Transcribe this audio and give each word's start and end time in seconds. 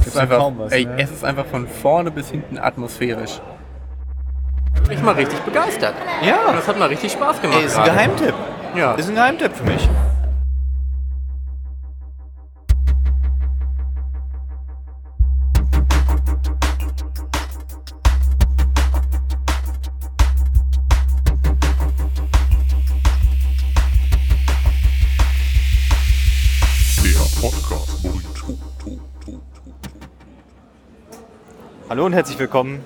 Es 0.00 0.06
ist, 0.08 0.16
einfach, 0.16 0.52
was, 0.56 0.72
ey, 0.72 0.84
ne? 0.84 0.94
es 0.98 1.10
ist 1.10 1.24
einfach 1.24 1.46
von 1.46 1.66
vorne 1.66 2.10
bis 2.10 2.30
hinten 2.30 2.58
atmosphärisch. 2.58 3.40
Ich 4.90 5.02
mal 5.02 5.14
richtig 5.14 5.40
begeistert. 5.40 5.94
Ja. 6.22 6.46
Und 6.48 6.56
das 6.56 6.68
hat 6.68 6.78
mal 6.78 6.88
richtig 6.88 7.12
Spaß 7.12 7.40
gemacht. 7.40 7.58
Ey, 7.58 7.66
ist 7.66 7.76
ein 7.76 7.84
gerade. 7.84 7.96
Geheimtipp. 7.96 8.34
Ja. 8.76 8.94
Ist 8.94 9.08
ein 9.08 9.14
Geheimtipp 9.14 9.56
für 9.56 9.64
mich. 9.64 9.88
Hallo 32.06 32.12
und 32.12 32.18
herzlich 32.18 32.38
willkommen 32.38 32.84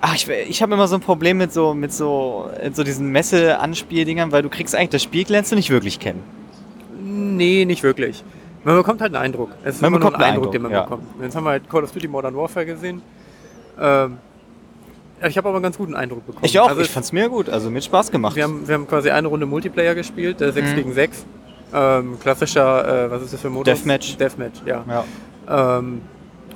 ach, 0.00 0.14
ich, 0.14 0.28
ich 0.28 0.62
habe 0.62 0.74
immer 0.74 0.88
so 0.88 0.96
ein 0.96 1.00
Problem 1.00 1.38
mit 1.38 1.52
so, 1.52 1.74
mit 1.74 1.92
so, 1.92 2.50
mit 2.62 2.76
so 2.76 2.84
diesen 2.84 3.10
Messe-Anspieldingern, 3.10 4.32
weil 4.32 4.42
du 4.42 4.48
kriegst 4.48 4.74
eigentlich 4.74 4.90
das 4.90 5.02
Spiel, 5.02 5.26
lernst 5.28 5.52
du 5.52 5.56
nicht 5.56 5.70
wirklich 5.70 5.98
kennen. 5.98 6.22
Nee, 7.02 7.64
nicht 7.64 7.82
wirklich. 7.82 8.22
Man 8.64 8.76
bekommt 8.76 9.00
halt 9.00 9.14
einen 9.14 9.24
Eindruck. 9.24 9.50
Es 9.64 9.76
ist 9.76 9.82
Man 9.82 9.88
immer 9.92 9.98
nur 10.00 10.10
bekommt 10.10 10.16
ein 10.16 10.24
einen 10.24 10.34
Eindruck, 10.36 10.52
den 10.52 10.62
man 10.62 10.72
Eindruck, 10.72 10.90
ja. 10.90 10.96
bekommt. 10.96 11.22
Jetzt 11.22 11.36
haben 11.36 11.44
wir 11.44 11.50
halt 11.50 11.70
Call 11.70 11.84
of 11.84 11.92
Duty 11.92 12.08
Modern 12.08 12.36
Warfare 12.36 12.66
gesehen. 12.66 13.02
Ähm, 13.80 14.18
ich 15.26 15.36
habe 15.36 15.48
aber 15.48 15.56
einen 15.56 15.62
ganz 15.64 15.76
guten 15.78 15.94
Eindruck 15.94 16.24
bekommen. 16.26 16.44
Ich 16.44 16.58
auch, 16.60 16.68
Also 16.68 16.80
ich 16.80 16.90
fand's 16.90 17.12
mir 17.12 17.28
gut, 17.28 17.48
also 17.48 17.70
mir 17.70 17.76
hat 17.78 17.84
Spaß 17.84 18.10
gemacht. 18.10 18.36
wir, 18.36 18.44
haben, 18.44 18.66
wir 18.68 18.74
haben 18.74 18.86
quasi 18.86 19.10
eine 19.10 19.26
Runde 19.28 19.46
Multiplayer 19.46 19.94
gespielt, 19.94 20.40
äh, 20.40 20.52
6 20.52 20.70
Mhm. 20.70 20.74
gegen 20.76 20.92
6. 20.92 21.26
Ähm, 21.74 22.18
klassischer, 22.20 23.06
äh, 23.06 23.10
was 23.10 23.22
ist 23.22 23.32
das 23.34 23.40
für 23.40 23.48
ein 23.48 23.52
Modus? 23.54 23.74
Deathmatch. 23.74 24.16
Deathmatch, 24.16 24.62
ja. 24.64 24.84
ja. 24.88 25.78
Ähm, 25.78 26.00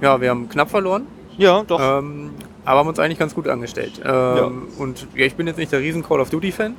ja, 0.00 0.20
wir 0.20 0.30
haben 0.30 0.48
knapp 0.48 0.70
verloren, 0.70 1.06
ja, 1.36 1.62
doch. 1.64 1.80
ähm, 1.80 2.30
aber 2.64 2.80
haben 2.80 2.88
uns 2.88 2.98
eigentlich 2.98 3.19
ganz 3.19 3.34
gut 3.34 3.46
angestellt. 3.48 4.00
Ähm, 4.04 4.69
Und 4.78 5.06
ja, 5.14 5.26
ich 5.26 5.34
bin 5.34 5.46
jetzt 5.46 5.56
nicht 5.58 5.70
der 5.72 5.80
riesen 5.80 6.02
Call 6.02 6.20
of 6.20 6.30
Duty-Fan, 6.30 6.74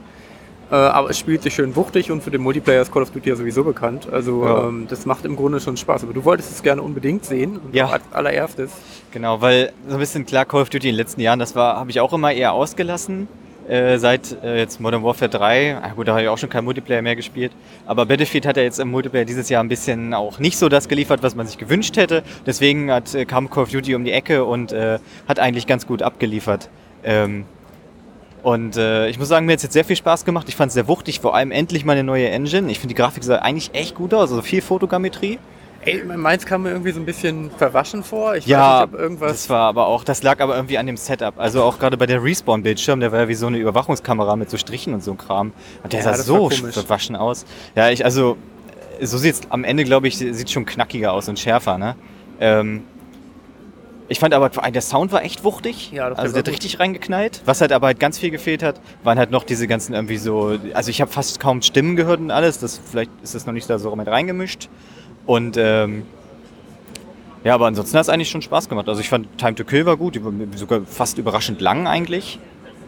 äh, 0.72 0.76
aber 0.76 1.10
es 1.10 1.20
spielt 1.20 1.44
sich 1.44 1.54
schön 1.54 1.76
wuchtig 1.76 2.12
und 2.12 2.24
für 2.24 2.32
den 2.32 2.42
Multiplayer 2.42 2.82
ist 2.82 2.92
Call 2.92 3.04
of 3.04 3.12
Duty 3.12 3.30
ja 3.30 3.36
sowieso 3.36 3.64
bekannt. 3.64 4.08
Also 4.12 4.46
Ja. 4.46 4.68
ähm, 4.68 4.88
das 4.90 5.06
macht 5.06 5.26
im 5.26 5.36
Grunde 5.36 5.60
schon 5.60 5.78
Spaß. 5.78 6.04
Aber 6.04 6.14
du 6.14 6.24
wolltest 6.26 6.52
es 6.52 6.64
gerne 6.64 6.82
unbedingt 6.82 7.26
sehen. 7.26 7.60
Ja. 7.72 7.88
als 7.88 8.04
allererstes. 8.12 8.72
Genau, 9.12 9.42
weil 9.42 9.72
so 9.88 9.94
ein 9.96 10.00
bisschen 10.00 10.26
klar 10.26 10.46
Call 10.46 10.62
of 10.62 10.70
Duty 10.70 10.90
in 10.90 10.94
den 10.94 10.98
letzten 10.98 11.22
Jahren, 11.22 11.40
das 11.40 11.56
war, 11.56 11.78
habe 11.78 11.90
ich 11.92 12.00
auch 12.00 12.14
immer 12.14 12.32
eher 12.32 12.54
ausgelassen. 12.54 13.28
Äh, 13.68 13.98
seit 13.98 14.36
äh, 14.44 14.58
jetzt 14.58 14.82
Modern 14.82 15.04
Warfare 15.04 15.30
3, 15.30 15.78
ah, 15.82 15.90
gut, 15.96 16.10
da 16.10 16.12
habe 16.14 16.24
ich 16.24 16.28
auch 16.28 16.38
schon 16.38 16.50
kein 16.50 16.66
Multiplayer 16.66 17.02
mehr 17.02 17.16
gespielt, 17.16 17.54
aber 17.86 18.06
Battlefield 18.06 18.46
hat 18.46 18.58
ja 18.58 18.64
jetzt 18.64 18.78
im 18.78 18.92
Multiplayer 18.92 19.24
dieses 19.24 19.48
Jahr 19.48 19.64
ein 19.64 19.70
bisschen 19.70 20.14
auch 20.14 20.38
nicht 20.38 20.58
so 20.58 20.68
das 20.68 20.90
geliefert, 20.90 21.24
was 21.24 21.34
man 21.34 21.48
sich 21.48 21.58
gewünscht 21.58 21.96
hätte. 21.96 22.24
Deswegen 22.46 22.92
hat, 22.92 23.16
äh, 23.16 23.24
kam 23.24 23.50
Call 23.50 23.64
of 23.64 23.70
Duty 23.70 23.96
um 23.96 24.04
die 24.04 24.12
Ecke 24.12 24.44
und 24.44 24.74
äh, 24.74 25.00
hat 25.30 25.40
eigentlich 25.40 25.66
ganz 25.66 25.88
gut 25.88 26.02
abgeliefert. 26.02 26.70
Ähm, 27.06 27.46
und 28.44 28.78
äh, 28.78 29.08
ich 29.08 29.18
muss 29.18 29.30
sagen, 29.30 29.46
mir 29.46 29.54
hat 29.54 29.58
es 29.58 29.64
jetzt 29.64 29.74
sehr 29.74 29.86
viel 29.86 29.96
Spaß 29.96 30.26
gemacht. 30.26 30.48
Ich 30.50 30.56
fand 30.56 30.68
es 30.68 30.74
sehr 30.74 30.88
wuchtig, 30.88 31.20
vor 31.22 31.34
allem 31.36 31.52
endlich 31.52 31.86
mal 31.86 31.94
eine 31.94 32.04
neue 32.04 32.30
Engine. 32.30 32.70
Ich 32.70 32.80
finde 32.80 32.94
die 32.94 33.02
Grafik 33.02 33.24
sah 33.24 33.38
eigentlich 33.38 33.74
echt 33.74 33.96
gut 33.96 34.14
aus, 34.14 34.30
also 34.30 34.42
viel 34.42 34.62
Fotogrammetrie. 34.62 35.40
Ey, 35.86 36.02
meins 36.04 36.46
kam 36.46 36.64
mir 36.64 36.70
irgendwie 36.72 36.92
so 36.92 37.00
ein 37.00 37.06
bisschen 37.06 37.52
verwaschen 37.52 38.04
vor. 38.04 38.36
Ich 38.36 38.46
Ja, 38.46 38.86
nicht, 38.86 39.00
irgendwas. 39.00 39.32
das 39.32 39.50
war 39.50 39.68
aber 39.68 39.88
auch, 39.88 40.04
das 40.06 40.24
lag 40.24 40.40
aber 40.40 40.56
irgendwie 40.56 40.78
an 40.78 40.86
dem 40.88 40.96
Setup. 40.96 41.38
Also 41.38 41.62
auch 41.64 41.78
gerade 41.78 41.98
bei 41.98 42.06
der 42.06 42.24
Respawn-Bildschirm, 42.24 43.02
der 43.02 43.12
war 43.12 43.22
ja 43.22 43.28
wie 43.28 43.34
so 43.34 43.48
eine 43.48 43.58
Überwachungskamera 43.58 44.36
mit 44.38 44.50
so 44.50 44.58
Strichen 44.58 44.94
und 44.94 45.04
so 45.04 45.14
Kram. 45.16 45.52
Und 45.84 45.92
der 45.92 46.02
Ja, 46.02 46.14
sah 46.14 46.24
so 46.24 46.50
verwaschen 46.50 47.18
aus. 47.18 47.46
Ja, 47.76 47.90
ich, 47.90 48.06
also, 48.06 48.38
so 49.02 49.18
sieht's 49.18 49.42
am 49.50 49.66
Ende, 49.66 49.84
glaube 49.84 50.08
ich, 50.08 50.18
sieht 50.18 50.50
schon 50.50 50.66
knackiger 50.66 51.12
aus 51.12 51.28
und 51.28 51.38
schärfer, 51.38 51.78
ne? 51.78 51.96
Ähm, 52.40 52.84
ich 54.14 54.20
fand 54.20 54.34
aber, 54.34 54.50
der 54.50 54.82
Sound 54.82 55.12
war 55.12 55.24
echt 55.24 55.44
wuchtig. 55.44 55.92
Ja, 55.92 56.10
doch, 56.10 56.18
also 56.18 56.34
der 56.34 56.40
hat 56.40 56.48
richtig 56.48 56.80
reingeknallt. 56.80 57.42
Was 57.46 57.60
halt 57.60 57.72
aber 57.74 57.88
halt 57.88 58.00
ganz 58.00 58.18
viel 58.18 58.32
gefehlt 58.32 58.64
hat, 58.64 58.80
waren 59.04 59.18
halt 59.18 59.32
noch 59.32 59.44
diese 59.44 59.68
ganzen 59.68 59.94
irgendwie 59.94 60.18
so, 60.18 60.58
also 60.74 60.90
ich 60.90 61.02
habe 61.02 61.12
fast 61.12 61.40
kaum 61.40 61.62
Stimmen 61.62 61.96
gehört 61.96 62.20
und 62.22 62.32
alles. 62.32 62.60
Das, 62.60 62.80
vielleicht 62.90 63.12
ist 63.24 63.36
das 63.36 63.46
noch 63.46 63.54
nicht 63.54 63.70
da 63.70 63.78
so 63.80 63.94
mit 63.96 64.08
reingemischt. 64.08 64.70
Und 65.26 65.58
ähm, 65.58 66.04
ja, 67.44 67.56
aber 67.56 67.68
ansonsten 67.68 67.98
hat 67.98 68.04
es 68.04 68.10
eigentlich 68.10 68.30
schon 68.30 68.42
Spaß 68.42 68.70
gemacht. 68.70 68.88
Also 68.88 69.02
ich 69.02 69.10
fand 69.10 69.38
Time 69.38 69.56
to 69.56 69.64
Kill 69.66 69.86
war 69.86 69.98
gut, 69.98 70.20
sogar 70.56 70.82
fast 70.86 71.18
überraschend 71.18 71.60
lang 71.60 71.88
eigentlich. 71.88 72.40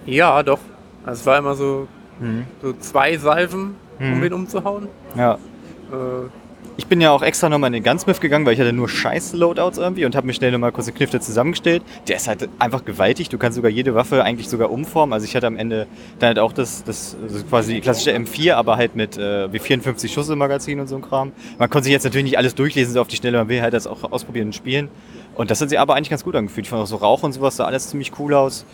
Ja, 0.05 0.43
doch. 0.43 0.59
Also 1.05 1.19
es 1.21 1.25
war 1.25 1.37
immer 1.37 1.55
so, 1.55 1.87
Mhm. 2.19 2.45
so 2.61 2.71
zwei 2.73 3.17
Salven, 3.17 3.75
um 3.99 4.17
Mhm. 4.19 4.21
wen 4.21 4.33
umzuhauen. 4.33 4.87
Ja. 5.17 5.33
Äh, 5.33 6.29
Ich 6.77 6.87
bin 6.87 6.99
ja 6.99 7.11
auch 7.11 7.21
extra 7.21 7.47
nochmal 7.47 7.69
in 7.69 7.81
den 7.81 7.83
Gunsmith 7.83 8.19
gegangen, 8.19 8.45
weil 8.45 8.53
ich 8.53 8.59
hatte 8.59 8.73
nur 8.73 8.89
scheiß 8.89 9.31
Loadouts 9.31 9.77
irgendwie 9.77 10.03
und 10.03 10.13
habe 10.13 10.27
mir 10.27 10.33
schnell 10.33 10.51
nochmal 10.51 10.73
kurz 10.73 10.87
den 10.87 10.95
Knifte 10.95 11.21
zusammengestellt. 11.21 11.81
Der 12.09 12.17
ist 12.17 12.27
halt 12.27 12.49
einfach 12.59 12.83
gewaltig. 12.83 13.29
Du 13.29 13.37
kannst 13.37 13.55
sogar 13.55 13.71
jede 13.71 13.95
Waffe 13.95 14.25
eigentlich 14.25 14.49
sogar 14.49 14.69
umformen. 14.69 15.13
Also 15.13 15.25
ich 15.25 15.37
hatte 15.37 15.47
am 15.47 15.55
Ende 15.55 15.87
dann 16.19 16.27
halt 16.27 16.39
auch 16.39 16.51
das, 16.51 16.83
das 16.83 17.15
also 17.23 17.45
quasi 17.45 17.75
die 17.75 17.81
klassische 17.81 18.11
M4, 18.11 18.55
aber 18.55 18.75
halt 18.75 18.97
mit 18.97 19.17
äh, 19.17 19.51
wie 19.53 19.59
54 19.59 20.11
Schuss 20.11 20.27
im 20.27 20.37
Magazin 20.37 20.81
und 20.81 20.87
so 20.87 20.97
ein 20.97 21.01
Kram. 21.01 21.31
Man 21.57 21.69
konnte 21.69 21.85
sich 21.85 21.93
jetzt 21.93 22.03
natürlich 22.03 22.25
nicht 22.25 22.37
alles 22.37 22.55
durchlesen 22.55 22.93
so 22.93 22.99
auf 22.99 23.07
die 23.07 23.15
Schnelle, 23.15 23.37
man 23.37 23.47
will 23.47 23.61
halt 23.61 23.73
das 23.73 23.87
auch 23.87 24.11
ausprobieren 24.11 24.47
und 24.47 24.53
spielen. 24.53 24.89
Und 25.35 25.51
das 25.51 25.61
hat 25.61 25.69
sich 25.69 25.79
aber 25.79 25.95
eigentlich 25.95 26.09
ganz 26.09 26.25
gut 26.25 26.35
angefühlt. 26.35 26.65
Ich 26.65 26.69
fand 26.69 26.81
auch 26.83 26.87
so 26.87 26.97
Rauch 26.97 27.23
und 27.23 27.31
sowas 27.31 27.55
sah 27.55 27.65
alles 27.65 27.89
ziemlich 27.89 28.11
cool 28.19 28.33
aus. 28.33 28.65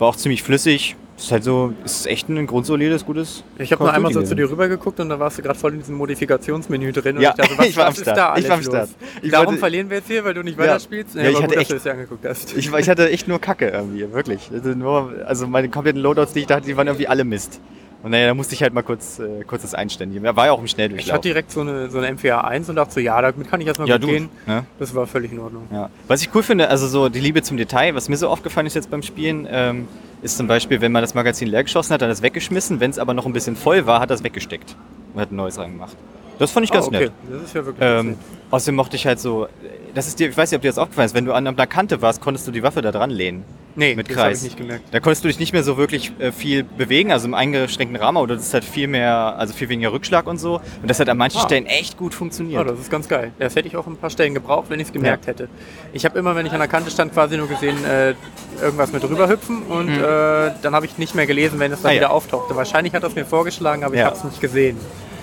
War 0.00 0.08
auch 0.08 0.16
ziemlich 0.16 0.42
flüssig. 0.42 0.96
Ist 1.16 1.30
halt 1.30 1.44
so, 1.44 1.74
ist 1.84 2.06
echt 2.06 2.30
ein 2.30 2.46
grundsolides, 2.46 3.04
gutes. 3.04 3.44
ich 3.58 3.70
habe 3.72 3.84
nur 3.84 3.92
einmal 3.92 4.10
so 4.10 4.22
zu 4.22 4.34
dir 4.34 4.50
rübergeguckt 4.50 4.98
und 5.00 5.10
da 5.10 5.20
warst 5.20 5.36
du 5.36 5.42
gerade 5.42 5.58
voll 5.58 5.74
in 5.74 5.80
diesem 5.80 5.96
Modifikationsmenü 5.96 6.92
drin. 6.92 7.16
Und 7.18 7.22
Ja, 7.22 7.30
ich 7.30 7.36
dachte, 7.36 7.52
was, 7.58 7.66
ich 7.66 7.76
war 7.76 7.86
am 7.88 7.94
Start. 7.94 8.16
da 8.16 8.36
Ich 8.38 8.48
war 8.48 8.56
am? 8.56 8.62
Start. 8.62 8.88
Ich 9.20 9.30
Darum 9.30 9.46
wollte- 9.48 9.58
verlieren 9.60 9.90
wir 9.90 9.98
jetzt 9.98 10.06
hier, 10.06 10.24
weil 10.24 10.32
du 10.32 10.42
nicht 10.42 10.56
Ja. 10.58 10.64
weiterspielst? 10.64 11.14
Ja, 11.16 11.24
ich 11.28 11.36
hatte 11.36 11.48
gut, 11.48 11.50
dass 11.56 11.60
echt- 11.60 11.70
du 11.72 11.76
es 11.76 11.82
dir 11.82 11.92
angeguckt 11.92 12.24
hast. 12.24 12.56
Ich, 12.56 12.72
ich 12.72 12.88
hatte 12.88 13.10
echt 13.10 13.28
nur 13.28 13.38
Kacke 13.38 13.68
irgendwie, 13.68 14.10
wirklich. 14.10 14.50
Also, 14.50 14.70
nur, 14.70 15.12
also 15.26 15.46
meine 15.46 15.68
kompletten 15.68 16.00
Loadouts, 16.00 16.32
die 16.32 16.40
ich 16.40 16.46
da 16.46 16.56
hatte, 16.56 16.66
die 16.66 16.76
waren 16.78 16.86
irgendwie 16.86 17.06
alle 17.06 17.24
Mist. 17.24 17.60
Und 18.02 18.12
naja, 18.12 18.28
da 18.28 18.34
musste 18.34 18.54
ich 18.54 18.62
halt 18.62 18.72
mal 18.72 18.82
kurz, 18.82 19.18
äh, 19.18 19.44
kurz 19.46 19.60
das 19.62 19.74
einständigen. 19.74 20.24
Er 20.24 20.34
war 20.34 20.46
ja 20.46 20.52
auch 20.52 20.58
im 20.58 20.64
ich 20.64 20.70
Schnelldurchlauf. 20.70 21.16
hatte 21.16 21.28
direkt 21.28 21.50
so 21.52 21.60
eine, 21.60 21.90
so 21.90 21.98
eine 21.98 22.10
M4A 22.16 22.38
1 22.44 22.70
und 22.70 22.76
dachte 22.76 22.94
so, 22.94 23.00
ja, 23.00 23.20
damit 23.20 23.50
kann 23.50 23.60
ich 23.60 23.66
erstmal 23.66 23.88
ja, 23.88 23.96
gut 23.96 24.04
du. 24.04 24.06
gehen. 24.08 24.28
Ne? 24.46 24.64
Das 24.78 24.94
war 24.94 25.06
völlig 25.06 25.32
in 25.32 25.38
Ordnung. 25.38 25.66
Ja. 25.70 25.90
Was 26.08 26.22
ich 26.22 26.34
cool 26.34 26.42
finde, 26.42 26.68
also 26.68 26.88
so 26.88 27.10
die 27.10 27.20
Liebe 27.20 27.42
zum 27.42 27.58
Detail, 27.58 27.94
was 27.94 28.08
mir 28.08 28.16
so 28.16 28.28
aufgefallen 28.28 28.66
ist 28.66 28.74
jetzt 28.74 28.90
beim 28.90 29.02
Spielen, 29.02 29.46
ähm, 29.50 29.86
ist 30.22 30.38
zum 30.38 30.46
Beispiel, 30.46 30.80
wenn 30.80 30.92
man 30.92 31.02
das 31.02 31.14
Magazin 31.14 31.48
leer 31.48 31.62
geschossen 31.62 31.92
hat, 31.92 32.00
dann 32.00 32.08
das 32.08 32.22
weggeschmissen. 32.22 32.80
Wenn 32.80 32.90
es 32.90 32.98
aber 32.98 33.12
noch 33.12 33.26
ein 33.26 33.34
bisschen 33.34 33.54
voll 33.56 33.84
war, 33.86 34.00
hat 34.00 34.08
das 34.10 34.24
weggesteckt 34.24 34.76
und 35.14 35.20
hat 35.20 35.30
ein 35.30 35.36
neues 35.36 35.58
reingemacht. 35.58 35.94
Das 36.38 36.52
fand 36.52 36.64
ich 36.64 36.72
ganz 36.72 36.86
Ah, 36.86 36.88
okay. 36.88 36.98
nett. 37.00 37.12
Das 37.30 37.42
ist 37.42 37.54
ja 37.54 37.66
wirklich 37.66 37.86
Ähm, 37.86 38.16
außerdem 38.50 38.74
mochte 38.76 38.96
ich 38.96 39.06
halt 39.06 39.20
so, 39.20 39.46
das 39.94 40.08
ist 40.08 40.18
dir, 40.18 40.30
ich 40.30 40.36
weiß 40.38 40.50
nicht, 40.50 40.56
ob 40.56 40.62
dir 40.62 40.68
das 40.68 40.78
aufgefallen 40.78 41.04
ist, 41.06 41.14
wenn 41.14 41.26
du 41.26 41.34
an 41.34 41.46
einer 41.46 41.66
Kante 41.66 42.00
warst, 42.00 42.22
konntest 42.22 42.46
du 42.46 42.50
die 42.50 42.62
Waffe 42.62 42.80
da 42.80 42.92
dran 42.92 43.10
lehnen. 43.10 43.44
Nee, 43.76 43.94
mit 43.94 44.10
das 44.10 44.16
habe 44.16 44.28
ich 44.28 44.32
Kreis. 44.34 44.42
nicht 44.42 44.56
gemerkt. 44.56 44.84
Da 44.92 45.00
konntest 45.00 45.22
du 45.24 45.28
dich 45.28 45.38
nicht 45.38 45.52
mehr 45.52 45.62
so 45.62 45.76
wirklich 45.76 46.12
äh, 46.18 46.32
viel 46.32 46.64
bewegen, 46.64 47.12
also 47.12 47.26
im 47.28 47.34
eingeschränkten 47.34 47.96
Rahmen, 48.00 48.18
oder 48.18 48.34
das 48.34 48.46
ist 48.46 48.54
halt 48.54 48.64
viel 48.64 48.88
mehr, 48.88 49.36
also 49.38 49.54
viel 49.54 49.68
weniger 49.68 49.92
Rückschlag 49.92 50.26
und 50.26 50.38
so. 50.38 50.56
Und 50.82 50.88
das 50.90 50.98
hat 51.00 51.08
an 51.08 51.16
manchen 51.16 51.38
Ah. 51.40 51.44
Stellen 51.44 51.66
echt 51.66 51.96
gut 51.96 52.12
Ja, 52.12 52.18
funktioniert. 52.18 52.68
das 52.68 52.78
ist 52.80 52.90
ganz 52.90 53.08
geil. 53.08 53.32
Das 53.38 53.54
hätte 53.54 53.68
ich 53.68 53.76
auch 53.76 53.86
an 53.86 53.92
ein 53.92 53.96
paar 53.96 54.10
Stellen 54.10 54.34
gebraucht, 54.34 54.66
wenn 54.70 54.80
ich 54.80 54.88
es 54.88 54.92
gemerkt 54.92 55.26
hätte. 55.26 55.48
Ich 55.92 56.04
habe 56.04 56.18
immer, 56.18 56.34
wenn 56.34 56.46
ich 56.46 56.52
an 56.52 56.58
der 56.58 56.68
Kante 56.68 56.90
stand, 56.90 57.12
quasi 57.12 57.36
nur 57.36 57.48
gesehen, 57.48 57.76
äh, 57.84 58.14
irgendwas 58.60 58.92
mit 58.92 59.02
rüberhüpfen 59.04 59.62
und 59.62 59.88
äh, 59.88 60.50
dann 60.62 60.74
habe 60.74 60.86
ich 60.86 60.98
nicht 60.98 61.14
mehr 61.14 61.26
gelesen, 61.26 61.58
wenn 61.60 61.72
es 61.72 61.82
dann 61.82 61.90
Mhm. 61.90 61.90
Ah, 61.90 61.92
ja. 61.94 62.00
wieder 62.00 62.10
auftauchte. 62.12 62.56
Wahrscheinlich 62.56 62.92
hat 62.94 63.02
das 63.02 63.14
mir 63.14 63.24
vorgeschlagen, 63.24 63.84
aber 63.84 63.94
ich 63.94 64.00
Ja. 64.00 64.06
habe 64.06 64.16
es 64.16 64.24
nicht 64.24 64.40
gesehen. 64.40 64.76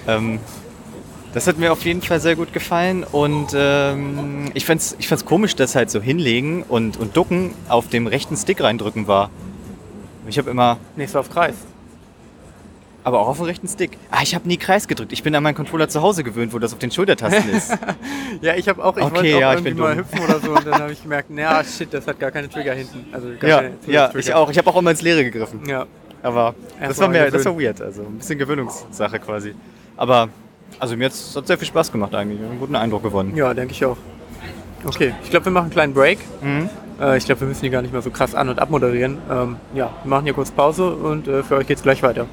Ähm, 0.07 0.39
das 1.33 1.47
hat 1.47 1.57
mir 1.59 1.71
auf 1.71 1.83
jeden 1.85 2.01
Fall 2.01 2.19
sehr 2.19 2.35
gut 2.35 2.53
gefallen 2.53 3.03
und 3.03 3.47
ähm, 3.55 4.45
ich 4.53 4.65
fand's, 4.65 4.95
ich 4.99 5.07
fand's 5.07 5.25
komisch, 5.25 5.55
dass 5.55 5.75
halt 5.75 5.89
so 5.91 6.01
hinlegen 6.01 6.63
und, 6.63 6.97
und 6.97 7.15
ducken 7.15 7.53
auf 7.69 7.87
dem 7.89 8.07
rechten 8.07 8.35
Stick 8.37 8.61
reindrücken 8.61 9.07
war. 9.07 9.29
Ich 10.27 10.37
habe 10.37 10.49
immer, 10.49 10.77
Nächster 10.95 11.19
auf 11.19 11.29
Kreis. 11.29 11.55
aber 13.03 13.19
auch 13.19 13.27
auf 13.27 13.37
dem 13.37 13.45
rechten 13.45 13.67
Stick. 13.67 13.97
Ah, 14.11 14.19
ich 14.23 14.35
habe 14.35 14.47
nie 14.47 14.57
Kreis 14.57 14.87
gedrückt. 14.87 15.13
Ich 15.13 15.23
bin 15.23 15.33
an 15.35 15.43
meinen 15.43 15.55
Controller 15.55 15.87
zu 15.89 16.01
Hause 16.01 16.23
gewöhnt, 16.23 16.53
wo 16.53 16.59
das 16.59 16.73
auf 16.73 16.79
den 16.79 16.91
Schultertasten 16.91 17.49
ist. 17.51 17.71
Ja, 18.41 18.55
ich 18.55 18.67
habe 18.67 18.83
auch, 18.83 18.95
ich 18.97 19.03
Okay, 19.03 19.15
wollte 19.15 19.35
auch 19.37 19.39
ja, 19.39 19.53
ich 19.53 19.59
irgendwie 19.59 19.69
bin 19.71 19.79
mal 19.79 19.95
dumm. 19.95 20.05
hüpfen 20.05 20.19
oder 20.25 20.39
so 20.39 20.51
und 20.51 20.67
dann 20.67 20.81
habe 20.81 20.91
ich 20.91 21.01
gemerkt, 21.01 21.29
naja, 21.31 21.63
shit, 21.63 21.91
das 21.93 22.05
hat 22.05 22.19
gar 22.19 22.29
keine 22.29 22.49
Trigger 22.49 22.73
hinten. 22.73 23.05
Also 23.13 23.29
gar 23.39 23.49
ja, 23.63 23.69
ja, 23.87 24.11
ich 24.15 24.33
auch. 24.33 24.49
Ich 24.51 24.57
habe 24.57 24.69
auch 24.69 24.75
immer 24.75 24.91
ins 24.91 25.01
Leere 25.01 25.23
gegriffen. 25.23 25.61
Ja, 25.67 25.85
Aber 26.21 26.53
das 26.79 26.99
war 26.99 27.07
mir, 27.07 27.31
das 27.31 27.45
war 27.45 27.59
weird. 27.59 27.81
Also 27.81 28.01
ein 28.03 28.17
bisschen 28.17 28.37
Gewöhnungssache 28.37 29.17
quasi. 29.19 29.55
Aber 29.95 30.27
also 30.79 30.95
mir 30.95 31.05
hat 31.05 31.13
sehr 31.13 31.57
viel 31.57 31.67
Spaß 31.67 31.91
gemacht 31.91 32.13
eigentlich. 32.15 32.39
Einen 32.39 32.59
guten 32.59 32.75
Eindruck 32.75 33.03
gewonnen. 33.03 33.35
ja 33.35 33.53
denke 33.53 33.73
ich 33.73 33.83
auch. 33.85 33.97
Okay, 34.85 35.13
ich 35.23 35.29
glaube, 35.29 35.45
wir 35.45 35.51
machen 35.51 35.65
einen 35.65 35.71
kleinen 35.71 35.93
Break. 35.93 36.19
Mhm. 36.41 36.69
Äh, 36.99 37.17
ich 37.17 37.25
glaube, 37.25 37.41
wir 37.41 37.47
müssen 37.47 37.63
die 37.63 37.69
gar 37.69 37.81
nicht 37.81 37.91
mehr 37.91 38.01
so 38.01 38.09
krass 38.09 38.35
an- 38.35 38.49
und 38.49 38.59
abmoderieren. 38.59 39.17
Ähm, 39.29 39.57
ja, 39.73 39.91
wir 40.03 40.09
machen 40.09 40.23
hier 40.23 40.33
kurz 40.33 40.51
Pause 40.51 40.93
und 40.95 41.27
äh, 41.27 41.43
für 41.43 41.57
euch 41.57 41.67
geht's 41.67 41.83
gleich 41.83 42.01
weiter. 42.03 42.27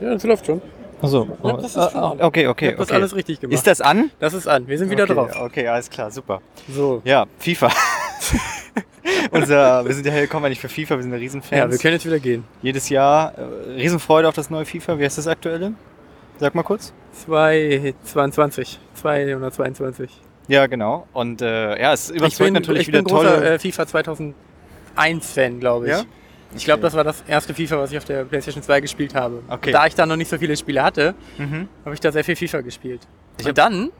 Ja, 0.00 0.12
das 0.12 0.24
läuft 0.24 0.46
schon. 0.46 0.60
Achso. 1.00 1.26
Ja, 1.42 1.52
das 1.56 1.76
ist 1.76 1.92
schon 1.92 2.02
an. 2.02 2.20
okay, 2.20 2.46
okay. 2.46 2.66
Ich 2.66 2.72
hab 2.72 2.78
das 2.78 2.88
okay. 2.88 2.96
alles 2.96 3.14
richtig 3.14 3.40
gemacht. 3.40 3.54
Ist 3.54 3.66
das 3.66 3.80
an? 3.80 4.10
Das 4.18 4.34
ist 4.34 4.46
an. 4.46 4.66
Wir 4.66 4.78
sind 4.78 4.90
wieder 4.90 5.04
okay, 5.04 5.14
drauf. 5.14 5.30
Okay, 5.38 5.68
alles 5.68 5.90
klar, 5.90 6.10
super. 6.10 6.40
So. 6.68 7.02
Ja, 7.04 7.26
FIFA. 7.38 7.70
Unser, 9.30 9.84
wir 9.84 9.94
sind 9.94 10.06
ja 10.06 10.12
hier, 10.12 10.26
kommen 10.26 10.44
wir 10.44 10.48
nicht 10.48 10.60
für 10.60 10.68
FIFA, 10.68 10.96
wir 10.96 11.02
sind 11.02 11.12
ja 11.12 11.18
Riesenfans. 11.18 11.58
Ja, 11.58 11.70
wir 11.70 11.78
können 11.78 11.94
jetzt 11.94 12.06
wieder 12.06 12.18
gehen. 12.20 12.44
Jedes 12.62 12.88
Jahr 12.88 13.32
äh, 13.36 13.72
Riesenfreude 13.72 14.28
auf 14.28 14.34
das 14.34 14.50
neue 14.50 14.64
FIFA. 14.64 14.98
Wie 14.98 15.04
heißt 15.04 15.18
das 15.18 15.26
aktuelle? 15.26 15.72
Sag 16.38 16.54
mal 16.54 16.62
kurz. 16.62 16.92
222. 17.24 18.78
222. 18.94 20.10
Ja, 20.48 20.66
genau. 20.66 21.06
Und 21.12 21.42
äh, 21.42 21.80
ja, 21.80 21.92
es 21.92 22.10
Ich 22.10 22.16
überzeugt 22.16 22.46
bin, 22.46 22.54
natürlich 22.54 22.82
ich 22.82 22.88
wieder 22.88 22.98
bin 23.02 23.06
großer 23.12 23.34
tolle. 23.36 23.54
äh, 23.54 23.58
FIFA 23.58 23.86
2001 23.86 24.34
Fan, 25.32 25.60
glaube 25.60 25.86
ich. 25.86 25.92
Ja? 25.92 26.02
Ich 26.54 26.64
glaube, 26.64 26.80
das 26.82 26.94
war 26.94 27.02
das 27.04 27.24
erste 27.26 27.52
FIFA, 27.54 27.78
was 27.78 27.90
ich 27.90 27.98
auf 27.98 28.04
der 28.04 28.24
PlayStation 28.24 28.62
2 28.62 28.80
gespielt 28.80 29.14
habe. 29.14 29.42
Okay. 29.48 29.70
Und 29.70 29.72
da 29.74 29.86
ich 29.86 29.94
da 29.94 30.06
noch 30.06 30.16
nicht 30.16 30.30
so 30.30 30.38
viele 30.38 30.56
Spiele 30.56 30.82
hatte, 30.82 31.14
Mhm. 31.38 31.68
habe 31.84 31.94
ich 31.94 32.00
da 32.00 32.12
sehr 32.12 32.22
viel 32.24 32.36
FIFA 32.36 32.60
gespielt. 32.60 33.00
Ich 33.40 33.46
Und 33.46 33.58
dann 33.58 33.90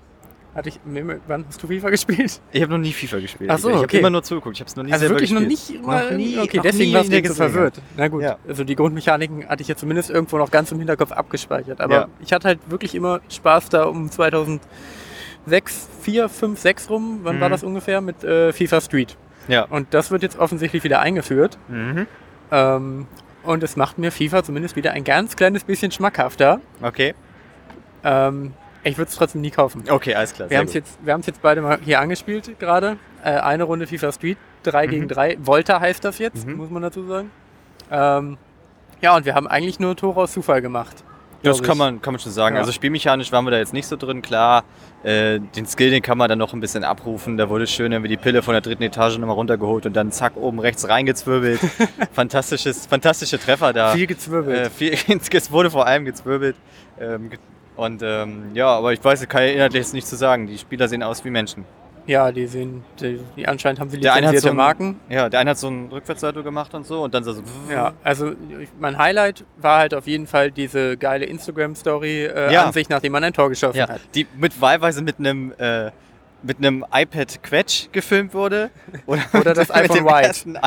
hatte 0.56 0.70
ich. 0.70 0.80
Wann 1.28 1.44
hast 1.46 1.62
du 1.62 1.66
FIFA 1.68 1.90
gespielt? 1.90 2.40
Ich 2.50 2.62
habe 2.62 2.72
noch 2.72 2.78
nie 2.78 2.92
FIFA 2.92 3.18
gespielt. 3.20 3.50
Ach 3.52 3.58
so, 3.58 3.68
ich 3.68 3.74
habe 3.74 3.84
okay. 3.84 3.98
immer 3.98 4.10
nur 4.10 4.22
zugeguckt. 4.22 4.56
Ich 4.56 4.60
habe 4.60 4.68
es 4.68 4.74
noch 4.76 4.82
nie 4.84 4.92
Also 4.92 5.00
selber 5.02 5.14
wirklich 5.16 5.30
noch 5.32 5.40
gespielt. 5.46 5.74
nicht 5.74 5.86
mal. 5.86 6.10
Noch 6.10 6.16
nie, 6.16 6.38
okay, 6.38 6.56
noch 6.56 6.62
deswegen 6.64 6.92
du 6.92 7.02
der 7.08 7.18
jetzt 7.20 7.28
so 7.28 7.34
verwirrt. 7.34 7.80
Na 7.96 8.08
gut, 8.08 8.22
Ja. 8.22 8.38
also 8.48 8.64
die 8.64 8.74
Grundmechaniken 8.74 9.48
hatte 9.48 9.62
ich 9.62 9.68
ja 9.68 9.76
zumindest 9.76 10.10
irgendwo 10.10 10.38
noch 10.38 10.50
ganz 10.50 10.72
im 10.72 10.78
Hinterkopf 10.78 11.12
abgespeichert. 11.12 11.80
Aber 11.80 11.94
Ja. 11.94 12.08
ich 12.20 12.32
hatte 12.32 12.48
halt 12.48 12.58
wirklich 12.68 12.94
immer 12.94 13.20
Spaß 13.28 13.68
da 13.68 13.84
um 13.84 14.10
2006, 14.10 15.88
4, 16.02 16.28
5, 16.28 16.58
6 16.58 16.90
rum. 16.90 17.20
Wann 17.22 17.40
war 17.40 17.48
Mhm. 17.48 17.52
das 17.52 17.62
ungefähr? 17.62 18.00
Mit 18.00 18.24
äh, 18.24 18.52
FIFA 18.52 18.80
Street. 18.80 19.16
Ja. 19.48 19.64
Und 19.64 19.94
das 19.94 20.10
wird 20.10 20.22
jetzt 20.22 20.38
offensichtlich 20.38 20.82
wieder 20.84 21.00
eingeführt. 21.00 21.58
Mhm. 21.68 22.06
Ähm, 22.50 23.06
und 23.44 23.62
es 23.62 23.76
macht 23.76 23.98
mir 23.98 24.10
FIFA 24.10 24.42
zumindest 24.42 24.74
wieder 24.76 24.92
ein 24.92 25.04
ganz 25.04 25.36
kleines 25.36 25.64
bisschen 25.64 25.92
schmackhafter. 25.92 26.60
Okay. 26.82 27.14
Ähm, 28.02 28.54
ich 28.90 28.98
würde 28.98 29.08
es 29.10 29.16
trotzdem 29.16 29.40
nie 29.40 29.50
kaufen. 29.50 29.84
Okay, 29.88 30.14
alles 30.14 30.32
klar. 30.34 30.48
Wir 30.50 30.58
haben 30.58 30.66
es 30.66 30.74
jetzt, 30.74 30.98
wir 31.04 31.16
jetzt 31.18 31.42
beide 31.42 31.60
mal 31.62 31.78
hier 31.84 32.00
angespielt 32.00 32.58
gerade. 32.58 32.96
Äh, 33.24 33.30
eine 33.30 33.64
Runde 33.64 33.86
FIFA 33.86 34.12
Street, 34.12 34.38
3 34.62 34.86
Mhm. 34.86 34.90
gegen 34.90 35.08
3. 35.08 35.38
Volta 35.40 35.80
heißt 35.80 36.04
das 36.04 36.18
jetzt, 36.18 36.46
Mhm. 36.46 36.54
muss 36.56 36.70
man 36.70 36.82
dazu 36.82 37.06
sagen. 37.06 37.30
Ähm, 37.90 38.38
ja, 39.00 39.14
und 39.16 39.24
wir 39.24 39.34
haben 39.34 39.46
eigentlich 39.46 39.78
nur 39.80 39.96
Tore 39.96 40.22
aus 40.22 40.32
Zufall 40.32 40.62
gemacht. 40.62 41.04
Das 41.42 41.62
kann 41.62 41.78
man, 41.78 42.02
kann 42.02 42.12
man 42.14 42.18
schon 42.18 42.32
sagen. 42.32 42.56
Ja. 42.56 42.60
Also 42.62 42.72
spielmechanisch 42.72 43.30
waren 43.30 43.44
wir 43.44 43.52
da 43.52 43.58
jetzt 43.58 43.72
nicht 43.72 43.86
so 43.86 43.94
drin. 43.96 44.20
Klar, 44.20 44.64
äh, 45.04 45.38
den 45.38 45.66
Skill, 45.66 45.90
den 45.90 46.02
kann 46.02 46.18
man 46.18 46.28
dann 46.28 46.38
noch 46.38 46.52
ein 46.52 46.60
bisschen 46.60 46.82
abrufen. 46.82 47.36
Da 47.36 47.48
wurde 47.48 47.66
schön 47.68 47.92
irgendwie 47.92 48.08
die 48.08 48.16
Pille 48.16 48.42
von 48.42 48.52
der 48.52 48.62
dritten 48.62 48.82
Etage 48.82 49.18
nochmal 49.18 49.36
runtergeholt 49.36 49.86
und 49.86 49.94
dann 49.94 50.10
zack, 50.10 50.36
oben 50.36 50.58
rechts 50.58 50.88
reingezwirbelt. 50.88 51.60
Fantastisches, 52.12 52.86
fantastische 52.86 53.38
Treffer 53.38 53.72
da. 53.72 53.92
Viel 53.92 54.06
gezwirbelt. 54.08 54.58
Äh, 54.66 54.70
viel, 54.70 54.94
es 55.32 55.52
wurde 55.52 55.70
vor 55.70 55.86
allem 55.86 56.04
gezwirbelt. 56.04 56.56
Ähm, 56.98 57.30
und 57.76 58.02
ähm, 58.02 58.50
ja, 58.54 58.68
aber 58.68 58.92
ich 58.92 59.02
weiß, 59.04 59.28
kann 59.28 59.42
ich 59.44 59.54
inhaltlich 59.54 59.82
jetzt 59.82 59.94
nicht 59.94 60.06
zu 60.06 60.16
sagen. 60.16 60.46
Die 60.46 60.58
Spieler 60.58 60.88
sehen 60.88 61.02
aus 61.02 61.24
wie 61.24 61.30
Menschen. 61.30 61.64
ja, 62.06 62.30
die 62.30 62.46
sehen, 62.46 62.84
die, 63.00 63.18
die 63.36 63.48
anscheinend 63.48 63.80
haben 63.80 63.90
sie 63.90 63.98
Der 64.00 64.14
lizenzierte 64.14 64.40
so 64.42 64.48
ein- 64.50 64.56
Marken. 64.56 65.00
Ja, 65.08 65.28
der 65.28 65.40
eine 65.40 65.50
hat 65.50 65.58
so 65.58 65.68
ein 65.68 65.88
Rückwärtssalto 65.90 66.42
gemacht 66.42 66.72
und 66.74 66.86
so 66.86 67.02
und 67.02 67.12
dann 67.14 67.24
so. 67.24 67.34
Ja, 67.70 67.94
also 68.04 68.32
mein 68.78 68.96
Highlight 68.96 69.44
war 69.56 69.78
halt 69.80 69.92
auf 69.94 70.06
jeden 70.06 70.26
Fall 70.28 70.50
diese 70.52 70.96
geile 70.96 71.24
Instagram-Story 71.24 72.26
äh, 72.26 72.52
Ja. 72.52 72.64
an 72.66 72.72
sich, 72.72 72.88
nachdem 72.88 73.12
man 73.12 73.24
ein 73.24 73.32
Tor 73.32 73.48
geschossen 73.48 73.78
Ja, 73.78 73.88
hat. 73.88 74.00
die 74.14 74.26
mit 74.36 74.60
wahlweise 74.60 75.02
mit 75.02 75.18
einem 75.18 75.52
äh, 75.58 75.90
mit 76.42 76.58
einem 76.58 76.84
iPad 76.92 77.42
Quetsch 77.42 77.88
gefilmt 77.90 78.34
wurde 78.34 78.70
oder, 79.06 79.22
Oder 79.32 79.54
das 79.54 79.70
iPhone 79.74 80.04
White. 80.04 80.60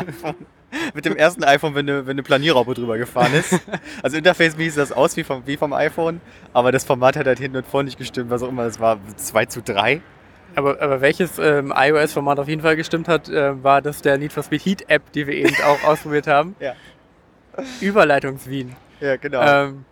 mit 0.94 1.04
dem 1.04 1.16
ersten 1.16 1.44
iPhone, 1.44 1.74
wenn 1.74 1.88
eine, 1.88 2.06
wenn 2.06 2.12
eine 2.12 2.22
Planierraupe 2.22 2.74
drüber 2.74 2.98
gefahren 2.98 3.34
ist. 3.34 3.58
Also 4.02 4.16
interfacemäßig 4.16 4.74
sah 4.74 4.80
das 4.82 4.92
aus 4.92 5.16
wie 5.16 5.24
vom, 5.24 5.46
wie 5.46 5.56
vom 5.56 5.72
iPhone, 5.72 6.20
aber 6.52 6.72
das 6.72 6.84
Format 6.84 7.16
hat 7.16 7.26
halt 7.26 7.38
hinten 7.38 7.58
und 7.58 7.66
vorne 7.66 7.86
nicht 7.86 7.98
gestimmt, 7.98 8.30
was 8.30 8.42
auch 8.42 8.48
immer 8.48 8.64
das 8.64 8.80
war, 8.80 8.98
2 9.16 9.46
zu 9.46 9.62
3. 9.62 10.00
Aber, 10.54 10.80
aber 10.80 11.00
welches 11.00 11.38
ähm, 11.38 11.72
iOS-Format 11.76 12.38
auf 12.38 12.48
jeden 12.48 12.62
Fall 12.62 12.76
gestimmt 12.76 13.08
hat, 13.08 13.28
äh, 13.28 13.62
war 13.62 13.82
das 13.82 14.02
der 14.02 14.18
Need 14.18 14.32
for 14.32 14.42
Speed 14.42 14.64
Heat 14.64 14.84
App, 14.88 15.12
die 15.12 15.26
wir 15.26 15.34
eben 15.34 15.54
auch 15.64 15.84
ausprobiert 15.88 16.26
haben. 16.26 16.56
Ja. 16.60 16.74
Überleitungswien. 17.80 18.74
Ja, 19.00 19.16
genau. 19.16 19.42
Ähm, 19.42 19.84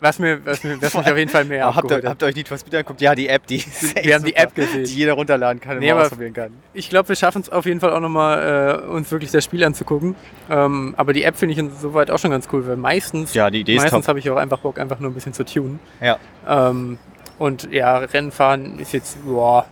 was, 0.00 0.18
mir, 0.18 0.44
was, 0.46 0.62
mir, 0.64 0.80
was 0.80 0.94
mich 0.94 1.10
auf 1.10 1.16
jeden 1.16 1.30
Fall 1.30 1.44
mehr 1.44 1.74
habt, 1.74 1.90
ihr, 1.90 2.02
habt 2.04 2.22
ihr 2.22 2.26
euch 2.26 2.34
nicht 2.36 2.50
was 2.50 2.64
wieder 2.64 2.78
angeguckt? 2.78 3.00
Ja, 3.00 3.14
die 3.14 3.28
App, 3.28 3.46
die 3.46 3.64
Wir 4.02 4.14
haben 4.14 4.24
die 4.24 4.30
super, 4.30 4.42
App 4.42 4.54
gesehen. 4.54 4.84
die 4.84 4.94
jeder 4.94 5.14
runterladen 5.14 5.60
kann 5.60 5.74
und 5.76 5.80
Nee, 5.80 5.92
ausprobieren 5.92 6.32
kann. 6.34 6.52
Ich 6.72 6.88
glaube, 6.88 7.08
wir 7.08 7.16
schaffen 7.16 7.42
es 7.42 7.50
auf 7.50 7.66
jeden 7.66 7.80
Fall 7.80 7.92
auch 7.92 8.00
nochmal, 8.00 8.82
äh, 8.84 8.86
uns 8.88 9.10
wirklich 9.10 9.30
das 9.30 9.44
Spiel 9.44 9.64
anzugucken. 9.64 10.14
Ähm, 10.48 10.94
aber 10.96 11.12
die 11.12 11.24
App 11.24 11.36
finde 11.36 11.52
ich 11.54 11.58
insoweit 11.58 12.10
auch 12.10 12.18
schon 12.18 12.30
ganz 12.30 12.48
cool, 12.52 12.66
weil 12.66 12.76
meistens, 12.76 13.34
Ja, 13.34 13.50
die 13.50 13.60
Idee 13.60 13.74
ist 13.76 13.82
meistens 13.82 14.06
habe 14.08 14.18
ich 14.18 14.30
auch 14.30 14.36
einfach 14.36 14.58
Bock, 14.58 14.78
einfach 14.78 15.00
nur 15.00 15.10
ein 15.10 15.14
bisschen 15.14 15.32
zu 15.32 15.44
tunen. 15.44 15.80
Ja. 16.00 16.18
Ähm, 16.48 16.98
und 17.38 17.72
ja, 17.72 17.98
Rennfahren 17.98 18.78
ist 18.78 18.92
jetzt, 18.92 19.24
boah, 19.24 19.66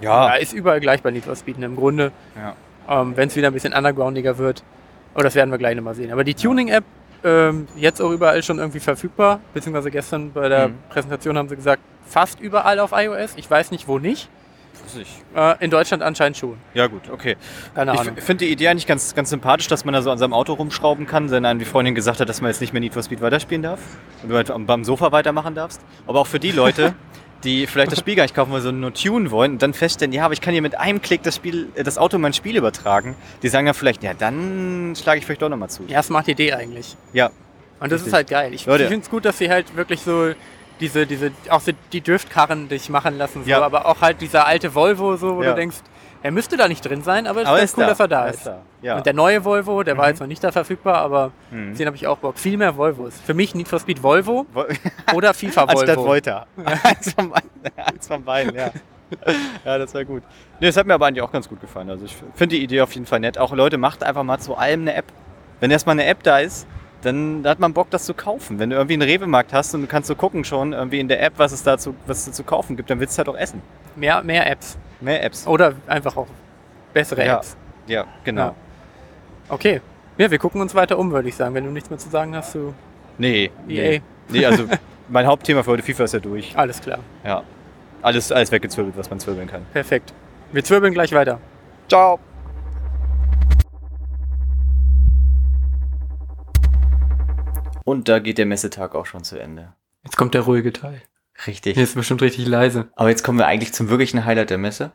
ja, 0.00 0.28
Ja, 0.28 0.34
ist 0.34 0.52
überall 0.52 0.78
gleich 0.80 1.02
bei 1.02 1.10
Need 1.10 1.24
for 1.24 1.34
Speed. 1.36 1.58
ne, 1.58 1.66
Im 1.66 1.76
Grunde, 1.76 2.12
ja. 2.36 3.02
ähm, 3.02 3.12
wenn 3.16 3.28
es 3.28 3.34
wieder 3.36 3.48
ein 3.48 3.52
bisschen 3.54 3.72
undergroundiger 3.72 4.38
wird. 4.38 4.62
Aber 5.14 5.24
das 5.24 5.34
werden 5.34 5.50
wir 5.50 5.58
gleich 5.58 5.74
nochmal 5.74 5.94
sehen. 5.94 6.12
Aber 6.12 6.22
die 6.22 6.34
Tuning-App, 6.34 6.84
ähm, 7.24 7.66
jetzt 7.76 8.00
auch 8.00 8.10
überall 8.10 8.42
schon 8.42 8.58
irgendwie 8.58 8.80
verfügbar. 8.80 9.40
Beziehungsweise 9.54 9.90
gestern 9.90 10.32
bei 10.32 10.48
der 10.48 10.68
Mhm. 10.68 10.74
Präsentation 10.90 11.36
haben 11.38 11.48
sie 11.48 11.56
gesagt, 11.56 11.82
fast 12.06 12.40
überall 12.40 12.78
auf 12.80 12.92
iOS. 12.94 13.32
Ich 13.36 13.50
weiß 13.50 13.70
nicht, 13.70 13.88
wo 13.88 13.98
nicht. 13.98 14.28
Ich. 14.98 15.22
Äh, 15.36 15.62
in 15.62 15.70
Deutschland 15.70 16.02
anscheinend 16.02 16.38
schon. 16.38 16.56
Ja 16.72 16.86
gut, 16.86 17.02
okay. 17.12 17.36
Keine 17.74 17.92
Ich 17.92 18.00
Ahnung. 18.00 18.16
f- 18.16 18.24
finde 18.24 18.46
die 18.46 18.52
Idee 18.52 18.68
eigentlich 18.68 18.86
ganz, 18.86 19.14
ganz 19.14 19.28
sympathisch, 19.28 19.66
dass 19.66 19.84
man 19.84 19.92
da 19.92 20.00
so 20.00 20.10
an 20.10 20.16
seinem 20.16 20.32
Auto 20.32 20.54
rumschrauben 20.54 21.06
kann, 21.06 21.30
wenn 21.30 21.44
einem 21.44 21.58
die 21.58 21.66
Freundin 21.66 21.94
gesagt 21.94 22.20
hat, 22.20 22.28
dass 22.28 22.40
man 22.40 22.50
jetzt 22.50 22.60
nicht 22.62 22.72
mehr 22.72 22.80
Need 22.80 22.94
for 22.94 23.02
Speed 23.02 23.20
weiterspielen 23.20 23.62
darf 23.62 23.80
und 24.22 24.30
du 24.30 24.36
halt 24.36 24.50
am- 24.50 24.64
beim 24.64 24.84
Sofa 24.84 25.12
weitermachen 25.12 25.54
darfst. 25.54 25.82
Aber 26.06 26.20
auch 26.20 26.26
für 26.26 26.38
die 26.40 26.52
Leute, 26.52 26.94
die 27.44 27.66
vielleicht 27.66 27.92
das 27.92 28.00
Spiel 28.00 28.16
gar 28.16 28.24
nicht 28.24 28.34
kaufen 28.34 28.50
wollen, 28.50 28.62
sondern 28.62 28.80
nur 28.80 28.94
tunen 28.94 29.30
wollen 29.30 29.52
und 29.52 29.62
dann 29.62 29.72
feststellen, 29.74 30.12
ja, 30.12 30.24
aber 30.24 30.34
ich 30.34 30.40
kann 30.40 30.52
hier 30.52 30.62
mit 30.62 30.78
einem 30.78 31.00
Klick 31.00 31.22
das, 31.22 31.36
Spiel, 31.36 31.68
äh, 31.74 31.84
das 31.84 31.96
Auto 31.98 32.16
in 32.16 32.22
mein 32.22 32.32
Spiel 32.32 32.56
übertragen. 32.56 33.14
Die 33.42 33.48
sagen 33.48 33.66
dann 33.66 33.74
vielleicht, 33.74 34.02
ja, 34.02 34.12
dann 34.14 34.94
schlage 35.00 35.18
ich 35.20 35.24
vielleicht 35.26 35.42
doch 35.42 35.48
nochmal 35.48 35.70
zu. 35.70 35.84
Ja, 35.86 36.02
smart 36.02 36.26
Idee 36.28 36.52
eigentlich. 36.52 36.96
Ja, 37.12 37.26
Und 37.80 37.92
das 37.92 38.00
Richtig. 38.00 38.06
ist 38.08 38.12
halt 38.14 38.28
geil. 38.30 38.54
Ich, 38.54 38.66
Leute. 38.66 38.82
ich 38.84 38.88
finde 38.88 39.04
es 39.04 39.10
gut, 39.10 39.24
dass 39.24 39.38
sie 39.38 39.48
halt 39.50 39.76
wirklich 39.76 40.00
so 40.00 40.32
diese, 40.80 41.06
diese, 41.06 41.30
auch 41.50 41.60
so 41.60 41.72
die 41.92 42.00
Driftkarren 42.00 42.68
dich 42.68 42.88
machen 42.88 43.16
lassen. 43.18 43.44
So. 43.44 43.50
Ja. 43.50 43.62
Aber 43.62 43.86
auch 43.86 44.00
halt 44.00 44.20
dieser 44.20 44.46
alte 44.46 44.74
Volvo, 44.74 45.16
so, 45.16 45.36
wo 45.36 45.42
Ja. 45.42 45.50
du 45.50 45.56
denkst, 45.56 45.76
er 46.22 46.30
müste 46.30 46.56
da 46.56 46.68
nicht 46.68 46.84
drin 46.84 47.02
sein, 47.02 47.26
aber 47.26 47.42
es 47.42 47.46
aber 47.48 47.60
ist 47.62 47.76
cool, 47.78 47.84
dass 47.86 48.00
er 48.00 48.08
da 48.08 48.26
Er 48.26 48.34
ist. 48.34 48.46
da. 48.46 48.58
Ja. 48.82 48.96
Und 48.96 49.06
der 49.06 49.14
neue 49.14 49.44
Volvo, 49.44 49.82
der 49.82 49.96
war 49.96 50.04
Mhm. 50.06 50.10
jetzt 50.10 50.20
noch 50.20 50.26
nicht 50.26 50.42
da 50.42 50.52
verfügbar, 50.52 50.96
aber 50.98 51.30
Mhm. 51.50 51.74
den 51.76 51.86
habe 51.86 51.96
ich 51.96 52.06
auch 52.06 52.18
Bock. 52.18 52.38
Viel 52.38 52.56
mehr 52.56 52.76
Volvos. 52.76 53.14
Für 53.24 53.34
mich 53.34 53.54
Need 53.54 53.68
for 53.68 53.78
Speed 53.80 54.02
Volvo 54.02 54.46
oder 55.14 55.34
FIFA 55.34 55.62
Volvo. 55.68 55.78
Anstatt 55.80 55.96
Volta. 55.98 56.46
eins, 56.84 57.12
von 57.12 57.30
beiden, 57.30 57.50
eins 57.76 58.06
von 58.08 58.24
beiden, 58.24 58.54
ja. 58.54 58.70
ja, 59.64 59.78
das 59.78 59.94
war 59.94 60.04
gut. 60.04 60.22
Nee, 60.60 60.66
das 60.66 60.76
hat 60.76 60.86
mir 60.86 60.94
aber 60.94 61.06
eigentlich 61.06 61.22
auch 61.22 61.32
ganz 61.32 61.48
gut 61.48 61.60
gefallen. 61.60 61.88
Also 61.90 62.04
ich 62.04 62.16
finde 62.34 62.56
die 62.56 62.62
Idee 62.62 62.80
auf 62.82 62.92
jeden 62.92 63.06
Fall 63.06 63.20
nett. 63.20 63.38
Auch 63.38 63.52
Leute, 63.54 63.78
macht 63.78 64.02
einfach 64.02 64.22
mal 64.22 64.38
zu 64.38 64.54
allem 64.56 64.82
eine 64.82 64.94
App. 64.94 65.06
Wenn 65.60 65.70
erstmal 65.70 65.94
eine 65.94 66.04
App 66.04 66.22
da 66.22 66.38
ist, 66.40 66.66
dann 67.02 67.42
hat 67.46 67.58
man 67.60 67.72
Bock, 67.72 67.90
das 67.90 68.04
zu 68.04 68.12
kaufen. 68.12 68.58
Wenn 68.58 68.70
du 68.70 68.76
irgendwie 68.76 68.94
einen 68.94 69.02
Rewe-Markt 69.02 69.52
hast 69.52 69.72
und 69.74 69.82
du 69.82 69.86
kannst 69.86 70.08
so 70.08 70.14
gucken 70.16 70.44
schon 70.44 70.72
irgendwie 70.72 71.00
in 71.00 71.08
der 71.08 71.22
App, 71.22 71.34
was 71.36 71.52
es 71.52 71.62
da 71.62 71.78
zu, 71.78 71.94
was 72.06 72.26
es 72.26 72.34
zu 72.34 72.42
kaufen 72.44 72.76
gibt, 72.76 72.90
dann 72.90 72.98
willst 73.00 73.16
du 73.16 73.18
halt 73.18 73.28
auch 73.28 73.36
essen. 73.36 73.62
Mehr, 73.96 74.22
mehr 74.22 74.50
Apps. 74.50 74.76
Mehr 75.00 75.22
Apps. 75.24 75.46
Oder 75.46 75.74
einfach 75.86 76.16
auch 76.16 76.26
bessere 76.92 77.24
Ja. 77.24 77.36
Apps. 77.36 77.56
Ja, 77.86 78.06
genau. 78.24 78.46
Ja. 78.48 78.54
Okay. 79.48 79.80
Ja, 80.18 80.30
wir 80.30 80.38
gucken 80.38 80.60
uns 80.60 80.74
weiter 80.74 80.98
um, 80.98 81.12
würde 81.12 81.28
ich 81.28 81.36
sagen. 81.36 81.54
Wenn 81.54 81.64
du 81.64 81.70
nichts 81.70 81.88
mehr 81.90 81.98
zu 81.98 82.08
sagen 82.08 82.34
hast, 82.34 82.52
zu 82.52 82.74
Nee, 83.18 83.44
EA. 83.44 83.50
nee. 83.66 84.02
Nee, 84.28 84.44
also 84.46 84.64
mein 85.08 85.26
Hauptthema 85.26 85.62
für 85.62 85.70
heute 85.70 85.82
FIFA 85.82 86.04
ist 86.04 86.14
ja 86.14 86.20
durch. 86.20 86.56
Alles 86.56 86.80
klar. 86.80 86.98
Ja. 87.24 87.42
Alles, 88.02 88.30
alles 88.30 88.52
weggezwirbelt, 88.52 88.96
was 88.96 89.08
man 89.10 89.18
zwirbeln 89.20 89.48
kann. 89.48 89.64
Perfekt. 89.72 90.12
Wir 90.52 90.62
zwirbeln 90.64 90.92
gleich 90.94 91.12
weiter. 91.12 91.40
Ciao. 91.88 92.18
Und 97.84 98.08
da 98.08 98.18
geht 98.18 98.38
der 98.38 98.46
Messetag 98.46 98.94
auch 98.94 99.06
schon 99.06 99.24
zu 99.24 99.38
Ende. 99.38 99.72
Jetzt 100.04 100.16
kommt 100.16 100.34
der 100.34 100.42
ruhige 100.42 100.72
Teil. 100.72 101.00
Richtig. 101.46 101.74
Hier 101.74 101.84
ist 101.84 101.94
bestimmt 101.94 102.22
richtig 102.22 102.46
leise. 102.46 102.88
Aber 102.96 103.10
jetzt 103.10 103.22
kommen 103.22 103.38
wir 103.38 103.46
eigentlich 103.46 103.72
zum 103.72 103.88
wirklichen 103.90 104.24
Highlight 104.24 104.50
der 104.50 104.58
Messe. 104.58 104.92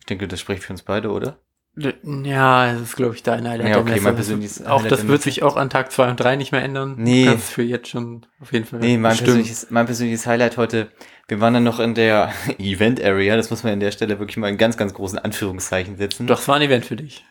Ich 0.00 0.06
denke, 0.06 0.28
das 0.28 0.40
spricht 0.40 0.62
für 0.64 0.72
uns 0.72 0.82
beide, 0.82 1.10
oder? 1.10 1.38
Ja, 1.76 2.72
das 2.72 2.82
ist, 2.82 2.96
glaube 2.96 3.16
ich, 3.16 3.24
dein 3.24 3.48
Highlight 3.48 3.66
Ja, 3.66 3.72
der 3.74 3.82
okay, 3.82 3.90
Messe. 3.92 4.04
mein 4.04 4.14
persönliches 4.14 4.64
Auch 4.64 4.78
Highlight 4.78 4.92
das 4.92 5.00
der 5.00 5.08
wird 5.08 5.22
sich 5.22 5.42
auch 5.42 5.56
an 5.56 5.70
Tag 5.70 5.90
2 5.90 6.10
und 6.10 6.20
3 6.20 6.36
nicht 6.36 6.52
mehr 6.52 6.62
ändern. 6.62 6.94
Nee. 6.98 7.24
Du 7.24 7.30
kannst 7.32 7.50
für 7.50 7.62
jetzt 7.62 7.88
schon 7.88 8.26
auf 8.40 8.52
jeden 8.52 8.64
Fall 8.64 8.78
Nee, 8.78 8.96
mein 8.96 9.16
persönliches, 9.16 9.66
mein 9.70 9.86
persönliches 9.86 10.24
Highlight 10.26 10.56
heute, 10.56 10.88
wir 11.26 11.40
waren 11.40 11.54
dann 11.54 11.64
noch 11.64 11.80
in 11.80 11.94
der 11.94 12.32
Event 12.58 13.02
Area, 13.02 13.36
das 13.36 13.50
muss 13.50 13.64
man 13.64 13.72
an 13.72 13.80
der 13.80 13.90
Stelle 13.90 14.20
wirklich 14.20 14.36
mal 14.36 14.48
in 14.50 14.56
ganz, 14.56 14.76
ganz 14.76 14.94
großen 14.94 15.18
Anführungszeichen 15.18 15.96
setzen. 15.96 16.28
Doch, 16.28 16.38
es 16.38 16.46
war 16.46 16.56
ein 16.56 16.62
Event 16.62 16.84
für 16.86 16.96
dich. 16.96 17.24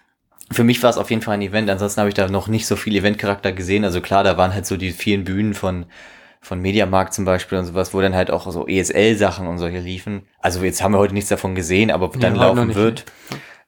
Für 0.51 0.65
mich 0.65 0.83
war 0.83 0.89
es 0.89 0.97
auf 0.97 1.09
jeden 1.09 1.21
Fall 1.21 1.35
ein 1.35 1.41
Event, 1.41 1.69
ansonsten 1.69 2.01
habe 2.01 2.09
ich 2.09 2.15
da 2.15 2.27
noch 2.27 2.49
nicht 2.49 2.67
so 2.67 2.75
viel 2.75 2.93
Eventcharakter 2.95 3.53
gesehen. 3.53 3.85
Also 3.85 4.01
klar, 4.01 4.25
da 4.25 4.35
waren 4.37 4.53
halt 4.53 4.65
so 4.65 4.75
die 4.75 4.91
vielen 4.91 5.23
Bühnen 5.23 5.53
von, 5.53 5.85
von 6.43 6.59
Mediamarkt 6.59 7.13
zum 7.13 7.25
Beispiel 7.25 7.57
und 7.57 7.65
sowas, 7.65 7.93
wo 7.93 8.01
dann 8.01 8.13
halt 8.13 8.29
auch 8.29 8.51
so 8.51 8.67
ESL-Sachen 8.67 9.47
und 9.47 9.57
solche 9.57 9.79
liefen. 9.79 10.27
Also 10.39 10.63
jetzt 10.63 10.83
haben 10.83 10.91
wir 10.91 10.99
heute 10.99 11.13
nichts 11.13 11.29
davon 11.29 11.55
gesehen, 11.55 11.89
aber 11.89 12.09
dann 12.09 12.35
Ja, 12.35 12.47
laufen 12.47 12.75
wird. 12.75 13.05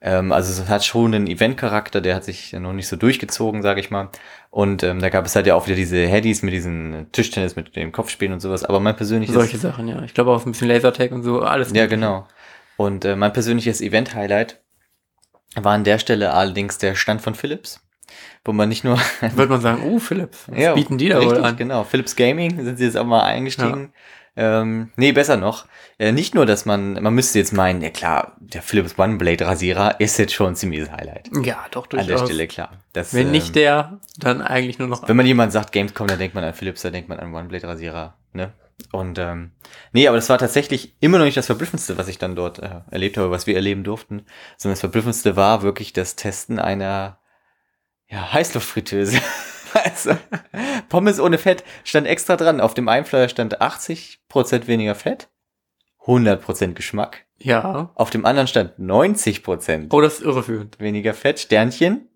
Ähm, 0.02 0.32
also 0.32 0.62
es 0.62 0.70
hat 0.70 0.84
schon 0.86 1.16
einen 1.16 1.28
Eventcharakter, 1.28 2.02
der 2.02 2.16
hat 2.16 2.26
sich 2.26 2.54
noch 2.54 2.74
nicht 2.74 2.88
so 2.88 2.98
durchgezogen, 2.98 3.62
sage 3.62 3.80
ich 3.80 3.92
mal. 3.92 4.10
Und 4.52 4.84
ähm, 4.84 5.00
da 5.00 5.10
gab 5.10 5.26
es 5.26 5.36
halt 5.36 5.48
ja 5.48 5.56
auch 5.56 5.66
wieder 5.68 5.78
diese 5.78 5.98
Headies 6.06 6.44
mit 6.44 6.54
diesen 6.54 7.08
Tischtennis, 7.12 7.56
mit 7.56 7.76
dem 7.76 7.92
Kopfspielen 7.92 8.34
und 8.34 8.40
sowas. 8.42 8.64
Aber 8.64 8.80
mein 8.80 8.96
persönliches... 8.96 9.34
Solche 9.34 9.58
Sachen, 9.58 9.88
ja. 9.88 10.04
Ich 10.04 10.14
glaube 10.14 10.32
auch 10.32 10.46
ein 10.46 10.52
bisschen 10.52 10.68
Lasertag 10.68 11.12
und 11.12 11.24
so, 11.24 11.42
alles. 11.42 11.72
Ja, 11.74 11.86
genau. 11.88 12.28
Und 12.78 13.06
äh, 13.06 13.16
mein 13.16 13.32
persönliches 13.32 13.82
Event-Highlight 13.82 14.62
war 15.56 15.74
an 15.74 15.86
der 15.86 15.98
Stelle 16.00 16.34
allerdings 16.34 16.78
der 16.78 16.96
Stand 16.96 17.22
von 17.22 17.36
Philips, 17.36 17.80
wo 18.46 18.54
man 18.54 18.70
nicht 18.70 18.84
nur 18.84 18.98
Würde 19.36 19.52
man 19.52 19.62
sagen, 19.62 19.82
oh, 19.84 20.00
Philips, 20.00 20.46
was 20.48 20.76
bieten 20.76 20.98
die 20.98 21.10
da 21.10 21.18
richtig, 21.18 21.40
wohl 21.40 21.46
an? 21.46 21.58
Genau, 21.58 21.84
Philips 21.84 22.16
Gaming 22.16 22.64
sind 22.64 22.78
sie 22.78 22.86
jetzt 22.86 22.98
auch 22.98 23.06
mal 23.06 23.24
eingestiegen. 23.24 23.92
Ähm, 24.38 24.92
nee, 24.98 25.12
besser 25.12 25.38
noch. 25.38 25.66
Äh, 25.98 26.12
nicht 26.12 26.36
nur, 26.36 26.46
dass 26.46 26.66
man, 26.66 27.02
man 27.02 27.14
müsste 27.14 27.40
jetzt 27.40 27.54
meinen, 27.54 27.82
ja 27.82 27.90
klar, 27.90 28.36
der 28.40 28.62
Philips 28.62 29.00
OneBlade 29.00 29.46
Rasierer 29.48 30.00
ist 30.02 30.18
jetzt 30.18 30.34
schon 30.34 30.48
ein 30.48 30.56
ziemliches 30.56 30.92
Highlight. 30.92 31.30
Ja, 31.44 31.66
doch, 31.72 31.86
An 31.86 32.00
der 32.00 32.06
durchaus. 32.06 32.28
Stelle, 32.28 32.48
klar. 32.48 32.84
Das, 32.92 33.14
Wenn 33.14 33.28
ähm, 33.28 33.32
nicht 33.32 33.56
der, 33.56 34.00
dann 34.18 34.42
eigentlich 34.42 34.78
nur 34.78 34.90
noch. 34.90 35.08
wenn 35.08 35.16
man 35.16 35.26
jemand 35.26 35.54
sagt 35.54 35.72
Gamescom, 35.72 36.08
dann 36.08 36.20
denkt 36.20 36.36
man 36.36 36.44
an 36.44 36.54
Philips, 36.54 36.82
dann 36.82 36.92
denkt 36.92 37.08
man 37.08 37.20
an 37.20 37.34
OneBlade 37.34 37.68
Rasierer, 37.68 38.16
ne? 38.34 38.52
Und 38.92 39.18
ähm, 39.20 39.52
nee, 39.94 40.06
aber 40.06 40.18
das 40.18 40.28
war 40.28 40.38
tatsächlich 40.38 40.96
immer 41.00 41.18
noch 41.18 41.24
nicht 41.24 41.38
das 41.38 41.46
Verblüffendste, 41.46 41.98
was 41.98 42.10
ich 42.10 42.18
dann 42.18 42.36
dort 42.36 42.60
äh, 42.60 42.82
erlebt 42.92 43.18
habe, 43.18 43.32
was 43.32 43.48
wir 43.48 43.56
erleben 43.56 43.86
durften, 43.86 44.26
sondern 44.58 44.74
das 44.74 44.82
Verblüffendste 44.82 45.38
war 45.38 45.62
wirklich 45.62 45.94
das 45.94 46.18
Testen 46.18 46.60
einer 46.60 47.20
ja, 48.10 48.34
Heißluftfritteuse. 48.34 49.20
also, 49.74 50.18
Pommes 50.90 51.20
ohne 51.20 51.38
Fett 51.38 51.64
stand 51.84 52.08
extra 52.08 52.36
dran. 52.36 52.62
Auf 52.62 52.74
dem 52.74 52.88
einen 52.88 53.06
Flyer 53.06 53.30
stand 53.30 53.62
80% 53.62 54.68
weniger 54.68 54.96
Fett, 54.96 55.30
100% 56.06 56.74
Geschmack. 56.74 57.26
Ja. 57.38 57.92
Auf 57.96 58.10
dem 58.12 58.26
anderen 58.26 58.48
stand 58.48 58.80
90% 58.80 59.88
Oh, 59.92 60.02
das 60.02 60.16
ist 60.16 60.22
irreführend. 60.22 60.80
weniger 60.80 61.14
Fett, 61.14 61.40
Sternchen, 61.40 62.08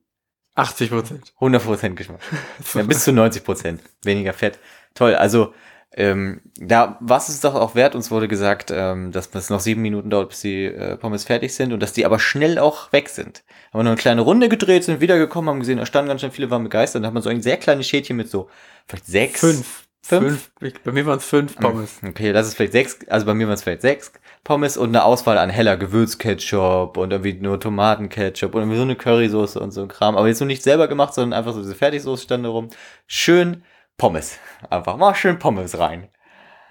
80 0.55 0.89
Prozent. 0.89 1.33
100% 1.39 1.89
Geschmack. 1.95 2.21
Ja, 2.73 2.83
bis 2.83 3.03
zu 3.03 3.13
90 3.13 3.43
Prozent 3.43 3.81
weniger 4.03 4.33
Fett. 4.33 4.59
Toll. 4.93 5.15
Also 5.15 5.53
ähm, 5.95 6.41
da 6.55 6.97
was 6.99 7.29
es 7.29 7.41
doch 7.41 7.55
auch 7.55 7.75
wert. 7.75 7.95
Uns 7.95 8.11
wurde 8.11 8.27
gesagt, 8.27 8.71
ähm, 8.71 9.11
dass 9.11 9.33
es 9.33 9.49
noch 9.49 9.59
sieben 9.59 9.81
Minuten 9.81 10.09
dauert, 10.09 10.29
bis 10.29 10.41
die 10.41 10.65
äh, 10.65 10.97
Pommes 10.97 11.23
fertig 11.23 11.53
sind 11.53 11.73
und 11.73 11.81
dass 11.81 11.93
die 11.93 12.05
aber 12.05 12.19
schnell 12.19 12.59
auch 12.59 12.91
weg 12.93 13.09
sind. 13.09 13.43
Haben 13.71 13.79
wir 13.79 13.83
noch 13.83 13.91
eine 13.91 13.97
kleine 13.97 14.21
Runde 14.21 14.49
gedreht, 14.49 14.83
sind 14.83 15.01
wiedergekommen, 15.01 15.49
haben 15.49 15.59
gesehen, 15.59 15.77
da 15.77 15.85
standen 15.85 16.09
ganz 16.09 16.21
schön 16.21 16.31
viele, 16.31 16.49
waren 16.51 16.63
begeistert. 16.63 17.01
Dann 17.01 17.07
hat 17.07 17.13
man 17.13 17.23
so 17.23 17.29
ein 17.29 17.41
sehr 17.41 17.57
kleines 17.57 17.87
Schädchen 17.87 18.17
mit 18.17 18.29
so 18.29 18.49
vielleicht 18.87 19.07
sechs. 19.07 19.39
Fünf. 19.39 19.85
Fünf? 20.01 20.51
Ich, 20.61 20.81
bei 20.81 20.91
mir 20.91 21.05
waren 21.05 21.17
es 21.17 21.25
fünf 21.25 21.55
Pommes. 21.57 21.99
Okay, 22.07 22.33
das 22.33 22.47
ist 22.47 22.55
vielleicht 22.55 22.71
sechs, 22.71 22.99
also 23.09 23.25
bei 23.25 23.33
mir 23.35 23.47
waren 23.47 23.53
es 23.53 23.63
vielleicht 23.63 23.81
sechs 23.81 24.11
Pommes 24.43 24.77
und 24.77 24.89
eine 24.89 25.03
Auswahl 25.03 25.37
an 25.37 25.49
heller 25.49 25.77
Gewürzketchup 25.77 26.97
und 26.97 27.11
irgendwie 27.11 27.33
nur 27.33 27.59
Tomatenketchup 27.59 28.55
und 28.55 28.61
irgendwie 28.61 28.77
so 28.77 28.83
eine 28.83 28.95
Currysoße 28.95 29.59
und 29.59 29.71
so 29.71 29.81
ein 29.81 29.87
Kram. 29.87 30.15
Aber 30.15 30.27
jetzt 30.27 30.39
nur 30.39 30.47
nicht 30.47 30.63
selber 30.63 30.87
gemacht, 30.87 31.13
sondern 31.13 31.37
einfach 31.37 31.53
so 31.53 31.61
diese 31.61 31.75
Fertigsoße 31.75 32.23
stand 32.23 32.45
da 32.45 32.49
rum. 32.49 32.69
Schön 33.05 33.63
Pommes. 33.99 34.39
Einfach 34.71 34.97
mal 34.97 35.13
schön 35.13 35.37
Pommes 35.37 35.77
rein. 35.77 36.09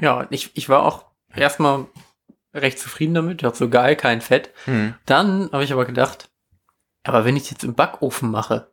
Ja, 0.00 0.26
ich, 0.30 0.56
ich 0.56 0.68
war 0.68 0.84
auch 0.84 1.04
erstmal 1.32 1.86
recht 2.52 2.80
zufrieden 2.80 3.14
damit. 3.14 3.34
Ich 3.34 3.42
dachte 3.42 3.58
so 3.58 3.68
geil, 3.68 3.94
kein 3.94 4.20
Fett. 4.20 4.52
Hm. 4.64 4.94
Dann 5.06 5.48
habe 5.52 5.62
ich 5.62 5.72
aber 5.72 5.84
gedacht, 5.84 6.30
aber 7.04 7.24
wenn 7.24 7.36
ich 7.36 7.50
jetzt 7.50 7.62
im 7.62 7.74
Backofen 7.74 8.30
mache, 8.30 8.72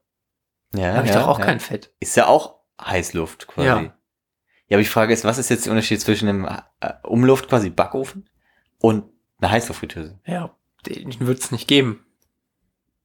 Ja, 0.73 0.93
habe 0.93 1.05
ich 1.05 1.13
ja, 1.13 1.19
doch 1.19 1.27
auch 1.27 1.39
ja. 1.39 1.45
kein 1.45 1.59
Fett. 1.59 1.93
Ist 1.99 2.15
ja 2.15 2.25
auch 2.25 2.61
Heißluft 2.81 3.47
quasi. 3.47 3.67
Ja. 3.67 3.81
Ja, 4.67 4.77
aber 4.77 4.81
die 4.83 4.89
Frage 4.89 5.13
ist, 5.13 5.23
was 5.23 5.37
ist 5.37 5.49
jetzt 5.49 5.65
der 5.65 5.71
Unterschied 5.71 6.01
zwischen 6.01 6.27
einem 6.27 6.45
äh, 6.45 6.93
Umluft 7.03 7.49
quasi 7.49 7.69
Backofen 7.69 8.27
und 8.79 9.03
einer 9.39 9.51
Heißluftfritteuse? 9.51 10.19
Ja, 10.25 10.55
den 10.87 11.27
wird 11.27 11.39
es 11.39 11.51
nicht 11.51 11.67
geben. 11.67 12.04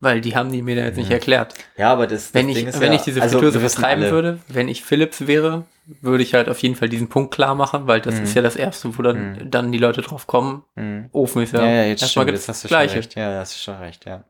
Weil 0.03 0.23
die 0.23 0.35
haben 0.35 0.51
die 0.51 0.63
mir 0.63 0.77
da 0.77 0.83
jetzt 0.85 0.97
nicht 0.97 1.09
Mhm. 1.09 1.13
erklärt. 1.15 1.55
Ja, 1.77 1.93
aber 1.93 2.07
das, 2.07 2.33
das 2.33 2.35
Wenn 2.35 2.49
ich, 2.49 2.57
Ding 2.57 2.69
ist 2.69 2.81
wenn 2.81 2.91
ja, 2.93 2.99
ich 2.99 3.03
diese 3.05 3.21
also, 3.21 3.39
Fritteuse 3.39 3.61
vertreiben 3.61 4.03
alle- 4.05 4.13
würde, 4.13 4.39
wenn 4.49 4.69
ich 4.69 4.83
Philips 4.83 5.27
wäre, 5.27 5.67
würde 6.01 6.23
ich 6.23 6.33
halt 6.33 6.49
auf 6.49 6.59
jeden 6.61 6.75
Fall 6.75 6.89
diesen 6.89 7.09
Punkt 7.11 7.35
klar 7.35 7.55
machen, 7.55 7.87
weil 7.87 8.01
das 8.01 8.15
Mhm. 8.15 8.23
ist 8.23 8.35
ja 8.35 8.41
das 8.41 8.57
Erste, 8.57 8.97
wo 8.97 9.03
dann, 9.03 9.33
Mhm. 9.33 9.51
dann 9.51 9.73
die 9.73 9.79
Leute 9.79 10.01
drauf 10.01 10.27
kommen. 10.27 10.65
Hm. 10.77 11.11
Ofen 11.13 11.43
ist 11.43 11.53
ja, 11.53 11.61
Ja, 11.63 11.71
ja, 11.71 11.83
jetzt 11.85 12.01
erstmal 12.03 12.25
stimmt, 12.25 12.39
jetzt 12.39 12.49
hast 12.49 12.65
du 12.65 12.69
das 12.69 12.71
schon 12.71 12.79
Gleiche. 12.79 12.97
recht. 12.97 13.15
Ja, 13.17 13.39
hast 13.41 13.55
du 13.55 13.59
schon 13.59 13.75
recht, 13.83 14.07
ja. 14.07 14.25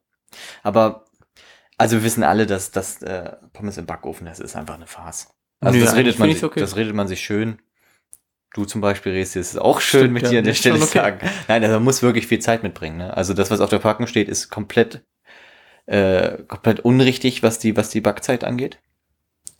Aber, 0.64 1.04
also 1.78 1.96
wir 1.98 2.02
wissen 2.02 2.24
alle, 2.24 2.46
dass 2.46 2.72
das 2.72 3.00
äh, 3.02 3.30
Pommes 3.52 3.78
im 3.78 3.86
Backofen, 3.86 4.26
das 4.26 4.40
ist 4.40 4.56
einfach 4.56 4.74
eine 4.74 4.86
Farce. 4.88 5.28
Also 5.60 5.78
Nö, 5.78 5.84
das 5.84 5.94
redet 5.94 6.18
man, 6.18 6.32
sich, 6.32 6.42
okay. 6.42 6.58
das 6.58 6.74
redet 6.76 6.94
man 6.96 7.06
sich 7.06 7.20
schön. 7.20 7.58
Du 8.54 8.64
zum 8.64 8.80
Beispiel 8.80 9.16
das 9.20 9.36
ist 9.36 9.56
auch 9.60 9.80
schön 9.80 10.00
Stimmt, 10.00 10.14
mit 10.14 10.22
dir 10.30 10.38
an 10.38 10.44
der 10.44 10.52
ist 10.54 10.58
Stelle 10.58 10.76
okay. 10.82 10.98
sagen. 10.98 11.18
Nein, 11.46 11.62
also 11.62 11.76
man 11.76 11.84
muss 11.84 12.02
wirklich 12.02 12.26
viel 12.26 12.40
Zeit 12.40 12.64
mitbringen. 12.64 12.96
Ne? 12.96 13.16
Also 13.16 13.34
das, 13.34 13.50
was 13.52 13.60
auf 13.60 13.70
der 13.70 13.78
Packung 13.78 14.08
steht, 14.08 14.28
ist 14.28 14.48
komplett, 14.48 15.04
äh, 15.90 16.42
komplett 16.44 16.80
unrichtig, 16.80 17.42
was 17.42 17.58
die, 17.58 17.76
was 17.76 17.90
die 17.90 18.00
Backzeit 18.00 18.44
angeht. 18.44 18.78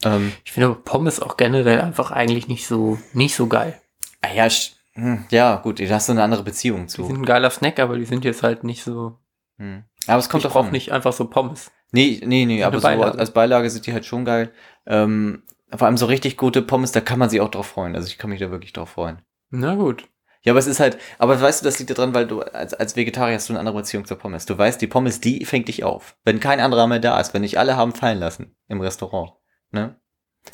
Ähm, 0.05 0.33
Ich 0.45 0.53
finde 0.53 0.69
aber 0.69 0.77
Pommes 0.77 1.21
auch 1.21 1.37
generell 1.37 1.81
einfach 1.81 2.11
eigentlich 2.11 2.49
nicht 2.49 2.67
so, 2.67 2.99
nicht 3.13 3.35
so 3.35 3.47
geil. 3.49 3.79
ah 4.23 4.33
ja, 4.33 4.49
hm, 4.95 5.25
ja, 5.31 5.57
gut, 5.57 5.81
da 5.81 5.95
hast 5.95 6.09
du 6.09 6.13
eine 6.13 6.23
andere 6.23 6.43
Beziehung 6.43 6.83
Die 6.83 6.87
zu. 6.89 7.05
sind 7.05 7.19
ein 7.19 7.25
geiler 7.27 7.51
Snack, 7.51 7.79
aber 7.79 7.97
die 7.97 8.05
sind 8.05 8.25
jetzt 8.25 8.43
halt 8.43 8.65
nicht 8.65 8.83
so. 8.85 9.19
Hm. 9.59 9.85
Aber 10.07 10.19
es 10.19 10.29
kommt 10.29 10.45
ich 10.45 10.55
an. 10.55 10.71
nicht 10.73 10.93
einfach 10.93 11.13
so 11.13 11.27
Pommes. 11.27 11.71
Nee, 11.93 12.21
nee, 12.25 12.45
nee, 12.47 12.63
aber 12.63 12.81
Beilage. 12.81 13.13
so 13.13 13.19
als 13.19 13.33
Beilage 13.33 13.71
sind 13.71 13.87
die 13.87 13.93
halt 13.93 14.07
schon 14.07 14.25
geil. 14.25 14.53
Ähm, 14.87 15.43
vor 15.75 15.87
allem 15.87 15.97
so 15.97 16.07
richtig 16.07 16.37
gute 16.37 16.63
Pommes, 16.63 16.93
da 16.93 17.01
kann 17.01 17.19
man 17.19 17.29
sich 17.31 17.41
auch 17.41 17.51
drauf 17.51 17.67
freuen. 17.67 17.95
Also 17.95 18.09
ich 18.09 18.19
kann 18.19 18.31
mich 18.31 18.41
da 18.41 18.51
wirklich 18.51 18.73
drauf 18.73 18.91
freuen. 18.91 19.21
Na 19.51 19.75
gut. 19.75 20.09
Ja, 20.42 20.52
aber 20.52 20.59
es 20.61 20.66
ist 20.66 20.80
halt, 20.80 20.97
aber 21.18 21.38
weißt 21.40 21.61
du, 21.61 21.64
das 21.64 21.78
liegt 21.78 21.90
daran, 21.90 22.14
weil 22.14 22.26
du 22.26 22.40
als, 22.40 22.73
als 22.73 22.97
Vegetarier 22.97 23.35
hast 23.35 23.49
du 23.49 23.52
eine 23.52 23.61
andere 23.61 23.76
Beziehung 23.76 24.06
zur 24.06 24.18
Pommes. 24.18 24.47
Du 24.47 24.56
weißt, 24.56 24.80
die 24.80 24.87
Pommes, 24.87 25.20
die 25.20 25.44
fängt 25.44 25.68
dich 25.68 25.85
auf. 25.85 26.16
Wenn 26.25 26.40
kein 26.40 26.61
anderer 26.61 26.87
mehr 26.87 26.99
da 26.99 27.20
ist, 27.20 27.35
wenn 27.35 27.42
nicht 27.42 27.59
alle 27.59 27.76
haben 27.76 27.92
fallen 27.92 28.18
lassen 28.18 28.56
im 28.68 28.80
Restaurant. 28.80 29.32
Ne? 29.70 29.97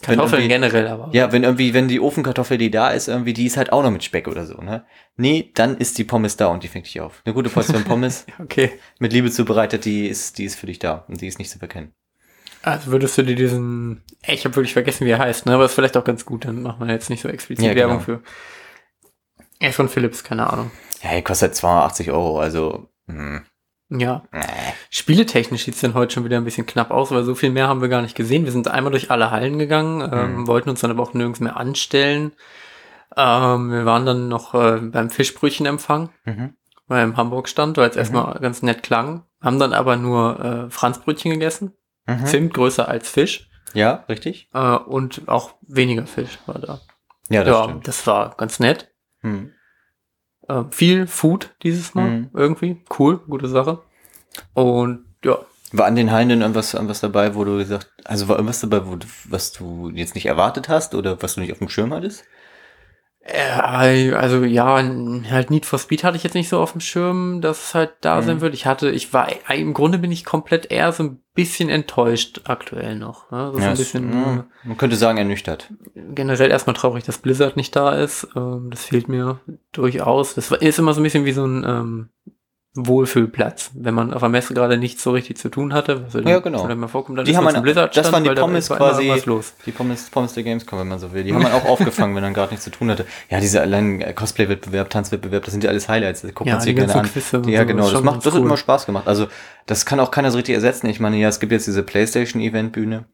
Kartoffeln 0.02 0.48
generell 0.48 0.88
aber. 0.88 1.10
Ja, 1.12 1.30
wenn 1.30 1.44
irgendwie, 1.44 1.72
wenn 1.72 1.86
die 1.86 2.00
Ofenkartoffel, 2.00 2.58
die 2.58 2.72
da 2.72 2.90
ist, 2.90 3.06
irgendwie, 3.06 3.32
die 3.32 3.46
ist 3.46 3.56
halt 3.56 3.72
auch 3.72 3.84
noch 3.84 3.92
mit 3.92 4.02
Speck 4.02 4.26
oder 4.26 4.44
so, 4.44 4.60
ne? 4.60 4.84
Nee, 5.16 5.52
dann 5.54 5.76
ist 5.76 5.96
die 5.98 6.04
Pommes 6.04 6.36
da 6.36 6.48
und 6.48 6.64
die 6.64 6.68
fängt 6.68 6.86
dich 6.86 7.00
auf. 7.00 7.22
Eine 7.24 7.34
gute 7.34 7.48
Portion 7.50 7.84
Pommes, 7.84 8.26
Okay. 8.40 8.72
mit 8.98 9.12
Liebe 9.12 9.30
zubereitet, 9.30 9.84
die 9.84 10.08
ist, 10.08 10.38
die 10.38 10.44
ist 10.44 10.56
für 10.58 10.66
dich 10.66 10.80
da 10.80 11.04
und 11.08 11.20
die 11.20 11.28
ist 11.28 11.38
nicht 11.38 11.50
zu 11.50 11.60
verkennen. 11.60 11.92
Also 12.62 12.90
würdest 12.90 13.16
du 13.16 13.22
dir 13.22 13.36
diesen. 13.36 14.02
Ich 14.26 14.44
habe 14.44 14.56
wirklich 14.56 14.72
vergessen, 14.72 15.06
wie 15.06 15.10
er 15.10 15.18
heißt, 15.20 15.46
ne? 15.46 15.54
Aber 15.54 15.64
ist 15.66 15.74
vielleicht 15.74 15.96
auch 15.96 16.02
ganz 16.04 16.26
gut, 16.26 16.44
dann 16.46 16.62
macht 16.62 16.80
man 16.80 16.88
jetzt 16.88 17.08
nicht 17.08 17.22
so 17.22 17.28
explizit 17.28 17.64
Ja, 17.64 17.74
Werbung 17.76 18.04
genau. 18.04 18.20
für. 18.20 18.22
Er 19.60 19.70
ist 19.70 19.76
von 19.76 19.88
Philips, 19.88 20.22
keine 20.24 20.50
Ahnung. 20.50 20.70
Ja, 21.02 21.14
die 21.14 21.22
kostet 21.22 21.54
280 21.54 22.10
Euro, 22.10 22.40
also, 22.40 22.88
hm, 23.06 23.42
Ja. 23.88 24.22
nee. 24.32 24.40
Spieletechnisch 24.90 25.64
sieht's 25.64 25.80
dann 25.80 25.94
heute 25.94 26.14
schon 26.14 26.24
wieder 26.24 26.36
ein 26.38 26.44
bisschen 26.44 26.66
knapp 26.66 26.90
aus, 26.90 27.10
weil 27.10 27.22
so 27.24 27.34
viel 27.34 27.50
mehr 27.50 27.68
haben 27.68 27.80
wir 27.80 27.88
gar 27.88 28.02
nicht 28.02 28.16
gesehen. 28.16 28.44
Wir 28.44 28.52
sind 28.52 28.68
einmal 28.68 28.90
durch 28.90 29.10
alle 29.10 29.30
Hallen 29.30 29.58
gegangen, 29.58 30.00
ähm, 30.12 30.36
Mhm. 30.40 30.46
wollten 30.46 30.70
uns 30.70 30.80
dann 30.80 30.90
aber 30.90 31.02
auch 31.02 31.14
nirgends 31.14 31.40
mehr 31.40 31.56
anstellen. 31.56 32.32
Ähm, 33.16 33.70
wir 33.70 33.84
waren 33.86 34.04
dann 34.04 34.28
noch 34.28 34.54
äh, 34.54 34.78
beim 34.80 35.10
Fischbrötchenempfang 35.10 36.10
Mhm. 36.24 36.54
beim 36.88 37.16
Hamburg-Stand, 37.16 37.76
weil 37.76 37.90
es 37.90 37.96
erstmal 37.96 38.38
ganz 38.40 38.62
nett 38.62 38.82
klang. 38.82 39.24
Haben 39.42 39.58
dann 39.58 39.72
aber 39.72 39.96
nur 39.96 40.40
äh, 40.66 40.70
Franzbrötchen 40.70 41.30
gegessen. 41.32 41.72
Mhm. 42.06 42.26
Zimt 42.26 42.54
größer 42.54 42.88
als 42.88 43.08
Fisch. 43.08 43.48
Ja, 43.74 44.04
richtig? 44.08 44.48
Äh, 44.54 44.76
und 44.76 45.22
auch 45.28 45.54
weniger 45.62 46.06
Fisch 46.06 46.38
war 46.46 46.58
da. 46.58 46.80
Ja, 47.28 47.42
das 47.44 47.54
ja, 47.56 47.64
stimmt. 47.64 47.88
das 47.88 48.06
war 48.06 48.34
ganz 48.36 48.58
nett. 48.60 48.92
Hm. 49.26 49.52
Äh, 50.48 50.62
viel 50.70 51.06
Food 51.06 51.54
dieses 51.62 51.94
Mal 51.94 52.10
Mhm. 52.10 52.30
irgendwie. 52.32 52.84
Cool, 52.98 53.18
gute 53.18 53.48
Sache. 53.48 53.82
Und 54.54 55.04
ja, 55.24 55.38
War 55.72 55.86
an 55.86 55.96
den 55.96 56.12
Hallen 56.12 56.28
denn 56.28 56.40
irgendwas, 56.42 56.74
irgendwas 56.74 57.00
dabei, 57.00 57.34
wo 57.34 57.42
du 57.44 57.58
gesagt, 57.58 57.90
also 58.04 58.28
war 58.28 58.36
irgendwas 58.36 58.60
dabei, 58.60 58.86
wo 58.86 58.96
was 59.28 59.52
du 59.52 59.90
jetzt 59.92 60.14
nicht 60.14 60.26
erwartet 60.26 60.68
hast 60.68 60.94
oder 60.94 61.20
was 61.22 61.34
du 61.34 61.40
nicht 61.40 61.50
auf 61.52 61.58
dem 61.58 61.68
Schirm 61.68 61.92
hattest? 61.92 62.24
Äh, 63.20 64.12
also 64.12 64.44
ja, 64.44 64.76
halt 65.30 65.50
Need 65.50 65.66
for 65.66 65.80
Speed 65.80 66.04
hatte 66.04 66.16
ich 66.16 66.22
jetzt 66.22 66.34
nicht 66.34 66.48
so 66.48 66.60
auf 66.60 66.70
dem 66.72 66.80
Schirm, 66.80 67.40
dass 67.40 67.64
es 67.68 67.74
halt 67.74 67.94
da 68.00 68.20
Mhm. 68.20 68.26
sein 68.26 68.40
wird. 68.40 68.54
Ich 68.54 68.66
hatte, 68.66 68.90
ich 68.90 69.12
war, 69.12 69.28
im 69.52 69.74
Grunde 69.74 69.98
bin 69.98 70.12
ich 70.12 70.24
komplett 70.24 70.70
eher 70.70 70.92
so 70.92 71.02
ein 71.02 71.22
bisschen 71.36 71.68
enttäuscht 71.68 72.40
aktuell 72.44 72.96
noch. 72.96 73.30
Ne? 73.30 73.52
So 73.54 73.60
Ja, 73.60 73.70
ein 73.70 73.76
bisschen 73.76 74.12
ja, 74.12 74.44
man 74.64 74.76
könnte 74.76 74.96
sagen, 74.96 75.18
ernüchtert. 75.18 75.70
generell 75.94 76.50
erstmal 76.50 76.74
traurig, 76.74 77.04
dass 77.04 77.18
Blizzard 77.18 77.56
nicht 77.56 77.76
da 77.76 77.94
ist. 77.94 78.26
Ähm, 78.34 78.68
das 78.70 78.84
fehlt 78.86 79.08
mir 79.08 79.38
durchaus. 79.70 80.34
Das 80.34 80.50
ist 80.50 80.78
immer 80.80 80.92
so 80.94 81.00
ein 81.00 81.04
bisschen 81.04 81.24
wie 81.24 81.32
so 81.32 81.44
ein 81.46 81.64
ähm, 81.64 82.08
Wohlfühlplatz, 82.76 83.70
wenn 83.74 83.94
man 83.94 84.12
auf 84.12 84.20
der 84.20 84.28
Messe 84.28 84.52
gerade 84.54 84.76
nichts 84.76 85.02
so 85.02 85.10
richtig 85.12 85.38
zu 85.38 85.48
tun 85.48 85.72
hatte. 85.72 86.04
Was 86.12 86.22
Ja, 86.24 86.38
genau. 86.40 86.66
Mal 86.74 86.88
vorkommt, 86.88 87.18
dann 87.18 87.24
Die 87.24 87.30
ist 87.32 87.36
haben 87.38 87.44
man 87.44 87.62
Blizzard 87.62 87.96
das 87.96 88.12
waren 88.12 88.22
die 88.22 88.30
Pommes 88.30 88.68
quasi- 88.68 89.08
Was 89.08 89.24
los. 89.26 89.54
Die 89.64 89.72
Pommes, 89.72 90.10
Pommes 90.10 90.34
der 90.34 90.42
Gamescom, 90.42 90.78
wenn 90.80 90.88
man 90.88 90.98
so 90.98 91.12
will. 91.12 91.24
Die 91.24 91.32
haben 91.34 91.42
man 91.42 91.52
auch 91.52 91.64
aufgefangen, 91.64 92.14
wenn 92.14 92.22
man 92.22 92.34
gerade 92.34 92.50
nichts 92.50 92.64
zu 92.64 92.70
tun 92.70 92.90
hatte. 92.90 93.06
Ja, 93.30 93.40
diese 93.40 93.60
allein 93.62 94.04
Cosplay-Wettbewerb, 94.14 94.90
Tanzwettbewerb, 94.90 95.44
das 95.44 95.52
sind 95.52 95.64
ja 95.64 95.70
alles 95.70 95.88
Highlights. 95.88 96.22
Das 96.22 96.34
guckt 96.34 96.48
Ja, 96.48 96.54
man 96.56 96.62
sich 96.62 96.70
die 96.74 96.74
gerne 96.74 96.94
an. 96.94 97.08
Und 97.32 97.48
Ja, 97.48 97.60
so, 97.62 97.66
genau. 97.66 97.90
Das 97.90 98.02
macht, 98.02 98.18
das 98.18 98.26
hat 98.26 98.40
cool. 98.40 98.46
immer 98.46 98.56
Spaß 98.56 98.84
gemacht. 98.86 99.08
Also, 99.08 99.26
das 99.66 99.86
kann 99.86 99.98
auch 99.98 100.10
keiner 100.10 100.30
so 100.30 100.36
richtig 100.36 100.54
ersetzen. 100.54 100.86
Ich 100.88 101.00
meine, 101.00 101.16
ja, 101.16 101.28
es 101.28 101.40
gibt 101.40 101.52
jetzt 101.52 101.66
diese 101.66 101.82
PlayStation-Event-Bühne. 101.82 103.06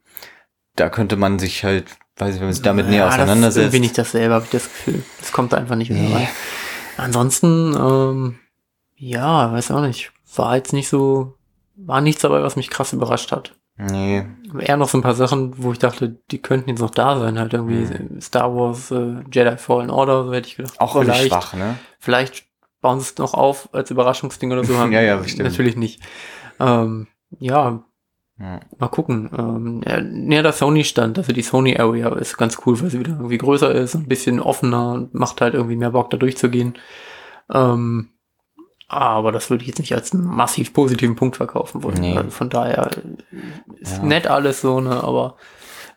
Da 0.75 0.89
könnte 0.89 1.15
man 1.15 1.39
sich 1.39 1.63
halt, 1.63 1.85
weiß 2.17 2.33
ich, 2.35 2.39
wenn 2.41 2.47
man 2.47 2.53
sich 2.53 2.63
damit 2.63 2.87
näher 2.87 2.97
Ja, 2.99 3.05
Das 3.05 3.15
ist 3.15 3.21
auseinandersetzt. 3.21 3.63
irgendwie 3.65 3.79
nicht 3.79 3.97
dasselbe, 3.97 4.33
habe 4.33 4.45
ich 4.45 4.51
das 4.51 4.63
Gefühl. 4.63 5.03
Das 5.19 5.31
kommt 5.31 5.53
da 5.53 5.57
einfach 5.57 5.75
nicht 5.75 5.91
mehr 5.91 6.01
Nee. 6.01 6.13
rein. 6.15 6.27
Ansonsten, 6.97 7.73
ähm, 7.75 8.35
ja, 9.09 9.51
weiß 9.51 9.71
auch 9.71 9.81
nicht. 9.81 10.11
War 10.35 10.55
jetzt 10.55 10.73
nicht 10.73 10.87
so, 10.89 11.35
war 11.75 12.01
nichts 12.01 12.21
dabei, 12.21 12.41
was 12.41 12.55
mich 12.55 12.69
krass 12.69 12.93
überrascht 12.93 13.31
hat. 13.31 13.55
Nee. 13.77 14.23
Eher 14.59 14.77
noch 14.77 14.87
so 14.87 14.97
ein 14.99 15.01
paar 15.03 15.15
Sachen, 15.15 15.53
wo 15.57 15.71
ich 15.71 15.79
dachte, 15.79 16.17
die 16.31 16.41
könnten 16.41 16.69
jetzt 16.69 16.79
noch 16.79 16.91
da 16.91 17.17
sein. 17.19 17.39
Halt 17.39 17.53
irgendwie 17.53 17.85
Mhm. 17.85 18.21
Star 18.21 18.55
Wars, 18.55 18.91
äh, 18.91 19.15
Jedi 19.31 19.57
Fallen 19.57 19.89
Order, 19.89 20.25
so 20.25 20.33
hätte 20.33 20.47
ich 20.47 20.55
gedacht. 20.57 20.79
Auch 20.79 20.95
irgendwie 20.95 21.11
vielleicht, 21.15 21.27
schwach, 21.31 21.53
ne? 21.53 21.75
Vielleicht 21.99 22.45
bauen 22.81 22.99
sie 22.99 23.05
es 23.11 23.17
noch 23.17 23.33
auf 23.33 23.69
als 23.73 23.89
Überraschungsding 23.89 24.51
oder 24.51 24.63
so. 24.63 24.77
Haben. 24.77 24.91
Ja, 24.91 25.01
ja, 25.01 25.17
bestimmt. 25.17 25.49
Natürlich 25.49 25.75
nicht. 25.75 26.01
Ähm, 26.59 27.07
ja, 27.39 27.83
Ja. 28.39 28.59
Mal 28.77 28.87
gucken. 28.89 29.29
Ähm, 29.37 29.81
ja, 29.87 30.01
näher 30.01 30.43
der 30.43 30.53
Sony 30.53 30.83
stand, 30.83 31.17
also 31.17 31.33
die 31.33 31.41
Sony 31.43 31.77
Area 31.77 32.09
ist 32.15 32.37
ganz 32.37 32.57
cool, 32.65 32.79
weil 32.81 32.89
sie 32.91 32.99
wieder 32.99 33.13
irgendwie 33.13 33.37
größer 33.37 33.71
ist, 33.73 33.95
ein 33.95 34.07
bisschen 34.07 34.39
offener 34.39 34.91
und 34.93 35.13
macht 35.13 35.41
halt 35.41 35.53
irgendwie 35.55 35.75
mehr 35.75 35.91
Bock, 35.91 36.09
da 36.11 36.17
durchzugehen. 36.17 36.75
Ähm, 37.51 38.09
aber 38.95 39.31
das 39.31 39.49
würde 39.49 39.61
ich 39.63 39.67
jetzt 39.67 39.79
nicht 39.79 39.93
als 39.93 40.13
massiv 40.13 40.73
positiven 40.73 41.15
Punkt 41.15 41.37
verkaufen 41.37 41.83
wollen. 41.83 41.99
Nee. 41.99 42.15
Also 42.17 42.29
von 42.29 42.49
daher 42.49 42.89
äh, 42.97 43.81
ist 43.81 43.97
Ja. 43.97 44.03
nett 44.03 44.27
alles 44.27 44.61
so, 44.61 44.79
ne, 44.81 45.03
aber 45.03 45.35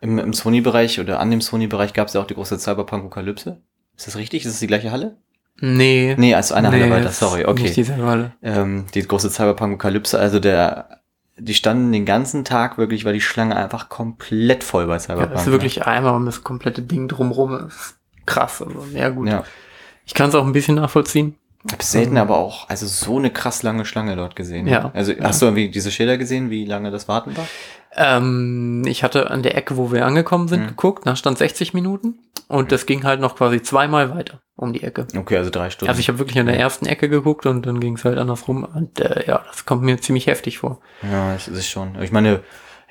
Im, 0.01 0.19
im 0.19 0.33
Sony-Bereich 0.33 1.01
oder 1.01 1.21
an 1.21 1.31
dem 1.31 1.41
Sony-Bereich 1.41 1.93
gab 1.95 2.09
es 2.09 2.15
ja 2.15 2.21
auch 2.21 2.27
die 2.27 2.35
große 2.35 2.59
Cyberpunk-Apokalypse. 2.59 3.61
Ist 3.97 4.07
das 4.07 4.17
richtig? 4.17 4.45
Ist 4.45 4.53
das 4.53 4.61
die 4.61 4.67
gleiche 4.67 4.91
Halle? 4.93 5.17
nee. 5.59 6.15
Nee, 6.19 6.35
also 6.35 6.55
eine 6.55 6.71
Halle 6.71 6.91
weiter, 6.91 7.11
sorry, 7.11 7.47
okay. 7.47 7.63
Nicht 7.63 7.77
dieselbe 7.77 8.05
Halle. 8.07 8.33
ähm, 8.43 8.85
die 8.95 9.01
große 9.03 9.31
Cyberpunk-Apokalypse, 9.31 10.19
also 10.19 10.39
der, 10.39 11.01
die 11.39 11.55
standen 11.55 11.93
den 11.93 12.05
ganzen 12.05 12.45
Tag 12.45 12.77
wirklich, 12.77 13.07
war 13.07 13.13
die 13.15 13.23
Schlange 13.23 13.57
einfach 13.57 13.89
komplett 13.89 14.63
voll 14.65 14.87
bei 14.87 14.95
Ja, 14.95 15.01
Cyberpunk. 15.01 15.33
das 15.33 15.47
ist 15.47 15.53
wirklich 15.53 15.87
einmal 15.87 16.15
um 16.15 16.27
das 16.27 16.45
komplette 16.45 16.83
Ding 16.83 17.09
drumrum. 17.09 17.69
Ist 17.69 17.97
krass, 18.27 18.61
also 18.61 18.85
ja 18.93 19.09
gut. 19.09 19.29
Ja. 19.29 19.45
Ich 20.05 20.13
kann 20.15 20.29
es 20.29 20.35
auch 20.35 20.45
ein 20.47 20.53
bisschen 20.53 20.75
nachvollziehen. 20.77 21.37
Ich 21.67 21.73
habe 21.73 21.83
selten 21.85 22.17
aber 22.17 22.37
auch, 22.39 22.69
also 22.69 22.87
so 22.87 23.19
eine 23.19 23.31
krass 23.31 23.63
lange 23.63 23.85
Schlange 23.85 24.15
dort 24.17 24.37
gesehen. 24.37 24.67
Ja. 24.67 24.91
Also 24.95 25.13
hast 25.21 25.43
du 25.43 25.47
irgendwie 25.47 25.69
diese 25.69 25.91
Schilder 25.91 26.17
gesehen, 26.19 26.51
wie 26.51 26.65
lange 26.65 26.91
das 26.91 27.09
Warten 27.09 27.37
war? 27.37 27.47
Ähm, 27.97 28.83
ich 28.87 29.03
hatte 29.03 29.31
an 29.31 29.43
der 29.43 29.57
Ecke, 29.57 29.77
wo 29.77 29.91
wir 29.91 30.05
angekommen 30.07 30.49
sind, 30.49 30.63
Mhm. 30.63 30.67
geguckt, 30.69 31.07
da 31.07 31.17
stand 31.17 31.39
60 31.39 31.73
Minuten 31.75 32.19
und 32.49 32.71
das 32.73 32.87
ging 32.87 33.05
halt 33.05 33.21
noch 33.21 33.37
quasi 33.37 33.63
zweimal 33.63 34.15
weiter 34.15 34.41
um 34.55 34.73
die 34.73 34.83
Ecke. 34.83 35.07
Okay, 35.17 35.37
also 35.39 35.51
drei 35.51 35.71
Stunden. 35.71 35.89
Also 35.89 36.01
ich 36.01 36.09
habe 36.09 36.19
wirklich 36.19 36.39
an 36.39 36.47
der 36.47 36.59
ersten 36.59 36.87
Ecke 36.87 37.09
geguckt 37.09 37.47
und 37.47 37.65
dann 37.67 37.81
ging 37.81 37.97
es 37.97 38.05
halt 38.05 38.19
andersrum 38.19 38.65
und 38.65 39.01
äh, 39.01 39.27
ja, 39.27 39.43
das 39.47 39.65
kommt 39.67 39.83
mir 39.83 40.01
ziemlich 40.01 40.27
heftig 40.27 40.59
vor. 40.59 40.81
Ja, 41.03 41.35
es 41.35 41.49
ist 41.49 41.69
schon. 41.69 42.01
Ich 42.03 42.13
meine, 42.13 42.43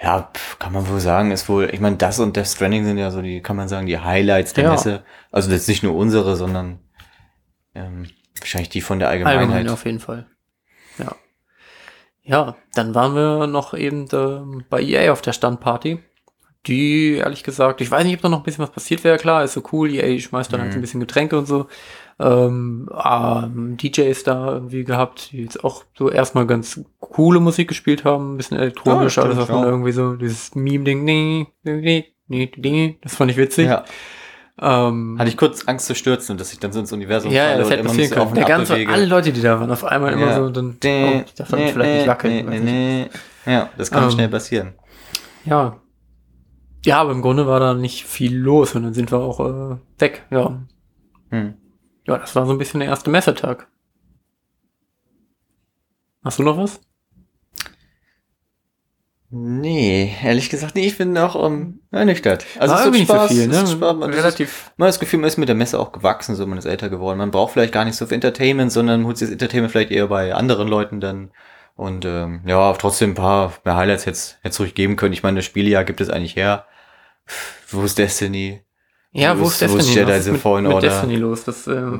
ja, 0.02 0.30
kann 0.60 0.74
man 0.74 0.90
wohl 0.90 1.00
sagen, 1.00 1.32
ist 1.32 1.48
wohl, 1.50 1.70
ich 1.72 1.80
meine, 1.80 1.96
das 1.98 2.20
und 2.20 2.36
Death 2.36 2.48
Stranding 2.48 2.84
sind 2.86 2.98
ja 2.98 3.12
so 3.12 3.22
die, 3.22 3.42
kann 3.42 3.56
man 3.56 3.68
sagen, 3.68 3.86
die 3.88 4.00
Highlights 4.00 4.54
der 4.54 4.66
Ja. 4.66 4.72
Messe. 4.72 5.04
Also 5.32 5.52
jetzt 5.52 5.68
nicht 5.70 5.84
nur 5.84 5.96
unsere, 5.96 6.36
sondern 6.36 6.80
ähm, 7.76 8.08
wahrscheinlich 8.40 8.70
die 8.70 8.82
von 8.82 9.00
der 9.00 9.10
Allgemeinheit. 9.10 9.42
Allgemein 9.42 9.70
auf 9.70 9.86
jeden 9.86 10.00
Fall. 10.00 10.28
Ja. 10.98 11.16
Ja, 12.24 12.56
dann 12.74 12.96
waren 12.96 13.14
wir 13.16 13.48
noch 13.48 13.74
eben 13.74 14.08
ähm, 14.12 14.64
bei 14.70 14.82
EA 14.82 15.12
auf 15.12 15.22
der 15.22 15.34
Standparty. 15.34 16.00
Die, 16.66 17.14
ehrlich 17.18 17.44
gesagt, 17.44 17.80
ich 17.82 17.92
weiß 17.92 18.04
nicht, 18.04 18.16
ob 18.16 18.22
da 18.24 18.30
noch 18.30 18.40
ein 18.40 18.44
bisschen 18.44 18.64
was 18.64 18.72
passiert 18.72 19.04
wäre. 19.04 19.18
Klar, 19.18 19.44
ist 19.44 19.54
so 19.54 19.62
cool. 19.72 19.94
EA 19.94 20.18
schmeißt 20.20 20.52
dann 20.52 20.62
halt 20.62 20.72
Mhm. 20.72 20.78
ein 20.80 20.82
bisschen 20.82 21.00
Getränke 21.00 21.38
und 21.38 21.46
so. 21.46 21.68
Ähm, 22.18 22.90
ähm, 23.04 23.78
DJs 23.78 24.24
da 24.24 24.54
irgendwie 24.54 24.84
gehabt, 24.84 25.32
die 25.32 25.44
jetzt 25.44 25.64
auch 25.64 25.84
so 25.96 26.10
erstmal 26.10 26.48
ganz 26.48 26.82
coole 27.00 27.40
Musik 27.40 27.68
gespielt 27.68 28.04
haben. 28.04 28.34
Ein 28.34 28.38
bisschen 28.38 28.58
elektronisch, 28.58 29.18
Ja, 29.18 29.24
alles, 29.24 29.38
was 29.38 29.50
man 29.50 29.64
irgendwie 29.66 29.92
so, 29.92 30.16
dieses 30.16 30.56
Meme-Ding, 30.56 31.04
nee, 31.04 31.46
nee, 31.64 32.06
nee, 32.28 32.52
nee, 32.58 32.98
das 33.04 33.16
fand 33.16 33.30
ich 33.30 33.38
witzig. 33.38 33.68
Ja, 33.68 33.86
Ähm, 34.58 35.18
hatte 35.20 35.30
ich 35.30 35.36
kurz 35.36 35.68
Angst 35.68 35.86
zu 35.86 35.96
stürzen 35.96 36.34
und 36.34 36.40
dass 36.40 36.54
ich 36.54 36.60
dann 36.60 36.72
so 36.72 36.80
ins 36.80 36.92
Universum 36.94 37.30
ja, 37.32 37.44
ja, 37.44 37.50
falle 37.50 37.60
das 37.60 37.70
hätte 37.72 37.84
passieren 37.84 38.12
können. 38.12 38.34
Der 38.36 38.46
ganze, 38.46 38.74
alle 38.88 39.06
Leute, 39.06 39.34
die 39.34 39.42
da 39.42 39.60
waren, 39.60 39.70
auf 39.70 39.84
einmal 39.84 40.14
immer 40.14 40.28
Ja. 40.28 40.36
so, 40.38 40.50
dann, 40.50 40.78
Nee, 40.82 41.16
oh, 41.18 41.24
ich 41.26 41.34
darf 41.34 41.52
nee, 41.52 41.72
vielleicht 41.74 41.94
nicht 41.96 42.08
wackeln. 42.08 42.46
nee, 42.50 42.60
nee, 42.60 43.10
nee. 43.46 43.52
Ja, 43.52 43.70
das 43.78 43.92
kann 43.92 44.06
Ähm, 44.06 44.12
schnell 44.12 44.30
passieren. 44.30 44.74
Ja. 45.44 45.82
Ja, 46.86 47.02
aber 47.02 47.12
im 47.12 47.22
Grunde 47.22 47.48
war 47.48 47.60
da 47.60 47.74
nicht 47.74 48.06
viel 48.06 48.36
los 48.38 48.76
und 48.76 48.84
dann 48.84 48.94
sind 48.94 49.12
wir 49.12 49.18
auch 49.20 49.40
äh, 49.42 49.78
weg. 50.00 50.26
Ja. 50.30 50.62
Hm. 51.32 51.56
ja, 52.08 52.18
das 52.18 52.36
war 52.36 52.46
so 52.46 52.52
ein 52.54 52.58
bisschen 52.58 52.80
der 52.80 52.88
erste 52.90 53.10
Messetag. 53.10 53.68
Hast 56.24 56.40
du 56.40 56.44
noch 56.44 56.58
was? 56.58 56.80
Nee, 59.38 60.16
ehrlich 60.24 60.50
gesagt, 60.50 60.76
nee, 60.76 60.88
ich 60.88 60.98
bin 60.98 61.18
auch 61.18 61.36
um, 61.36 61.82
ernüchtert. 61.92 62.46
Also 62.58 62.74
War 62.74 62.88
es 62.88 62.96
ist 62.96 63.02
Spaß, 63.04 63.30
nicht 63.32 63.32
so 63.32 63.36
viel, 63.36 63.48
ne? 63.50 63.68
Spaß, 63.68 63.96
man, 63.98 64.00
das 64.00 64.10
ist, 64.12 64.24
Relativ. 64.24 64.72
man 64.78 64.86
hat 64.88 64.94
das 64.94 65.00
Gefühl, 65.02 65.20
man 65.20 65.28
ist 65.28 65.38
mit 65.38 65.50
der 65.50 65.56
Messe 65.58 65.78
auch 65.78 65.92
gewachsen, 65.92 66.36
so 66.36 66.48
man 66.48 66.58
ist 66.58 66.64
älter 66.64 66.88
geworden. 66.90 67.18
Man 67.18 67.32
braucht 67.32 67.52
vielleicht 67.52 67.74
gar 67.74 67.84
nicht 67.84 67.98
so 67.98 68.06
viel 68.06 68.16
Entertainment, 68.16 68.72
sondern 68.72 69.06
holt 69.06 69.18
sich 69.18 69.28
das 69.28 69.34
Entertainment 69.34 69.72
vielleicht 69.74 69.92
eher 69.92 70.08
bei 70.08 70.34
anderen 70.34 70.70
Leuten 70.70 71.02
dann. 71.02 71.32
Und 71.76 72.06
ähm, 72.06 72.44
ja, 72.46 72.72
trotzdem 72.74 73.12
ein 73.12 73.16
paar 73.16 73.52
mehr 73.66 73.76
Highlights 73.76 74.06
jetzt 74.06 74.40
jetzt 74.46 74.58
ruhig 74.62 74.74
geben 74.74 74.96
können. 74.96 75.12
Ich 75.12 75.24
meine, 75.24 75.40
das 75.40 75.46
Spieljahr 75.46 75.84
gibt 75.84 76.00
es 76.00 76.10
eigentlich 76.10 76.38
her. 76.38 76.66
Wo 77.70 77.82
ist 77.84 77.98
Destiny? 77.98 78.62
Ja, 79.12 79.38
Wo 79.38 79.44
wo 79.44 79.48
ist- 79.48 79.62
ist 79.62 79.72
wo 79.74 79.76
ist 79.78 79.88
Destiny? 79.88 79.96
Jedi 80.06 80.12
Was 80.12 80.28
ist 80.28 80.46
mit, 80.46 80.74
mit? 80.74 80.84
Destiny 80.84 81.16
los? 81.18 81.44
Das, 81.44 81.68
äh, 81.68 81.92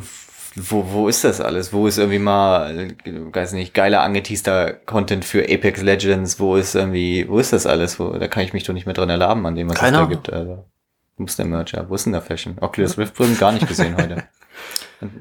Wo, 0.56 0.86
wo 0.90 1.08
ist 1.10 1.24
das 1.26 1.42
alles? 1.42 1.74
Wo 1.74 1.86
ist 1.86 1.98
irgendwie 1.98 2.20
mal, 2.20 2.96
weiß 3.06 3.54
nicht, 3.54 3.74
geiler 3.74 4.02
angeteaster 4.02 4.72
Content 4.74 5.26
für 5.26 5.44
Apex 5.44 5.82
Legends? 5.82 6.40
Wo 6.40 6.56
ist 6.56 6.76
irgendwie, 6.76 7.28
wo 7.28 7.40
ist 7.40 7.52
das 7.52 7.66
alles? 7.66 8.00
Wo, 8.00 8.12
da 8.12 8.28
kann 8.28 8.44
ich 8.44 8.54
mich 8.54 8.64
doch 8.64 8.74
nicht 8.74 8.86
mehr 8.86 8.96
dran 8.96 9.10
erlaben 9.10 9.46
an 9.46 9.56
dem, 9.56 9.70
was 9.70 9.78
Keine 9.78 9.98
es 9.98 10.04
da 10.04 10.10
gibt. 10.10 10.32
Also, 10.32 10.66
wo 11.18 11.26
ist 11.26 11.38
der? 11.38 11.46
Ja, 11.46 11.90
wo 11.90 11.96
ist 11.96 12.06
denn 12.06 12.14
der 12.14 12.22
Fashion? 12.22 12.56
Oculus 12.62 12.98
Rift 12.98 13.16
Brillen 13.16 13.38
gar 13.38 13.52
nicht 13.52 13.68
gesehen 13.68 13.98
heute. 13.98 14.24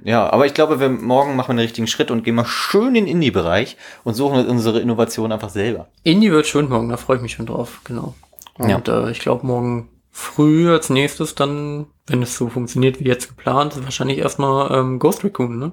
Ja, 0.05 0.33
aber 0.33 0.47
ich 0.47 0.55
glaube, 0.55 0.79
wir 0.79 0.88
morgen 0.88 1.35
machen 1.35 1.49
wir 1.49 1.51
einen 1.51 1.59
richtigen 1.59 1.88
Schritt 1.88 2.12
und 2.12 2.23
gehen 2.23 2.37
mal 2.37 2.47
schön 2.47 2.94
in 2.94 2.94
den 2.94 3.07
Indie-Bereich 3.09 3.77
und 4.05 4.14
suchen 4.14 4.38
uns 4.38 4.49
unsere 4.49 4.79
Innovation 4.79 5.33
einfach 5.33 5.49
selber. 5.49 5.88
Indie 6.05 6.31
wird 6.31 6.47
schön 6.47 6.68
morgen, 6.68 6.88
da 6.90 6.97
freue 6.97 7.16
ich 7.16 7.23
mich 7.23 7.33
schon 7.33 7.47
drauf, 7.47 7.81
genau. 7.83 8.14
Und 8.57 8.88
äh, 8.88 9.11
ich 9.11 9.18
glaube 9.18 9.44
morgen 9.44 9.88
früh 10.16 10.70
als 10.70 10.90
nächstes 10.90 11.35
dann, 11.35 11.87
wenn 12.07 12.22
es 12.22 12.37
so 12.37 12.48
funktioniert 12.48 13.00
wie 13.00 13.05
jetzt 13.05 13.29
geplant, 13.29 13.83
wahrscheinlich 13.83 14.18
erstmal 14.18 14.72
ähm, 14.72 15.00
Ghost 15.00 15.24
Recon, 15.24 15.59
ne? 15.59 15.72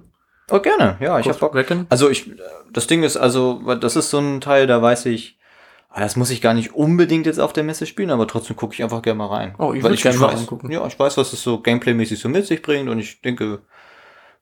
Oh, 0.49 0.59
gerne. 0.59 0.97
Ja, 0.99 1.19
ich 1.19 1.27
hab 1.27 1.33
Ghost 1.33 1.39
Bock. 1.41 1.55
Recon. 1.55 1.85
Also 1.89 2.09
ich, 2.09 2.31
das 2.73 2.87
Ding 2.87 3.03
ist 3.03 3.17
also, 3.17 3.61
das 3.75 3.95
ist 3.95 4.09
so 4.09 4.17
ein 4.17 4.41
Teil, 4.41 4.65
da 4.65 4.81
weiß 4.81 5.05
ich, 5.05 5.37
ah, 5.91 5.99
das 5.99 6.15
muss 6.15 6.31
ich 6.31 6.41
gar 6.41 6.55
nicht 6.55 6.73
unbedingt 6.73 7.27
jetzt 7.27 7.39
auf 7.39 7.53
der 7.53 7.63
Messe 7.63 7.85
spielen, 7.85 8.09
aber 8.09 8.27
trotzdem 8.27 8.55
gucke 8.55 8.73
ich 8.73 8.81
einfach 8.81 9.03
gerne 9.03 9.19
mal 9.19 9.27
rein. 9.27 9.55
Oh, 9.59 9.73
ich 9.73 9.83
Weil 9.83 9.91
würd 9.91 10.01
gerne 10.01 10.17
mal 10.17 10.31
weiß, 10.31 10.39
reingucken. 10.39 10.71
Ja, 10.71 10.87
ich 10.87 10.97
weiß, 10.97 11.17
was 11.17 11.33
es 11.33 11.43
so 11.43 11.59
gameplaymäßig 11.59 12.19
so 12.19 12.27
mit 12.27 12.47
sich 12.47 12.63
bringt 12.63 12.89
und 12.89 12.97
ich 12.97 13.21
denke, 13.21 13.61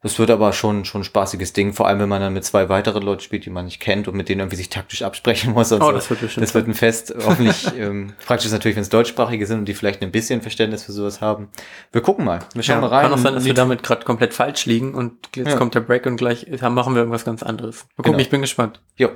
das 0.02 0.18
wird 0.18 0.30
aber 0.30 0.54
schon, 0.54 0.86
schon 0.86 1.02
ein 1.02 1.04
spaßiges 1.04 1.52
Ding, 1.52 1.74
vor 1.74 1.86
allem 1.86 1.98
wenn 1.98 2.08
man 2.08 2.22
dann 2.22 2.32
mit 2.32 2.42
zwei 2.42 2.70
weiteren 2.70 3.02
Leuten 3.02 3.20
spielt, 3.20 3.44
die 3.44 3.50
man 3.50 3.66
nicht 3.66 3.80
kennt 3.80 4.08
und 4.08 4.14
mit 4.14 4.30
denen 4.30 4.40
irgendwie 4.40 4.56
sich 4.56 4.70
taktisch 4.70 5.02
absprechen 5.02 5.52
muss. 5.52 5.70
Und 5.72 5.82
oh, 5.82 5.86
so. 5.86 5.92
das 5.92 6.08
wird 6.08 6.20
bestimmt. 6.20 6.42
Das 6.42 6.54
wird 6.54 6.66
ein 6.66 6.74
Fest. 6.74 7.14
Hoffentlich 7.22 7.70
ähm, 7.78 8.14
praktisch 8.24 8.46
ist 8.46 8.52
natürlich, 8.52 8.76
wenn 8.76 8.82
es 8.82 8.88
deutschsprachige 8.88 9.44
sind 9.46 9.58
und 9.58 9.64
die 9.66 9.74
vielleicht 9.74 10.00
ein 10.00 10.10
bisschen 10.10 10.40
Verständnis 10.40 10.84
für 10.84 10.92
sowas 10.92 11.20
haben. 11.20 11.50
Wir 11.92 12.00
gucken 12.00 12.24
mal. 12.24 12.38
Wir 12.54 12.62
schauen 12.62 12.76
ja, 12.76 12.80
mal 12.80 12.86
rein. 12.86 13.02
Kann 13.02 13.12
auch 13.12 13.18
sein, 13.18 13.34
dass 13.34 13.44
wir 13.44 13.52
damit 13.52 13.82
gerade 13.82 14.06
komplett 14.06 14.32
falsch 14.32 14.64
liegen 14.64 14.94
und 14.94 15.36
jetzt 15.36 15.50
ja. 15.50 15.56
kommt 15.56 15.74
der 15.74 15.80
Break 15.80 16.06
und 16.06 16.16
gleich 16.16 16.46
äh, 16.46 16.70
machen 16.70 16.94
wir 16.94 17.00
irgendwas 17.00 17.26
ganz 17.26 17.42
anderes. 17.42 17.84
Mal 17.96 18.04
gucken, 18.04 18.12
genau. 18.12 18.22
ich 18.22 18.30
bin 18.30 18.40
gespannt. 18.40 18.80
Jo. 18.96 19.10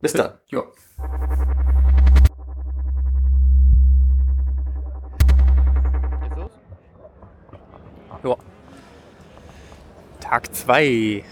Bis 0.00 0.12
dann. 0.12 0.34
Jo. 0.46 0.66
Jo. 8.22 8.38
Tag 10.28 10.54
2. 10.54 11.22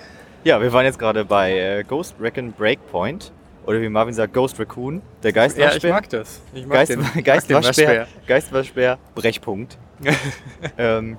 Ja, 0.44 0.60
wir 0.62 0.72
waren 0.72 0.84
jetzt 0.84 0.98
gerade 0.98 1.24
bei 1.24 1.58
äh, 1.58 1.84
Ghost 1.84 2.14
Recon 2.20 2.52
Breakpoint. 2.52 3.32
Oder 3.66 3.80
wie 3.80 3.88
Marvin 3.88 4.14
sagt, 4.14 4.32
Ghost 4.32 4.58
Raccoon. 4.60 5.02
Der 5.24 5.32
Ja, 5.34 5.74
ich 5.74 5.82
mag 5.82 6.08
das. 6.08 6.40
Ich 6.54 6.64
mag 6.66 6.76
Geist, 6.78 6.92
den, 6.92 7.00
mag 7.00 7.12
den 7.14 7.24
Geistwaschbär, 7.24 7.88
Waschbär. 7.88 8.06
Geistwaschbär, 8.28 8.98
Brechpunkt. 9.16 9.76
ähm, 10.78 11.16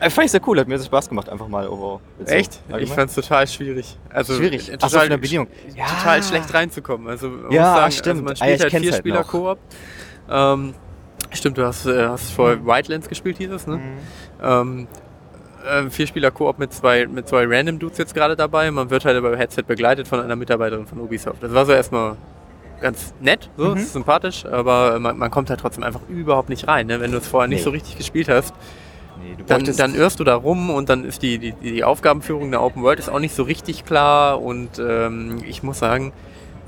äh, 0.00 0.08
fand 0.08 0.24
ich 0.24 0.30
sehr 0.30 0.40
cool, 0.46 0.58
hat 0.58 0.66
mir 0.66 0.78
sehr 0.78 0.86
Spaß 0.86 1.10
gemacht, 1.10 1.28
einfach 1.28 1.46
mal 1.48 1.68
over. 1.68 2.00
so 2.18 2.24
Echt? 2.24 2.60
Ich 2.68 2.74
allgemein. 2.74 2.96
fand's 2.96 3.14
total 3.14 3.46
schwierig. 3.46 3.98
Also 4.08 4.34
schwierig. 4.34 4.68
äh, 4.68 4.72
so, 4.72 4.76
Total, 4.78 5.00
von 5.02 5.10
der 5.10 5.16
Bedienung. 5.18 5.46
Ja. 5.74 5.84
total 5.86 6.22
schlecht 6.22 6.54
reinzukommen. 6.54 7.06
Also 7.08 7.28
man 7.28 7.52
Ja, 7.52 7.62
muss 7.70 7.76
sagen, 7.80 7.92
stimmt. 7.92 8.06
Also 8.08 8.22
man 8.24 8.32
Ah, 8.32 8.34
ja, 8.34 8.36
spielt 8.36 8.56
ich 8.56 8.62
halt 8.62 8.70
kenn's 8.72 8.82
vier 8.84 8.92
halt 8.92 9.02
Spieler 9.02 9.20
noch. 9.20 9.28
Koop. 9.28 9.58
Ähm, 10.30 10.74
stimmt, 11.32 11.58
du 11.58 11.66
hast, 11.66 11.84
äh, 11.86 12.08
hast 12.08 12.30
vor 12.32 12.64
Wildlands 12.64 13.08
gespielt, 13.10 13.36
hieß 13.36 13.50
es, 13.50 13.66
ne? 13.66 13.76
Mhm. 13.76 13.98
Ähm, 14.42 14.88
äh, 15.66 15.90
vier 15.90 16.06
Spieler 16.06 16.30
Koop 16.30 16.58
mit 16.58 16.72
zwei, 16.72 17.06
mit 17.06 17.28
zwei 17.28 17.44
Random 17.46 17.78
Dudes 17.78 17.98
jetzt 17.98 18.14
gerade 18.14 18.36
dabei. 18.36 18.70
Man 18.70 18.90
wird 18.90 19.04
halt 19.04 19.16
über 19.18 19.36
Headset 19.36 19.62
begleitet 19.66 20.08
von 20.08 20.20
einer 20.20 20.36
Mitarbeiterin 20.36 20.86
von 20.86 20.98
Ubisoft. 21.00 21.42
Das 21.42 21.52
war 21.52 21.66
so 21.66 21.72
erstmal 21.72 22.16
ganz 22.80 23.14
nett, 23.20 23.48
so, 23.56 23.74
Mhm. 23.74 23.78
sympathisch, 23.78 24.44
aber 24.44 24.98
man, 24.98 25.16
man 25.18 25.30
kommt 25.30 25.48
halt 25.50 25.60
trotzdem 25.60 25.82
einfach 25.84 26.00
überhaupt 26.08 26.48
nicht 26.50 26.68
rein. 26.68 26.86
Ne? 26.86 27.00
Wenn 27.00 27.10
du 27.10 27.18
es 27.18 27.26
vorher 27.26 27.48
nicht 27.48 27.60
Nee. 27.60 27.64
so 27.64 27.70
richtig 27.70 27.96
gespielt 27.96 28.28
hast, 28.28 28.54
Nee, 29.18 29.34
dann, 29.46 29.64
dann 29.78 29.94
irrst 29.94 30.20
du 30.20 30.24
da 30.24 30.34
rum 30.34 30.68
und 30.68 30.90
dann 30.90 31.02
ist 31.04 31.22
die, 31.22 31.38
die, 31.38 31.52
die 31.52 31.82
Aufgabenführung 31.84 32.50
der 32.50 32.62
Open 32.62 32.82
World 32.82 32.98
ist 32.98 33.08
auch 33.08 33.18
nicht 33.18 33.34
so 33.34 33.44
richtig 33.44 33.86
klar 33.86 34.42
und 34.42 34.78
ähm, 34.78 35.38
ich 35.48 35.62
muss 35.62 35.78
sagen, 35.78 36.12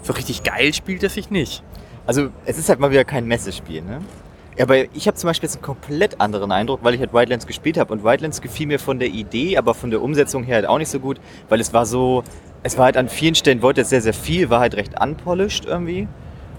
so 0.02 0.14
richtig 0.14 0.44
geil 0.44 0.72
spielt 0.72 1.02
es 1.02 1.12
sich 1.12 1.28
nicht. 1.30 1.62
Also, 2.06 2.28
es 2.46 2.56
ist 2.56 2.70
halt 2.70 2.80
mal 2.80 2.90
wieder 2.90 3.04
kein 3.04 3.26
Messespiel, 3.26 3.82
ne? 3.82 4.00
Ja, 4.58 4.64
aber 4.64 4.92
ich 4.92 5.06
habe 5.06 5.16
zum 5.16 5.28
Beispiel 5.28 5.46
jetzt 5.46 5.56
einen 5.56 5.62
komplett 5.62 6.20
anderen 6.20 6.50
Eindruck, 6.50 6.80
weil 6.82 6.92
ich 6.94 7.00
halt 7.00 7.12
Wildlands 7.12 7.46
gespielt 7.46 7.78
habe. 7.78 7.92
Und 7.92 8.02
Wildlands 8.02 8.40
gefiel 8.40 8.66
mir 8.66 8.80
von 8.80 8.98
der 8.98 9.08
Idee, 9.08 9.56
aber 9.56 9.72
von 9.72 9.90
der 9.90 10.02
Umsetzung 10.02 10.42
her 10.42 10.56
halt 10.56 10.66
auch 10.66 10.78
nicht 10.78 10.90
so 10.90 10.98
gut, 10.98 11.20
weil 11.48 11.60
es 11.60 11.72
war 11.72 11.86
so, 11.86 12.24
es 12.64 12.76
war 12.76 12.86
halt 12.86 12.96
an 12.96 13.08
vielen 13.08 13.36
Stellen, 13.36 13.62
wollte 13.62 13.82
es 13.82 13.90
sehr, 13.90 14.00
sehr 14.00 14.14
viel, 14.14 14.50
war 14.50 14.58
halt 14.58 14.74
recht 14.74 15.00
unpolished 15.00 15.64
irgendwie. 15.64 16.08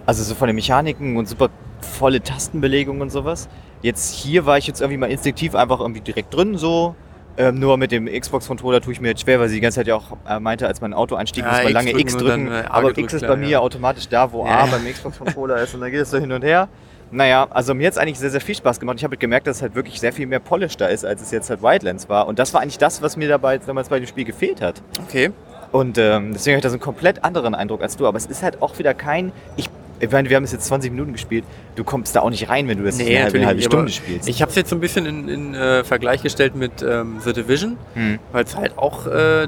Also 0.05 0.23
so 0.23 0.33
von 0.33 0.47
den 0.47 0.55
Mechaniken 0.55 1.17
und 1.17 1.27
super 1.27 1.49
volle 1.81 2.21
Tastenbelegung 2.23 3.01
und 3.01 3.09
sowas. 3.11 3.49
Jetzt 3.81 4.13
hier 4.15 4.45
war 4.45 4.57
ich 4.57 4.65
jetzt 4.65 4.79
irgendwie 4.79 4.97
mal 4.97 5.11
instinktiv 5.11 5.53
einfach 5.53 5.81
irgendwie 5.81 6.01
direkt 6.01 6.33
drin, 6.33 6.57
so. 6.57 6.95
Ähm, 7.37 7.59
nur 7.59 7.77
mit 7.77 7.91
dem 7.91 8.05
Xbox-Controller 8.05 8.81
tue 8.81 8.93
ich 8.93 9.01
mir 9.01 9.09
jetzt 9.09 9.21
schwer, 9.21 9.39
weil 9.39 9.49
sie 9.49 9.55
die 9.55 9.61
ganze 9.61 9.79
Zeit 9.79 9.87
ja 9.87 9.95
auch 9.95 10.17
äh, 10.27 10.39
meinte, 10.39 10.67
als 10.67 10.81
man 10.81 10.91
ein 10.91 10.97
Auto 10.97 11.15
einstieg, 11.15 11.43
Ja, 11.43 11.51
muss 11.51 11.57
man 11.63 11.67
X 11.67 11.73
lange 11.73 11.91
drücken 11.91 12.01
X 12.01 12.17
drücken. 12.17 12.45
dann, 12.47 12.63
äh, 12.65 12.67
aber 12.67 12.97
X 12.97 13.13
ist 13.13 13.19
klar, 13.19 13.31
bei 13.35 13.37
mir 13.37 13.49
ja. 13.49 13.59
automatisch 13.59 14.07
da, 14.07 14.31
wo 14.31 14.45
Ja. 14.45 14.59
A 14.59 14.65
beim 14.65 14.85
Xbox-Controller 14.85 15.61
ist 15.61 15.73
und 15.75 15.81
dann 15.81 15.91
geht 15.91 16.01
es 16.01 16.11
so 16.11 16.17
hin 16.17 16.31
und 16.31 16.43
her. 16.43 16.69
Naja, 17.11 17.47
also 17.49 17.73
mir 17.73 17.87
hat 17.87 17.93
es 17.93 17.97
eigentlich 17.97 18.19
sehr, 18.19 18.29
sehr 18.29 18.41
viel 18.41 18.55
Spaß 18.55 18.79
gemacht. 18.79 18.97
Ich 18.97 19.03
habe 19.03 19.13
halt 19.13 19.19
gemerkt, 19.19 19.47
dass 19.47 19.57
es 19.57 19.61
halt 19.61 19.75
wirklich 19.75 19.99
sehr 19.99 20.13
viel 20.13 20.27
mehr 20.27 20.39
Polish 20.39 20.77
da 20.77 20.87
ist, 20.87 21.05
als 21.05 21.21
es 21.21 21.31
jetzt 21.31 21.49
halt 21.49 21.61
Wildlands 21.63 22.07
war. 22.09 22.27
Und 22.27 22.37
das 22.39 22.53
war 22.53 22.61
eigentlich 22.61 22.77
das, 22.77 23.01
was 23.01 23.17
mir 23.17 23.27
dabei 23.27 23.57
damals 23.57 23.89
bei 23.89 23.99
dem 23.99 24.07
Spiel 24.07 24.25
gefehlt 24.25 24.61
hat. 24.61 24.81
Okay. 25.07 25.31
Und 25.71 25.97
ähm, 25.97 26.33
deswegen 26.33 26.53
habe 26.55 26.59
ich 26.59 26.63
da 26.63 26.69
so 26.69 26.73
einen 26.75 26.81
komplett 26.81 27.23
anderen 27.23 27.55
Eindruck 27.55 27.81
als 27.81 27.95
du. 27.97 28.07
Aber 28.07 28.17
es 28.17 28.25
ist 28.25 28.43
halt 28.43 28.61
auch 28.61 28.77
wieder 28.79 28.93
kein. 28.93 29.31
Ich, 29.55 29.69
ich 29.99 30.11
meine, 30.11 30.29
wir 30.29 30.35
haben 30.37 30.43
es 30.43 30.51
jetzt 30.51 30.65
20 30.65 30.91
Minuten 30.91 31.13
gespielt. 31.13 31.45
Du 31.75 31.83
kommst 31.83 32.15
da 32.15 32.21
auch 32.21 32.29
nicht 32.29 32.47
rein, 32.49 32.67
wenn 32.67 32.77
du 32.79 32.83
das 32.85 32.97
Nee, 32.97 33.15
eine 33.15 33.23
halbe, 33.25 33.37
eine 33.37 33.47
halbe 33.47 33.61
Stunde 33.61 33.91
spielst. 33.91 34.27
Ich 34.29 34.41
habe 34.41 34.49
es 34.49 34.55
jetzt 34.55 34.69
so 34.69 34.75
ein 34.75 34.79
bisschen 34.79 35.05
in, 35.05 35.27
in 35.29 35.55
äh, 35.55 35.83
Vergleich 35.83 36.23
gestellt 36.23 36.55
mit 36.55 36.81
ähm, 36.81 37.17
The 37.23 37.33
Division, 37.33 37.77
Hm. 37.95 38.19
weil 38.31 38.43
es 38.45 38.55
halt 38.55 38.77
auch 38.77 39.05
äh, 39.07 39.47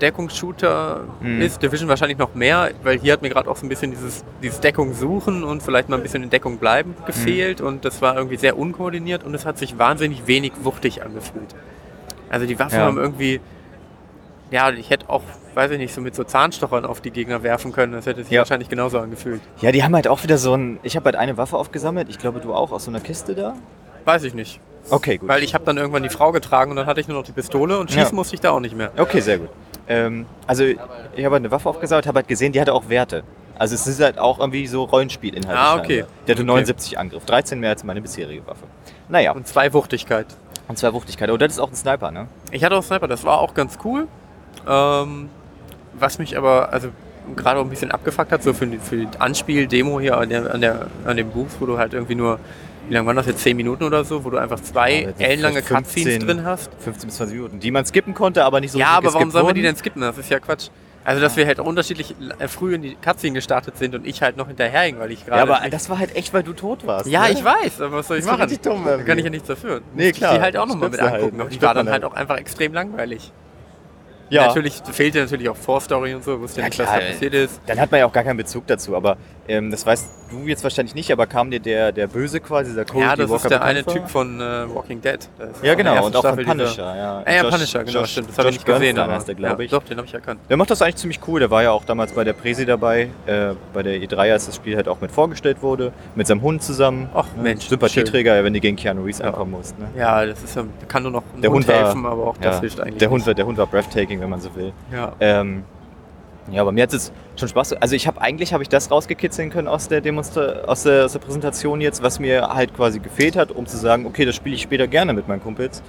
Deckungsshooter 0.00 1.04
Mhm. 1.20 1.40
ist. 1.40 1.62
Division 1.62 1.88
wahrscheinlich 1.88 2.18
noch 2.18 2.34
mehr, 2.34 2.70
weil 2.82 2.98
hier 2.98 3.12
hat 3.12 3.22
mir 3.22 3.28
gerade 3.28 3.50
auch 3.50 3.56
so 3.56 3.66
ein 3.66 3.68
bisschen 3.68 3.90
dieses, 3.90 4.24
dieses 4.42 4.60
Deckung 4.60 4.94
suchen 4.94 5.44
und 5.44 5.62
vielleicht 5.62 5.88
mal 5.88 5.96
ein 5.96 6.02
bisschen 6.02 6.22
in 6.22 6.30
Deckung 6.30 6.58
bleiben 6.58 6.94
gefehlt 7.06 7.60
und 7.60 7.84
das 7.84 8.00
war 8.02 8.16
irgendwie 8.16 8.36
sehr 8.36 8.58
unkoordiniert 8.58 9.24
und 9.24 9.34
es 9.34 9.44
hat 9.46 9.58
sich 9.58 9.78
wahnsinnig 9.78 10.26
wenig 10.26 10.52
wuchtig 10.62 11.02
angefühlt. 11.02 11.54
Also 12.30 12.46
die 12.46 12.58
Waffen 12.58 12.78
Ja. 12.78 12.84
haben 12.86 12.98
irgendwie, 12.98 13.40
ja, 14.50 14.70
ich 14.70 14.90
hätte 14.90 15.08
auch, 15.08 15.22
weiß 15.54 15.70
ich 15.72 15.78
nicht, 15.78 15.94
so 15.94 16.00
mit 16.00 16.14
so 16.14 16.24
Zahnstochern 16.24 16.84
auf 16.84 17.00
die 17.00 17.10
Gegner 17.10 17.42
werfen 17.42 17.72
können. 17.72 17.92
Das 17.92 18.06
hätte 18.06 18.22
sich 18.22 18.32
Ja. 18.32 18.40
wahrscheinlich 18.40 18.68
genauso 18.68 18.98
angefühlt. 18.98 19.40
Ja, 19.60 19.72
die 19.72 19.82
haben 19.82 19.94
halt 19.94 20.08
auch 20.08 20.22
wieder 20.22 20.38
so 20.38 20.54
ein. 20.54 20.78
Ich 20.82 20.96
habe 20.96 21.04
halt 21.06 21.16
eine 21.16 21.36
Waffe 21.36 21.56
aufgesammelt. 21.56 22.08
Ich 22.08 22.18
glaube, 22.18 22.40
du 22.40 22.54
auch 22.54 22.70
aus 22.72 22.84
so 22.84 22.90
einer 22.90 23.00
Kiste 23.00 23.34
da. 23.34 23.54
Weiß 24.04 24.24
ich 24.24 24.34
nicht. 24.34 24.60
Okay, 24.90 25.18
gut. 25.18 25.28
Weil 25.28 25.42
ich 25.42 25.52
habe 25.54 25.64
dann 25.64 25.76
irgendwann 25.76 26.02
die 26.02 26.08
Frau 26.08 26.32
getragen 26.32 26.70
und 26.70 26.76
dann 26.78 26.86
hatte 26.86 27.00
ich 27.00 27.08
nur 27.08 27.18
noch 27.18 27.24
die 27.24 27.32
Pistole 27.32 27.78
und 27.78 27.90
schießen 27.90 28.10
Ja. 28.10 28.14
musste 28.14 28.34
ich 28.34 28.40
da 28.40 28.52
auch 28.52 28.60
nicht 28.60 28.74
mehr. 28.74 28.90
Okay, 28.96 29.20
sehr 29.20 29.38
gut. 29.38 29.48
Ähm, 29.88 30.26
also 30.46 30.64
ich 30.64 30.76
habe 30.78 31.34
halt 31.34 31.34
eine 31.34 31.50
Waffe 31.50 31.68
aufgesammelt, 31.68 32.06
habe 32.06 32.18
halt 32.18 32.28
gesehen, 32.28 32.52
die 32.52 32.60
hatte 32.60 32.74
auch 32.74 32.88
Werte. 32.88 33.22
Also 33.58 33.74
es 33.74 33.86
ist 33.86 34.00
halt 34.00 34.18
auch 34.18 34.38
irgendwie 34.38 34.66
so 34.66 34.84
Rollenspielinhalt. 34.84 35.56
Ah, 35.58 35.76
okay. 35.76 36.04
Der 36.26 36.34
hatte 36.34 36.42
Okay. 36.42 36.46
79 36.46 36.98
Angriff, 36.98 37.24
13 37.24 37.58
mehr 37.58 37.70
als 37.70 37.82
meine 37.84 38.00
bisherige 38.00 38.46
Waffe. 38.46 38.64
Naja, 39.08 39.32
Und 39.32 39.46
zwei 39.48 39.72
Wuchtigkeit. 39.72 40.26
und 40.68 40.78
zwei 40.78 40.92
Wuchtigkeit. 40.92 41.30
Und 41.30 41.40
das 41.42 41.52
ist 41.54 41.58
auch 41.58 41.70
ein 41.70 41.74
Sniper, 41.74 42.10
ne? 42.10 42.28
Ich 42.52 42.62
hatte 42.62 42.76
auch 42.76 42.82
Sniper, 42.82 43.08
das 43.08 43.24
war 43.24 43.40
auch 43.40 43.54
ganz 43.54 43.78
cool. 43.84 44.06
Ähm, 44.68 45.28
was 45.94 46.18
mich 46.18 46.36
aber, 46.36 46.72
also 46.72 46.90
gerade 47.36 47.58
auch 47.60 47.64
ein 47.64 47.70
bisschen 47.70 47.90
abgefuckt 47.90 48.30
hat, 48.30 48.42
so 48.42 48.52
für 48.52 48.66
die, 48.66 48.78
für 48.78 48.96
die 48.96 49.08
Anspiel-Demo 49.18 49.98
hier 50.00 50.18
an, 50.18 50.28
der, 50.28 50.54
an, 50.54 50.60
der, 50.60 50.86
an 51.04 51.16
dem 51.16 51.30
Buch, 51.30 51.46
wo 51.58 51.66
du 51.66 51.78
halt 51.78 51.94
irgendwie 51.94 52.14
nur, 52.14 52.38
wie 52.88 52.94
lange 52.94 53.06
waren 53.06 53.16
das 53.16 53.26
jetzt, 53.26 53.40
10 53.42 53.56
Minuten 53.56 53.84
oder 53.84 54.04
so, 54.04 54.24
wo 54.24 54.30
du 54.30 54.38
einfach 54.38 54.60
zwei 54.60 55.02
Ja, 55.02 55.08
ist 55.10 55.20
ellenlange 55.20 55.62
Cutscenes 55.62 56.04
15. 56.14 56.20
drin 56.26 56.44
hast. 56.44 56.70
15 56.78 57.06
bis 57.08 57.16
20 57.16 57.36
Minuten, 57.36 57.60
die 57.60 57.70
man 57.70 57.84
skippen 57.84 58.14
konnte, 58.14 58.44
aber 58.44 58.60
nicht 58.60 58.72
so 58.72 58.78
ja, 58.78 58.88
aber 58.88 59.12
warum 59.14 59.30
sollen 59.30 59.46
wir 59.46 59.54
die 59.54 59.62
denn 59.62 59.76
skippen? 59.76 60.00
Das 60.02 60.16
ist 60.18 60.30
ja 60.30 60.40
Quatsch. 60.40 60.68
Also, 61.04 61.22
dass 61.22 61.36
wir 61.36 61.46
halt 61.46 61.58
unterschiedlich 61.58 62.14
äh, 62.38 62.48
früh 62.48 62.74
in 62.74 62.82
die 62.82 62.94
Cutscene 62.96 63.32
gestartet 63.34 63.78
sind 63.78 63.94
und 63.94 64.06
ich 64.06 64.20
halt 64.20 64.36
noch 64.36 64.48
hinterherhing, 64.48 64.98
weil 64.98 65.10
ich 65.10 65.24
gerade. 65.24 65.48
Ja, 65.48 65.54
aber 65.56 65.66
das 65.70 65.88
war 65.88 65.98
halt 65.98 66.14
echt, 66.14 66.34
weil 66.34 66.42
du 66.42 66.52
tot 66.52 66.86
warst. 66.86 67.06
ja, 67.08 67.22
ne? 67.22 67.32
ich 67.32 67.42
weiß, 67.42 67.80
aber 67.80 67.98
was 67.98 68.08
soll 68.08 68.18
ich 68.18 68.26
Das 68.26 68.38
machen? 68.38 68.58
dumm 68.62 68.84
Da 68.84 68.98
kann 68.98 69.16
ich 69.16 69.24
ja 69.24 69.30
nichts 69.30 69.48
dafür. 69.48 69.80
Nee, 69.94 70.12
klar. 70.12 70.32
Ich 70.32 70.38
die 70.38 70.42
halt 70.42 70.56
auch 70.58 70.66
nochmal 70.66 70.90
mit 70.90 71.00
halt. 71.00 71.14
angucken. 71.14 71.40
aber 71.40 71.50
die 71.50 71.62
war 71.62 71.72
dann 71.72 71.86
halt 71.88 72.02
halt. 72.02 72.12
auch 72.12 72.16
einfach 72.16 72.36
extrem 72.36 72.74
langweilig. 72.74 73.32
Ja, 74.30 74.48
Natürlich 74.48 74.82
fehlte 74.92 75.20
natürlich 75.20 75.48
auch 75.48 75.56
Vorstory 75.56 76.14
und 76.14 76.22
so, 76.22 76.38
wusste 76.40 76.60
ja 76.60 76.66
Ja, 76.66 76.68
nicht, 76.68 76.78
was 76.78 76.86
klar, 76.86 77.00
da 77.00 77.06
passiert 77.06 77.34
ist. 77.34 77.60
dann 77.66 77.80
hat 77.80 77.90
man 77.90 78.00
ja 78.00 78.06
auch 78.06 78.12
gar 78.12 78.24
keinen 78.24 78.36
Bezug 78.36 78.66
dazu, 78.66 78.94
aber 78.94 79.16
ähm, 79.48 79.70
das 79.70 79.84
weißt 79.86 80.08
du 80.30 80.46
jetzt 80.46 80.62
wahrscheinlich 80.62 80.94
nicht, 80.94 81.10
aber 81.10 81.26
kam 81.26 81.50
dir 81.50 81.58
der, 81.60 81.90
der 81.90 82.06
Böse 82.06 82.38
quasi, 82.40 82.70
dieser 82.70 82.84
Cody 82.84 83.00
Ja, 83.04 83.16
das 83.16 83.30
ist 83.30 83.48
der 83.50 83.62
eine 83.62 83.82
Typ 83.84 84.08
von 84.08 84.40
äh, 84.40 84.74
Walking 84.74 85.00
Dead. 85.00 85.18
Ja, 85.62 85.74
genau, 85.74 86.04
und 86.06 86.14
auch 86.16 86.20
von 86.22 86.34
Staffel 86.34 86.44
dieser- 86.44 86.54
Punisher, 86.56 86.96
ja. 86.96 87.22
Ah, 87.24 87.32
ja, 87.32 87.42
Josh- 87.42 87.50
Punisher, 87.54 87.84
genau, 87.84 88.00
Josh- 88.00 88.10
stimmt. 88.12 88.28
Das 88.28 88.38
habe 88.38 88.48
ich 88.50 88.54
nicht 88.56 88.66
gesehen, 88.66 88.98
aber 88.98 89.18
der, 89.18 89.34
glaube 89.34 89.62
ja, 89.62 89.64
ich. 89.64 89.70
doch, 89.70 89.82
den 89.82 89.96
habe 89.96 90.06
ich 90.06 90.12
erkannt. 90.14 90.40
Der 90.50 90.56
macht 90.58 90.70
das 90.70 90.82
eigentlich 90.82 90.96
ziemlich 90.96 91.20
cool. 91.26 91.40
Der 91.40 91.50
war 91.50 91.62
ja 91.62 91.70
auch 91.70 91.84
damals 91.84 92.12
bei 92.12 92.24
der 92.24 92.34
Presi 92.34 92.66
dabei, 92.66 93.08
äh, 93.26 93.54
bei 93.72 93.82
der 93.82 93.96
E3, 94.02 94.32
als 94.32 94.46
das 94.46 94.56
Spiel 94.56 94.76
halt 94.76 94.86
auch 94.86 95.00
mit 95.00 95.10
vorgestellt 95.10 95.62
wurde, 95.62 95.92
mit 96.14 96.26
seinem 96.26 96.42
Hund 96.42 96.62
zusammen. 96.62 97.08
Ach, 97.14 97.24
Ne? 97.36 97.42
Mensch, 97.44 97.66
Sympathieträger, 97.68 98.44
wenn 98.44 98.52
du 98.52 98.60
gegen 98.60 98.76
Keanu 98.76 99.02
Reeves 99.04 99.20
Ja. 99.20 99.26
ankommen 99.28 99.52
musst. 99.52 99.78
Ne? 99.78 99.86
Ja, 99.96 100.26
das 100.26 100.42
ist 100.42 100.56
ja, 100.56 100.64
kann 100.88 101.02
nur 101.04 101.12
noch 101.12 101.22
ein 101.34 101.40
Der 101.40 101.50
Hund, 101.50 101.66
Hund 101.66 101.68
war- 101.68 101.84
helfen, 101.84 102.04
aber 102.06 102.26
auch 102.26 102.36
das 102.36 102.56
Ja, 102.56 102.60
hilft 102.60 102.80
eigentlich 102.80 102.98
der, 102.98 103.08
Hund 103.10 103.26
war, 103.26 103.34
der 103.34 103.46
Hund 103.46 103.56
war 103.58 103.66
breathtaking, 103.66 104.20
wenn 104.20 104.28
man 104.30 104.40
so 104.40 104.54
will. 104.54 104.72
Ja. 104.92 105.12
Ähm, 105.20 105.64
ja, 106.50 106.62
aber 106.62 106.72
mir 106.72 106.82
hat 106.82 106.92
es 106.92 107.12
schon 107.36 107.48
Spaß. 107.48 107.74
Also 107.74 107.94
ich 107.94 108.06
habe 108.06 108.20
eigentlich 108.20 108.52
habe 108.52 108.62
ich 108.62 108.68
das 108.68 108.90
rausgekitzeln 108.90 109.50
können 109.50 109.68
aus 109.68 109.88
der 109.88 110.00
Demonstra 110.00 110.62
aus 110.66 110.82
der, 110.84 111.04
aus 111.04 111.12
der 111.12 111.18
Präsentation 111.20 111.80
jetzt, 111.80 112.02
was 112.02 112.18
mir 112.18 112.48
halt 112.48 112.74
quasi 112.74 112.98
gefehlt 113.00 113.36
hat, 113.36 113.52
um 113.52 113.66
zu 113.66 113.76
sagen, 113.76 114.06
okay, 114.06 114.24
das 114.24 114.36
spiele 114.36 114.54
ich 114.54 114.62
später 114.62 114.86
gerne 114.86 115.12
mit 115.12 115.28
meinen 115.28 115.42
Kumpels. 115.42 115.82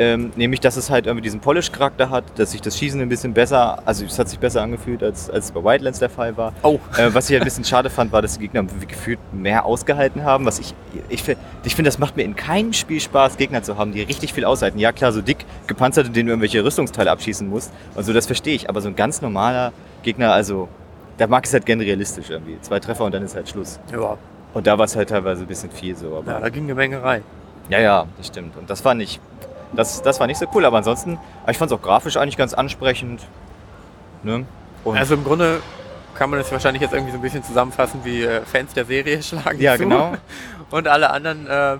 Ähm, 0.00 0.30
nämlich, 0.36 0.60
dass 0.60 0.76
es 0.76 0.90
halt 0.90 1.06
irgendwie 1.06 1.22
diesen 1.24 1.40
Polish-Charakter 1.40 2.08
hat, 2.08 2.24
dass 2.36 2.52
sich 2.52 2.60
das 2.60 2.78
Schießen 2.78 3.00
ein 3.00 3.08
bisschen 3.08 3.34
besser, 3.34 3.82
also 3.84 4.04
es 4.04 4.16
hat 4.16 4.28
sich 4.28 4.38
besser 4.38 4.62
angefühlt, 4.62 5.02
als, 5.02 5.28
als 5.28 5.46
es 5.46 5.50
bei 5.50 5.64
Wildlands 5.64 5.98
der 5.98 6.08
Fall 6.08 6.36
war. 6.36 6.52
Oh, 6.62 6.78
Äh, 6.96 7.12
was 7.12 7.28
ich 7.28 7.34
halt 7.34 7.42
ein 7.42 7.46
bisschen 7.46 7.64
schade 7.64 7.90
fand, 7.90 8.12
war, 8.12 8.22
dass 8.22 8.34
die 8.34 8.40
Gegner 8.40 8.62
gefühlt 8.62 9.18
mehr 9.32 9.64
ausgehalten 9.64 10.22
haben. 10.22 10.46
Was 10.46 10.60
ich, 10.60 10.72
ich, 11.08 11.24
ich 11.64 11.74
finde, 11.74 11.88
das 11.88 11.98
macht 11.98 12.16
mir 12.16 12.22
in 12.22 12.36
keinem 12.36 12.74
Spiel 12.74 13.00
Spaß, 13.00 13.38
Gegner 13.38 13.64
zu 13.64 13.76
haben, 13.76 13.90
die 13.90 14.02
richtig 14.02 14.32
viel 14.32 14.44
aushalten. 14.44 14.78
Ja, 14.78 14.92
klar, 14.92 15.12
so 15.12 15.20
dick 15.20 15.44
gepanzert, 15.66 16.06
in 16.06 16.12
denen 16.12 16.26
du 16.28 16.32
irgendwelche 16.32 16.64
Rüstungsteile 16.64 17.10
abschießen 17.10 17.48
musst. 17.48 17.72
Und 17.96 18.04
so, 18.04 18.12
das 18.12 18.26
verstehe 18.26 18.54
ich. 18.54 18.68
Aber 18.68 18.80
so 18.80 18.86
ein 18.88 18.94
ganz 18.94 19.20
normaler 19.20 19.72
Gegner, 20.02 20.32
also, 20.32 20.68
da 21.16 21.26
mag 21.26 21.44
ich 21.44 21.48
es 21.48 21.54
halt 21.54 21.66
gern 21.66 21.80
realistisch 21.80 22.30
irgendwie. 22.30 22.60
Zwei 22.60 22.80
Treffer 22.80 23.04
und 23.04 23.14
dann 23.14 23.22
ist 23.22 23.34
halt 23.34 23.48
Schluss. 23.48 23.78
ja. 23.92 24.16
Und 24.54 24.66
da 24.66 24.78
war 24.78 24.86
es 24.86 24.96
halt 24.96 25.10
teilweise 25.10 25.42
ein 25.42 25.46
bisschen 25.46 25.70
viel 25.70 25.94
so. 25.94 26.16
Aber 26.16 26.32
ja, 26.32 26.40
da 26.40 26.48
ging 26.48 26.64
eine 26.64 26.74
Menge 26.74 27.02
rein. 27.02 27.22
ja, 27.68 27.80
ja, 27.80 28.06
das 28.16 28.28
stimmt. 28.28 28.56
Und 28.56 28.70
das 28.70 28.80
fand 28.80 29.02
ich, 29.02 29.20
das, 29.74 30.00
das 30.00 30.18
war 30.20 30.26
nicht 30.26 30.38
so 30.38 30.46
cool. 30.54 30.64
Aber 30.64 30.78
ansonsten, 30.78 31.18
ich 31.46 31.58
fand 31.58 31.70
es 31.70 31.76
auch 31.76 31.82
grafisch 31.82 32.16
eigentlich 32.16 32.38
ganz 32.38 32.54
ansprechend. 32.54 33.26
Ne? 34.22 34.46
Also 34.84 35.14
im 35.14 35.24
Grunde 35.24 35.60
kann 36.14 36.30
man 36.30 36.38
das 36.38 36.50
wahrscheinlich 36.50 36.82
jetzt 36.82 36.92
irgendwie 36.92 37.12
so 37.12 37.18
ein 37.18 37.22
bisschen 37.22 37.44
zusammenfassen, 37.44 38.00
wie 38.04 38.24
äh, 38.24 38.40
Fans 38.40 38.72
der 38.72 38.86
Serie 38.86 39.22
schlagen 39.22 39.60
ja, 39.60 39.76
zu 39.76 39.84
genau. 39.84 40.14
und 40.70 40.88
alle 40.88 41.10
anderen 41.10 41.46
äh, 41.46 41.76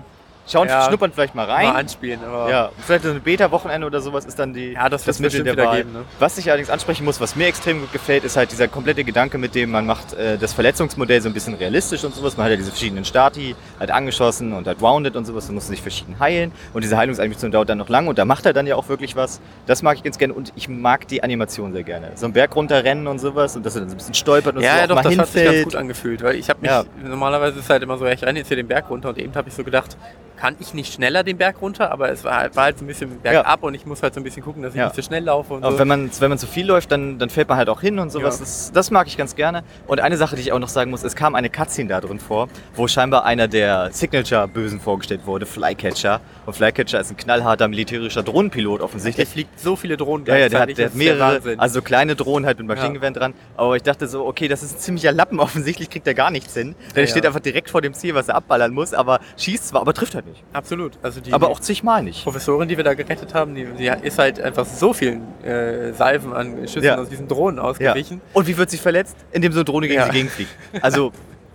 Schauen, 0.51 0.67
Ja. 0.67 0.83
schnuppern 0.87 1.11
vielleicht 1.13 1.35
mal 1.35 1.45
rein. 1.45 1.67
mal 1.67 1.75
anspielen. 1.79 2.19
Aber 2.25 2.49
Ja, 2.49 2.69
vielleicht 2.85 3.03
so 3.03 3.11
ein 3.11 3.21
Beta-Wochenende 3.21 3.85
oder 3.85 4.01
sowas 4.01 4.25
ist 4.25 4.39
dann 4.39 4.53
die, 4.53 4.73
Ja, 4.73 4.89
das 4.89 5.05
wird's 5.05 5.19
Mittel 5.19 5.43
der 5.43 5.55
Wahl. 5.57 5.77
geben, 5.77 5.93
ne? 5.93 6.05
Was 6.19 6.37
ich 6.37 6.47
allerdings 6.49 6.69
ansprechen 6.69 7.05
muss, 7.05 7.21
was 7.21 7.35
mir 7.35 7.47
extrem 7.47 7.81
gut 7.81 7.91
gefällt, 7.93 8.23
ist 8.23 8.35
halt 8.37 8.51
dieser 8.51 8.67
komplette 8.67 9.03
Gedanke, 9.03 9.37
mit 9.37 9.53
dem 9.55 9.69
man 9.71 9.85
macht 9.85 10.13
äh, 10.13 10.37
das 10.37 10.53
Verletzungsmodell 10.53 11.21
so 11.21 11.29
ein 11.29 11.33
bisschen 11.33 11.53
realistisch 11.53 12.03
und 12.03 12.15
sowas. 12.15 12.35
Man 12.37 12.45
hat 12.45 12.51
ja 12.51 12.57
diese 12.57 12.71
verschiedenen 12.71 13.05
Stati, 13.05 13.55
halt 13.79 13.91
angeschossen 13.91 14.53
und 14.53 14.65
halt 14.67 14.81
wounded 14.81 15.15
und 15.15 15.25
sowas, 15.25 15.45
man 15.47 15.55
muss 15.55 15.67
sich 15.67 15.81
verschieden 15.81 16.19
heilen 16.19 16.51
und 16.73 16.83
diese 16.83 16.97
Heilungsanimation 16.97 17.51
dauert 17.51 17.69
dann 17.69 17.77
noch 17.77 17.89
lang 17.89 18.07
und 18.07 18.17
da 18.17 18.25
macht 18.25 18.45
er 18.45 18.53
dann 18.53 18.65
ja 18.65 18.75
auch 18.75 18.89
wirklich 18.89 19.15
was. 19.15 19.41
Das 19.67 19.81
mag 19.83 19.97
ich 19.97 20.03
ganz 20.03 20.17
gerne 20.17 20.33
und 20.33 20.51
ich 20.55 20.67
mag 20.67 21.07
die 21.07 21.21
Animation 21.23 21.73
sehr 21.73 21.83
gerne. 21.83 22.11
So 22.15 22.25
einen 22.25 22.33
Berg 22.33 22.55
runterrennen 22.55 23.07
und 23.07 23.19
sowas 23.19 23.55
und 23.55 23.65
dass 23.65 23.75
er 23.75 23.81
dann 23.81 23.89
so 23.89 23.95
ein 23.95 23.97
bisschen 23.97 24.13
stolpert 24.15 24.55
und 24.55 24.61
ja, 24.63 24.71
so 24.71 24.77
ja, 24.77 24.83
auch 24.83 24.87
doch, 24.87 24.95
mal 24.95 25.03
das 25.03 25.17
hat 25.17 25.27
sich 25.27 25.35
ganz 25.35 25.45
hinfällt. 25.45 25.63
gut 25.65 25.75
angefühlt, 25.75 26.23
weil 26.23 26.35
ich 26.35 26.49
habe 26.49 26.61
mich, 26.61 26.71
Ja. 26.71 26.83
normalerweise 27.03 27.59
ist 27.59 27.69
halt 27.69 27.83
immer 27.83 27.97
so, 27.97 28.05
ich 28.05 28.23
renne 28.23 28.39
jetzt 28.39 28.47
hier 28.47 28.57
den 28.57 28.67
Berg 28.67 28.89
runter 28.89 29.09
und 29.09 29.17
eben 29.19 29.33
habe 29.35 29.47
ich 29.49 29.53
so 29.53 29.63
gedacht, 29.63 29.95
kann 30.39 30.55
ich 30.59 30.73
nicht 30.73 30.93
schneller 30.93 31.23
den 31.23 31.37
Berg 31.37 31.61
runter, 31.61 31.91
aber 31.91 32.09
es 32.09 32.23
war 32.23 32.37
halt, 32.37 32.55
war 32.55 32.63
halt 32.65 32.79
so 32.79 32.85
ein 32.85 32.87
bisschen 32.87 33.19
bergab 33.19 33.61
und 33.63 33.73
ich 33.73 33.85
muss 33.85 34.01
halt 34.01 34.13
so 34.13 34.21
ein 34.21 34.23
bisschen 34.23 34.41
gucken, 34.43 34.63
dass 34.63 34.73
ich 34.73 34.79
Ja. 34.79 34.85
nicht 34.85 34.95
so 34.95 35.01
schnell 35.01 35.23
laufe 35.25 35.53
und 35.53 35.63
Aber 35.63 35.73
so. 35.73 35.79
wenn 35.79 35.87
man, 35.87 36.09
wenn 36.19 36.29
man 36.29 36.37
zu 36.37 36.47
viel 36.47 36.65
läuft, 36.65 36.91
dann, 36.91 37.19
dann 37.19 37.29
fällt 37.29 37.49
man 37.49 37.57
halt 37.57 37.67
auch 37.67 37.81
hin 37.81 37.99
und 37.99 38.09
sowas. 38.09 38.35
Ja. 38.35 38.45
Das, 38.45 38.71
das 38.73 38.91
mag 38.91 39.07
ich 39.07 39.17
ganz 39.17 39.35
gerne. 39.35 39.63
Und 39.87 39.99
eine 39.99 40.15
Sache, 40.17 40.35
die 40.37 40.41
ich 40.41 40.51
auch 40.53 40.59
noch 40.59 40.69
sagen 40.69 40.91
muss, 40.91 41.03
es 41.03 41.15
kam 41.15 41.35
eine 41.35 41.49
Cutscene 41.49 41.89
da 41.89 41.99
drin 41.99 42.19
vor, 42.19 42.47
wo 42.75 42.87
scheinbar 42.87 43.25
einer 43.25 43.47
der 43.49 43.89
Signature-Bösen 43.91 44.79
vorgestellt 44.79 45.25
wurde, 45.25 45.45
Flycatcher. 45.45 46.21
Und 46.45 46.53
Flycatcher 46.55 46.99
ist 46.99 47.11
ein 47.11 47.17
knallharter 47.17 47.67
militärischer 47.67 48.23
Drohnenpilot 48.23 48.79
Der 48.79 48.85
offensichtlich. 48.85 49.27
fliegt 49.29 49.59
so 49.59 49.75
viele 49.75 49.97
Drohnen 49.97 50.25
Ja, 50.25 50.37
ja, 50.37 50.49
der 50.49 50.59
hat, 50.61 50.69
der 50.69 50.85
hat 50.85 50.93
der 50.93 50.97
mehrere, 50.97 51.35
Wahnsinn. 51.35 51.59
also 51.59 51.81
kleine 51.81 52.15
Drohnen 52.15 52.45
halt 52.45 52.57
mit 52.59 52.67
Maschinengewehren 52.67 53.13
dran. 53.13 53.33
Aber 53.57 53.75
ich 53.75 53.83
dachte 53.83 54.07
so, 54.07 54.25
okay, 54.25 54.47
das 54.47 54.63
ist 54.63 54.75
ein 54.77 54.79
ziemlicher 54.79 55.11
Lappen. 55.11 55.39
Offensichtlich 55.49 55.89
kriegt 55.89 56.07
er 56.07 56.13
gar 56.13 56.31
nichts 56.31 56.53
hin. 56.53 56.75
Der 56.95 57.03
Ja, 57.03 57.09
steht 57.09 57.23
ja. 57.23 57.29
einfach 57.29 57.39
direkt 57.41 57.69
vor 57.69 57.81
dem 57.81 57.93
Ziel, 57.93 58.15
was 58.15 58.29
er 58.29 58.35
abballern 58.35 58.71
muss, 58.73 58.93
aber 58.93 59.19
schießt 59.37 59.69
zwar, 59.69 59.81
aber 59.81 59.93
trifft 59.93 60.15
halt 60.15 60.25
nicht. 60.27 60.28
Absolut. 60.53 60.97
Also 61.01 61.21
die, 61.21 61.31
Aber 61.33 61.47
die 61.47 61.51
auch 61.53 61.59
zigmal 61.59 62.03
nicht. 62.03 62.23
Professorin, 62.23 62.67
die 62.67 62.77
wir 62.77 62.83
da 62.83 62.93
gerettet 62.93 63.33
haben, 63.33 63.55
die, 63.55 63.65
die 63.65 63.87
ist 64.03 64.17
halt 64.19 64.39
einfach 64.39 64.65
so 64.65 64.93
vielen 64.93 65.21
äh, 65.43 65.93
Salven 65.93 66.33
an 66.33 66.57
Schüssen 66.67 66.83
Ja. 66.83 66.97
aus 66.97 67.09
diesen 67.09 67.27
Drohnen 67.27 67.57
Ja. 67.57 67.63
ausgewichen. 67.63 68.21
Und 68.33 68.47
wie 68.47 68.57
wird 68.57 68.69
sie 68.69 68.77
verletzt? 68.77 69.15
Indem 69.31 69.51
so 69.51 69.59
eine 69.59 69.65
Drohne 69.65 69.87
gegen 69.87 69.99
Ja. 69.99 70.05
sie 70.05 70.11
gegenfliegt. 70.11 70.51
Also, 70.81 71.11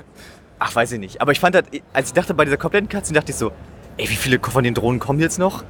ach, 0.58 0.74
weiß 0.74 0.92
ich 0.92 0.98
nicht. 1.00 1.20
Aber 1.20 1.32
ich 1.32 1.40
fand 1.40 1.54
das, 1.54 1.64
als 1.92 2.08
ich 2.08 2.12
dachte 2.14 2.34
bei 2.34 2.44
dieser 2.44 2.56
kompletten 2.56 2.88
Cutscene, 2.88 3.18
dachte 3.18 3.30
ich 3.32 3.36
so, 3.36 3.52
ey, 3.96 4.08
wie 4.08 4.16
viele 4.16 4.38
von 4.40 4.64
den 4.64 4.74
Drohnen 4.74 5.00
kommen 5.00 5.20
jetzt 5.20 5.38
noch? 5.38 5.64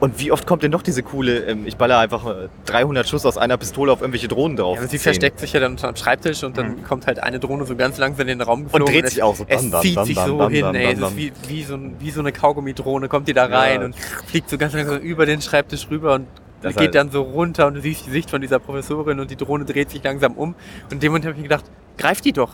Und 0.00 0.18
wie 0.18 0.32
oft 0.32 0.46
kommt 0.46 0.62
denn 0.62 0.70
noch 0.70 0.80
diese 0.82 1.02
coole, 1.02 1.40
ähm, 1.44 1.66
ich 1.66 1.76
baller 1.76 1.98
einfach 1.98 2.26
äh, 2.26 2.48
300 2.64 3.06
Schuss 3.06 3.26
aus 3.26 3.36
einer 3.36 3.58
Pistole 3.58 3.92
auf 3.92 4.00
irgendwelche 4.00 4.28
Drohnen 4.28 4.56
drauf? 4.56 4.76
Ja, 4.76 4.80
aber 4.80 4.88
sie 4.90 4.96
versteckt 4.98 5.38
sich 5.38 5.52
ja 5.52 5.60
dann 5.60 5.72
unter 5.72 5.88
dem 5.92 5.96
Schreibtisch 5.96 6.42
und 6.42 6.56
dann 6.56 6.82
kommt 6.84 7.06
halt 7.06 7.22
eine 7.22 7.38
Drohne 7.38 7.66
so 7.66 7.76
ganz 7.76 7.98
langsam 7.98 8.22
in 8.26 8.38
den 8.38 8.40
Raum 8.40 8.64
geflogen. 8.64 8.86
dreht 8.94 9.04
es- 9.04 9.10
sich 9.14 9.22
auch 9.22 9.36
so. 9.36 9.44
Es 9.46 9.70
bam, 9.70 9.82
zieht 9.82 10.02
sich 10.06 10.18
so 10.18 10.48
hin, 10.48 10.74
ey. 10.74 10.94
Es 10.94 10.98
ist 11.00 11.16
wie, 11.18 11.32
wie, 11.48 11.62
so 11.64 11.74
ein, 11.74 11.96
wie 11.98 12.10
so 12.10 12.20
eine 12.20 12.32
Kaugummi-Drohne, 12.32 13.08
kommt 13.08 13.28
die 13.28 13.34
da 13.34 13.46
Ja. 13.46 13.58
rein 13.58 13.82
und 13.84 13.94
fliegt 14.26 14.48
so 14.48 14.56
ganz 14.56 14.72
langsam 14.72 14.98
über 15.00 15.26
den 15.26 15.42
Schreibtisch 15.42 15.86
rüber 15.90 16.14
und 16.14 16.26
Das 16.62 16.72
geht 16.72 16.80
halt- 16.80 16.94
dann 16.94 17.10
so 17.10 17.20
runter 17.20 17.66
und 17.66 17.74
du 17.74 17.82
siehst 17.82 18.06
die 18.06 18.10
Sicht 18.10 18.30
von 18.30 18.40
dieser 18.40 18.58
Professorin 18.58 19.20
und 19.20 19.30
die 19.30 19.36
Drohne 19.36 19.66
dreht 19.66 19.90
sich 19.90 20.02
langsam 20.02 20.32
um. 20.32 20.54
Und 20.84 20.92
in 20.92 21.00
dem 21.00 21.12
Moment 21.12 21.26
habe 21.26 21.32
ich 21.34 21.42
mir 21.42 21.48
gedacht, 21.48 21.64
greif 21.98 22.22
die 22.22 22.32
doch. 22.32 22.52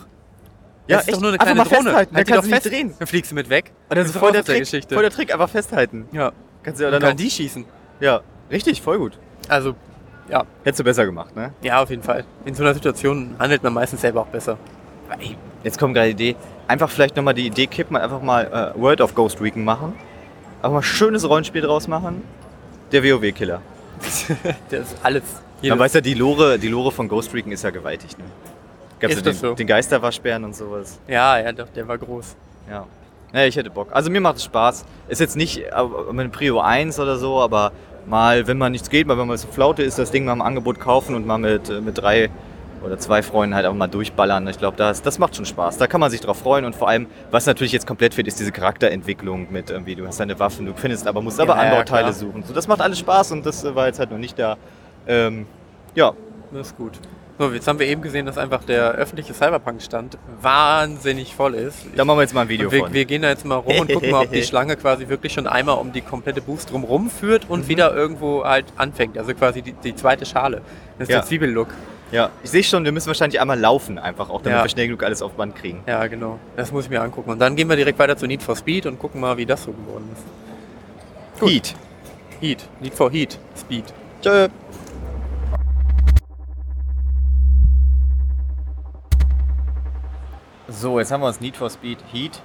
Ja, 0.89 0.97
das 0.97 1.03
ist 1.03 1.09
echt? 1.09 1.17
doch 1.17 1.21
nur 1.23 1.29
eine 1.31 1.39
kleine 1.39 1.55
Drohne. 1.63 1.69
festhalten, 1.71 1.95
dann 2.11 2.17
Halt 2.17 2.27
die 2.27 2.31
kann 2.33 2.37
doch 2.39 2.45
sie 2.45 2.51
nicht 2.51 2.63
fest. 2.63 2.75
drehen. 2.75 2.95
Dann 2.99 3.07
fliegst 3.09 3.31
du 3.31 3.35
mit 3.37 3.51
weg. 3.51 3.71
Und 3.89 3.97
das 3.99 4.07
Ist 4.09 4.17
voll 4.17 4.33
der, 4.33 4.45
Trick, 4.45 4.59
Geschichte. 4.61 4.95
voll 4.95 5.03
der 5.05 5.13
Trick, 5.13 5.33
einfach 5.33 5.49
festhalten. 5.49 6.09
Ja, 6.13 6.33
Kannst 6.67 6.81
du 6.81 6.85
ja 6.85 6.91
dann 6.91 7.01
kann 7.01 7.13
auch, 7.13 7.17
die 7.17 7.31
schießen. 7.31 7.65
Ja, 8.01 8.21
richtig, 8.51 8.83
voll 8.83 8.99
gut. 8.99 9.19
Also, 9.49 9.75
ja, 10.29 10.45
Hättest 10.65 10.81
du 10.81 10.85
besser 10.85 11.07
gemacht, 11.07 11.35
ne? 11.35 11.53
ja, 11.63 11.83
auf 11.83 11.89
jeden 11.89 12.03
Fall. 12.03 12.25
In 12.45 12.55
so 12.55 12.63
einer 12.63 12.75
Situation 12.75 13.35
handelt 13.39 13.63
man 13.63 13.73
meistens 13.73 14.03
selber 14.03 14.21
auch 14.21 14.27
besser. 14.27 14.59
Jetzt 15.63 15.79
kommt 15.79 15.95
gerade 15.95 16.09
die 16.15 16.31
Idee. 16.31 16.37
Einfach 16.69 16.91
vielleicht 16.91 17.17
nochmal 17.17 17.33
die 17.35 17.47
Idee 17.47 17.67
kippen, 17.69 17.97
einfach 17.97 18.21
mal 18.21 18.75
äh, 18.77 18.81
World 18.81 19.01
of 19.01 19.15
Ghost 19.15 19.41
Recon 19.41 19.65
machen. 19.65 19.95
Einfach 20.59 20.73
mal 20.73 20.83
schönes 20.83 21.27
Rollenspiel 21.29 21.63
draus 21.63 21.87
machen. 21.89 22.23
Der 22.93 23.03
WoW-Killer. 23.05 23.63
Das 24.01 24.29
ist 24.71 24.97
alles. 25.05 25.23
Man 25.23 25.63
Jedes- 25.63 25.79
weiß 25.79 25.93
ja, 25.95 26.01
die 26.01 26.15
Lore, 26.15 26.59
die 26.59 26.69
Lore 26.69 26.91
von 26.93 27.09
Ghost 27.09 27.33
Recon 27.33 27.53
ist 27.53 27.63
ja 27.63 27.71
gewaltig, 27.71 28.19
ne? 28.19 28.25
Gab's 28.99 29.15
Ist 29.15 29.25
ja 29.25 29.31
das 29.31 29.41
den, 29.41 29.49
so? 29.51 29.55
den 29.55 29.67
Geisterwaschbären 29.67 30.45
und 30.45 30.57
sowas. 30.57 30.99
Ja, 31.07 31.39
ja, 31.39 31.53
doch, 31.53 31.69
der 31.69 31.87
war 31.87 31.99
groß. 31.99 32.35
Ja. 32.69 32.87
Ja, 33.37 33.45
ich 33.45 33.55
hätte 33.57 33.69
Bock. 33.69 33.89
Also 33.93 34.11
mir 34.11 34.23
macht 34.23 34.37
es 34.37 34.45
Spaß. 34.45 34.87
Ist 35.09 35.21
jetzt 35.21 35.37
nicht 35.37 35.59
äh, 35.59 36.13
mit 36.13 36.33
Prio 36.33 36.61
1 36.61 36.99
oder 36.99 37.19
so, 37.19 37.39
aber 37.41 37.71
mal, 38.07 38.47
wenn 38.47 38.57
man 38.57 38.73
nichts 38.73 38.89
geht, 38.89 39.07
mal 39.07 39.19
wenn 39.19 39.27
man 39.27 39.37
so 39.37 39.47
Flaute 39.49 39.83
ist, 39.83 39.99
das 39.99 40.11
Ding 40.11 40.25
mal 40.25 40.33
im 40.33 40.41
Angebot 40.41 40.81
kaufen 40.81 41.15
und 41.15 41.27
mal 41.27 41.37
mit, 41.37 41.69
äh, 41.69 41.83
mit 41.83 41.99
drei 41.99 42.31
oder 42.83 42.99
zwei 42.99 43.23
Freunden 43.23 43.55
halt 43.55 43.67
einfach 43.67 43.77
mal 43.77 43.89
durchballern. 43.89 44.49
Ich 44.49 44.59
glaube, 44.59 44.79
das, 44.79 45.03
das 45.03 45.19
macht 45.19 45.37
schon 45.37 45.45
Spaß. 45.45 45.77
Da 45.77 45.87
kann 45.87 46.01
man 46.01 46.11
sich 46.11 46.23
drauf 46.23 46.39
freuen 46.39 46.65
und 46.65 46.75
vor 46.75 46.89
allem, 46.89 47.09
was 47.31 47.45
natürlich 47.45 47.73
jetzt 47.73 47.87
komplett 47.87 48.15
fehlt, 48.15 48.27
ist 48.27 48.41
diese 48.41 48.53
Charakterentwicklung 48.53 49.49
mit 49.51 49.69
irgendwie, 49.71 49.97
du 49.97 50.07
hast 50.07 50.19
deine 50.19 50.39
Waffen, 50.39 50.65
du 50.65 50.73
findest 50.75 51.07
aber, 51.07 51.21
musst 51.21 51.39
aber 51.39 51.57
Ja, 51.57 51.65
ja, 51.65 51.71
Anbauteile 51.73 52.05
klar. 52.05 52.13
suchen. 52.15 52.43
So, 52.43 52.55
das 52.55 52.67
macht 52.69 52.81
alles 52.81 52.99
Spaß 53.01 53.33
und 53.33 53.45
das 53.45 53.65
äh, 53.65 53.75
war 53.75 53.87
jetzt 53.87 53.99
halt 53.99 54.11
noch 54.11 54.19
nicht 54.19 54.39
da. 54.39 54.57
Ähm, 55.07 55.47
ja, 55.95 56.13
Das 56.53 56.69
ist 56.69 56.77
gut. 56.79 56.93
So, 57.39 57.53
jetzt 57.53 57.69
haben 57.69 57.79
wir 57.79 57.87
eben 57.87 58.01
gesehen, 58.01 58.25
dass 58.25 58.39
einfach 58.39 58.65
der 58.65 58.93
öffentliche 58.93 59.35
Cyberpunk-Stand 59.35 60.17
wahnsinnig 60.41 61.35
voll 61.35 61.55
ist. 61.55 61.81
da 61.95 62.05
machen 62.07 62.17
wir 62.19 62.23
jetzt 62.23 62.33
mal 62.35 62.43
ein 62.43 62.49
Video 62.49 62.73
wir, 62.73 62.79
von. 62.81 62.93
wir 62.95 63.05
gehen 63.05 63.21
da 63.21 63.29
jetzt 63.29 63.45
mal 63.45 63.57
rum 63.57 63.79
und 63.81 63.93
gucken 63.93 64.11
mal, 64.11 64.25
ob 64.25 64.33
die 64.33 64.43
Schlange 64.45 64.75
quasi 64.77 65.09
wirklich 65.09 65.35
schon 65.35 65.47
einmal 65.47 65.77
um 65.77 65.93
die 65.93 66.01
komplette 66.01 66.41
Boost 66.41 66.73
drumherum 66.73 67.11
führt 67.11 67.51
und 67.51 67.65
Mhm. 67.65 67.69
wieder 67.69 67.95
irgendwo 67.95 68.45
halt 68.45 68.65
anfängt. 68.77 69.19
Also 69.19 69.35
quasi 69.35 69.61
die, 69.61 69.73
die 69.73 69.95
zweite 69.95 70.25
Schale. 70.25 70.63
Das 70.99 71.09
ist 71.09 71.13
Ja. 71.13 71.19
der 71.21 71.27
Zwiebellook. 71.27 71.69
Ja, 72.11 72.31
ich 72.43 72.51
sehe 72.51 72.63
schon, 72.63 72.85
wir 72.85 72.93
müssen 72.93 73.09
wahrscheinlich 73.09 73.39
einmal 73.41 73.59
laufen, 73.59 73.99
einfach 73.99 74.31
auch, 74.31 74.41
damit 74.41 74.59
Ja. 74.59 74.65
wir 74.65 74.69
schnell 74.71 74.87
genug 74.87 75.03
alles 75.03 75.21
auf 75.21 75.33
Band 75.33 75.57
kriegen. 75.57 75.83
Ja, 75.87 76.07
genau. 76.07 76.39
Das 76.57 76.73
muss 76.73 76.85
ich 76.85 76.91
mir 76.91 77.03
angucken. 77.03 77.29
Und 77.31 77.39
dann 77.41 77.55
gehen 77.57 77.69
wir 77.69 77.77
direkt 77.77 77.99
weiter 77.99 78.17
zu 78.17 78.27
Need 78.27 78.43
for 78.43 78.57
Speed 78.57 78.87
und 78.87 78.99
gucken 78.99 79.21
mal, 79.21 79.37
wie 79.37 79.45
das 79.45 79.65
so 79.65 79.73
geworden 79.73 80.09
ist. 80.15 81.41
Gut. 81.41 81.51
Heat. 81.51 81.75
Heat. 82.41 82.69
Need 82.81 82.95
for 82.95 83.11
Heat. 83.11 83.39
Speed. 83.59 83.85
Tschö. 84.23 84.49
So, 90.69 90.99
jetzt 90.99 91.13
haben 91.13 91.21
wir 91.21 91.29
uns 91.29 91.41
Need 91.41 91.57
for 91.57 91.71
Speed 91.71 91.99
Heat 92.13 92.41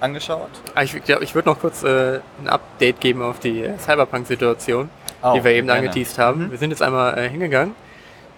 angeschaut. 0.00 0.48
Ah, 0.74 0.82
Ich 0.82 1.04
glaube, 1.04 1.24
ich 1.24 1.34
würde 1.34 1.48
noch 1.50 1.60
kurz 1.60 1.82
äh, 1.82 2.20
ein 2.40 2.48
Update 2.48 3.00
geben 3.00 3.22
auf 3.22 3.38
die 3.38 3.62
äh, 3.62 3.78
Cyberpunk-Situation, 3.78 4.88
Oh, 5.22 5.34
die 5.34 5.44
wir 5.44 5.50
eben 5.52 5.66
gerne. 5.66 5.80
angeteased 5.80 6.18
haben. 6.18 6.46
Mhm. 6.46 6.50
Wir 6.52 6.58
sind 6.58 6.70
jetzt 6.70 6.80
einmal 6.80 7.18
äh, 7.18 7.28
hingegangen, 7.28 7.74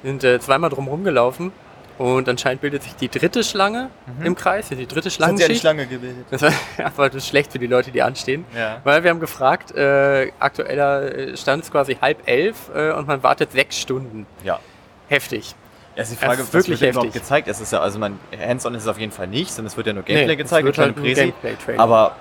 sind 0.02 0.24
äh, 0.24 0.40
zweimal 0.40 0.70
drum 0.70 0.88
rumgelaufen 0.88 1.52
und 1.98 2.28
anscheinend 2.28 2.60
bildet 2.62 2.82
sich 2.82 2.96
die 2.96 3.08
dritte 3.08 3.44
Schlange 3.44 3.90
im 4.24 4.34
Kreis, 4.34 4.70
die 4.70 4.86
dritte 4.88 5.08
Das 5.08 5.20
hat 5.20 5.32
Mhm. 5.34 5.38
ja 5.38 5.46
die. 5.46 5.54
Schlange 5.54 5.86
gebildet. 5.86 6.26
Das 6.32 6.42
war 6.42 6.50
aber 6.84 7.06
das 7.08 7.18
ist 7.18 7.28
schlecht 7.28 7.52
für 7.52 7.60
die 7.60 7.68
Leute, 7.68 7.92
die 7.92 8.02
anstehen. 8.02 8.44
Ja. 8.56 8.80
Weil 8.82 9.04
wir 9.04 9.10
haben 9.10 9.20
gefragt, 9.20 9.70
äh, 9.76 10.32
aktueller 10.40 11.14
äh, 11.14 11.36
Stand 11.36 11.62
ist 11.62 11.70
quasi 11.70 11.94
halb 12.00 12.26
elf 12.26 12.68
und 12.70 13.06
man 13.06 13.22
wartet 13.22 13.52
sechs 13.52 13.78
Stunden. 13.78 14.26
Ja. 14.42 14.58
Heftig. 15.06 15.54
Es 15.94 16.10
ist 16.10 16.20
die 16.20 16.24
Frage, 16.26 16.42
ist 16.42 16.54
wirklich 16.54 16.80
wird 16.80 16.92
überhaupt 16.92 17.12
gezeigt? 17.12 17.48
Es 17.48 17.60
ist 17.60 17.72
ja, 17.72 17.80
also 17.80 17.98
mein 17.98 18.18
Hands-on 18.38 18.74
ist 18.74 18.82
es 18.82 18.88
auf 18.88 18.98
jeden 18.98 19.12
Fall 19.12 19.26
nicht, 19.26 19.50
sondern 19.52 19.66
es 19.66 19.76
wird 19.76 19.86
ja 19.86 19.92
nur 19.92 20.02
Gameplay 20.02 20.26
Nee, 20.28 20.36
gezeigt, 20.36 20.62
es 20.68 20.76
wird 20.76 20.78
halt 20.78 20.96
Präsi. 20.96 21.32
Aber 21.76 22.16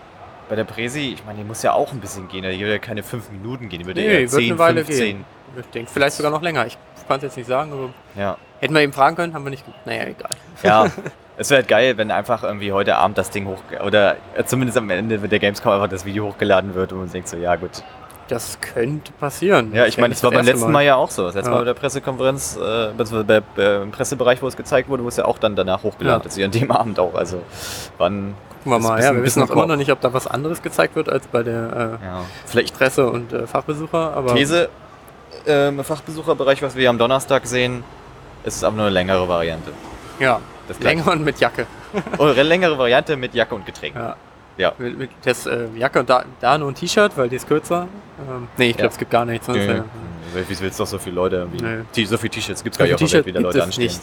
bei 0.49 0.55
der 0.55 0.65
Präsi, 0.65 1.13
ich 1.13 1.25
meine, 1.25 1.39
die 1.39 1.45
muss 1.45 1.63
ja 1.63 1.71
auch 1.71 1.93
ein 1.93 2.01
bisschen 2.01 2.27
gehen. 2.27 2.43
Die 2.43 2.59
würde 2.59 2.73
ja 2.73 2.79
keine 2.79 3.03
fünf 3.03 3.29
Minuten 3.31 3.69
gehen, 3.69 3.79
die 3.79 3.85
würde 3.85 4.01
Nee, 4.01 4.19
wird 4.19 4.29
10, 4.31 4.51
eine 4.51 4.59
Weile 4.59 4.85
15. 4.85 5.05
gehen. 5.05 5.25
Ich 5.57 5.65
denke, 5.67 5.91
vielleicht 5.91 6.15
sogar 6.17 6.31
noch 6.31 6.41
länger. 6.41 6.65
Ich 6.65 6.77
kann 7.07 7.17
es 7.17 7.23
jetzt 7.23 7.37
nicht 7.37 7.47
sagen, 7.47 7.71
aber 7.71 7.89
Ja. 8.21 8.37
hätten 8.59 8.73
wir 8.73 8.81
eben 8.81 8.93
fragen 8.93 9.15
können, 9.15 9.33
haben 9.33 9.43
wir 9.45 9.49
nicht. 9.49 9.63
Naja, 9.85 10.03
egal. 10.03 10.29
Ja, 10.63 10.85
es 11.37 11.49
wäre 11.49 11.59
halt 11.59 11.67
geil, 11.69 11.97
wenn 11.97 12.11
einfach 12.11 12.43
irgendwie 12.43 12.71
heute 12.73 12.95
Abend 12.97 13.17
das 13.17 13.29
Ding 13.29 13.47
hoch 13.47 13.61
oder 13.85 14.17
zumindest 14.45 14.77
am 14.77 14.89
Ende 14.89 15.17
der 15.19 15.39
Gamescom 15.39 15.71
einfach 15.73 15.87
das 15.89 16.05
Video 16.05 16.27
hochgeladen 16.27 16.73
wird 16.75 16.91
und 16.93 16.99
man 16.99 17.11
denkt 17.11 17.27
so, 17.29 17.37
ja 17.37 17.55
gut. 17.55 17.83
Das 18.31 18.57
könnte 18.61 19.11
passieren. 19.19 19.73
Ja, 19.73 19.85
ich 19.85 19.97
meine, 19.97 20.13
das 20.13 20.23
war 20.23 20.31
beim 20.31 20.45
letzten 20.45 20.71
Mal 20.71 20.83
ja 20.83 20.95
auch 20.95 21.11
so. 21.11 21.25
Das 21.25 21.35
letzte 21.35 21.49
Ja. 21.51 21.55
Mal 21.55 21.61
bei 21.61 21.65
der 21.65 21.73
Pressekonferenz, 21.73 22.55
äh, 22.55 22.87
beziehungsweise 22.95 23.23
bei, 23.25 23.41
bei, 23.41 23.81
im 23.83 23.91
Pressebereich, 23.91 24.41
wo 24.41 24.47
es 24.47 24.55
gezeigt 24.55 24.87
wurde, 24.87 25.03
wo 25.03 25.09
es 25.09 25.17
ja 25.17 25.25
auch 25.25 25.37
dann 25.37 25.55
danach 25.55 25.83
hochgeladen 25.83 26.23
Ja. 26.23 26.27
ist, 26.29 26.41
an 26.43 26.51
dem 26.51 26.71
Abend 26.71 26.97
auch. 26.99 27.13
Also 27.13 27.41
wann 27.97 28.33
Gucken 28.63 28.71
wir 28.71 28.79
mal. 28.79 28.95
bisschen- 28.95 29.11
ja, 29.11 29.15
wir 29.17 29.23
wissen 29.23 29.39
noch 29.41 29.49
immer 29.49 29.65
noch 29.67 29.75
nicht, 29.75 29.91
ob 29.91 29.99
da 29.99 30.13
was 30.13 30.27
anderes 30.27 30.61
gezeigt 30.61 30.95
wird 30.95 31.09
als 31.09 31.27
bei 31.27 31.43
der 31.43 31.99
äh, 32.01 32.05
ja, 32.05 32.21
vielleicht 32.45 32.73
Presse- 32.77 33.09
und 33.09 33.33
äh, 33.33 33.47
Fachbesucher. 33.47 34.13
Aber 34.15 34.33
These 34.33 34.69
äh, 35.45 35.67
im 35.67 35.83
Fachbesucherbereich, 35.83 36.61
was 36.61 36.75
wir 36.75 36.89
am 36.89 36.97
Donnerstag 36.97 37.45
sehen, 37.47 37.83
ist 38.45 38.55
es 38.55 38.63
aber 38.63 38.75
nur 38.77 38.85
eine 38.85 38.93
längere 38.93 39.27
Variante. 39.27 39.71
Ja, 40.19 40.39
Das 40.69 40.79
länger 40.79 41.11
und 41.11 41.23
mit 41.25 41.39
Jacke. 41.41 41.65
Oder 42.17 42.31
eine 42.31 42.43
längere 42.43 42.77
Variante 42.77 43.17
mit 43.17 43.33
Jacke 43.33 43.55
und 43.55 43.65
Getränk. 43.65 43.95
Ja. 43.95 44.15
Ja. 44.61 44.73
Das, 45.23 45.45
äh, 45.45 45.67
Jacke 45.75 45.99
und 45.99 46.09
da, 46.09 46.23
da 46.39 46.57
nur 46.57 46.69
ein 46.69 46.75
T-Shirt, 46.75 47.11
weil 47.17 47.29
die 47.29 47.35
ist 47.37 47.47
kürzer. 47.47 47.87
Ähm, 48.29 48.47
nee, 48.57 48.69
ich 48.69 48.77
glaube, 48.77 48.87
Ja. 48.87 48.91
es 48.91 48.97
gibt 48.97 49.11
gar 49.11 49.25
nichts. 49.25 49.45
Sonst, 49.47 49.57
Nö. 49.65 49.73
äh, 49.79 49.83
Wie 50.47 50.59
willst 50.59 50.79
du 50.79 50.83
doch 50.83 50.87
so 50.89 50.97
viele 50.99 51.15
Leute 51.15 51.35
irgendwie? 51.37 52.05
So 52.05 52.17
viele 52.17 52.31
T-Shirts 52.31 52.63
gibt 52.63 52.75
es 52.75 52.77
gar 52.79 52.85
nicht 52.85 52.97
viel 52.97 53.05
auf 53.05 53.11
der 53.11 53.17
Welt, 53.17 53.23
T-Shirt 53.23 53.25
wie 53.25 53.31
da 53.31 53.39
gibt 53.39 53.53
Leute 53.53 53.63
anstehen. 53.63 53.83
nicht. 53.85 54.01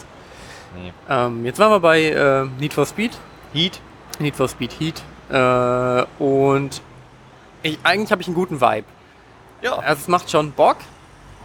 Nee. 0.75 0.93
Ähm, 1.09 1.45
jetzt 1.45 1.57
waren 1.59 1.71
wir 1.71 1.79
bei 1.79 2.03
äh, 2.03 2.45
Need 2.59 2.73
for 2.73 2.85
Speed. 2.85 3.11
Heat? 3.53 3.79
Need 4.19 4.35
for 4.35 4.47
Speed 4.47 4.71
Heat. 4.79 5.01
Äh, 5.31 6.05
und 6.23 6.81
ich, 7.63 7.79
eigentlich 7.83 8.11
habe 8.11 8.21
ich 8.21 8.27
einen 8.27 8.35
guten 8.35 8.59
Vibe. 8.61 8.85
Ja. 9.61 9.77
Also 9.79 10.01
es 10.01 10.07
macht 10.07 10.29
schon 10.29 10.51
Bock. 10.51 10.77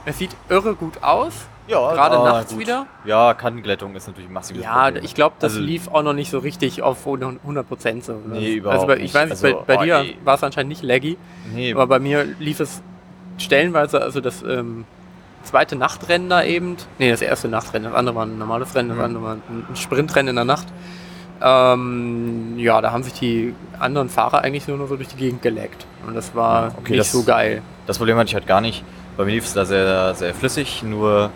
Es 0.05 0.19
sieht 0.19 0.31
irre 0.49 0.75
gut 0.75 1.03
aus. 1.03 1.47
Ja, 1.67 1.93
Gerade 1.95 2.19
ah, 2.19 2.25
nachts 2.25 2.51
gut. 2.53 2.61
wieder. 2.61 2.87
Ja, 3.07 3.33
Kantenglättung 3.35 3.95
ist 3.97 4.07
natürlich 4.07 4.29
ein 4.29 4.33
massives 4.35 4.63
Ja, 4.63 4.85
Problem. 4.85 5.05
ich 5.05 5.15
glaube, 5.15 5.37
das 5.39 5.53
Also- 5.55 5.65
lief 5.65 5.89
auch 5.89 6.03
noch 6.03 6.13
nicht 6.13 6.31
so 6.31 6.39
richtig 6.39 6.83
auf 6.83 7.07
100% 7.07 8.05
so. 8.05 8.21
Nee, 8.27 8.55
überhaupt 8.57 8.75
also 8.81 8.87
bei, 8.87 8.97
Ich 8.97 9.03
nicht. 9.05 9.15
weiß 9.15 9.31
nicht, 9.31 9.43
bei, 9.43 9.49
Also, 9.53 9.65
bei 9.67 9.79
oh, 9.79 9.83
dir 9.83 9.95
ey. 9.97 10.19
war 10.25 10.35
es 10.35 10.43
anscheinend 10.45 10.69
nicht 10.69 10.83
laggy, 10.83 11.17
Nee, 11.55 11.73
aber 11.73 11.87
bei 11.87 11.99
mir 11.99 12.25
lief 12.39 12.61
es 12.61 12.83
stellenweise, 13.39 14.01
also 14.03 14.21
das 14.21 14.43
ähm, 14.43 14.85
zweite 15.43 15.77
Nachtrennen 15.77 16.29
da 16.29 16.43
eben, 16.45 16.77
nee, 16.99 17.11
das 17.11 17.23
erste 17.23 17.49
Nachtrennen, 17.49 17.91
das 17.91 17.99
andere 17.99 18.15
war 18.17 18.27
ein 18.27 18.39
normales 18.39 18.75
Rennen, 18.75 18.91
das 18.91 18.99
Mhm. 18.99 19.05
andere 19.05 19.23
war 19.25 19.33
ein 19.33 19.77
Sprintrennen 19.77 20.29
in 20.31 20.37
der 20.37 20.45
Nacht. 20.45 20.67
Ähm, 21.43 22.55
ja, 22.59 22.81
da 22.81 22.93
haben 22.93 23.03
sich 23.03 23.13
die 23.15 23.55
anderen 23.79 24.09
Fahrer 24.09 24.41
eigentlich 24.43 24.69
nur 24.69 24.77
noch 24.79 24.89
so 24.89 24.97
durch 24.97 25.09
die 25.09 25.17
Gegend 25.17 25.43
geleckt. 25.43 25.87
Und 26.07 26.15
das 26.15 26.35
war 26.35 26.69
Ja, 26.69 26.75
okay, 26.79 26.91
nicht 26.93 27.01
das- 27.01 27.13
so 27.13 27.23
geil. 27.25 27.63
das 27.87 27.99
Problem 27.99 28.17
hatte 28.17 28.29
ich 28.29 28.35
halt 28.35 28.47
gar 28.47 28.61
nicht. 28.61 28.85
Bei 29.17 29.25
mir 29.25 29.33
lief 29.33 29.45
es 29.45 29.55
da 29.55 29.65
sehr, 29.65 30.15
sehr 30.15 30.35
flüssig, 30.35 30.83
nur 30.83 31.31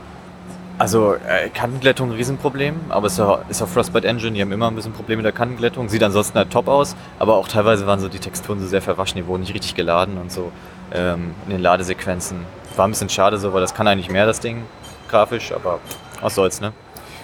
Also 0.79 1.14
äh, 1.14 1.49
Kantenglättung 1.49 2.11
ein 2.11 2.17
Riesenproblem, 2.17 2.77
aber 2.88 3.09
es 3.09 3.14
ist 3.14 3.19
ja, 3.19 3.41
ist 3.49 3.61
ja 3.61 3.67
Frostbite 3.67 4.07
Engine, 4.07 4.33
die 4.33 4.41
haben 4.41 4.53
immer 4.53 4.69
ein 4.69 4.77
bisschen 4.77 4.93
Probleme 4.93 5.19
mit 5.19 5.25
der 5.25 5.33
Kantenglättung. 5.33 5.88
Sieht 5.88 6.05
ansonsten 6.05 6.38
halt 6.38 6.51
top 6.51 6.69
aus, 6.69 6.95
aber 7.19 7.35
auch 7.35 7.49
teilweise 7.49 7.85
waren 7.88 7.99
so 7.99 8.09
die 8.09 8.21
Texturen 8.21 8.61
so 8.61 8.67
sehr 8.67 8.81
verwaschen, 8.81 9.17
die 9.17 9.27
wurden 9.27 9.41
nicht 9.41 9.55
richtig 9.55 9.75
geladen 9.75 10.19
und 10.19 10.31
so 10.31 10.53
ähm, 10.93 11.35
in 11.47 11.51
den 11.51 11.61
Ladesequenzen. 11.61 12.38
War 12.77 12.87
ein 12.87 12.93
bisschen 12.93 13.09
schade 13.09 13.38
so, 13.38 13.53
weil 13.53 13.61
das 13.61 13.75
kann 13.75 13.88
eigentlich 13.88 14.09
mehr, 14.09 14.25
das 14.25 14.38
Ding, 14.38 14.62
grafisch, 15.09 15.51
aber 15.53 15.81
was 16.21 16.37
soll's, 16.37 16.61
ne? 16.61 16.73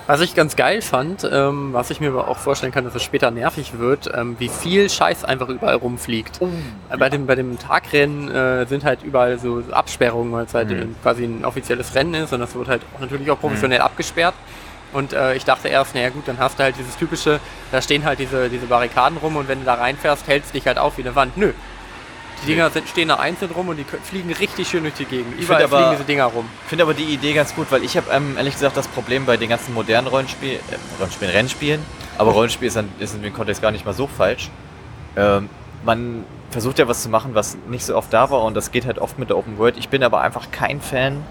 Was 0.07 0.21
ich 0.21 0.35
ganz 0.35 0.55
geil 0.55 0.83
fand, 0.83 1.27
ähm, 1.33 1.73
was 1.73 1.88
ich 1.90 1.99
mir 1.99 2.09
aber 2.11 2.29
auch 2.29 2.37
vorstellen 2.37 2.73
kann, 2.73 2.85
dass 2.85 2.95
es 2.95 3.03
später 3.03 3.31
nervig 3.31 3.79
wird, 3.79 4.11
ähm, 4.14 4.37
wie 4.38 4.51
viel 4.51 4.90
Scheiß 4.90 5.25
einfach 5.25 5.49
überall 5.49 5.77
rumfliegt. 5.77 6.40
Äh, 6.90 6.97
Bei, 6.99 7.09
dem, 7.09 7.27
bei 7.27 7.35
dem 7.35 7.59
Tagrennen 7.59 8.31
äh, 8.31 8.67
sind 8.67 8.85
halt 8.85 9.03
überall 9.03 9.38
so 9.38 9.62
Absperrungen, 9.71 10.31
weil 10.33 10.45
es 10.45 10.53
halt 10.53 10.69
Mhm. 10.69 10.95
quasi 11.03 11.25
ein 11.25 11.45
offizielles 11.47 11.95
Rennen 11.95 12.12
ist 12.14 12.35
und 12.35 12.40
das 12.40 12.55
wird 12.55 12.69
halt 12.69 12.83
auch 12.95 13.01
natürlich 13.01 13.31
auch 13.31 13.40
professionell 13.40 13.81
abgesperrt. 13.81 14.35
Und 14.93 15.12
äh, 15.14 15.35
ich 15.37 15.45
dachte 15.45 15.69
erst, 15.69 15.95
naja 15.95 16.11
gut, 16.11 16.29
dann 16.29 16.38
hast 16.38 16.59
du 16.59 16.62
halt 16.64 16.77
dieses 16.79 16.97
typische, 16.97 17.40
da 17.73 17.81
stehen 17.81 18.05
halt 18.05 18.19
diese, 18.19 18.49
diese 18.51 18.67
Barrikaden 18.67 19.17
rum 19.19 19.37
und 19.37 19.49
wenn 19.49 19.61
du 19.61 19.64
da 19.64 19.75
reinfährst, 19.75 20.29
hältst 20.29 20.51
du 20.55 20.59
dich 20.59 20.67
halt 20.67 20.79
auf 20.79 20.99
wie 20.99 21.03
eine 21.03 21.17
Wand. 21.17 21.37
Nö. 21.38 21.53
Die 22.42 22.47
Dinger 22.49 22.70
sind, 22.70 22.88
stehen 22.88 23.09
da 23.09 23.16
einzeln 23.16 23.51
rum 23.53 23.68
und 23.68 23.77
die 23.77 23.85
fliegen 23.85 24.33
richtig 24.33 24.68
schön 24.68 24.83
durch 24.83 24.94
die 24.94 25.05
Gegend. 25.07 25.35
Ich 25.38 25.44
Überall 25.44 25.64
aber- 25.64 25.77
fliegen 25.79 25.90
diese 25.92 26.05
Dinger 26.05 26.25
rum. 26.27 26.47
Ich 26.64 26.68
finde 26.68 26.85
aber 26.85 26.94
die 26.94 27.05
Idee 27.05 27.33
ganz 27.33 27.55
gut, 27.55 27.66
weil 27.70 27.83
ich 27.85 27.97
habe 27.97 28.11
ähm, 28.11 28.37
ehrlich 28.37 28.55
gesagt 28.55 28.77
das 28.77 28.87
Problem 28.88 29.25
bei 29.27 29.37
den 29.37 29.49
ganzen 29.49 29.73
modernen 29.75 30.07
Rollenspielen, 30.09 30.57
äh, 30.70 30.77
Rollenspielen, 30.99 31.35
Rennspielen, 31.35 31.81
aber 32.18 32.33
Rollenspiel 32.33 32.68
ist, 32.68 32.77
dann, 32.77 32.90
ist 32.99 33.14
in 33.14 33.23
dem 33.23 33.33
Kontext 33.33 33.62
gar 33.62 33.70
nicht 33.70 33.85
mal 33.87 33.94
so 33.94 34.07
falsch. 34.07 34.51
Ähm, 35.16 35.49
man 35.85 36.25
versucht 36.51 36.79
ja 36.79 36.87
was 36.88 37.03
zu 37.03 37.09
machen, 37.09 37.35
was 37.35 37.57
nicht 37.68 37.85
so 37.85 37.97
oft 37.97 38.12
da 38.12 38.31
war 38.31 38.42
und 38.42 38.55
das 38.55 38.70
geht 38.70 38.87
halt 38.87 38.99
oft 38.99 39.18
mit 39.18 39.31
der 39.31 39.37
Open 39.38 39.59
World. 39.59 39.77
Ich 39.79 39.88
bin 39.88 40.03
aber 40.03 40.20
einfach 40.20 40.51
kein 40.51 40.81
Fan 40.81 41.23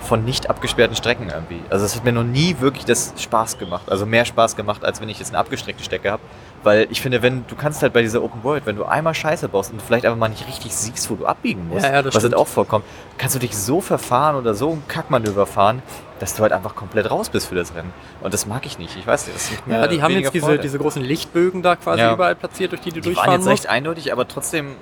von 0.00 0.24
nicht 0.24 0.48
abgesperrten 0.48 0.96
Strecken 0.96 1.28
irgendwie. 1.28 1.60
Also 1.70 1.84
es 1.84 1.96
hat 1.96 2.04
mir 2.04 2.12
noch 2.12 2.22
nie 2.24 2.56
wirklich 2.60 2.84
das 2.84 3.12
Spaß 3.18 3.58
gemacht. 3.58 3.90
Also 3.90 4.06
mehr 4.06 4.24
Spaß 4.24 4.56
gemacht, 4.56 4.84
als 4.84 5.00
wenn 5.00 5.08
ich 5.08 5.18
jetzt 5.18 5.28
eine 5.30 5.38
abgestreckte 5.38 5.82
Strecke 5.84 6.10
habe. 6.10 6.22
Weil 6.62 6.86
ich 6.90 7.00
finde, 7.00 7.22
wenn 7.22 7.46
du 7.46 7.54
kannst 7.56 7.82
halt 7.82 7.92
bei 7.92 8.02
dieser 8.02 8.22
Open 8.22 8.42
World, 8.42 8.66
wenn 8.66 8.76
du 8.76 8.84
einmal 8.84 9.14
Scheiße 9.14 9.48
baust 9.48 9.72
und 9.72 9.80
vielleicht 9.82 10.04
einfach 10.06 10.18
mal 10.18 10.28
nicht 10.28 10.46
richtig 10.48 10.74
siehst, 10.74 11.08
wo 11.10 11.14
du 11.14 11.26
abbiegen 11.26 11.68
musst, 11.68 11.84
Ja, 11.84 11.92
ja, 11.92 12.02
das 12.02 12.14
was 12.14 12.22
halt 12.22 12.32
stimmt. 12.32 12.34
auch 12.36 12.48
vorkommt, 12.48 12.84
kannst 13.16 13.34
du 13.34 13.38
dich 13.38 13.56
so 13.56 13.80
verfahren 13.80 14.34
oder 14.36 14.54
so 14.54 14.70
ein 14.72 14.82
Kackmanöver 14.88 15.46
fahren, 15.46 15.82
dass 16.18 16.34
du 16.34 16.42
halt 16.42 16.52
einfach 16.52 16.74
komplett 16.74 17.10
raus 17.10 17.28
bist 17.28 17.48
für 17.48 17.54
das 17.54 17.74
Rennen. 17.74 17.92
Und 18.20 18.34
das 18.34 18.46
mag 18.46 18.66
ich 18.66 18.78
nicht. 18.78 18.96
Ich 18.96 19.06
weiß 19.06 19.26
nicht, 19.26 19.36
das 19.36 19.66
mir 19.66 19.74
Ja, 19.80 19.86
die 19.86 20.02
haben 20.02 20.14
jetzt 20.14 20.34
diese, 20.34 20.46
Freude. 20.46 20.62
diese 20.62 20.78
großen 20.78 21.02
Lichtbögen 21.02 21.62
da 21.62 21.76
quasi 21.76 22.00
Ja. 22.00 22.12
überall 22.12 22.34
platziert, 22.34 22.72
durch 22.72 22.80
die 22.82 22.90
du 22.90 23.00
die 23.00 23.06
waren 23.06 23.14
durchfahren 23.14 23.32
jetzt 23.40 23.48
musst. 23.48 23.64
recht 23.64 23.68
eindeutig, 23.68 24.12
aber 24.12 24.26
trotzdem 24.26 24.74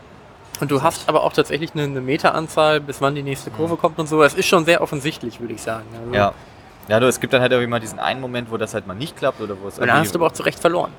Und 0.60 0.70
du 0.70 0.82
hast 0.82 1.08
aber 1.08 1.22
auch 1.22 1.32
tatsächlich 1.32 1.72
eine, 1.74 1.84
eine 1.84 2.00
Meteranzahl, 2.00 2.80
bis 2.80 3.00
wann 3.00 3.14
die 3.14 3.22
nächste 3.22 3.50
Kurve 3.50 3.76
kommt 3.76 3.98
und 3.98 4.06
so. 4.08 4.22
Es 4.22 4.34
ist 4.34 4.46
schon 4.46 4.64
sehr 4.64 4.80
offensichtlich, 4.80 5.40
würde 5.40 5.54
ich 5.54 5.62
sagen. 5.62 5.84
Also, 5.92 6.06
Mhm. 6.06 6.14
Ja. 6.14 6.32
Ja, 6.88 7.00
du, 7.00 7.08
es 7.08 7.18
gibt 7.18 7.32
dann 7.32 7.40
halt 7.42 7.50
irgendwie 7.50 7.68
mal 7.68 7.80
diesen 7.80 7.98
einen 7.98 8.20
Moment, 8.20 8.48
wo 8.50 8.56
das 8.56 8.72
halt 8.72 8.86
mal 8.86 8.94
nicht 8.94 9.16
klappt 9.16 9.40
oder 9.40 9.56
wo 9.60 9.66
es 9.68 9.78
Und 9.78 9.88
dann 9.88 9.98
hast 9.98 10.14
du 10.14 10.18
aber 10.20 10.28
auch 10.28 10.32
zu 10.32 10.42
Recht 10.44 10.58
verloren. 10.58 10.92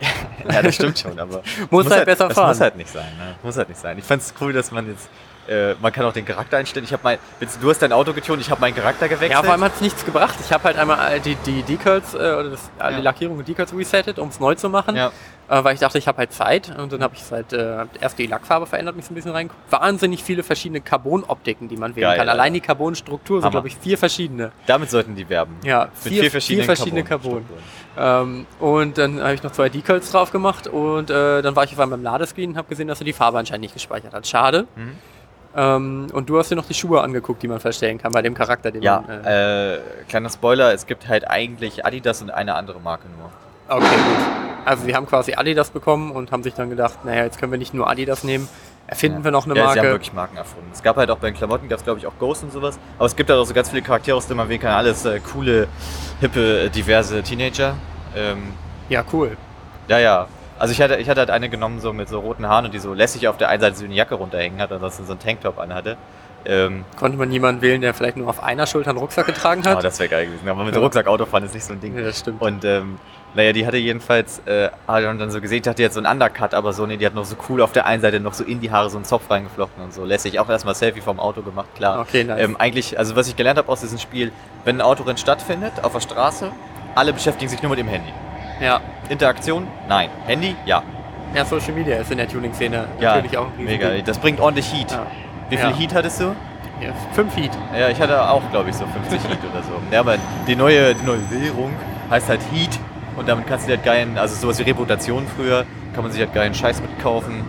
Ja, 0.50 0.62
das 0.62 0.76
stimmt 0.76 0.96
schon, 0.98 1.18
aber 1.18 1.42
Muss 1.70 1.90
halt 1.90 2.04
besser 2.04 2.28
das 2.28 2.36
fahren. 2.36 2.48
muss 2.50 2.60
halt 2.60 2.76
nicht 2.76 2.88
sein, 2.90 3.08
ne? 3.18 3.34
Muss 3.42 3.56
halt 3.56 3.68
nicht 3.68 3.80
sein. 3.80 3.98
Ich 3.98 4.04
fand's 4.04 4.32
cool, 4.40 4.52
dass 4.52 4.70
man 4.70 4.86
jetzt 4.88 5.08
äh, 5.48 5.74
man 5.80 5.92
kann 5.92 6.04
auch 6.04 6.12
den 6.12 6.24
Charakter 6.24 6.56
einstellen. 6.58 6.84
Ich 6.84 6.92
habe 6.92 7.02
mein 7.04 7.18
du 7.60 7.70
hast 7.70 7.80
dein 7.80 7.92
Auto 7.92 8.12
getunt, 8.12 8.40
ich 8.40 8.50
habe 8.50 8.60
meinen 8.60 8.74
Charakter 8.74 9.08
gewechselt. 9.08 9.32
Ja, 9.32 9.42
vor 9.42 9.52
allem 9.52 9.64
hat 9.64 9.74
es 9.74 9.80
nichts 9.80 10.04
gebracht. 10.04 10.34
Ich 10.40 10.52
habe 10.52 10.64
halt 10.64 10.76
einmal 10.78 11.20
die, 11.20 11.34
die 11.36 11.62
Decals, 11.62 12.14
äh, 12.14 12.18
oder 12.18 12.50
das, 12.50 12.70
all 12.78 12.92
die 12.92 12.98
Ja. 12.98 13.04
Lackierung 13.04 13.38
und 13.38 13.48
Decals 13.48 13.74
resettet, 13.74 14.18
um 14.18 14.28
es 14.28 14.40
neu 14.40 14.54
zu 14.54 14.68
machen. 14.68 14.96
ja. 14.96 15.10
Äh, 15.48 15.64
weil 15.64 15.72
ich 15.74 15.80
dachte, 15.80 15.96
ich 15.96 16.06
habe 16.06 16.18
halt 16.18 16.32
Zeit. 16.32 16.76
Und 16.78 16.92
dann 16.92 17.02
habe 17.02 17.14
ich 17.16 17.22
halt 17.30 17.54
äh, 17.54 17.86
erst 18.00 18.18
die 18.18 18.26
Lackfarbe 18.26 18.66
verändert, 18.66 18.96
mich 18.96 19.06
so 19.06 19.12
ein 19.12 19.14
bisschen 19.14 19.30
reingeguckt. 19.30 19.72
Wahnsinnig 19.72 20.22
viele 20.22 20.42
verschiedene 20.42 20.82
Carbon-Optiken, 20.82 21.68
die 21.68 21.76
man 21.78 21.96
wählen 21.96 22.08
Geil, 22.08 22.18
kann. 22.18 22.28
Allein 22.28 22.52
die 22.52 22.60
Carbon-Struktur 22.60 23.40
sind, 23.40 23.50
glaube 23.50 23.68
ich, 23.68 23.76
vier 23.76 23.96
verschiedene. 23.96 24.52
Damit 24.66 24.90
sollten 24.90 25.14
die 25.14 25.26
werben. 25.28 25.56
Ja, 25.64 25.88
vier, 25.94 26.20
vier 26.22 26.30
verschiedenen, 26.30 26.66
vier 26.66 26.76
verschiedene 26.76 27.02
Carbon. 27.04 27.44
Carbon. 27.96 28.36
Ähm, 28.36 28.46
und 28.60 28.98
dann 28.98 29.22
habe 29.22 29.34
ich 29.34 29.42
noch 29.42 29.52
zwei 29.52 29.70
Decals 29.70 30.12
drauf 30.12 30.30
gemacht 30.32 30.66
und 30.66 31.08
äh, 31.08 31.40
dann 31.40 31.56
war 31.56 31.64
ich 31.64 31.72
auf 31.72 31.80
einmal 31.80 31.96
beim 31.98 32.04
Ladescreen 32.04 32.50
und 32.50 32.56
habe 32.58 32.68
gesehen, 32.68 32.86
dass 32.88 33.00
er 33.00 33.06
die 33.06 33.12
Farbe 33.14 33.38
anscheinend 33.38 33.62
nicht 33.62 33.74
gespeichert 33.74 34.12
hat. 34.12 34.26
Schade. 34.26 34.66
Mhm. 34.76 34.98
Ähm, 35.58 36.06
und 36.12 36.28
du 36.30 36.38
hast 36.38 36.50
dir 36.52 36.56
noch 36.56 36.66
die 36.66 36.74
Schuhe 36.74 37.00
angeguckt, 37.00 37.42
die 37.42 37.48
man 37.48 37.58
verstellen 37.58 37.98
kann 37.98 38.12
bei 38.12 38.22
dem 38.22 38.34
Charakter, 38.34 38.70
den 38.70 38.80
Ja, 38.82 39.02
man. 39.04 39.24
Äh, 39.24 39.74
äh, 39.74 39.78
kleiner 40.08 40.30
Spoiler, 40.30 40.72
es 40.72 40.86
gibt 40.86 41.08
halt 41.08 41.28
eigentlich 41.28 41.84
Adidas 41.84 42.22
und 42.22 42.30
eine 42.30 42.54
andere 42.54 42.78
Marke 42.80 43.06
nur. 43.18 43.30
okay, 43.76 43.84
gut. 43.96 44.26
Also 44.64 44.84
sie 44.84 44.94
haben 44.94 45.06
quasi 45.06 45.34
Adidas 45.34 45.70
bekommen 45.70 46.12
und 46.12 46.30
haben 46.30 46.42
sich 46.44 46.54
dann 46.54 46.70
gedacht, 46.70 47.04
naja, 47.04 47.24
jetzt 47.24 47.40
können 47.40 47.50
wir 47.50 47.58
nicht 47.58 47.74
nur 47.74 47.88
Adidas 47.90 48.22
nehmen, 48.22 48.48
erfinden 48.86 49.18
Ja. 49.18 49.24
wir 49.24 49.30
noch 49.32 49.46
eine 49.46 49.54
ja, 49.56 49.62
sie 49.62 49.68
haben 49.70 49.76
Marke. 49.76 49.90
wirklich 49.90 50.12
Marken 50.12 50.36
erfunden. 50.36 50.68
Es 50.72 50.82
gab 50.82 50.96
halt 50.96 51.10
auch 51.10 51.18
bei 51.18 51.30
den 51.30 51.36
Klamotten, 51.36 51.68
gab 51.68 51.78
es 51.78 51.84
glaube 51.84 51.98
ich 51.98 52.06
auch 52.06 52.16
Ghost 52.20 52.44
und 52.44 52.52
sowas. 52.52 52.78
Aber 52.96 53.06
es 53.06 53.16
gibt 53.16 53.28
halt 53.30 53.40
auch 53.40 53.44
so 53.46 53.54
ganz 53.54 53.70
viele 53.70 53.82
Charaktere, 53.82 54.16
aus 54.16 54.26
denen 54.28 54.36
man 54.36 54.48
wählen 54.48 54.60
kann. 54.60 54.72
Alles 54.72 55.04
äh, 55.06 55.18
coole, 55.20 55.66
hippe, 56.20 56.70
diverse 56.70 57.22
Teenager. 57.22 57.74
Ähm, 58.14 58.52
Ja, 58.90 59.02
cool. 59.12 59.36
ja, 59.88 59.98
ja. 59.98 60.26
Also 60.58 60.72
ich 60.72 60.80
hatte, 60.80 60.96
ich 60.96 61.08
hatte 61.08 61.20
halt 61.20 61.30
eine 61.30 61.48
genommen 61.48 61.80
so 61.80 61.92
mit 61.92 62.08
so 62.08 62.20
roten 62.20 62.46
Haaren 62.48 62.64
und 62.66 62.74
die 62.74 62.78
so 62.78 62.94
lässig 62.94 63.28
auf 63.28 63.36
der 63.36 63.48
einen 63.48 63.60
Seite 63.60 63.76
so 63.76 63.84
eine 63.84 63.94
Jacke 63.94 64.14
runterhängen 64.16 64.60
hat 64.60 64.70
und 64.70 64.76
ansonsten 64.76 65.06
so 65.06 65.12
einen 65.12 65.20
Tanktop 65.20 65.58
anhatte. 65.58 65.96
Ähm, 66.44 66.84
Konnte 66.98 67.18
man 67.18 67.30
jemanden 67.30 67.62
wählen, 67.62 67.80
der 67.80 67.94
vielleicht 67.94 68.16
nur 68.16 68.28
auf 68.28 68.42
einer 68.42 68.66
Schulter 68.66 68.90
einen 68.90 68.98
Rucksack 68.98 69.26
getragen 69.26 69.62
hat? 69.64 69.72
aber 69.72 69.82
das 69.82 69.98
wäre 69.98 70.08
geil 70.08 70.26
gewesen. 70.26 70.48
Aber 70.48 70.64
mit 70.64 70.74
Ja. 70.74 70.80
Rucksack 70.80 71.06
Autofahren 71.06 71.44
ist 71.44 71.54
nicht 71.54 71.64
so 71.64 71.72
ein 71.72 71.80
Ding. 71.80 71.96
ja, 71.96 72.02
das 72.04 72.20
stimmt. 72.20 72.40
Und 72.40 72.64
ähm, 72.64 72.98
naja, 73.34 73.52
die 73.52 73.66
hatte 73.66 73.76
jedenfalls, 73.76 74.40
äh, 74.46 74.70
hat 74.86 75.04
dann 75.04 75.30
so 75.30 75.40
gesehen, 75.40 75.58
ich 75.58 75.62
dachte 75.62 75.82
jetzt 75.82 75.94
so 75.94 76.00
ein 76.00 76.06
Undercut, 76.06 76.54
aber 76.54 76.72
so, 76.72 76.86
nee, 76.86 76.96
die 76.96 77.04
hat 77.04 77.14
noch 77.14 77.24
so 77.24 77.36
cool 77.48 77.60
auf 77.60 77.72
der 77.72 77.86
einen 77.86 78.00
Seite 78.00 78.20
noch 78.20 78.32
so 78.34 78.44
in 78.44 78.60
die 78.60 78.70
Haare 78.70 78.88
so 78.88 78.96
einen 78.96 79.04
Zopf 79.04 79.30
reingeflochten 79.30 79.82
und 79.82 79.92
so. 79.92 80.04
Lässig. 80.04 80.40
Auch 80.40 80.48
erstmal 80.48 80.74
Selfie 80.74 81.00
vom 81.02 81.20
Auto 81.20 81.42
gemacht, 81.42 81.68
klar. 81.76 82.00
Okay, 82.00 82.24
nice. 82.24 82.40
Ähm, 82.40 82.56
eigentlich, 82.56 82.98
also 82.98 83.14
was 83.16 83.28
ich 83.28 83.36
gelernt 83.36 83.58
habe 83.58 83.68
aus 83.70 83.80
diesem 83.80 83.98
Spiel, 83.98 84.32
wenn 84.64 84.76
ein 84.76 84.80
Autorennen 84.80 85.18
stattfindet 85.18 85.72
auf 85.82 85.92
der 85.92 86.00
Straße, 86.00 86.50
alle 86.94 87.12
beschäftigen 87.12 87.50
sich 87.50 87.62
nur 87.62 87.70
mit 87.70 87.78
dem 87.78 87.88
Handy. 87.88 88.12
Ja. 88.60 88.80
Interaktion? 89.08 89.66
Nein. 89.88 90.10
Handy? 90.26 90.54
Ja. 90.66 90.82
ja, 91.34 91.44
Social 91.44 91.72
Media 91.72 91.96
ist 91.96 92.10
in 92.10 92.18
der 92.18 92.28
Tuning-Szene 92.28 92.86
Ja, 93.00 93.14
natürlich 93.16 93.36
auch 93.38 93.46
ein 93.46 93.64
mega. 93.64 93.86
Riesending. 93.86 94.04
Das 94.04 94.18
bringt 94.18 94.40
ordentlich 94.40 94.72
Heat. 94.72 94.90
Ja. 94.92 95.06
Wie 95.48 95.56
viel 95.56 95.70
Ja. 95.70 95.76
Heat 95.76 95.94
hattest 95.94 96.20
du? 96.20 96.24
Ja, 96.80 96.90
fünf 97.12 97.34
Feet. 97.34 97.50
Ja, 97.76 97.88
ich 97.88 98.00
hatte 98.00 98.30
auch, 98.30 98.42
glaube 98.52 98.70
ich, 98.70 98.76
so 98.76 98.84
50 98.86 99.28
Heat 99.28 99.38
oder 99.50 99.62
so. 99.62 99.72
Ja, 99.90 100.00
aber 100.00 100.14
die 100.46 100.54
neue, 100.54 100.94
die 100.94 101.04
neue 101.04 101.28
Währung 101.30 101.72
heißt 102.10 102.28
halt 102.28 102.40
Heat 102.52 102.78
und 103.16 103.28
damit 103.28 103.46
kannst 103.48 103.64
du 103.66 103.70
dir 103.70 103.76
halt 103.78 103.84
geilen, 103.84 104.16
also 104.16 104.36
sowas 104.36 104.58
wie 104.60 104.62
Reputation 104.62 105.26
früher, 105.36 105.64
kann 105.94 106.04
man 106.04 106.12
sich 106.12 106.20
halt 106.20 106.32
geilen 106.34 106.54
Scheiß 106.54 106.80
mitkaufen. 106.80 107.42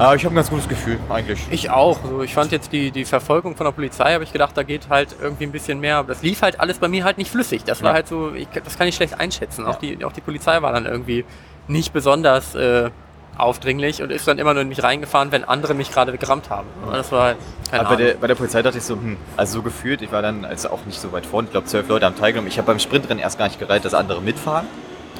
Aber 0.00 0.16
ich 0.16 0.24
habe 0.24 0.32
ein 0.34 0.36
ganz 0.36 0.48
gutes 0.48 0.66
Gefühl, 0.66 0.98
eigentlich. 1.10 1.40
Ich 1.50 1.68
auch. 1.68 1.98
So, 2.02 2.22
ich 2.22 2.32
fand 2.32 2.52
jetzt 2.52 2.72
die, 2.72 2.90
die 2.90 3.04
Verfolgung 3.04 3.54
von 3.54 3.66
der 3.66 3.72
Polizei, 3.72 4.14
habe 4.14 4.24
ich 4.24 4.32
gedacht, 4.32 4.56
da 4.56 4.62
geht 4.62 4.88
halt 4.88 5.14
irgendwie 5.20 5.44
ein 5.44 5.52
bisschen 5.52 5.78
mehr. 5.78 6.02
Das 6.04 6.22
lief 6.22 6.40
halt 6.40 6.58
alles 6.58 6.78
bei 6.78 6.88
mir 6.88 7.04
halt 7.04 7.18
nicht 7.18 7.30
flüssig. 7.30 7.64
Das 7.64 7.82
war 7.82 7.90
Ja. 7.90 7.94
halt 7.96 8.08
so, 8.08 8.32
ich, 8.34 8.48
das 8.48 8.78
kann 8.78 8.88
ich 8.88 8.94
schlecht 8.96 9.20
einschätzen. 9.20 9.66
Auch, 9.66 9.82
Ja. 9.82 9.96
die, 9.96 10.04
auch 10.04 10.12
die 10.12 10.22
Polizei 10.22 10.62
war 10.62 10.72
dann 10.72 10.86
irgendwie 10.86 11.26
nicht 11.68 11.92
besonders 11.92 12.54
äh, 12.54 12.88
aufdringlich 13.36 14.02
und 14.02 14.10
ist 14.10 14.26
dann 14.26 14.38
immer 14.38 14.54
nur 14.54 14.62
in 14.62 14.68
mich 14.68 14.82
reingefahren, 14.82 15.32
wenn 15.32 15.44
andere 15.44 15.74
mich 15.74 15.92
gerade 15.92 16.16
gerammt 16.16 16.48
haben. 16.48 16.66
Aber 16.82 16.96
Das 16.96 17.12
war 17.12 17.24
halt, 17.24 17.36
keine 17.70 17.86
Aber 17.86 17.96
bei 17.96 18.02
der, 18.02 18.14
bei 18.14 18.26
der 18.26 18.34
Polizei 18.36 18.62
dachte 18.62 18.78
ich 18.78 18.84
so, 18.84 18.94
hm, 18.94 19.18
also 19.36 19.58
so 19.58 19.62
gefühlt, 19.62 20.00
ich 20.00 20.12
war 20.12 20.22
dann 20.22 20.46
also 20.46 20.70
auch 20.70 20.84
nicht 20.86 20.98
so 20.98 21.12
weit 21.12 21.26
vorne, 21.26 21.46
ich 21.48 21.52
glaube 21.52 21.66
zwölf 21.66 21.86
Leute 21.88 22.06
haben 22.06 22.16
teilgenommen. 22.16 22.48
Ich 22.48 22.56
habe 22.56 22.66
beim 22.66 22.78
Sprintrennen 22.78 23.22
erst 23.22 23.38
gar 23.38 23.48
nicht 23.48 23.58
gereiht, 23.60 23.84
dass 23.84 23.92
andere 23.92 24.22
mitfahren, 24.22 24.66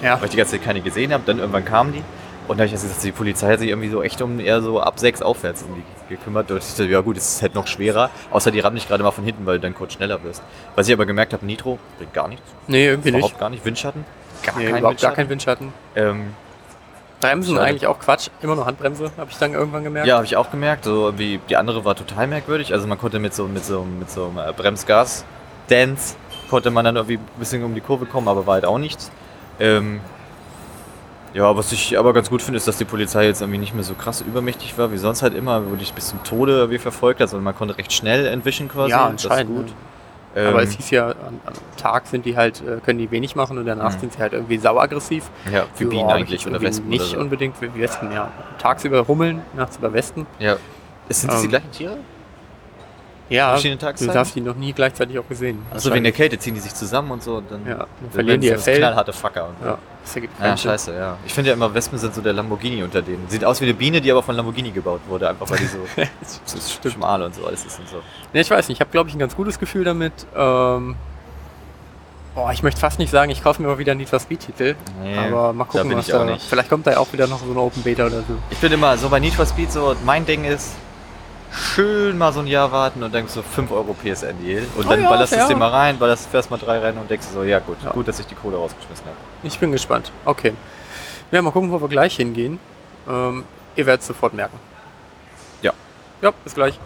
ja. 0.02 0.16
weil 0.18 0.24
ich 0.24 0.30
die 0.30 0.36
ganze 0.38 0.52
Zeit 0.52 0.64
keine 0.64 0.80
gesehen 0.80 1.12
habe. 1.12 1.22
Dann 1.26 1.38
irgendwann 1.38 1.66
kamen 1.66 1.92
die 1.92 2.02
und 2.50 2.56
da 2.58 2.62
habe 2.62 2.66
ich 2.66 2.72
also 2.72 2.86
gesagt, 2.88 3.04
die 3.04 3.12
Polizei 3.12 3.52
hat 3.52 3.60
sich 3.60 3.68
irgendwie 3.68 3.88
so 3.88 4.02
echt 4.02 4.20
um 4.22 4.40
eher 4.40 4.60
so 4.60 4.80
ab 4.80 4.98
sechs 4.98 5.22
aufwärts 5.22 5.62
um 5.62 5.74
die 5.76 6.14
gekümmert. 6.14 6.50
Und 6.50 6.58
ich 6.58 6.68
dachte, 6.68 6.84
ja 6.86 7.00
gut, 7.00 7.16
es 7.16 7.36
ist 7.36 7.42
halt 7.42 7.54
noch 7.54 7.66
schwerer, 7.68 8.10
außer 8.32 8.50
die 8.50 8.58
rammen 8.60 8.76
dich 8.76 8.88
gerade 8.88 9.02
mal 9.04 9.12
von 9.12 9.24
hinten, 9.24 9.46
weil 9.46 9.56
du 9.58 9.62
dann 9.62 9.74
kurz 9.74 9.92
schneller 9.92 10.22
wirst. 10.24 10.42
Was 10.74 10.88
ich 10.88 10.92
aber 10.94 11.06
gemerkt 11.06 11.32
habe, 11.32 11.46
Nitro 11.46 11.78
bringt 11.98 12.12
gar 12.12 12.26
nichts, 12.28 12.44
Nee, 12.66 12.86
irgendwie 12.88 13.10
überhaupt 13.10 13.32
nicht. 13.32 13.40
gar 13.40 13.50
nicht. 13.50 13.64
Windschatten, 13.64 14.04
gar 14.42 14.56
Nee, 14.58 14.64
kein 14.70 14.78
überhaupt 14.80 15.00
gar 15.00 15.16
Windschatten. 15.16 15.16
kein 15.16 15.28
Windschatten. 15.28 15.72
Ähm, 15.96 16.34
Bremsen 17.20 17.54
Schade. 17.56 17.66
eigentlich 17.68 17.86
auch 17.86 17.98
Quatsch. 18.00 18.28
Immer 18.42 18.56
nur 18.56 18.66
Handbremse, 18.66 19.12
habe 19.16 19.30
ich 19.30 19.36
dann 19.38 19.52
irgendwann 19.52 19.84
gemerkt. 19.84 20.08
Ja, 20.08 20.16
habe 20.16 20.24
ich 20.24 20.36
auch 20.36 20.50
gemerkt. 20.50 20.84
So 20.84 21.12
wie 21.18 21.38
die 21.48 21.56
andere 21.56 21.84
war 21.84 21.94
total 21.94 22.26
merkwürdig. 22.26 22.72
Also 22.72 22.86
man 22.86 22.98
konnte 22.98 23.18
mit 23.18 23.34
so 23.34 23.46
mit 23.46 23.64
so 23.64 23.84
mit 23.84 24.10
so 24.10 24.24
einem 24.26 24.38
äh, 24.38 24.52
Bremsgas 24.52 25.24
Dance 25.68 26.16
konnte 26.48 26.70
man 26.70 26.84
dann 26.84 26.96
irgendwie 26.96 27.18
ein 27.18 27.38
bisschen 27.38 27.62
um 27.62 27.74
die 27.74 27.80
Kurve 27.80 28.06
kommen, 28.06 28.26
aber 28.26 28.46
war 28.46 28.54
halt 28.54 28.64
auch 28.64 28.78
nichts. 28.78 29.10
Ähm, 29.60 30.00
ja, 31.34 31.56
was 31.56 31.72
ich 31.72 31.98
aber 31.98 32.12
ganz 32.12 32.28
gut 32.30 32.42
finde, 32.42 32.56
ist, 32.58 32.66
dass 32.68 32.78
die 32.78 32.84
Polizei 32.84 33.26
jetzt 33.26 33.40
irgendwie 33.40 33.58
nicht 33.58 33.74
mehr 33.74 33.84
so 33.84 33.94
krass 33.94 34.20
übermächtig 34.20 34.76
war, 34.78 34.92
wie 34.92 34.96
sonst 34.98 35.22
halt 35.22 35.34
immer, 35.34 35.70
wo 35.70 35.76
dich 35.76 35.92
bis 35.94 36.08
zum 36.08 36.22
Tode 36.24 36.52
irgendwie 36.52 36.78
verfolgt 36.78 37.20
hat, 37.20 37.28
sondern 37.28 37.44
man 37.44 37.54
konnte 37.56 37.76
recht 37.78 37.92
schnell 37.92 38.26
entwischen 38.26 38.68
quasi. 38.68 38.90
Ja, 38.90 39.10
Das 39.10 39.24
ist 39.24 39.30
anscheinend. 39.30 39.56
gut. 39.56 39.72
Ähm, 40.36 40.46
Aber 40.48 40.62
es 40.62 40.70
hieß 40.72 40.90
ja, 40.90 41.08
am, 41.08 41.40
am 41.44 41.54
Tag 41.76 42.06
sind 42.06 42.24
die 42.24 42.36
halt, 42.36 42.60
äh, 42.60 42.78
können 42.84 43.00
die 43.00 43.10
wenig 43.10 43.34
machen 43.34 43.58
und 43.58 43.66
danach 43.66 43.94
Mhm. 43.96 44.00
sind 44.00 44.12
sie 44.12 44.18
halt 44.20 44.32
irgendwie 44.32 44.58
sauaggressiv. 44.58 45.24
ja, 45.52 45.64
für 45.74 45.84
Ja, 45.84 45.90
Bienen 45.90 46.04
aber 46.04 46.14
eigentlich 46.14 46.46
oder 46.46 46.60
Wespen 46.60 46.88
Nicht 46.88 47.00
oder 47.00 47.10
so. 47.10 47.18
unbedingt 47.18 47.60
wie 47.60 47.80
Wespen, 47.80 48.12
ja. 48.12 48.30
Tagsüber 48.58 49.08
hummeln, 49.08 49.42
nachts 49.56 49.76
über 49.78 49.92
Wespen. 49.92 50.26
Ja. 50.38 50.56
Sind 51.08 51.32
das 51.32 51.40
die 51.40 51.46
Ähm, 51.46 51.50
gleichen 51.50 51.70
Tiere? 51.72 51.96
Ja, 53.30 53.50
Verschiedene 53.50 53.78
du 53.78 53.86
Tageszeiten? 53.86 54.18
hast 54.18 54.34
die 54.34 54.40
noch 54.40 54.56
nie 54.56 54.72
gleichzeitig 54.72 55.18
auch 55.18 55.26
gesehen. 55.28 55.62
Also 55.70 55.92
wegen 55.94 56.02
der 56.04 56.12
Kälte 56.12 56.38
ziehen 56.38 56.54
die 56.54 56.60
sich 56.60 56.74
zusammen 56.74 57.12
und 57.12 57.22
so 57.22 57.36
und 57.36 57.50
dann, 57.50 57.64
Ja, 57.66 57.76
dann 57.78 58.10
verlieren 58.10 58.40
die 58.40 58.48
ihr 58.48 58.58
Fell. 58.58 58.78
knallharte 58.78 59.12
Facker. 59.12 59.48
Und 59.48 59.54
so. 59.60 59.66
Ja, 59.66 59.78
das 60.04 60.14
ergibt 60.16 60.40
Ja, 60.40 60.56
scheiße, 60.56 60.94
ja. 60.94 61.16
Ich 61.24 61.32
finde 61.32 61.50
ja 61.50 61.54
immer, 61.54 61.72
Wespen 61.72 61.98
sind 61.98 62.12
so 62.14 62.20
der 62.20 62.32
Lamborghini 62.32 62.82
unter 62.82 63.00
denen. 63.02 63.24
Sieht 63.28 63.44
aus 63.44 63.60
wie 63.60 63.66
eine 63.66 63.74
Biene, 63.74 64.00
die 64.00 64.10
aber 64.10 64.22
von 64.22 64.34
Lamborghini 64.34 64.72
gebaut 64.72 65.00
wurde, 65.08 65.28
einfach 65.28 65.48
weil 65.48 65.58
die 65.58 65.66
so, 65.66 65.78
schmal 66.90 67.22
und 67.22 67.34
so 67.34 67.46
alles 67.46 67.64
ist 67.64 67.78
und 67.78 67.88
so. 67.88 68.02
Nee, 68.32 68.40
ich 68.40 68.50
weiß 68.50 68.68
nicht, 68.68 68.76
ich 68.76 68.80
habe 68.80 68.90
glaube 68.90 69.08
ich 69.08 69.14
ein 69.14 69.20
ganz 69.20 69.36
gutes 69.36 69.58
Gefühl 69.58 69.84
damit. 69.84 70.12
Ähm, 70.36 70.96
Boah, 72.34 72.52
ich 72.52 72.62
möchte 72.62 72.80
fast 72.80 72.98
nicht 73.00 73.10
sagen, 73.10 73.30
ich 73.32 73.42
kaufe 73.42 73.60
mir 73.60 73.66
mal 73.68 73.78
wieder 73.78 73.90
einen 73.92 73.98
Need 74.00 74.08
for 74.08 74.20
Speed-Titel. 74.20 74.76
Nee, 75.02 75.18
aber 75.18 75.52
mal 75.52 75.64
da 75.64 75.70
gucken, 75.70 75.88
bin 75.88 75.98
was 75.98 76.06
da. 76.06 76.24
nicht. 76.24 76.46
Vielleicht 76.46 76.68
kommt 76.68 76.86
da 76.86 76.92
ja 76.92 76.98
auch 76.98 77.12
wieder 77.12 77.26
noch 77.26 77.40
so 77.44 77.50
eine 77.50 77.58
Open 77.60 77.82
Beta 77.82 78.06
oder 78.06 78.18
so. 78.20 78.34
Ich 78.50 78.58
bin 78.58 78.70
immer 78.72 78.96
so 78.96 79.08
bei 79.08 79.18
Need 79.18 79.34
for 79.34 79.46
Speed 79.46 79.72
so, 79.72 79.96
mein 80.04 80.24
Ding 80.24 80.44
ist, 80.44 80.74
schön 81.50 82.16
mal 82.18 82.32
so 82.32 82.40
ein 82.40 82.46
Jahr 82.46 82.70
warten 82.72 83.02
und 83.02 83.12
denkst 83.14 83.32
so 83.32 83.42
5 83.42 83.70
Euro 83.72 83.94
PSN-Deal. 83.94 84.62
Und 84.76 84.86
Oh 84.86 84.88
dann 84.88 85.02
ja, 85.02 85.08
ballerst 85.08 85.32
du 85.32 85.36
es 85.36 85.48
dir 85.48 85.56
mal 85.56 85.68
rein, 85.70 85.98
ballerst 85.98 86.28
fährst 86.28 86.50
mal 86.50 86.56
drei 86.58 86.78
Rennen 86.78 86.98
und 86.98 87.10
denkst 87.10 87.26
so, 87.32 87.42
ja 87.42 87.58
gut, 87.58 87.76
Ja. 87.84 87.90
gut, 87.90 88.06
dass 88.08 88.18
ich 88.20 88.26
die 88.26 88.34
Kohle 88.34 88.56
rausgeschmissen 88.56 89.04
habe. 89.06 89.16
Ich 89.42 89.58
bin 89.58 89.72
gespannt. 89.72 90.12
Okay. 90.24 90.52
Ja, 91.30 91.42
mal 91.42 91.50
gucken, 91.50 91.70
wo 91.70 91.80
wir 91.80 91.88
gleich 91.88 92.16
hingehen. 92.16 92.58
Ähm, 93.08 93.44
ihr 93.76 93.86
werdet 93.86 94.00
es 94.02 94.06
sofort 94.08 94.34
merken. 94.34 94.58
Ja. 95.62 95.72
Ja, 96.22 96.32
bis 96.44 96.54
gleich. 96.54 96.78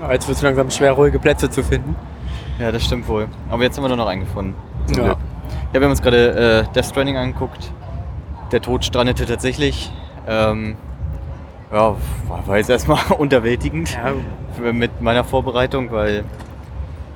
Ja, 0.00 0.12
Jetzt 0.12 0.26
wird 0.28 0.36
es 0.36 0.42
langsam 0.42 0.70
schwer, 0.70 0.92
ruhige 0.92 1.18
Plätze 1.18 1.48
zu 1.50 1.62
finden. 1.62 1.94
Ja, 2.58 2.72
das 2.72 2.84
stimmt 2.84 3.08
wohl. 3.08 3.28
Aber 3.50 3.62
jetzt 3.62 3.76
haben 3.76 3.84
wir 3.84 3.88
nur 3.88 3.96
noch 3.96 4.06
einen 4.06 4.22
gefunden. 4.24 4.54
Zum 4.88 4.96
Ja. 4.96 5.02
Glück. 5.04 5.18
Ja, 5.72 5.80
wir 5.80 5.82
haben 5.84 5.90
uns 5.90 6.02
gerade 6.02 6.66
äh, 6.68 6.72
Death 6.74 6.86
Stranding 6.86 7.16
angeguckt. 7.16 7.72
Der 8.50 8.60
Tod 8.60 8.84
strandete 8.84 9.24
tatsächlich. 9.26 9.90
Ähm, 10.28 10.76
ja, 11.72 11.96
war, 12.28 12.46
war 12.46 12.58
jetzt 12.58 12.68
erstmal 12.70 12.98
unterwältigend 13.18 13.92
Ja, 13.92 14.12
für- 14.56 14.72
mit 14.72 15.00
meiner 15.00 15.24
Vorbereitung, 15.24 15.90
weil 15.90 16.24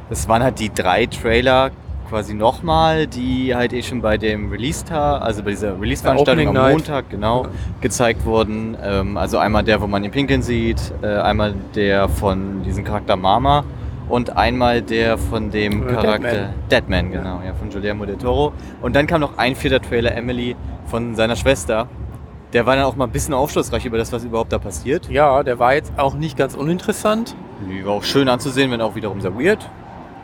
das 0.08 0.28
waren 0.28 0.42
halt 0.42 0.58
die 0.60 0.72
drei 0.72 1.06
Trailer 1.06 1.70
quasi 2.08 2.34
nochmal, 2.34 3.08
die 3.08 3.54
halt 3.54 3.72
eh 3.72 3.82
schon 3.82 4.00
bei 4.00 4.16
dem 4.16 4.48
Release-Tag, 4.50 5.20
also 5.22 5.42
bei 5.42 5.50
dieser 5.50 5.78
Release-Veranstaltung 5.80 6.48
am 6.48 6.54
Night. 6.54 6.72
Montag, 6.74 7.10
genau, 7.10 7.42
Ja. 7.44 7.50
gezeigt 7.80 8.24
wurden. 8.24 8.76
Ähm, 8.82 9.16
also 9.16 9.38
einmal 9.38 9.64
der, 9.64 9.80
wo 9.80 9.88
man 9.88 10.04
ihn 10.04 10.12
pinkeln 10.12 10.40
sieht, 10.40 10.80
äh, 11.02 11.06
einmal 11.18 11.54
der 11.74 12.08
von 12.08 12.62
diesem 12.62 12.84
Charakter 12.84 13.16
Mama 13.16 13.64
und 14.08 14.36
einmal 14.36 14.82
der 14.82 15.18
von 15.18 15.50
dem 15.50 15.82
Äh, 15.86 15.92
Charakter 15.92 16.30
Deadman. 16.30 16.54
Deadman, 16.70 17.10
genau, 17.12 17.40
ja, 17.44 17.54
von 17.54 17.70
Guillermo 17.70 18.04
del 18.06 18.16
Toro. 18.16 18.52
Und 18.82 18.94
dann 18.96 19.06
kam 19.06 19.20
noch 19.20 19.38
ein 19.38 19.56
vierter 19.56 19.80
Trailer, 19.80 20.14
Emily, 20.14 20.56
von 20.86 21.14
seiner 21.14 21.36
Schwester. 21.36 21.88
Der 22.52 22.64
war 22.66 22.76
dann 22.76 22.84
auch 22.84 22.96
mal 22.96 23.04
ein 23.06 23.10
bisschen 23.10 23.34
aufschlussreich 23.34 23.84
über 23.84 23.98
das, 23.98 24.12
was 24.12 24.24
überhaupt 24.24 24.52
da 24.52 24.58
passiert. 24.58 25.08
ja, 25.10 25.42
der 25.42 25.58
war 25.58 25.74
jetzt 25.74 25.92
auch 25.96 26.14
nicht 26.14 26.36
ganz 26.38 26.54
uninteressant. 26.54 27.34
Die 27.68 27.84
war 27.84 27.94
auch 27.94 28.04
schön 28.04 28.28
anzusehen, 28.28 28.70
wenn 28.70 28.80
auch 28.80 28.94
wiederum 28.94 29.20
sehr 29.20 29.34
weird. 29.38 29.68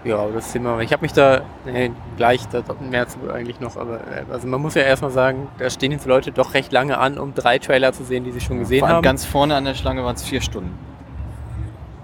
Ja, 0.04 0.16
aber 0.16 0.32
das 0.32 0.50
Thema, 0.52 0.80
ich 0.80 0.92
habe 0.92 1.02
mich 1.02 1.12
da 1.12 1.42
nee, 1.64 1.92
gleich 2.16 2.48
da 2.48 2.62
mehr 2.90 3.06
zu 3.06 3.18
eigentlich 3.32 3.60
noch, 3.60 3.76
aber 3.76 4.00
äh, 4.00 4.24
also 4.32 4.48
man 4.48 4.60
muss 4.60 4.74
ja 4.74 4.82
erstmal 4.82 5.12
sagen, 5.12 5.46
da 5.58 5.70
stehen 5.70 5.92
jetzt 5.92 6.06
Leute 6.06 6.32
doch 6.32 6.54
recht 6.54 6.72
lange 6.72 6.98
an, 6.98 7.18
um 7.18 7.34
drei 7.34 7.58
Trailer 7.60 7.92
zu 7.92 8.02
sehen, 8.02 8.24
die 8.24 8.32
sie 8.32 8.40
schon 8.40 8.58
gesehen 8.58 8.80
Vor 8.80 8.88
allem 8.88 8.96
haben. 8.96 9.02
ganz 9.04 9.24
vorne 9.24 9.54
an 9.54 9.64
der 9.64 9.74
Schlange 9.74 10.02
waren 10.04 10.16
es 10.16 10.24
vier 10.24 10.40
Stunden. 10.40 10.76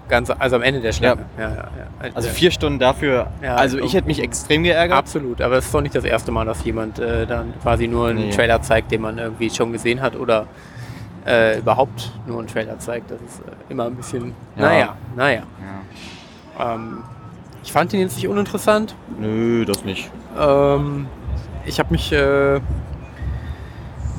Ganz, 0.09 0.29
also 0.31 0.55
am 0.55 0.61
Ende 0.63 0.81
der 0.81 0.91
Schlange. 0.91 1.25
Ja, 1.37 1.49
ja, 1.49 1.55
ja. 1.55 2.09
Also 2.15 2.29
vier 2.29 2.49
Stunden 2.51 2.79
dafür. 2.79 3.27
Ja, 3.43 3.55
also 3.55 3.77
ich 3.77 3.93
hätte 3.93 4.07
mich 4.07 4.19
extrem 4.21 4.63
geärgert. 4.63 4.97
Absolut, 4.97 5.39
aber 5.41 5.57
es 5.57 5.65
ist 5.67 5.73
doch 5.73 5.81
nicht 5.81 5.93
das 5.95 6.03
erste 6.03 6.31
Mal, 6.31 6.45
dass 6.45 6.63
jemand 6.65 6.97
äh, 6.99 7.27
dann 7.27 7.53
quasi 7.61 7.87
nur 7.87 8.07
einen 8.09 8.27
Nee. 8.27 8.31
Trailer 8.31 8.61
zeigt, 8.61 8.91
den 8.91 9.01
man 9.01 9.17
irgendwie 9.19 9.49
schon 9.51 9.71
gesehen 9.71 10.01
hat 10.01 10.15
oder 10.15 10.47
äh, 11.27 11.59
überhaupt 11.59 12.11
nur 12.27 12.39
einen 12.39 12.47
Trailer 12.47 12.79
zeigt. 12.79 13.11
Das 13.11 13.21
ist 13.21 13.39
äh, 13.41 13.51
immer 13.71 13.85
ein 13.85 13.95
bisschen, 13.95 14.33
Ja. 14.55 14.61
naja, 14.63 14.95
naja. 15.15 15.43
Ja. 16.57 16.73
Ähm, 16.75 17.03
ich 17.63 17.71
fand 17.71 17.93
ihn 17.93 17.99
jetzt 17.99 18.15
nicht 18.15 18.27
uninteressant. 18.27 18.95
Nö, 19.19 19.63
das 19.65 19.85
nicht. 19.85 20.09
Ähm, 20.39 21.05
ich 21.65 21.77
habe 21.79 21.91
mich 21.91 22.11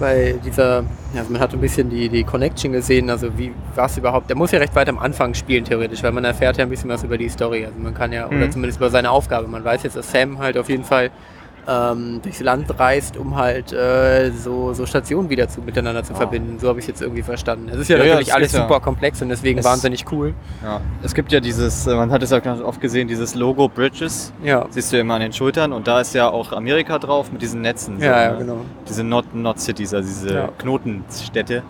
bei 0.01 0.35
dieser, 0.45 0.83
also 1.17 1.31
man 1.31 1.41
hat 1.41 1.53
ein 1.53 1.61
bisschen 1.61 1.89
die, 1.91 2.09
die 2.09 2.25
Connection 2.25 2.73
gesehen, 2.73 3.09
also 3.11 3.39
wie 3.39 3.53
was 3.77 3.97
überhaupt, 3.99 4.29
der 4.29 4.37
muss 4.37 4.51
ja 4.51 4.59
recht 4.59 4.75
weit 4.75 4.89
am 4.89 4.99
Anfang 4.99 5.35
spielen 5.35 5.65
theoretisch, 5.65 6.03
weil 6.03 6.11
man 6.13 6.25
erfährt 6.25 6.57
ja 6.57 6.65
ein 6.65 6.71
bisschen 6.71 6.91
was 6.91 7.05
über 7.05 7.17
die 7.19 7.29
Story, 7.29 7.65
also 7.67 7.79
man 7.79 7.95
kann 7.95 8.11
ja, 8.13 8.27
oder 8.27 8.37
Mhm. 8.47 8.51
zumindest 8.51 8.79
über 8.81 8.91
seine 8.91 9.11
Aufgabe, 9.11 9.47
man 9.47 9.63
weiß 9.63 9.83
jetzt, 9.85 9.97
dass 9.97 10.11
Sam 10.11 10.39
halt 10.39 10.57
auf 10.59 10.69
jeden 10.69 10.85
Fall 10.85 11.11
ähm, 11.71 12.21
durchs 12.23 12.41
Land 12.41 12.79
reist, 12.81 13.17
um 13.17 13.37
halt 13.37 13.73
äh, 13.73 14.33
so, 14.33 14.73
so 14.73 14.87
Stationen 14.87 15.31
wieder 15.31 15.49
zu, 15.49 15.61
miteinander 15.61 16.03
zu 16.03 16.13
Ja. 16.13 16.19
verbinden, 16.19 16.59
so 16.59 16.69
habe 16.69 16.81
ich 16.81 16.85
es 16.85 16.89
jetzt 16.89 17.03
irgendwie 17.03 17.23
verstanden. 17.23 17.69
Es 17.69 17.77
ist 17.79 17.89
ja, 17.89 17.97
Ja, 17.99 18.03
ja, 18.03 18.09
natürlich 18.11 18.27
das 18.29 18.37
alles 18.37 18.47
ist 18.49 18.55
ja- 18.55 18.63
super 18.63 18.81
komplex 18.81 19.23
und 19.23 19.29
deswegen 19.29 19.61
Es- 19.61 19.65
wahnsinnig 19.65 20.05
cool. 20.11 20.35
Ja. 20.65 20.81
Es 21.03 21.15
gibt 21.15 21.31
ja 21.31 21.39
dieses, 21.39 21.87
äh, 21.87 21.95
man 21.95 22.11
hat 22.11 22.23
es 22.23 22.31
ja 22.31 22.41
ganz 22.41 22.61
oft 22.61 22.81
gesehen, 22.81 23.07
dieses 23.07 23.35
Logo 23.37 23.69
Bridges. 23.69 24.33
Ja, 24.43 24.67
Siehst 24.71 24.91
du 24.91 24.97
ja 24.97 25.03
immer 25.03 25.15
an 25.15 25.21
den 25.21 25.33
Schultern 25.33 25.73
und 25.73 25.87
da 25.87 26.01
ist 26.01 26.13
ja 26.15 26.29
auch 26.29 26.53
Amerika 26.53 26.99
drauf 26.99 27.31
mit 27.31 27.41
diesen 27.43 27.61
Netzen. 27.61 27.99
so, 28.01 28.05
ja, 28.05 28.23
ja 28.23 28.33
ne? 28.33 28.39
genau. 28.39 28.57
Diese 28.89 29.05
Not, 29.05 29.35
Not 29.35 29.61
Cities, 29.61 29.95
also 29.95 30.09
diese 30.09 30.35
Ja. 30.35 30.49
Knotenstädte. 30.59 31.63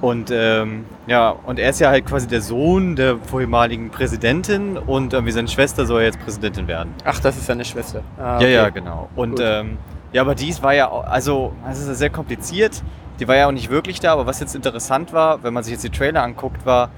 Und 0.00 0.30
ähm, 0.32 0.84
ja, 1.08 1.30
und 1.30 1.58
er 1.58 1.70
ist 1.70 1.80
ja 1.80 1.90
halt 1.90 2.06
quasi 2.06 2.28
der 2.28 2.40
Sohn 2.40 2.94
der 2.94 3.16
vormaligen 3.18 3.90
Präsidentin 3.90 4.76
und 4.78 5.12
irgendwie 5.12 5.32
seine 5.32 5.48
Schwester 5.48 5.86
soll 5.86 6.02
jetzt 6.02 6.20
Präsidentin 6.20 6.68
werden. 6.68 6.94
Ach, 7.04 7.18
das 7.18 7.36
ist 7.36 7.46
seine 7.46 7.64
Schwester. 7.64 8.02
Ah, 8.16 8.40
Ja, 8.40 8.46
ja, 8.48 8.62
okay. 8.62 8.72
genau. 8.74 9.08
Und 9.16 9.40
ähm, 9.42 9.76
ja, 10.12 10.22
aber 10.22 10.34
dies 10.36 10.62
war 10.62 10.72
ja, 10.72 10.90
au- 10.90 11.00
also, 11.00 11.52
es 11.70 11.80
ist 11.80 11.88
ja 11.88 11.94
sehr 11.94 12.10
kompliziert. 12.10 12.82
Die 13.18 13.26
war 13.26 13.34
ja 13.34 13.48
auch 13.48 13.52
nicht 13.52 13.70
wirklich 13.70 13.98
da, 13.98 14.12
aber 14.12 14.26
was 14.26 14.38
jetzt 14.38 14.54
interessant 14.54 15.12
war, 15.12 15.42
wenn 15.42 15.52
man 15.52 15.64
sich 15.64 15.72
jetzt 15.72 15.82
die 15.82 15.90
Trailer 15.90 16.22
anguckt, 16.22 16.64
war, 16.64 16.90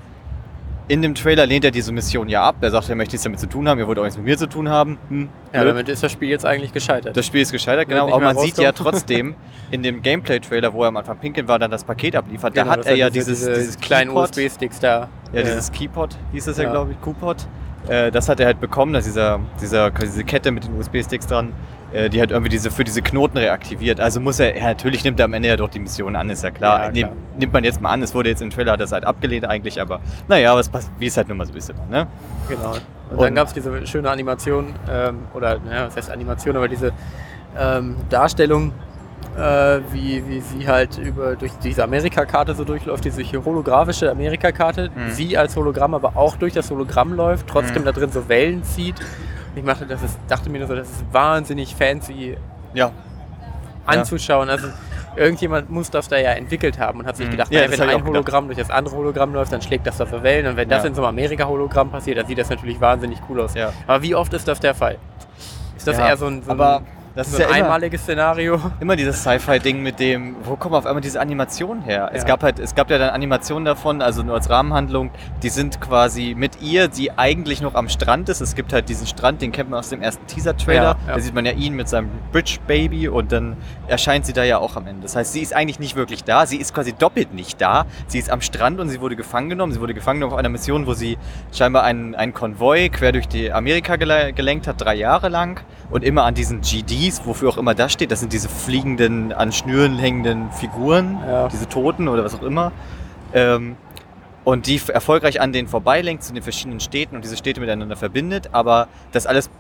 in 0.91 1.03
dem 1.03 1.15
Trailer 1.15 1.47
lehnt 1.47 1.65
er 1.65 1.71
diese 1.71 1.93
Mission 1.93 2.29
ja 2.29 2.43
ab. 2.43 2.57
Er 2.63 2.71
sagt, 2.73 2.89
er 2.89 2.97
möchte 2.97 3.15
nichts 3.15 3.23
damit 3.23 3.39
zu 3.39 3.47
tun 3.49 3.69
haben, 3.69 3.79
er 3.79 3.87
wollte 3.87 4.01
auch 4.01 4.05
nichts 4.05 4.17
mit 4.17 4.27
mir 4.27 4.37
zu 4.37 4.49
tun 4.49 4.69
haben. 4.69 4.99
Hm, 5.09 5.29
Ja, 5.55 5.65
damit 5.65 5.89
ist 5.89 6.03
das 6.03 6.11
Spiel 6.11 6.29
jetzt 6.29 6.45
eigentlich 6.45 6.73
gescheitert. 6.73 7.17
das 7.17 7.25
Spiel 7.27 7.43
ist 7.43 7.53
gescheitert, 7.53 7.89
genau. 7.89 8.09
Aber 8.13 8.19
man 8.19 8.37
sieht 8.39 8.59
ja 8.59 8.71
rauskommen. 8.71 8.93
trotzdem 8.93 9.35
in 9.71 9.85
dem 9.85 10.03
Gameplay-Trailer, 10.03 10.73
wo 10.73 10.83
er 10.83 10.89
am 10.89 10.97
Anfang 10.97 11.19
pinkeln 11.19 11.47
war, 11.47 11.61
dann 11.61 11.71
das 11.71 11.85
Paket 11.85 12.17
abliefert, 12.17 12.55
Genau, 12.55 12.67
da 12.67 12.71
hat 12.73 12.87
er 12.87 12.97
ja 12.97 13.09
diese- 13.09 13.31
dieses, 13.31 13.47
diese 13.47 13.59
dieses 13.61 13.79
kleinen. 13.79 14.11
USB-Sticks 14.11 14.81
da. 14.81 15.09
Ja, 15.33 15.41
äh, 15.41 15.45
dieses 15.45 15.71
Keypod 15.71 16.17
hieß 16.33 16.47
das 16.47 16.57
ja, 16.59 16.65
Ja. 16.65 16.71
glaube 16.73 16.91
ich, 16.91 17.01
Q-Pod. 17.01 17.37
Äh, 17.89 18.11
das 18.11 18.29
hat 18.29 18.41
er 18.41 18.47
halt 18.47 18.61
bekommen, 18.61 18.93
dass 18.93 19.05
dieser, 19.05 19.39
dieser, 19.61 19.91
diese 19.91 20.25
Kette 20.25 20.51
mit 20.51 20.65
den 20.65 20.77
USB-Sticks 20.77 21.29
dran, 21.29 21.53
die 22.11 22.21
halt 22.21 22.31
irgendwie 22.31 22.49
diese, 22.51 22.71
für 22.71 22.85
diese 22.85 23.03
Knoten 23.03 23.37
reaktiviert. 23.39 24.01
Also 24.01 24.21
muss 24.21 24.39
er, 24.39 24.57
ja, 24.57 24.65
natürlich 24.65 25.03
nimmt 25.05 25.19
er 25.19 25.25
am 25.25 25.33
Ende 25.33 25.49
ja 25.49 25.57
doch 25.57 25.69
die 25.69 25.81
Mission 25.81 26.15
an, 26.17 26.31
ist 26.31 26.45
ja 26.45 26.51
klar. 26.51 26.85
Ja, 26.87 26.91
Nehm, 26.93 27.03
klar. 27.09 27.17
nimmt 27.39 27.53
man 27.53 27.65
jetzt 27.65 27.81
mal 27.81 27.91
an, 27.91 28.03
es 28.03 28.15
wurde 28.15 28.29
jetzt 28.29 28.43
im 28.43 28.51
Trailer, 28.51 28.73
hat 28.73 28.81
er 28.81 28.85
es 28.85 28.93
halt 28.93 29.05
abgelehnt 29.05 29.45
eigentlich, 29.45 29.81
aber 29.81 30.01
naja, 30.29 30.55
was 30.55 30.69
passt, 30.69 30.91
wie 30.99 31.07
es 31.07 31.17
halt 31.17 31.29
nun 31.29 31.39
mal 31.39 31.47
so 31.47 31.55
ist 31.55 31.71
immer, 31.71 31.85
ne? 31.91 32.07
Genau. 32.49 32.71
Und, 33.11 33.17
Und- 33.17 33.23
dann 33.23 33.35
gab 33.35 33.49
es 33.49 33.55
diese 33.55 33.87
schöne 33.87 34.09
Animation, 34.11 34.67
ähm, 34.89 35.19
oder 35.35 35.59
naja, 35.59 35.87
was 35.89 35.97
heißt 35.97 36.11
Animation, 36.13 36.57
aber 36.57 36.69
diese 36.69 36.93
ähm, 37.59 37.97
Darstellung, 38.09 38.73
äh, 39.37 39.81
wie, 39.93 40.23
wie 40.29 40.41
sie 40.41 40.69
halt 40.69 40.97
über 40.99 41.35
durch 41.35 41.53
diese 41.63 41.83
Amerika-Karte 41.83 42.55
so 42.55 42.63
durchläuft, 42.65 43.05
diese 43.05 43.23
holographische 43.45 44.09
Amerika-Karte, 44.11 44.91
Mhm. 44.95 45.11
sie 45.11 45.37
als 45.37 45.57
Hologramm, 45.57 45.95
aber 45.95 46.13
auch 46.17 46.37
durch 46.37 46.53
das 46.53 46.71
Hologramm 46.71 47.15
läuft, 47.15 47.49
trotzdem 47.49 47.83
Mhm. 47.83 47.87
da 47.87 47.93
drin 47.93 48.11
so 48.13 48.29
Wellen 48.29 48.63
zieht. 48.63 48.95
Ich 49.55 49.65
machte, 49.65 49.87
das 49.87 50.03
ist, 50.03 50.19
dachte 50.29 50.49
mir 50.51 50.59
nur 50.59 50.69
so, 50.69 50.75
das 50.77 50.89
ist 50.91 51.05
wahnsinnig 51.13 51.75
fancy 51.75 52.37
Ja. 52.75 52.93
anzuschauen. 53.87 54.49
Also 54.49 54.69
irgendjemand 55.17 55.71
muss 55.71 55.91
das 55.91 56.09
da 56.09 56.17
ja 56.19 56.31
entwickelt 56.31 56.79
haben 56.79 57.01
und 57.01 57.07
hat 57.07 57.17
sich 57.17 57.27
Mhm. 57.27 57.33
gedacht, 57.33 57.51
Ja, 57.53 57.67
naja, 57.67 57.73
wenn 57.79 57.89
ein. 57.89 58.05
Hologramm 58.05 58.47
durch 58.47 58.59
das 58.59 58.71
andere 58.71 58.97
Hologramm 58.97 59.35
läuft, 59.35 59.53
dann 59.53 59.61
schlägt 59.63 59.87
das 59.87 59.97
da 59.99 60.07
für 60.07 60.23
Wellen. 60.23 60.47
Und 60.47 60.57
wenn 60.57 60.69
das 60.69 60.85
Ja. 60.85 60.89
in 60.89 60.95
so 60.95 61.03
einem 61.03 61.09
Amerika-Hologramm 61.19 61.91
passiert, 61.91 62.19
dann 62.19 62.27
sieht 62.27 62.39
das 62.39 62.49
natürlich 62.49 62.81
wahnsinnig 62.81 63.19
cool 63.29 63.41
aus. 63.41 63.55
Ja. 63.55 63.73
Aber 63.87 64.03
wie 64.03 64.15
oft 64.15 64.33
ist 64.35 64.47
das 64.47 64.61
der 64.61 64.75
Fall? 64.75 64.99
Ist 65.77 65.87
das 65.87 65.99
Ja, 65.99 66.09
eher 66.09 66.17
so 66.17 66.27
ein, 66.27 66.43
so 66.43 66.51
aber 66.51 66.83
das 67.15 67.31
so 67.31 67.37
ist 67.39 67.43
ein 67.45 67.51
ja 67.51 67.57
immer- 67.57 67.65
einmaliges 67.67 68.03
Szenario? 68.03 68.61
Immer 68.81 68.97
dieses 68.97 69.21
Sci-Fi-Ding 69.23 69.83
mit 69.83 69.99
dem, 70.01 70.37
wo 70.45 70.57
kommen 70.57 70.75
auf 70.75 70.87
einmal 70.87 71.01
diese 71.01 71.21
Animationen 71.21 71.83
her? 71.83 72.11
Es 72.13 72.23
Ja. 72.23 72.29
gab 72.29 72.43
halt, 72.43 72.59
es 72.59 72.75
gab 72.75 72.91
ja 72.91 72.99
dann 72.99 73.11
Animationen 73.11 73.65
davon, 73.65 74.01
also 74.03 74.23
nur 74.23 74.35
als 74.35 74.49
Rahmenhandlung, 74.51 75.11
die 75.43 75.49
sind 75.49 75.81
quasi 75.81 76.35
mit 76.37 76.63
ihr, 76.63 76.89
die 76.89 77.13
eigentlich 77.19 77.61
noch 77.61 77.75
am 77.75 77.89
Strand 77.89 78.29
ist. 78.29 78.41
Es 78.41 78.55
gibt 78.55 78.73
halt 78.73 78.89
diesen 78.89 79.07
Strand, 79.07 79.43
den 79.43 79.53
kennt 79.53 79.71
man 79.71 79.79
aus 79.81 79.89
dem 79.89 80.03
ersten 80.03 80.27
Teaser-Trailer. 80.27 80.97
Ja. 81.07 81.15
Da 81.15 81.21
sieht 81.21 81.35
man 81.35 81.45
ja 81.47 81.53
ihn 81.53 81.75
mit 81.75 81.89
seinem 81.89 82.09
Bridge-Baby 82.33 83.09
und 83.09 83.33
dann 83.33 83.57
erscheint 83.89 84.27
sie 84.27 84.33
da 84.33 84.45
ja 84.45 84.59
auch 84.59 84.77
am 84.77 84.87
Ende. 84.87 85.03
Das 85.03 85.17
heißt, 85.17 85.33
sie 85.33 85.41
ist 85.41 85.55
eigentlich 85.55 85.79
nicht 85.81 85.97
wirklich 85.97 86.25
da, 86.25 86.47
sie 86.47 86.57
ist 86.57 86.75
quasi 86.75 86.93
doppelt 86.93 87.35
nicht 87.35 87.61
da. 87.61 87.87
Sie 88.07 88.19
ist 88.19 88.31
am 88.31 88.41
Strand 88.41 88.81
und 88.81 88.89
sie 88.89 89.01
wurde 89.01 89.17
gefangen 89.17 89.49
genommen. 89.51 89.73
Sie 89.73 89.81
wurde 89.81 89.95
gefangen 89.95 90.21
genommen 90.21 90.33
auf 90.35 90.39
einer 90.39 90.49
Mission, 90.49 90.87
wo 90.87 90.95
sie 90.95 91.19
scheinbar 91.53 91.83
einen, 91.83 92.15
einen 92.15 92.33
Konvoi 92.35 92.89
quer 92.89 93.13
durch 93.13 93.29
die 93.29 93.53
Amerika 93.53 93.97
gele 93.97 94.33
gelenkt 94.33 94.67
hat, 94.67 94.81
drei 94.81 94.95
Jahre 94.95 95.29
lang. 95.29 95.61
Und 95.91 96.05
immer 96.05 96.23
an 96.25 96.35
diesen 96.35 96.63
GDs, 97.01 97.23
wofür 97.25 97.49
auch 97.49 97.57
immer 97.57 97.75
das 97.75 97.93
steht, 97.93 98.11
das 98.11 98.21
sind 98.21 98.33
diese 98.33 98.49
fliegenden, 98.49 99.33
an 99.33 99.53
Schnüren 99.53 99.99
hängenden 99.99 100.51
Figuren, 100.53 101.19
Ja. 101.27 101.49
diese 101.49 101.69
Toten 101.69 102.09
oder 102.09 102.25
was 102.25 102.35
auch 102.35 102.43
immer. 102.43 102.73
Ähm, 103.33 103.77
und 104.45 104.67
die 104.67 104.81
erfolgreich 104.89 105.41
an 105.41 105.53
denen 105.53 105.69
vorbeilenkt 105.69 106.23
zu 106.25 106.33
den 106.33 106.43
verschiedenen 106.43 106.81
Städten 106.81 107.15
und 107.15 107.25
diese 107.25 107.37
Städte 107.37 107.61
miteinander 107.61 107.97
verbindet. 107.97 108.51
Aber 108.53 108.89
das 109.13 109.27
alles 109.27 109.51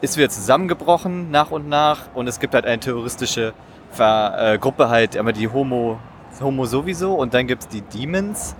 ist 0.00 0.16
wieder 0.16 0.28
zusammengebrochen 0.28 1.30
nach 1.30 1.50
und 1.50 1.68
nach 1.68 2.00
und 2.14 2.26
es 2.26 2.40
gibt 2.40 2.54
halt 2.54 2.64
eine 2.66 2.80
terroristische 2.80 3.52
Ver 3.90 4.54
äh, 4.54 4.58
Gruppe 4.58 4.88
halt, 4.90 5.16
einmal 5.16 5.32
die 5.32 5.48
Homo, 5.48 5.98
Homo 6.40 6.66
sowieso 6.66 7.14
und 7.14 7.32
dann 7.34 7.46
gibt 7.46 7.62
es 7.62 7.68
die 7.68 7.80
Demons. 7.82 8.54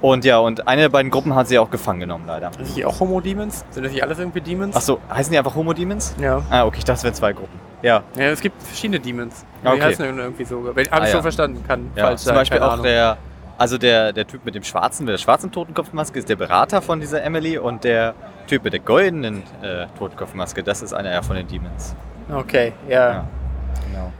Und 0.00 0.24
ja, 0.24 0.38
und 0.38 0.66
eine 0.68 0.82
der 0.82 0.88
beiden 0.90 1.10
Gruppen 1.10 1.34
hat 1.34 1.48
sie 1.48 1.58
auch 1.58 1.70
gefangen 1.70 2.00
genommen, 2.00 2.24
leider. 2.26 2.50
Sind 2.52 2.76
nicht 2.76 2.84
auch 2.84 3.00
Homo-Demons? 3.00 3.64
Sind 3.70 3.84
das 3.84 3.92
nicht 3.92 4.02
alles 4.02 4.18
irgendwie 4.18 4.40
Demons? 4.40 4.76
Achso, 4.76 4.98
heißen 5.10 5.32
die 5.32 5.38
einfach 5.38 5.54
Homo 5.54 5.72
Demons? 5.72 6.14
Ja. 6.20 6.42
Ah, 6.50 6.64
okay, 6.66 6.78
ich 6.78 6.84
dachte, 6.84 6.98
es 6.98 7.04
wären 7.04 7.14
zwei 7.14 7.32
Gruppen. 7.32 7.58
Ja, 7.80 8.02
ja. 8.16 8.24
Es 8.26 8.40
gibt 8.40 8.62
verschiedene 8.62 9.00
Demons. 9.00 9.44
Die 9.62 9.68
Okay. 9.68 9.80
heißen 9.82 10.04
irgendwie 10.18 10.44
so. 10.44 10.66
Habe 10.68 10.82
ich 10.82 10.92
Ah, 10.92 11.06
schon 11.06 11.16
ja. 11.16 11.22
verstanden. 11.22 11.64
Kann 11.66 11.90
ja. 11.96 12.06
falsch 12.06 12.20
zum. 12.22 12.34
Beispiel 12.34 12.58
auch 12.60 12.80
der, 12.82 13.16
Also 13.56 13.78
der, 13.78 14.12
der 14.12 14.26
Typ 14.26 14.44
mit 14.44 14.54
dem 14.54 14.62
schwarzen, 14.64 15.04
mit 15.06 15.12
der 15.12 15.18
schwarzen 15.18 15.50
Totenkopfmaske 15.52 16.18
ist 16.18 16.28
der 16.28 16.36
Berater 16.36 16.82
von 16.82 16.98
dieser 17.00 17.22
Emily 17.22 17.56
und 17.56 17.84
der 17.84 18.14
Typ 18.46 18.64
mit 18.64 18.72
der 18.72 18.80
goldenen 18.80 19.42
äh, 19.62 19.86
Totenkopfmaske, 19.98 20.62
das 20.62 20.82
ist 20.82 20.92
einer 20.92 21.22
von 21.22 21.36
den 21.36 21.46
Demons. 21.48 21.94
Okay, 22.34 22.72
ja. 22.88 23.10
Ja, 23.12 23.24
genau. 23.90 24.12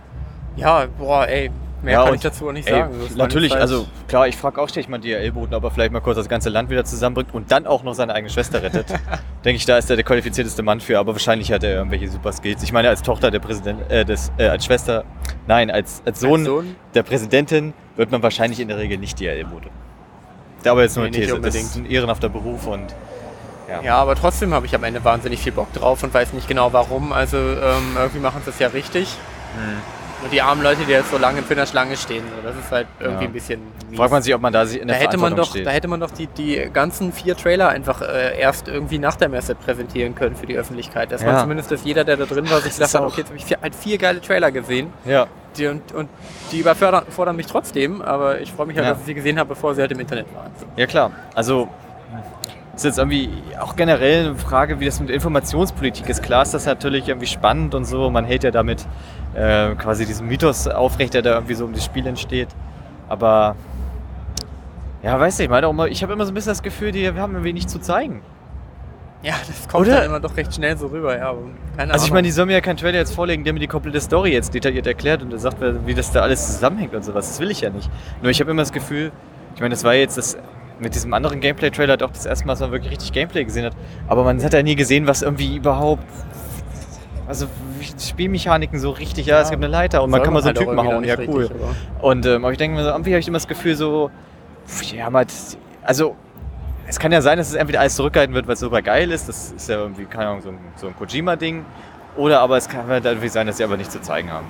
Ja, 0.57 0.87
boah, 0.99 1.27
ey, 1.27 1.51
mehr 1.85 1.95
Ja, 1.95 2.01
kann 2.01 2.11
und, 2.11 2.17
ich 2.17 2.23
dazu 2.23 2.49
auch 2.49 2.53
nicht 2.53 2.69
Ey, 2.69 2.75
sagen. 2.81 2.95
Meine 2.99 3.17
natürlich, 3.17 3.53
Zeit. 3.53 3.61
also 3.61 3.87
klar, 4.09 4.27
ich 4.27 4.37
frage 4.37 4.61
auch 4.61 4.69
ständig 4.69 4.89
mal 4.89 4.99
die 4.99 5.13
Ellboten, 5.13 5.55
ob 5.55 5.63
er 5.65 5.71
vielleicht 5.71 5.93
mal 5.93 6.01
kurz 6.01 6.17
das 6.17 6.29
ganze 6.29 6.49
Land 6.51 6.71
wieder 6.71 6.85
zusammenbringt 6.85 7.33
und 7.35 7.51
dann 7.53 7.67
auch 7.67 7.83
noch 7.85 7.95
seine 7.95 8.15
eigene 8.15 8.31
Schwester 8.31 8.63
rettet. 8.63 8.87
Denke 9.45 9.57
ich, 9.57 9.67
da 9.67 9.79
ist 9.79 9.89
er 9.91 9.97
der 9.97 10.05
qualifizierteste 10.05 10.63
Mann 10.63 10.81
für, 10.81 10.99
aber 10.99 11.13
wahrscheinlich 11.13 11.53
hat 11.53 11.63
er 11.63 11.75
irgendwelche 11.75 12.09
super 12.09 12.33
Skills. 12.33 12.63
Ich 12.63 12.73
meine, 12.73 12.89
als 12.89 13.03
Tochter 13.03 13.31
der 13.31 13.41
Präsident, 13.41 13.91
äh, 13.91 14.05
des, 14.05 14.33
äh, 14.39 14.49
als 14.49 14.65
Schwester, 14.65 15.05
nein, 15.47 15.71
als, 15.71 16.03
als 16.05 16.21
Sohn, 16.21 16.41
Als 16.41 16.45
Sohn? 16.47 16.77
der 16.95 17.03
Präsidentin 17.03 17.73
wird 17.97 18.11
man 18.11 18.23
wahrscheinlich 18.23 18.59
in 18.61 18.69
der 18.69 18.79
Regel 18.79 18.99
nicht 18.99 19.21
die 19.21 19.27
Ellbote. 19.27 19.69
Aber 20.67 20.83
jetzt 20.83 20.97
nur 20.97 21.05
Nee, 21.05 21.09
eine 21.09 21.17
These. 21.19 21.29
Das 21.29 21.37
unbedingt. 21.37 21.65
ist 21.67 21.77
ein 21.77 21.87
ehrenhafter 21.87 22.29
Beruf 22.31 22.67
und 22.67 22.95
ja. 23.69 23.83
Ja, 23.83 23.97
aber 23.97 24.15
trotzdem 24.15 24.53
habe 24.55 24.67
ich 24.67 24.75
am 24.75 24.85
Ende 24.85 25.03
wahnsinnig 25.05 25.41
viel 25.41 25.53
Bock 25.53 25.73
drauf 25.73 26.03
und 26.03 26.13
weiß 26.13 26.33
nicht 26.35 26.49
genau 26.49 26.73
warum. 26.73 27.13
Also 27.13 27.37
ähm, 27.37 27.97
irgendwie 27.97 28.19
machen 28.21 28.43
sie 28.45 28.51
es 28.51 28.59
ja 28.59 28.69
richtig. 28.69 29.09
Hm. 29.57 30.04
Und 30.25 30.33
die 30.33 30.41
armen 30.41 30.63
Leute, 30.63 30.81
die 30.87 30.93
jetzt 30.93 31.11
so 31.11 31.19
lange 31.19 31.41
in 31.47 31.57
der 31.57 31.67
Schlange 31.67 31.97
stehen, 31.99 32.25
so, 32.35 32.49
das 32.49 32.57
ist 32.57 32.73
halt 32.73 32.87
irgendwie 32.99 33.25
Ja. 33.25 33.29
ein 33.29 33.33
bisschen 33.35 33.61
mies. 33.91 33.99
Fragt 33.99 34.11
man 34.11 34.23
sich, 34.23 34.35
ob 34.35 34.41
man 34.41 34.53
da 34.55 34.65
sich 34.65 34.81
in 34.81 34.89
da 34.89 34.95
der 34.95 35.03
hätte 35.03 35.19
man 35.19 35.37
doch, 35.37 35.51
steht. 35.51 35.67
da 35.67 35.71
hätte 35.71 35.87
man 35.87 36.01
doch 36.01 36.11
die, 36.11 36.27
die 36.29 36.71
ganzen 36.73 37.13
vier 37.13 37.37
Trailer 37.37 37.69
einfach 37.69 38.01
äh, 38.01 38.39
erst 38.41 38.67
irgendwie 38.69 38.99
nach 38.99 39.17
der 39.17 39.29
Messe 39.29 39.55
präsentieren 39.55 40.15
können 40.15 40.35
für 40.35 40.47
die 40.47 40.57
Öffentlichkeit. 40.57 41.13
Dass 41.13 41.23
man 41.23 41.35
Ja. 41.35 41.41
zumindest, 41.43 41.71
dass 41.71 41.85
jeder, 41.85 42.05
der 42.05 42.17
da 42.17 42.25
drin 42.25 42.49
war, 42.51 42.61
sich 42.63 42.73
auch- 42.97 43.01
okay, 43.03 43.19
jetzt 43.19 43.29
habe 43.29 43.37
ich 43.37 43.45
vier, 43.45 43.59
halt 43.61 43.75
vier 43.75 43.99
geile 43.99 44.21
Trailer 44.21 44.51
gesehen. 44.51 44.93
ja. 45.05 45.27
Die, 45.57 45.69
und, 45.69 45.93
und 45.93 46.09
die 46.51 46.59
überfordern 46.59 47.05
fordern 47.11 47.37
mich 47.37 47.47
trotzdem, 47.47 48.03
aber 48.03 48.41
ich 48.41 48.51
freue 48.51 48.67
mich 48.67 48.77
halt, 48.77 48.87
Ja. 48.87 48.93
dass 48.95 49.01
ich 49.03 49.07
sie 49.07 49.15
gesehen 49.15 49.39
habe, 49.39 49.51
bevor 49.51 49.73
sie 49.77 49.83
halt 49.83 49.93
im 49.93 50.01
Internet 50.01 50.27
waren. 50.35 50.51
So. 50.59 50.67
Ja 50.75 50.87
klar, 50.87 51.13
also 51.33 51.69
ist 52.75 52.85
jetzt 52.85 52.99
irgendwie 52.99 53.31
auch 53.61 53.77
generell 53.77 54.31
eine 54.31 54.35
Frage, 54.35 54.81
wie 54.81 54.87
das 54.87 54.99
mit 54.99 55.11
Informationspolitik 55.11 56.09
ist. 56.09 56.25
Klar 56.25 56.43
ist 56.43 56.55
das 56.55 56.67
natürlich 56.67 57.07
irgendwie 57.09 57.29
spannend 57.29 57.73
und 57.77 57.85
so. 57.85 58.11
Man 58.11 58.25
hält 58.25 58.43
ja 58.43 58.51
damit 58.51 58.85
äh, 59.35 59.75
quasi 59.75 60.07
diesen 60.07 60.27
Mythos 60.27 60.69
aufrecht, 60.69 61.15
der 61.15 61.23
da 61.23 61.35
irgendwie 61.35 61.55
so 61.55 61.65
um 61.65 61.73
das 61.73 61.85
Spiel 61.85 62.07
entsteht. 62.07 62.49
Aber 63.09 63.57
ja, 65.03 65.19
weiß 65.19 65.39
nicht, 65.39 65.45
ich 65.45 65.51
meine 65.51 65.67
auch 65.67 65.73
immer, 65.73 65.87
ich 65.87 66.03
habe 66.03 66.13
immer 66.13 66.25
so 66.25 66.33
ein 66.33 66.35
bisschen 66.35 66.53
das 66.53 66.63
Gefühl, 66.63 66.93
die, 66.93 67.03
wir 67.03 67.21
haben 67.21 67.33
irgendwie 67.33 67.53
nichts 67.53 67.73
zu 67.73 67.79
zeigen. 67.79 68.23
Ja, 69.23 69.35
das 69.47 69.69
kommt 69.69 69.87
Oder? 69.87 69.97
dann 69.97 70.07
immer 70.07 70.21
doch 70.21 70.37
recht 70.37 70.55
schnell 70.55 70.77
so 70.77 70.89
rüber, 70.89 71.17
ja. 71.17 71.35
Also 71.79 72.07
ich 72.07 72.13
meine, 72.13 72.27
die 72.27 72.31
sollen 72.31 72.49
mir 72.49 72.55
ja 72.55 72.61
keinen 72.61 72.77
Trailer 72.77 72.99
jetzt 72.99 73.15
vorlegen, 73.15 73.43
der 73.43 73.55
mir 73.55 73.61
die 73.61 73.67
komplette 73.67 74.01
Story 74.01 74.33
jetzt 74.33 74.53
detailliert 74.53 74.87
erklärt 74.87 75.23
und 75.23 75.31
der 75.31 75.39
sagt, 75.39 75.57
wie 75.87 75.95
das 75.95 76.13
da 76.13 76.21
alles 76.21 76.47
zusammenhängt 76.47 76.95
und 76.95 77.05
sowas. 77.05 77.29
Das 77.29 77.41
will 77.41 77.51
ich 77.51 77.63
ja 77.63 77.71
nicht. 77.71 77.91
Nur 78.21 78.31
ich 78.31 78.41
habe 78.41 78.51
immer 78.51 78.63
das 78.63 78.73
Gefühl, 78.73 79.13
ich 79.55 79.61
meine, 79.63 79.75
das 79.75 79.83
war 79.83 79.95
jetzt 79.95 80.19
das 80.19 80.37
mit 80.79 80.95
diesem 80.95 81.15
anderen 81.15 81.41
Gameplay-Trailer 81.41 81.97
doch 81.97 82.11
das 82.11 82.27
erste 82.27 82.47
Mal, 82.47 82.53
dass 82.53 82.61
man 82.61 82.73
wirklich 82.73 82.93
richtig 82.93 83.13
Gameplay 83.13 83.45
gesehen 83.45 83.65
hat. 83.65 83.75
Aber 84.09 84.25
man 84.25 84.43
hat 84.43 84.53
ja 84.53 84.63
nie 84.63 84.75
gesehen, 84.75 85.07
was 85.07 85.23
irgendwie 85.23 85.57
überhaupt. 85.57 86.05
Also 87.27 87.47
Spielmechaniken 87.99 88.79
so 88.79 88.91
richtig, 88.91 89.27
ja, 89.27 89.41
es 89.41 89.49
Ja, 89.49 89.53
gibt 89.53 89.65
eine 89.65 89.73
Leiter 89.73 90.03
und 90.03 90.11
man 90.11 90.23
kann 90.23 90.35
mal 90.35 90.43
so 90.43 90.49
einen 90.49 90.59
halt 90.59 90.67
Typen 90.69 90.79
irgendwie 90.79 91.09
ja 91.09 91.17
cool. 91.27 91.43
richtig, 91.45 91.57
Und 92.01 92.27
ähm, 92.27 92.45
aber 92.45 92.53
ich 92.53 92.59
denke 92.59 92.77
mir 92.77 92.85
so, 92.85 92.91
irgendwie 92.91 93.11
habe 93.13 93.21
ich 93.21 93.29
immer 93.29 93.39
das 93.39 93.49
Gefühl 93.49 93.75
so, 93.77 94.11
ja, 94.95 95.09
mal, 95.09 95.25
also 95.83 96.17
es 96.87 96.99
kann 96.99 97.13
ja 97.13 97.23
sein, 97.23 97.39
dass 97.39 97.49
es 97.49 97.55
entweder 97.55 97.81
alles 97.81 97.97
zurückgehalten 97.97 98.35
wird, 98.35 98.47
weil 98.47 98.55
es 98.55 98.61
super 98.61 98.83
geil 98.83 99.11
ist, 99.11 99.27
das 99.29 99.53
ist 99.53 99.69
ja 99.71 99.77
irgendwie, 99.77 100.05
keine 100.05 100.29
Ahnung, 100.29 100.43
so 100.43 100.51
ein, 100.51 100.59
so 100.77 100.87
ein 100.89 100.97
Kojima-Ding, 100.97 101.65
oder 102.17 102.41
aber 102.41 102.59
es 102.59 102.69
kann 102.69 102.87
halt 102.89 103.07
irgendwie 103.07 103.29
sein, 103.29 103.47
dass 103.47 103.57
sie 103.57 103.65
aber 103.65 103.79
nichts 103.79 103.93
zu 103.95 104.03
zeigen 104.03 104.31
haben. 104.31 104.47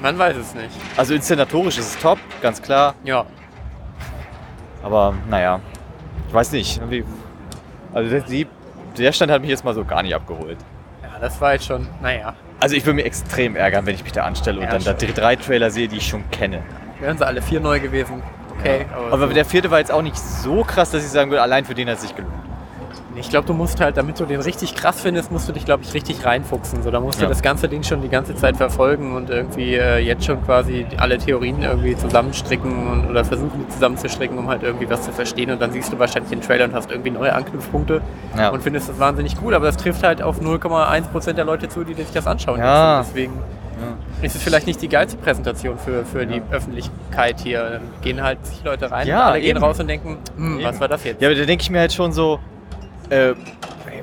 Man 0.00 0.18
weiß 0.18 0.36
es 0.36 0.54
nicht. 0.56 0.70
Also 0.96 1.14
inszenatorisch 1.14 1.78
ist 1.78 1.94
es 1.94 1.98
top, 2.02 2.18
ganz 2.40 2.60
klar, 2.60 2.94
Ja. 3.04 3.24
aber 4.82 5.14
naja, 5.30 5.60
ich 6.26 6.34
weiß 6.34 6.50
nicht, 6.52 6.80
also 7.94 8.10
der, 8.10 8.20
die, 8.22 8.46
der 8.98 9.12
Stand 9.12 9.30
hat 9.30 9.40
mich 9.40 9.50
jetzt 9.50 9.64
mal 9.64 9.74
so 9.74 9.84
gar 9.84 10.02
nicht 10.02 10.14
abgeholt. 10.14 10.58
Ja, 11.22 11.28
das 11.28 11.40
war 11.40 11.52
jetzt 11.52 11.66
schon, 11.66 11.86
naja. 12.02 12.34
Also 12.58 12.74
ich 12.74 12.84
würde 12.84 12.96
mich 12.96 13.06
extrem 13.06 13.54
ärgern, 13.54 13.86
wenn 13.86 13.94
ich 13.94 14.02
mich 14.02 14.10
da 14.12 14.24
anstelle 14.24 14.58
und 14.58 14.64
Ja, 14.64 14.72
dann 14.72 14.82
da 14.82 14.92
die 14.92 15.12
drei 15.14 15.36
Trailer 15.36 15.70
sehe, 15.70 15.86
die 15.86 15.98
ich 15.98 16.06
schon 16.08 16.28
kenne. 16.32 16.62
Wären 16.98 17.16
sie 17.16 17.24
alle 17.24 17.40
vier 17.40 17.60
neu 17.60 17.78
gewesen. 17.78 18.22
Okay, 18.58 18.86
Aber 19.10 19.28
so- 19.28 19.32
der 19.32 19.44
vierte 19.44 19.70
war 19.70 19.78
jetzt 19.78 19.92
auch 19.92 20.02
nicht 20.02 20.18
so 20.18 20.64
krass, 20.64 20.90
dass 20.90 21.04
ich 21.04 21.10
sagen 21.10 21.30
würde, 21.30 21.42
allein 21.42 21.64
für 21.64 21.74
den 21.74 21.88
hat 21.88 21.96
es 21.96 22.02
sich 22.02 22.14
gelohnt. 22.16 22.34
Ich 23.16 23.28
glaube, 23.30 23.46
du 23.46 23.52
musst 23.52 23.80
halt, 23.80 23.96
damit 23.96 24.18
du 24.18 24.24
den 24.24 24.40
richtig 24.40 24.74
krass 24.74 25.00
findest, 25.00 25.30
musst 25.30 25.48
du 25.48 25.52
dich, 25.52 25.64
glaube 25.64 25.82
ich, 25.84 25.92
richtig 25.94 26.24
reinfuchsen. 26.24 26.82
So, 26.82 26.90
da 26.90 26.98
musst 27.00 27.20
Ja. 27.20 27.26
du 27.26 27.28
das 27.32 27.42
ganze 27.42 27.68
Ding 27.68 27.82
schon 27.82 28.00
die 28.02 28.08
ganze 28.08 28.34
Zeit 28.34 28.56
verfolgen 28.56 29.14
und 29.14 29.30
irgendwie 29.30 29.74
äh, 29.74 29.98
jetzt 29.98 30.24
schon 30.24 30.42
quasi 30.44 30.86
alle 30.96 31.18
Theorien 31.18 31.62
irgendwie 31.62 31.96
zusammenstricken 31.96 32.86
und, 32.88 33.10
oder 33.10 33.24
versuchen, 33.24 33.52
die 33.66 33.68
zusammenzustricken, 33.68 34.38
um 34.38 34.48
halt 34.48 34.62
irgendwie 34.62 34.88
was 34.88 35.02
zu 35.02 35.12
verstehen. 35.12 35.50
Und 35.50 35.60
dann 35.60 35.72
siehst 35.72 35.92
du 35.92 35.98
wahrscheinlich 35.98 36.30
den 36.30 36.40
Trailer 36.40 36.64
und 36.64 36.74
hast 36.74 36.90
irgendwie 36.90 37.10
neue 37.10 37.32
Anknüpfpunkte 37.34 38.00
Ja. 38.36 38.48
und 38.50 38.62
findest 38.62 38.88
das 38.88 38.98
wahnsinnig 38.98 39.36
gut. 39.36 39.52
Aber 39.54 39.66
das 39.66 39.76
trifft 39.76 40.02
halt 40.02 40.22
auf 40.22 40.40
0,1% 40.40 41.32
der 41.34 41.44
Leute 41.44 41.68
zu, 41.68 41.84
die 41.84 41.94
sich 41.94 42.10
das 42.12 42.26
anschauen. 42.26 42.58
Ja. 42.58 43.00
Und 43.00 43.06
Deswegen 43.08 43.32
ist 44.22 44.36
es 44.36 44.42
vielleicht 44.42 44.66
nicht 44.68 44.80
die 44.80 44.88
geilste 44.88 45.16
Präsentation 45.16 45.76
für, 45.76 46.04
für 46.04 46.24
die 46.24 46.40
Öffentlichkeit 46.52 47.40
hier. 47.40 47.62
Dann 47.70 47.82
gehen 48.02 48.22
halt 48.22 48.44
sich 48.46 48.62
Leute 48.64 48.90
rein 48.90 49.06
Ja, 49.08 49.24
alle 49.24 49.40
gehen 49.40 49.56
eben. 49.56 49.64
raus 49.64 49.80
und 49.80 49.88
denken, 49.88 50.18
hm, 50.36 50.60
was 50.62 50.78
war 50.80 50.86
das 50.88 51.02
jetzt? 51.04 51.20
Ja, 51.20 51.28
aber 51.28 51.36
da 51.36 51.44
denke 51.44 51.62
ich 51.62 51.70
mir 51.70 51.80
halt 51.80 51.92
schon 51.92 52.12
so, 52.12 52.38
äh, 53.10 53.34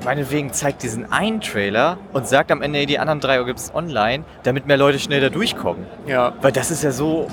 meinetwegen 0.04 0.52
zeigt 0.52 0.82
diesen 0.82 1.12
einen 1.12 1.40
Trailer 1.40 1.98
und 2.12 2.26
sagt 2.26 2.50
am 2.50 2.62
Ende, 2.62 2.86
die 2.86 2.98
anderen 2.98 3.20
drei 3.20 3.42
gibt 3.42 3.58
es 3.58 3.74
online, 3.74 4.24
damit 4.42 4.66
mehr 4.66 4.76
Leute 4.76 4.98
schnell 4.98 5.20
da 5.20 5.28
durchkommen. 5.28 5.86
ja. 6.06 6.32
Weil 6.40 6.52
das 6.52 6.70
ist 6.70 6.82
ja 6.82 6.90
so, 6.90 7.28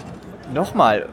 nochmal, 0.54 1.08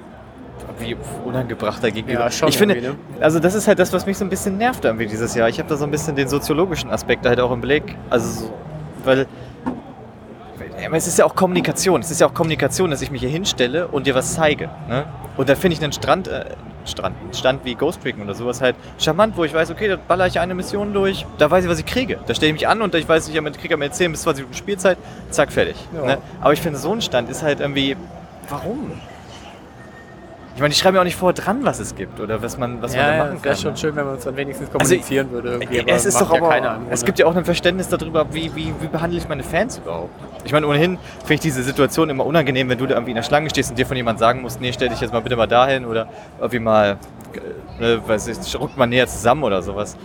wie 0.78 0.96
unangebrachter 1.24 1.90
gegenüber. 1.90 2.20
Ja, 2.20 2.30
schon 2.30 2.48
ich 2.48 2.58
finde, 2.58 2.80
ne? 2.80 2.94
also 3.20 3.38
das 3.38 3.54
ist 3.54 3.68
halt 3.68 3.78
das, 3.78 3.92
was 3.92 4.06
mich 4.06 4.18
so 4.18 4.24
ein 4.24 4.30
bisschen 4.30 4.58
nervt 4.58 4.84
irgendwie 4.84 5.06
dieses 5.06 5.34
Jahr. 5.34 5.48
Ich 5.48 5.58
habe 5.58 5.68
da 5.68 5.76
so 5.76 5.84
ein 5.84 5.90
bisschen 5.90 6.16
den 6.16 6.28
soziologischen 6.28 6.90
Aspekt 6.90 7.26
halt 7.26 7.40
auch 7.40 7.52
im 7.52 7.60
Blick. 7.60 7.96
Also 8.10 8.46
so, 8.46 8.54
weil 9.04 9.26
aber 10.86 10.96
es 10.96 11.06
ist 11.06 11.18
ja 11.18 11.24
auch 11.24 11.34
Kommunikation. 11.34 12.00
Es 12.00 12.10
ist 12.10 12.20
ja 12.20 12.26
auch 12.26 12.34
Kommunikation, 12.34 12.90
dass 12.90 13.02
ich 13.02 13.10
mich 13.10 13.20
hier 13.20 13.30
hinstelle 13.30 13.88
und 13.88 14.06
dir 14.06 14.14
was 14.14 14.34
zeige. 14.34 14.68
Ne? 14.88 15.04
Und 15.36 15.48
da 15.48 15.54
finde 15.54 15.76
ich 15.76 15.82
einen 15.82 15.92
Strand, 15.92 16.28
äh, 16.28 16.44
Strand, 16.84 17.16
einen 17.20 17.34
Stand 17.34 17.64
wie 17.64 17.74
Ghost 17.74 18.04
Recon 18.04 18.22
oder 18.22 18.34
sowas 18.34 18.60
halt 18.60 18.76
charmant, 18.98 19.36
wo 19.36 19.44
ich 19.44 19.54
weiß, 19.54 19.70
okay, 19.70 19.88
da 19.88 19.96
baller 19.96 20.26
ich 20.26 20.38
eine 20.38 20.54
Mission 20.54 20.92
durch, 20.92 21.26
da 21.38 21.50
weiß 21.50 21.64
ich, 21.64 21.70
was 21.70 21.78
ich 21.78 21.86
kriege. 21.86 22.18
Da 22.26 22.34
stelle 22.34 22.50
ich 22.50 22.54
mich 22.54 22.68
an 22.68 22.82
und 22.82 22.94
ich 22.94 23.08
weiß, 23.08 23.28
ich 23.28 23.34
kriege 23.34 23.74
am 23.74 23.92
10 23.92 24.12
bis 24.12 24.22
20 24.22 24.44
Minuten 24.44 24.58
Spielzeit, 24.58 24.98
zack, 25.30 25.52
fertig. 25.52 25.76
Ja. 25.94 26.04
Ne? 26.04 26.18
Aber 26.40 26.52
ich 26.52 26.60
finde, 26.60 26.78
so 26.78 26.92
ein 26.92 27.00
Stand 27.00 27.30
ist 27.30 27.42
halt 27.42 27.60
irgendwie, 27.60 27.96
warum? 28.48 28.92
Ich 30.54 30.60
meine, 30.60 30.72
ich 30.72 30.78
schreibe 30.78 30.94
mir 30.94 31.00
auch 31.00 31.04
nicht 31.04 31.16
vorher 31.16 31.34
dran, 31.34 31.64
was 31.64 31.80
es 31.80 31.96
gibt 31.96 32.20
oder 32.20 32.40
was 32.40 32.56
man, 32.58 32.80
was 32.80 32.94
man 32.94 33.04
da 33.04 33.16
ja, 33.16 33.24
machen 33.24 33.42
wäre 33.42 33.54
kann. 33.54 33.56
schon 33.56 33.72
ne? 33.72 33.76
schön, 33.76 33.96
wenn 33.96 34.04
man 34.04 34.14
uns 34.14 34.24
dann 34.24 34.36
wenigstens 34.36 34.68
Also, 34.68 34.78
kommunizieren 34.78 35.30
würde. 35.32 35.48
Irgendwie, 35.54 35.80
aber 35.80 35.90
es 35.90 36.04
ist 36.04 36.20
doch 36.20 36.30
aber, 36.30 36.56
ja 36.56 36.76
im 36.76 36.82
es 36.90 37.04
gibt 37.04 37.18
ja 37.18 37.26
auch 37.26 37.34
ein 37.34 37.44
Verständnis 37.44 37.88
darüber, 37.88 38.32
wie, 38.32 38.54
wie, 38.54 38.72
wie 38.80 38.86
behandle 38.86 39.18
ich 39.18 39.28
meine 39.28 39.42
Fans 39.42 39.78
überhaupt. 39.78 40.10
Ich 40.44 40.52
meine, 40.52 40.68
ohnehin 40.68 40.98
finde 41.20 41.34
ich 41.34 41.40
diese 41.40 41.64
Situation 41.64 42.08
immer 42.08 42.24
unangenehm, 42.24 42.68
wenn 42.68 42.78
du 42.78 42.86
da 42.86 42.94
irgendwie 42.94 43.10
in 43.10 43.16
der 43.16 43.24
Schlange 43.24 43.50
stehst 43.50 43.70
und 43.70 43.78
dir 43.78 43.86
von 43.86 43.96
jemandem 43.96 44.20
sagen 44.20 44.42
musst, 44.42 44.60
nee, 44.60 44.72
stell 44.72 44.88
dich 44.88 45.00
jetzt 45.00 45.12
mal 45.12 45.20
bitte 45.20 45.34
mal 45.34 45.48
dahin 45.48 45.86
oder 45.86 46.06
irgendwie 46.38 46.60
mal, 46.60 46.98
äh, 47.80 47.82
ne, 47.82 48.02
weiß 48.06 48.28
ich, 48.28 48.60
rückt 48.60 48.76
mal 48.76 48.86
näher 48.86 49.08
zusammen 49.08 49.42
oder 49.42 49.60
sowas. 49.60 49.96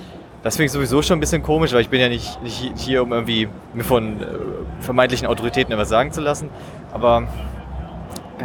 Das 0.41 0.55
finde 0.55 0.65
ich 0.67 0.71
sowieso 0.71 1.03
schon 1.03 1.17
ein 1.17 1.19
bisschen 1.19 1.43
komisch, 1.43 1.73
weil 1.73 1.81
ich 1.81 1.89
bin 1.89 1.99
ja 1.99 2.09
nicht, 2.09 2.41
nicht 2.41 2.71
hier, 2.75 3.03
um 3.03 3.11
irgendwie 3.11 3.49
mir 3.75 3.83
von 3.83 4.19
äh, 4.19 4.25
vermeintlichen 4.79 5.27
Autoritäten 5.27 5.73
etwas 5.73 5.89
sagen 5.89 6.11
zu 6.11 6.21
lassen. 6.21 6.49
Aber 6.91 7.27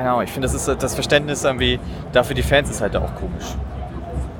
Ahnung, 0.03 0.23
ich 0.23 0.31
finde, 0.33 0.47
das 0.49 0.55
ist 0.55 0.67
das 0.83 0.95
Verständnis 0.95 1.45
irgendwie 1.45 1.79
dafür 2.13 2.35
die 2.35 2.43
Fans 2.43 2.71
ist 2.71 2.81
halt 2.81 2.97
auch 2.97 3.15
komisch. 3.15 3.45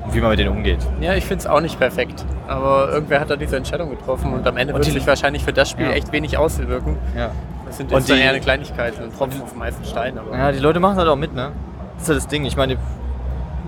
Und 0.05 0.13
wie 0.13 0.19
man 0.21 0.29
mit 0.31 0.39
denen 0.39 0.49
umgeht. 0.51 0.79
Ja, 1.01 1.15
ich 1.15 1.25
finde 1.25 1.41
es 1.41 1.47
auch 1.47 1.61
nicht 1.61 1.79
perfekt. 1.79 2.25
Aber 2.47 2.89
irgendwer 2.91 3.19
hat 3.19 3.29
da 3.29 3.35
diese 3.35 3.57
Entscheidung 3.57 3.89
getroffen 3.89 4.33
und 4.33 4.45
am 4.47 4.57
Ende 4.57 4.73
Und 4.73 4.79
wird 4.79 4.87
die- 4.87 4.91
sich 4.99 5.07
wahrscheinlich 5.07 5.43
für 5.43 5.53
das 5.53 5.69
Spiel 5.69 5.87
Ja. 5.87 5.93
echt 5.93 6.11
wenig 6.11 6.37
auswirken. 6.37 6.97
Ja. 7.17 7.31
Das 7.65 7.77
sind 7.77 7.91
Und 7.91 7.97
jetzt 7.99 8.09
dann 8.09 8.17
die- 8.17 8.23
eher 8.23 8.29
eine 8.29 8.39
Kleinigkeit, 8.39 8.93
ein 9.01 9.11
Tropfen 9.17 9.41
auf 9.41 9.49
dem 9.51 9.59
meisten 9.59 9.83
Stein. 9.85 10.17
Aber 10.19 10.37
Ja, 10.37 10.51
die 10.51 10.59
Leute 10.59 10.79
machen 10.79 10.97
halt 10.97 11.07
auch 11.07 11.15
mit, 11.15 11.33
ne? 11.33 11.51
Das 11.95 12.03
ist 12.03 12.09
halt 12.09 12.17
das 12.19 12.27
Ding. 12.27 12.45
Ich 12.45 12.55
meine, 12.55 12.77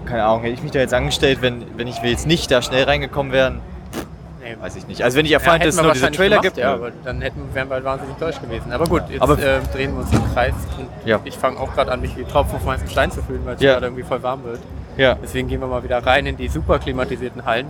keine 0.06 0.24
Ahnung, 0.26 0.42
hätte 0.42 0.54
ich 0.54 0.62
mich 0.64 0.72
da 0.72 0.80
jetzt 0.80 0.94
angestellt, 0.94 1.40
wenn, 1.42 1.64
wenn 1.76 1.88
ich 1.88 1.98
jetzt 2.04 2.28
nicht 2.28 2.52
da 2.52 2.62
schnell 2.62 2.84
reingekommen 2.84 3.32
wären, 3.34 3.62
nee. 4.56 4.58
weiß 4.62 4.76
ich 4.76 4.88
nicht. 4.88 5.02
Also 5.04 5.18
wenn 5.18 5.26
ich 5.26 5.32
erfahren 5.32 5.60
hätte, 5.60 5.68
dass 5.70 5.76
es 5.78 5.82
nur 5.84 5.94
diese 5.94 6.12
Trailer 6.12 6.30
gemacht, 6.38 6.44
gibt. 6.44 6.58
Ja, 6.58 6.74
aber 6.74 6.92
dann 7.04 7.22
hätten, 7.22 7.42
wären 7.54 7.70
wir 7.70 7.76
halt 7.76 7.84
wahnsinnig 7.84 8.16
deutsch 8.18 8.42
gewesen. 8.42 8.72
Aber 8.72 8.86
gut, 8.86 9.04
jetzt 9.10 9.22
Aber- 9.22 9.38
äh, 9.40 9.60
drehen 9.74 9.94
wir 9.94 10.02
uns 10.02 10.12
im 10.14 10.34
Kreis. 10.34 10.54
Und 10.78 10.88
Ja. 11.06 11.20
Ich 11.24 11.36
fange 11.38 11.60
auch 11.60 11.74
gerade 11.74 11.92
an, 11.92 12.02
mich 12.02 12.16
wie 12.18 12.24
Tropfen 12.24 12.56
auf 12.56 12.66
meisten 12.66 12.90
Stein 12.90 13.12
zu 13.12 13.22
fühlen, 13.22 13.42
weil 13.46 13.56
es 13.56 13.62
Ja. 13.62 13.74
gerade 13.74 13.88
irgendwie 13.88 14.04
voll 14.04 14.22
warm 14.24 14.44
wird. 14.44 14.60
ja. 14.98 15.16
Deswegen 15.22 15.48
gehen 15.48 15.60
wir 15.62 15.68
mal 15.68 15.84
wieder 15.84 16.06
rein 16.06 16.26
in 16.26 16.38
die 16.38 16.48
super 16.48 16.80
klimatisierten 16.80 17.46
Hallen 17.46 17.68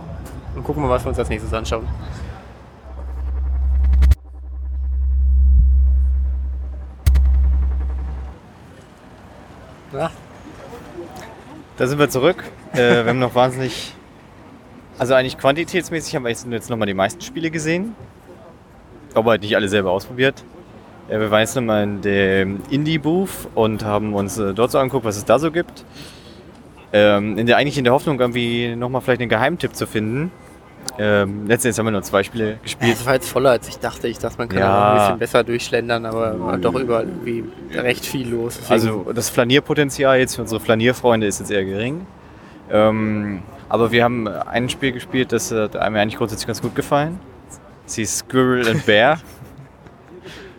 und 0.54 0.64
gucken 0.64 0.82
mal, 0.82 0.90
was 0.90 1.04
wir 1.04 1.08
uns 1.10 1.18
als 1.18 1.28
nächstes 1.28 1.52
anschauen. 1.52 1.86
Na, 9.92 10.10
Da 11.78 11.86
sind 11.86 11.98
wir 11.98 12.10
zurück. 12.10 12.44
äh, 12.74 12.76
wir 13.04 13.06
haben 13.06 13.18
noch 13.18 13.34
wahnsinnig. 13.34 13.94
Also 14.98 15.14
eigentlich 15.14 15.38
quantitätsmäßig 15.38 16.14
haben 16.16 16.24
wir 16.24 16.30
jetzt, 16.30 16.46
jetzt 16.50 16.70
nochmal 16.70 16.86
die 16.86 16.94
meisten 16.94 17.20
Spiele 17.20 17.50
gesehen. 17.50 17.94
Aber 19.14 19.30
halt 19.32 19.42
nicht 19.42 19.54
alle 19.56 19.68
selber 19.68 19.90
ausprobiert. 19.90 20.42
Äh, 21.08 21.18
wir 21.20 21.30
waren 21.30 21.40
jetzt 21.40 21.54
nochmal 21.56 21.84
in 21.84 22.00
dem 22.02 22.60
Indie-Booth 22.70 23.48
und 23.54 23.84
haben 23.84 24.14
uns 24.14 24.38
äh, 24.38 24.52
dort 24.54 24.70
so 24.70 24.78
angeguckt, 24.78 25.04
was 25.04 25.16
es 25.16 25.24
da 25.24 25.38
so 25.38 25.50
gibt. 25.50 25.84
Ähm, 26.92 27.38
in 27.38 27.46
der, 27.46 27.56
eigentlich 27.58 27.78
in 27.78 27.84
der 27.84 27.92
Hoffnung, 27.92 28.18
irgendwie 28.18 28.74
nochmal 28.74 29.00
vielleicht 29.02 29.20
einen 29.20 29.30
Geheimtipp 29.30 29.74
zu 29.76 29.86
finden. 29.86 30.30
Ähm, 30.98 31.46
letztendlich 31.46 31.78
haben 31.78 31.86
wir 31.86 31.90
nur 31.92 32.02
zwei 32.02 32.22
Spiele 32.22 32.58
gespielt. 32.62 32.94
Es 32.94 33.06
war 33.06 33.14
jetzt 33.14 33.28
voller, 33.28 33.50
als 33.50 33.68
ich 33.68 33.78
dachte. 33.78 34.08
Ich 34.08 34.18
dachte, 34.18 34.38
man 34.38 34.48
kann 34.48 34.58
Ja. 34.58 34.92
ein 34.92 34.98
bisschen 34.98 35.18
besser 35.18 35.44
durchschlendern, 35.44 36.06
aber 36.06 36.40
war 36.40 36.56
doch 36.58 36.74
überall 36.74 37.04
irgendwie 37.04 37.44
recht 37.72 38.04
viel 38.04 38.28
los. 38.28 38.56
Deswegen- 38.58 38.72
Also 38.72 39.12
das 39.12 39.28
Flanierpotenzial 39.30 40.18
jetzt 40.18 40.36
für 40.36 40.42
unsere 40.42 40.60
Flanierfreunde 40.60 41.26
ist 41.26 41.38
jetzt 41.40 41.50
eher 41.50 41.64
gering. 41.64 42.06
Ähm, 42.70 43.42
aber 43.68 43.92
wir 43.92 44.04
haben 44.04 44.26
ein 44.28 44.68
Spiel 44.68 44.92
gespielt, 44.92 45.32
das 45.32 45.52
hat 45.52 45.74
mir 45.74 46.00
eigentlich 46.00 46.16
grundsätzlich 46.16 46.46
ganz 46.46 46.62
gut 46.62 46.74
gefallen. 46.74 47.20
Sie 47.86 48.02
ist 48.02 48.18
Squirrel 48.18 48.68
and 48.68 48.84
Bear. 48.86 49.18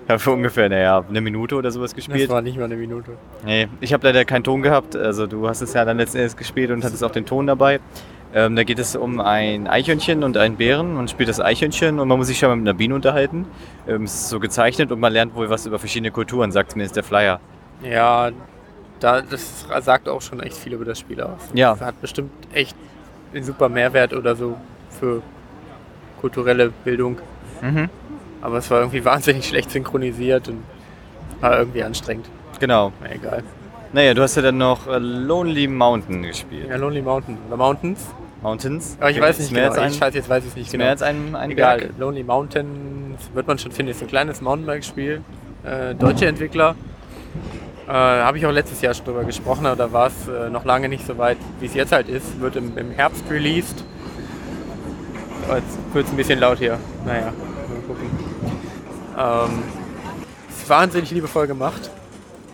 Ich 0.10 0.12
habe 0.12 0.20
für 0.20 0.32
ungefähr, 0.32 0.68
naja, 0.70 1.06
eine 1.08 1.22
Minute 1.22 1.56
oder 1.56 1.70
sowas 1.70 1.92
das 1.92 1.96
gespielt. 1.96 2.32
war 2.32 2.42
nicht 2.42 2.58
mal 2.58 2.64
eine 2.64 2.78
Minute. 2.78 3.12
Nee, 3.46 3.68
ich 3.80 3.94
habe 3.94 4.08
leider 4.08 4.26
keinen 4.26 4.44
Ton 4.44 4.64
gehabt. 4.64 4.96
Also 4.96 5.28
du 5.28 5.48
hast 5.48 5.62
es 5.62 5.76
ja 5.76 5.86
dann 5.86 5.98
letzten 5.98 6.18
Endes 6.18 6.36
gespielt 6.36 6.72
und 6.72 6.84
hattest 6.84 7.04
auch 7.04 7.12
den 7.12 7.28
Ton 7.28 7.46
dabei. 7.46 7.80
Ähm, 8.34 8.56
da 8.56 8.64
geht 8.64 8.80
es 8.80 8.96
um 8.96 9.22
ein 9.22 9.68
Eichhörnchen 9.68 10.24
und 10.24 10.36
einen 10.36 10.56
Bären 10.56 10.98
und 10.98 11.12
spielt 11.12 11.30
das 11.30 11.40
Eichhörnchen 11.40 12.00
und 12.00 12.08
man 12.08 12.18
muss 12.18 12.26
sich 12.26 12.40
schon 12.40 12.50
mal 12.50 12.56
mit 12.56 12.68
einer 12.68 12.76
Biene 12.76 12.96
unterhalten. 12.96 13.46
Ähm, 13.88 14.06
es 14.06 14.16
ist 14.16 14.30
so 14.30 14.40
gezeichnet 14.40 14.92
und 14.92 15.00
man 15.00 15.14
lernt 15.14 15.36
wohl 15.36 15.52
was 15.52 15.68
über 15.68 15.78
verschiedene 15.78 16.10
Kulturen, 16.10 16.52
sagt 16.52 16.72
zumindest 16.72 16.96
der 16.96 17.04
Flyer. 17.04 17.40
Ja, 17.84 18.32
da, 19.00 19.22
das 19.22 19.68
sagt 19.82 20.10
auch 20.10 20.24
schon 20.24 20.40
echt 20.40 20.58
viel 20.58 20.74
über 20.74 20.86
das 20.86 20.98
Spiel 20.98 21.22
aus. 21.22 21.40
Ja. 21.54 21.74
Das 21.74 21.82
hat 21.82 22.02
bestimmt 22.02 22.32
echt 22.52 22.76
einen 23.34 23.44
super 23.44 23.70
Mehrwert 23.70 24.14
oder 24.14 24.36
so 24.36 24.58
für 25.00 25.22
kulturelle 26.20 26.72
Bildung. 26.84 27.20
Mhm. 27.62 27.90
Aber 28.42 28.58
es 28.58 28.70
war 28.72 28.80
irgendwie 28.80 29.04
wahnsinnig 29.06 29.46
schlecht 29.48 29.72
synchronisiert 29.72 30.48
und 30.50 30.64
war 31.42 31.60
irgendwie 31.60 31.84
anstrengend. 31.84 32.30
Genau. 32.60 32.92
Na 33.02 33.12
egal. 33.12 33.44
Naja, 33.92 34.14
du 34.14 34.22
hast 34.22 34.36
ja 34.36 34.42
dann 34.42 34.58
noch 34.58 34.88
äh, 34.88 34.98
Lonely 35.00 35.68
Mountain 35.68 36.24
gespielt. 36.24 36.68
Ja, 36.70 36.76
Lonely 36.76 37.02
Mountain. 37.02 37.38
Oder 37.48 37.58
Mountains. 37.58 38.08
Mountains? 38.42 38.98
Aber 39.00 39.10
ich 39.10 39.20
weiß 39.20 39.38
Ist 39.40 39.46
nicht 39.46 39.54
mehr 39.54 39.70
genau. 39.70 39.82
als 39.82 39.92
Ich 39.94 39.98
ein, 39.98 40.00
scheiße, 40.06 40.18
jetzt 40.18 40.30
weiß 40.30 40.44
ich 40.44 40.50
es 40.52 40.56
nicht 40.56 40.72
genau. 40.72 40.84
mehr 40.84 40.92
als 40.92 41.02
ein, 41.02 41.36
ein 41.36 41.52
Egal, 41.52 41.80
Berg. 41.80 41.92
Lonely 41.98 42.24
Mountains 42.24 43.30
wird 43.34 43.48
man 43.48 43.58
schon 43.58 43.72
finden. 43.72 43.92
Ist 43.92 44.02
ein 44.02 44.08
kleines 44.08 44.42
Mountainbike-Spiel. 44.42 45.22
Äh, 45.64 45.96
deutsche 45.96 46.28
Entwickler. 46.28 46.76
Äh, 47.90 47.92
Habe 47.92 48.38
ich 48.38 48.46
auch 48.46 48.52
letztes 48.52 48.82
Jahr 48.82 48.94
schon 48.94 49.06
drüber 49.06 49.24
gesprochen, 49.24 49.66
aber 49.66 49.76
da 49.76 49.92
war 49.92 50.08
es 50.08 50.28
äh, 50.28 50.52
noch 50.52 50.64
lange 50.64 50.88
nicht 50.90 51.08
so 51.08 51.18
weit, 51.18 51.38
wie 51.60 51.66
es 51.66 51.74
jetzt 51.74 51.92
halt 51.92 52.08
ist. 52.08 52.40
Wird 52.40 52.56
im, 52.56 52.78
im 52.78 52.92
Herbst 52.92 53.24
released. 53.32 53.84
Oh, 55.50 55.56
jetzt 55.56 55.78
wird 55.94 56.06
es 56.06 56.12
ein 56.12 56.18
bisschen 56.18 56.40
laut 56.40 56.60
hier. 56.60 56.78
Naja, 57.04 57.34
mal 57.34 57.82
gucken. 57.88 58.10
Ähm, 59.18 59.64
ist 60.50 60.70
wahnsinnig 60.70 61.10
liebevoll 61.10 61.48
gemacht. 61.48 61.90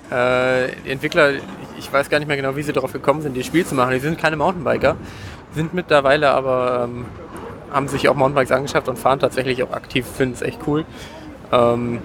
Äh, 0.09 0.69
die 0.85 0.91
Entwickler, 0.91 1.33
ich, 1.33 1.41
ich 1.79 1.91
weiß 1.91 2.09
gar 2.09 2.19
nicht 2.19 2.29
mehr 2.29 2.37
genau, 2.37 2.55
wie 2.55 2.63
sie 2.63 2.71
darauf 2.71 2.93
gekommen 2.93 3.21
sind, 3.21 3.37
das 3.37 3.45
Spiel 3.45 3.65
zu 3.65 3.75
machen. 3.75 3.91
Die 3.91 3.99
sind 3.99 4.17
keine 4.17 4.37
Mountainbiker, 4.37 4.95
sind 5.53 5.73
mittlerweile 5.73 6.29
aber, 6.29 6.85
ähm, 6.85 7.05
haben 7.73 7.89
sich 7.89 8.07
auch 8.07 8.15
Mountainbikes 8.15 8.53
angeschafft 8.53 8.87
und 8.87 8.97
fahren 8.97 9.19
tatsächlich 9.19 9.61
auch 9.63 9.73
aktiv, 9.73 10.05
finden 10.05 10.35
es 10.35 10.41
echt 10.41 10.61
cool. 10.65 10.85
Ähm, 11.51 11.99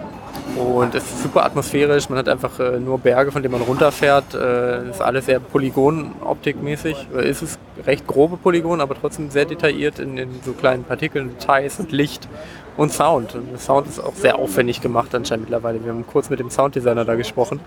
und 0.57 0.95
es 0.95 1.05
ist 1.05 1.23
super 1.23 1.45
atmosphärisch, 1.45 2.09
man 2.09 2.19
hat 2.19 2.29
einfach 2.29 2.59
äh, 2.59 2.79
nur 2.79 2.99
Berge, 2.99 3.33
von 3.33 3.43
denen 3.43 3.53
man 3.53 3.63
runterfährt. 3.63 4.35
Äh, 4.35 4.91
ist 4.91 5.01
alles 5.01 5.27
sehr 5.27 5.41
Polygon-Optikmäßig. 5.41 7.09
Ist 7.13 7.43
es 7.43 7.59
recht 7.87 8.07
grobe 8.07 8.37
Polygon, 8.37 8.81
aber 8.81 8.95
trotzdem 8.95 9.31
sehr 9.31 9.45
detailliert 9.45 9.99
in, 9.99 10.19
in 10.19 10.29
so 10.45 10.53
kleinen 10.53 10.85
Partikeln, 10.85 11.31
Details 11.39 11.79
und 11.81 11.93
Licht 11.93 12.29
und 12.77 12.93
Sound. 12.93 13.35
Und 13.35 13.51
der 13.51 13.59
Sound 13.59 13.87
ist 13.89 14.01
auch 14.01 14.15
sehr 14.15 14.39
aufwendig 14.39 14.81
gemacht 14.81 15.15
anscheinend 15.15 15.47
mittlerweile. 15.51 15.83
Wir 15.85 15.93
haben 15.93 16.07
kurz 16.07 16.31
mit 16.31 16.41
dem 16.41 16.51
Sounddesigner 16.51 17.05
da 17.05 17.15
gesprochen. 17.15 17.61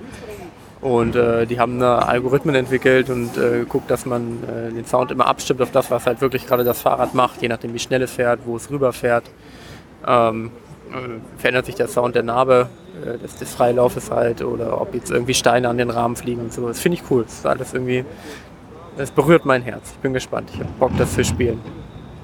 Und 0.82 1.16
äh, 1.16 1.46
die 1.46 1.60
haben 1.62 1.80
da 1.80 2.00
Algorithmen 2.00 2.56
entwickelt 2.56 3.10
und 3.10 3.38
äh, 3.38 3.60
geguckt, 3.60 3.90
dass 3.90 4.06
man 4.06 4.40
äh, 4.44 4.74
den 4.74 4.86
Sound 4.86 5.12
immer 5.12 5.28
abstimmt 5.28 5.62
auf 5.62 5.72
das, 5.72 5.90
was 5.90 6.06
halt 6.06 6.20
wirklich 6.20 6.46
gerade 6.46 6.66
das 6.66 6.82
Fahrrad 6.82 7.14
macht, 7.14 7.42
je 7.42 7.48
nachdem 7.48 7.74
wie 7.74 7.80
schnell 7.80 8.02
es 8.02 8.12
fährt, 8.12 8.42
wo 8.46 8.58
es 8.58 8.70
rüberfährt. 8.70 9.24
Ähm, 10.06 10.48
äh, 10.48 10.63
verändert 11.38 11.66
sich 11.66 11.76
der 11.76 11.88
Sound 11.88 12.16
der 12.16 12.24
Narbe 12.24 12.70
äh, 13.04 13.18
des, 13.18 13.36
des 13.36 13.54
Freilaufes 13.54 14.12
halt 14.12 14.42
oder 14.42 14.80
ob 14.80 14.94
jetzt 14.94 15.12
irgendwie 15.12 15.34
Steine 15.34 15.70
an 15.70 15.78
den 15.78 15.90
Rahmen 15.90 16.16
fliegen 16.16 16.42
und 16.42 16.54
so. 16.54 16.68
Das 16.68 16.80
finde 16.80 16.98
ich 16.98 17.12
cool. 17.12 17.24
Das 17.24 17.34
ist 17.34 17.46
alles 17.46 17.74
irgendwie, 17.74 18.06
das 18.98 19.12
berührt 19.12 19.46
mein 19.46 19.62
Herz. 19.62 19.92
Ich 19.92 19.98
bin 19.98 20.14
gespannt. 20.14 20.50
Ich 20.54 20.60
habe 20.60 20.70
Bock, 20.80 20.92
das 20.98 21.14
zu 21.14 21.24
spielen. 21.24 21.60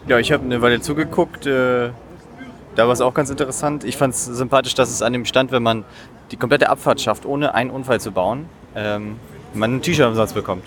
Ja, 0.07 0.17
ich 0.20 0.32
habe 0.32 0.43
eine 0.43 0.61
Weile 0.61 0.82
zugeguckt. 0.82 1.45
Äh, 1.45 1.89
da 2.76 2.86
war 2.86 2.93
es 2.93 3.01
auch 3.01 3.13
ganz 3.13 3.30
interessant. 3.30 3.84
Ich 3.84 3.97
fand 3.97 4.13
es 4.13 4.26
sympathisch, 4.26 4.76
dass 4.76 4.89
es 4.89 5.01
an 5.01 5.13
dem 5.13 5.26
Stand, 5.26 5.51
wenn 5.51 5.63
man 5.63 5.84
die 6.32 6.38
komplette 6.38 6.70
Abfahrt 6.70 7.01
schafft, 7.01 7.26
ohne 7.26 7.53
einen 7.55 7.72
Unfall 7.72 7.99
zu 7.99 8.11
bauen, 8.11 8.45
ähm, 8.76 9.17
man 9.53 9.76
ein 9.76 9.82
T-Shirt 9.82 10.07
umsonst 10.07 10.36
bekommt. 10.36 10.65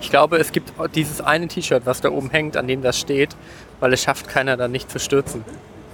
Ich 0.00 0.10
glaube, 0.10 0.36
es 0.36 0.52
gibt 0.52 0.72
dieses 0.94 1.20
eine 1.20 1.48
T-Shirt, 1.48 1.86
was 1.86 2.00
da 2.00 2.10
oben 2.10 2.30
hängt, 2.30 2.56
an 2.56 2.66
dem 2.66 2.82
das 2.82 2.98
steht, 2.98 3.36
weil 3.80 3.92
es 3.92 4.02
schafft 4.02 4.28
keiner 4.28 4.56
da 4.56 4.68
nicht 4.68 4.90
zu 4.90 4.98
stürzen. 4.98 5.44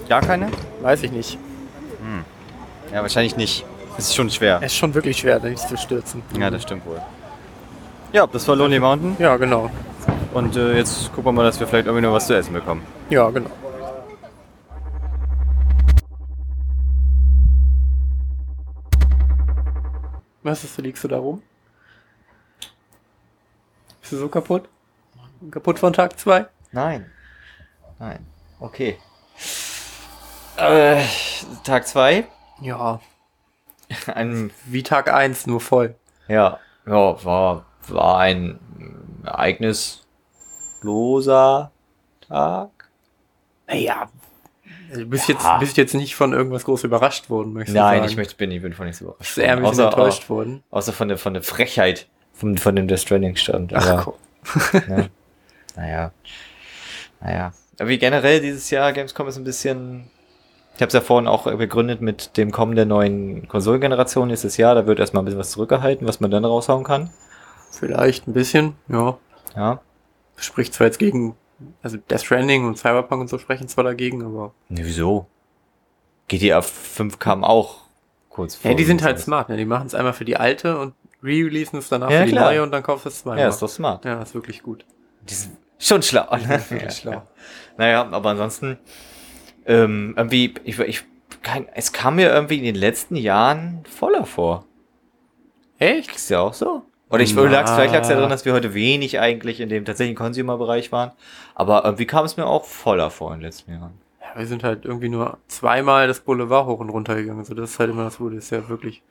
Gar 0.08 0.22
keine? 0.22 0.48
Weiß 0.82 1.02
ich 1.02 1.12
nicht. 1.12 1.38
Ja, 2.92 3.02
wahrscheinlich 3.02 3.36
nicht. 3.36 3.64
Es 3.98 4.08
ist 4.08 4.14
schon 4.14 4.30
schwer. 4.30 4.58
Es 4.62 4.72
ist 4.72 4.78
schon 4.78 4.94
wirklich 4.94 5.18
schwer, 5.18 5.38
da 5.38 5.48
nicht 5.48 5.66
zu 5.66 5.76
stürzen. 5.76 6.22
Ja, 6.38 6.50
das 6.50 6.62
stimmt 6.62 6.84
wohl. 6.86 7.00
Ja, 8.12 8.26
das 8.26 8.46
war 8.48 8.56
Lonely 8.56 8.80
Mountain. 8.80 9.16
Ja, 9.18 9.36
genau. 9.36 9.70
Und 10.34 10.56
äh, 10.56 10.76
jetzt 10.76 11.08
gucken 11.12 11.26
wir 11.26 11.32
mal, 11.32 11.44
dass 11.44 11.60
wir 11.60 11.66
vielleicht 11.66 11.86
irgendwie 11.86 12.04
noch 12.04 12.12
was 12.12 12.26
zu 12.26 12.34
essen 12.34 12.52
bekommen. 12.52 12.84
Ja, 13.10 13.30
genau. 13.30 13.50
Was 20.42 20.64
ist, 20.64 20.78
liegst 20.78 21.04
du 21.04 21.08
da 21.08 21.18
rum? 21.18 21.42
Bist 24.00 24.12
du 24.12 24.16
so 24.16 24.28
kaputt? 24.28 24.68
Kaputt 25.50 25.78
von 25.78 25.92
Tag 25.92 26.18
2? 26.18 26.46
Nein. 26.72 27.10
Nein. 27.98 28.26
Okay. 28.58 28.98
Äh, 30.60 31.02
Tag 31.64 31.86
2. 31.86 32.24
Ja, 32.60 33.00
Ein, 34.14 34.50
wie 34.66 34.82
Tag 34.82 35.12
1, 35.12 35.46
nur 35.46 35.60
voll. 35.60 35.94
Ja, 36.28 36.58
ja, 36.86 37.24
war, 37.24 37.64
war 37.88 38.18
ein 38.18 38.58
ereignisloser 39.24 41.70
Tag. 42.28 42.70
Naja, 43.66 44.08
du 44.94 45.06
bist, 45.06 45.28
jetzt, 45.28 45.44
Ja. 45.44 45.58
bist 45.58 45.76
jetzt 45.76 45.94
nicht 45.94 46.14
von 46.14 46.32
irgendwas 46.32 46.64
groß 46.64 46.84
überrascht 46.84 47.30
worden, 47.30 47.52
möchtest 47.52 47.76
du 47.76 47.80
Nein, 47.80 47.98
sagen. 48.00 48.10
ich 48.10 48.16
möchte, 48.16 48.36
bin, 48.36 48.50
ich 48.50 48.62
bin 48.62 48.72
von 48.74 48.86
nichts 48.86 49.00
überrascht. 49.00 49.18
bist 49.20 49.38
eher 49.38 49.52
ein 49.52 49.58
bisschen 49.60 49.72
außer, 49.72 49.84
enttäuscht 49.86 50.28
worden. 50.30 50.62
außer 50.70 50.92
von 50.92 51.08
der, 51.08 51.18
von 51.18 51.34
der 51.34 51.42
Frechheit 51.42 52.08
von, 52.32 52.56
von 52.58 52.74
dem 52.76 52.88
Death 52.88 53.00
Stranding 53.00 53.36
stand. 53.36 53.74
Aber, 53.74 54.02
komm. 54.02 54.14
ne, 54.88 55.10
naja, 55.76 56.12
naja. 57.20 57.52
Aber 57.78 57.88
wie 57.88 57.98
generell 57.98 58.40
dieses 58.40 58.70
Jahr 58.70 58.92
Gamescom 58.92 59.28
ist 59.28 59.36
ein 59.36 59.44
bisschen, 59.44 60.10
ich 60.80 60.82
habe 60.82 60.88
es 60.88 60.94
ja 60.94 61.02
vorhin 61.02 61.28
auch 61.28 61.42
begründet 61.58 62.00
mit 62.00 62.38
dem 62.38 62.50
Kommen 62.52 62.74
der 62.74 62.86
neuen 62.86 63.46
Konsolengeneration 63.48 64.28
nächstes 64.28 64.56
Jahr. 64.56 64.74
Da 64.74 64.86
wird 64.86 64.98
erstmal 64.98 65.20
ein 65.22 65.26
bisschen 65.26 65.38
was 65.38 65.50
zurückgehalten, 65.50 66.08
was 66.08 66.20
man 66.20 66.30
dann 66.30 66.42
raushauen 66.46 66.84
kann. 66.84 67.10
Vielleicht 67.70 68.26
ein 68.26 68.32
bisschen, 68.32 68.76
ja. 68.88 69.18
Ja. 69.54 69.82
Spricht 70.36 70.72
zwar 70.72 70.86
jetzt 70.86 70.98
gegen, 70.98 71.36
also 71.82 71.98
Death 71.98 72.22
Stranding 72.22 72.64
und 72.66 72.78
Cyberpunk 72.78 73.20
und 73.20 73.28
so 73.28 73.36
sprechen 73.36 73.68
zwar 73.68 73.84
dagegen, 73.84 74.24
aber. 74.24 74.54
Ne, 74.70 74.80
wieso? 74.82 75.26
GTA 76.28 76.62
5 76.62 77.18
kam 77.18 77.44
auch 77.44 77.80
kurz 78.30 78.54
vor. 78.54 78.70
Ja, 78.70 78.74
die 78.74 78.84
sind 78.84 79.02
halt 79.02 79.16
Release. 79.16 79.24
smart, 79.24 79.50
ne? 79.50 79.58
Die 79.58 79.66
machen 79.66 79.86
es 79.86 79.94
einmal 79.94 80.14
für 80.14 80.24
die 80.24 80.38
alte 80.38 80.78
und 80.78 80.94
re-releasen 81.22 81.78
es 81.78 81.90
danach 81.90 82.08
Ja, 82.10 82.20
für 82.20 82.24
die 82.24 82.32
klar. 82.32 82.46
neue 82.52 82.62
und 82.62 82.70
dann 82.70 82.82
kaufst 82.82 83.04
du 83.04 83.10
es 83.10 83.20
zweimal. 83.20 83.40
Ja, 83.40 83.48
ist 83.48 83.60
doch 83.60 83.68
smart. 83.68 84.06
Ja, 84.06 84.22
ist 84.22 84.32
wirklich 84.34 84.62
gut. 84.62 84.86
Die 85.28 85.34
sind 85.34 85.58
schon 85.78 86.00
schlau. 86.02 86.26
Wirklich 86.30 86.94
schlau. 86.96 87.20
Naja, 87.76 88.08
aber 88.10 88.30
ansonsten, 88.30 88.78
ähm, 89.70 90.14
irgendwie, 90.16 90.54
ich, 90.64 90.78
ich, 90.80 91.04
kein, 91.42 91.66
es 91.74 91.92
kam 91.92 92.16
mir 92.16 92.28
irgendwie 92.28 92.58
in 92.58 92.64
den 92.64 92.74
letzten 92.74 93.16
Jahren 93.16 93.84
voller 93.88 94.26
vor. 94.26 94.64
Echt? 95.78 96.14
Ist 96.14 96.28
ja 96.28 96.40
auch 96.40 96.54
so. 96.54 96.82
Oder 97.08 97.22
ich, 97.22 97.34
lag's, 97.34 97.72
vielleicht 97.72 97.92
lag 97.92 98.02
es 98.02 98.08
ja 98.08 98.14
daran, 98.14 98.30
dass 98.30 98.44
wir 98.44 98.52
heute 98.52 98.74
wenig 98.74 99.18
eigentlich 99.18 99.60
in 99.60 99.68
dem 99.68 99.84
tatsächlichen 99.84 100.16
Consumer-Bereich 100.16 100.92
waren. 100.92 101.12
Aber 101.54 101.84
irgendwie 101.84 102.06
kam 102.06 102.24
es 102.24 102.36
mir 102.36 102.46
auch 102.46 102.64
voller 102.64 103.10
vor 103.10 103.32
in 103.32 103.40
den 103.40 103.46
letzten 103.46 103.72
Jahren. 103.72 103.94
Ja, 104.20 104.38
wir 104.38 104.46
sind 104.46 104.62
halt 104.62 104.84
irgendwie 104.84 105.08
nur 105.08 105.38
zweimal 105.48 106.06
das 106.06 106.20
Boulevard 106.20 106.66
hoch 106.66 106.78
und 106.78 106.90
runter 106.90 107.16
gegangen. 107.16 107.44
So, 107.44 107.54
das 107.54 107.70
ist 107.70 107.78
halt 107.78 107.90
immer 107.90 108.04
das, 108.04 108.20
wo 108.20 108.28
das 108.28 108.50
ja 108.50 108.68
wirklich 108.68 109.02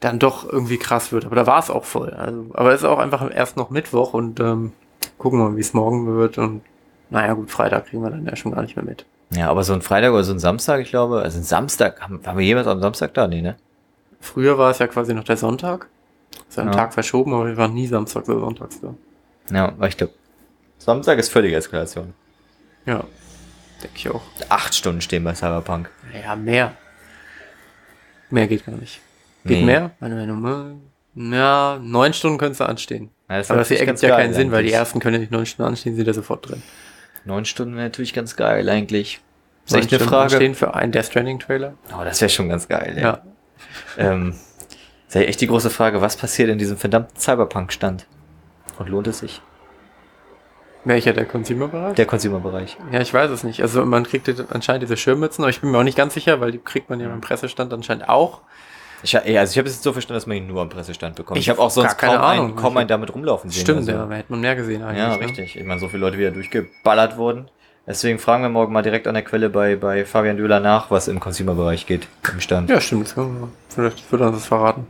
dann 0.00 0.18
doch 0.18 0.50
irgendwie 0.50 0.78
krass 0.78 1.10
wird. 1.10 1.24
Aber 1.24 1.34
da 1.36 1.46
war 1.46 1.58
es 1.58 1.70
auch 1.70 1.84
voll. 1.84 2.10
Also, 2.10 2.46
aber 2.52 2.72
es 2.72 2.82
ist 2.82 2.86
auch 2.86 2.98
einfach 2.98 3.28
erst 3.34 3.56
noch 3.56 3.70
Mittwoch 3.70 4.14
und 4.14 4.38
ähm, 4.38 4.72
gucken 5.18 5.40
wir 5.40 5.48
mal, 5.48 5.56
wie 5.56 5.62
es 5.62 5.74
morgen 5.74 6.06
wird. 6.06 6.38
Und 6.38 6.62
naja, 7.10 7.32
gut, 7.32 7.50
Freitag 7.50 7.86
kriegen 7.86 8.02
wir 8.02 8.10
dann 8.10 8.26
ja 8.26 8.36
schon 8.36 8.52
gar 8.52 8.62
nicht 8.62 8.76
mehr 8.76 8.84
mit. 8.84 9.04
Ja, 9.36 9.48
aber 9.50 9.64
so 9.64 9.72
ein 9.72 9.82
Freitag 9.82 10.12
oder 10.12 10.24
so 10.24 10.32
ein 10.32 10.38
Samstag, 10.38 10.80
ich 10.80 10.90
glaube, 10.90 11.22
also 11.22 11.38
ein 11.38 11.44
Samstag, 11.44 12.00
haben, 12.00 12.20
haben 12.24 12.38
wir 12.38 12.44
jemals 12.44 12.66
am 12.66 12.80
Samstag 12.80 13.14
da? 13.14 13.26
Nee, 13.26 13.42
ne? 13.42 13.56
Früher 14.20 14.56
war 14.58 14.70
es 14.70 14.78
ja 14.78 14.86
quasi 14.86 15.12
noch 15.14 15.24
der 15.24 15.36
Sonntag. 15.36 15.88
Ist 16.48 16.56
ja 16.56 16.64
Ja. 16.64 16.70
Tag 16.70 16.94
verschoben, 16.94 17.34
aber 17.34 17.46
wir 17.46 17.56
waren 17.56 17.74
nie 17.74 17.86
samstags 17.86 18.28
oder 18.28 18.40
sonntags 18.40 18.80
da. 18.80 18.94
Ja, 19.54 19.66
aber 19.68 19.88
ich 19.88 19.96
glaube, 19.96 20.12
Samstag 20.78 21.18
ist 21.18 21.30
völlige 21.30 21.56
Eskalation. 21.56 22.14
Ja, 22.86 23.04
denke 23.82 23.96
ich 23.96 24.08
auch. 24.10 24.22
Acht 24.48 24.74
Stunden 24.74 25.00
stehen 25.00 25.24
bei 25.24 25.34
Cyberpunk. 25.34 25.90
Ja, 26.22 26.36
mehr. 26.36 26.72
Mehr 28.30 28.46
geht 28.46 28.64
gar 28.66 28.76
nicht. 28.76 29.00
Geht 29.44 29.58
Nee. 29.58 29.64
mehr? 29.64 29.90
Meine 30.00 30.14
Meinung. 30.14 30.80
Ja, 31.14 31.78
neun 31.80 32.12
Stunden 32.12 32.38
könntest 32.38 32.60
du 32.60 32.64
anstehen. 32.68 33.10
Ja, 33.28 33.38
das 33.38 33.50
Aber 33.50 33.58
das 33.60 33.70
ergibt 33.70 34.00
ja 34.02 34.16
keinen 34.16 34.34
Sinn, 34.34 34.50
weil 34.52 34.64
die 34.64 34.72
ersten 34.72 35.00
können 35.00 35.14
ja 35.14 35.20
nicht 35.20 35.32
neun 35.32 35.46
Stunden 35.46 35.68
anstehen, 35.70 35.96
sind 35.96 36.06
ja 36.06 36.12
sofort 36.12 36.48
drin. 36.48 36.62
Neun 37.24 37.44
Stunden 37.44 37.74
wäre 37.74 37.84
natürlich 37.84 38.12
ganz 38.12 38.36
geil 38.36 38.68
eigentlich. 38.68 39.20
Neun 39.70 39.80
echt 39.80 39.90
eine 39.90 39.98
Stunden 39.98 40.04
Frage. 40.10 40.22
anstehen 40.24 40.54
für 40.54 40.74
einen 40.74 40.92
Death 40.92 41.06
Stranding 41.06 41.38
Trailer. 41.38 41.74
Oh, 41.92 42.04
das 42.04 42.20
wäre 42.20 42.28
schon 42.28 42.48
ganz 42.48 42.68
geil. 42.68 42.94
Ey. 42.96 43.02
Ja. 43.02 43.22
Ähm, 43.96 44.34
ist 45.08 45.14
ja 45.14 45.22
echt 45.22 45.40
die 45.40 45.46
große 45.46 45.70
Frage, 45.70 46.00
was 46.00 46.16
passiert 46.16 46.50
in 46.50 46.58
diesem 46.58 46.76
verdammten 46.76 47.16
Cyberpunk-Stand? 47.18 48.06
Und 48.78 48.88
lohnt 48.88 49.06
es 49.06 49.20
sich? 49.20 49.40
Welcher 50.84 51.14
der 51.14 51.24
Consumer-Bereich? 51.24 51.94
Der 51.94 52.04
Consumer-Bereich. 52.04 52.76
Ja, 52.92 53.00
ich 53.00 53.14
weiß 53.14 53.30
es 53.30 53.42
nicht. 53.42 53.62
Also 53.62 53.86
man 53.86 54.04
kriegt 54.04 54.28
anscheinend 54.52 54.82
diese 54.82 54.98
Schirmmützen, 54.98 55.42
aber 55.42 55.50
ich 55.50 55.60
bin 55.60 55.70
mir 55.70 55.78
auch 55.78 55.82
nicht 55.84 55.96
ganz 55.96 56.12
sicher, 56.12 56.40
weil 56.40 56.52
die 56.52 56.58
kriegt 56.58 56.90
man 56.90 57.00
ja 57.00 57.08
beim 57.08 57.22
Pressestand 57.22 57.72
anscheinend 57.72 58.08
auch. 58.08 58.42
Ich, 59.04 59.16
also 59.16 59.28
ich 59.28 59.58
habe 59.58 59.68
es 59.68 59.74
jetzt 59.74 59.82
so 59.82 59.92
verstanden, 59.92 60.16
dass 60.16 60.26
man 60.26 60.38
ihn 60.38 60.46
nur 60.46 60.62
am 60.62 60.70
Pressestand 60.70 61.14
bekommt. 61.16 61.38
Ich, 61.38 61.44
Ich 61.44 61.50
habe 61.50 61.60
auch 61.60 61.70
sonst 61.70 61.98
keine 61.98 62.14
kaum, 62.16 62.24
Ahnung. 62.24 62.46
einen, 62.46 62.56
kaum 62.56 62.76
einen 62.78 62.88
damit 62.88 63.14
rumlaufen 63.14 63.50
sehen. 63.50 63.60
Stimmt, 63.60 63.78
also. 63.80 63.92
ja, 63.92 64.06
da 64.06 64.14
hätte 64.14 64.32
man 64.32 64.40
mehr 64.40 64.56
gesehen 64.56 64.82
eigentlich. 64.82 64.98
Ja, 64.98 65.16
ne? 65.16 65.20
richtig. 65.20 65.56
Ich 65.56 65.64
meine, 65.64 65.78
so 65.78 65.88
viele 65.88 66.00
Leute 66.00 66.18
wieder 66.18 66.30
durchgeballert 66.30 67.16
wurden. 67.18 67.48
Deswegen 67.86 68.18
fragen 68.18 68.42
wir 68.42 68.48
morgen 68.48 68.72
mal 68.72 68.82
direkt 68.82 69.06
an 69.06 69.12
der 69.12 69.22
Quelle 69.22 69.50
bei, 69.50 69.76
bei 69.76 70.06
Fabian 70.06 70.38
Döhler 70.38 70.58
nach, 70.58 70.90
was 70.90 71.06
im 71.06 71.20
Consumer-Bereich 71.20 71.86
geht 71.86 72.08
im 72.32 72.40
Stand. 72.40 72.70
Ja, 72.70 72.80
stimmt. 72.80 73.14
Vielleicht 73.68 74.10
wird 74.10 74.22
er 74.22 74.28
uns 74.28 74.38
das 74.38 74.46
verraten. 74.46 74.86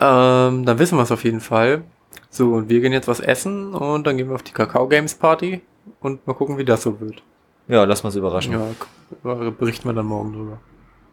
Ähm, 0.00 0.64
dann 0.64 0.78
wissen 0.78 0.96
wir 0.96 1.02
es 1.02 1.12
auf 1.12 1.24
jeden 1.24 1.40
Fall. 1.40 1.82
So, 2.30 2.54
und 2.54 2.70
wir 2.70 2.80
gehen 2.80 2.92
jetzt 2.92 3.08
was 3.08 3.20
essen 3.20 3.74
und 3.74 4.06
dann 4.06 4.16
gehen 4.16 4.28
wir 4.28 4.36
auf 4.36 4.42
die 4.42 4.52
Kakao 4.52 4.88
Games 4.88 5.14
Party 5.14 5.60
und 6.00 6.26
mal 6.26 6.32
gucken, 6.32 6.56
wie 6.56 6.64
das 6.64 6.82
so 6.82 6.98
wird. 6.98 7.22
Ja, 7.68 7.84
lass 7.84 8.02
mal 8.02 8.16
überraschen. 8.16 8.54
Ja, 8.54 9.50
berichten 9.50 9.86
wir 9.88 9.92
dann 9.92 10.06
morgen 10.06 10.32
drüber. 10.32 10.60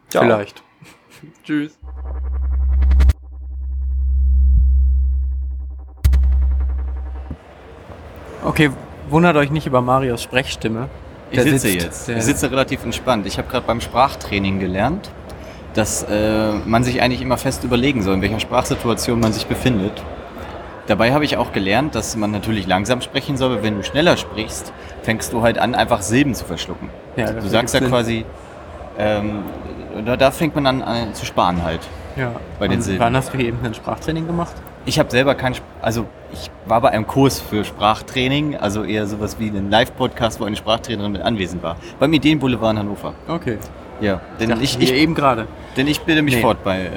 Ciao. 0.09 0.23
Vielleicht. 0.23 0.63
Tschüss. 1.43 1.77
Okay, 8.45 8.71
wundert 9.09 9.35
euch 9.35 9.51
nicht 9.51 9.65
über 9.67 9.81
Marios 9.81 10.21
Sprechstimme. 10.21 10.87
Ich 11.31 11.35
Der 11.37 11.43
sitze 11.45 11.67
sitzt- 11.69 11.83
jetzt. 11.83 12.09
Ich 12.09 12.23
sitze 12.23 12.51
relativ 12.51 12.83
entspannt. 12.83 13.25
Ich 13.25 13.37
habe 13.37 13.47
gerade 13.47 13.65
beim 13.65 13.81
Sprachtraining 13.81 14.59
gelernt, 14.59 15.09
dass 15.73 16.03
äh, 16.03 16.51
man 16.65 16.83
sich 16.83 17.01
eigentlich 17.01 17.21
immer 17.21 17.37
fest 17.37 17.63
überlegen 17.63 18.01
soll, 18.03 18.13
in 18.15 18.21
welcher 18.21 18.39
Sprachsituation 18.39 19.19
man 19.19 19.33
sich 19.33 19.47
befindet. 19.47 20.01
Dabei 20.87 21.13
habe 21.13 21.25
ich 21.25 21.37
auch 21.37 21.51
gelernt, 21.51 21.95
dass 21.95 22.15
man 22.15 22.29
natürlich 22.29 22.67
langsam 22.67 23.01
sprechen 23.01 23.37
soll, 23.37 23.53
aber 23.53 23.63
wenn 23.63 23.75
du 23.77 23.83
schneller 23.83 24.17
sprichst, 24.17 24.71
fängst 25.01 25.33
du 25.33 25.41
halt 25.41 25.57
an, 25.57 25.73
einfach 25.73 26.03
Silben 26.03 26.35
zu 26.35 26.45
verschlucken. 26.45 26.89
Ja, 27.15 27.31
Du 27.31 27.47
sagst 27.47 27.73
ja 27.73 27.79
quasi, 27.81 28.23
ähm, 28.99 29.39
da, 30.05 30.15
da 30.15 30.29
fängt 30.29 30.53
man 30.53 30.67
an, 30.67 30.81
an 30.83 31.13
zu 31.15 31.25
sparen 31.25 31.63
halt. 31.63 31.79
Ja. 32.15 32.31
bei 32.59 32.67
den 32.67 32.77
Und 32.77 32.83
Silben. 32.83 33.01
Wann 33.01 33.15
hast 33.15 33.33
du 33.33 33.37
hier 33.37 33.47
eben 33.47 33.57
ein 33.65 33.73
Sprachtraining 33.73 34.27
gemacht? 34.27 34.53
Ich 34.87 34.99
habe 34.99 35.09
selber 35.09 35.33
kein, 35.33 35.55
also 35.81 36.05
ich 36.31 36.51
war 36.67 36.79
bei 36.81 36.89
einem 36.89 37.07
Kurs 37.07 37.39
für 37.39 37.63
Sprachtraining, 37.65 38.55
also 38.55 38.83
eher 38.83 39.07
sowas 39.07 39.37
wie 39.39 39.47
ein 39.47 39.71
Live-Podcast, 39.71 40.39
wo 40.39 40.45
eine 40.45 40.55
Sprachtrainerin 40.55 41.11
mit 41.11 41.21
anwesend 41.21 41.63
war. 41.63 41.77
Beim 41.99 42.13
Ideenboulevard 42.13 42.73
in 42.73 42.79
Hannover. 42.79 43.13
Okay. 43.27 43.57
Ja, 44.01 44.21
denn 44.39 44.49
Dachte 44.49 44.63
ich, 44.63 44.79
ich, 44.79 44.91
eben 44.93 45.15
gerade. 45.15 45.47
denn 45.77 45.87
ich 45.87 46.01
bilde 46.01 46.21
mich 46.21 46.35
Nee. 46.35 46.41
fort 46.41 46.63
bei, 46.63 46.81
äh, 46.81 46.89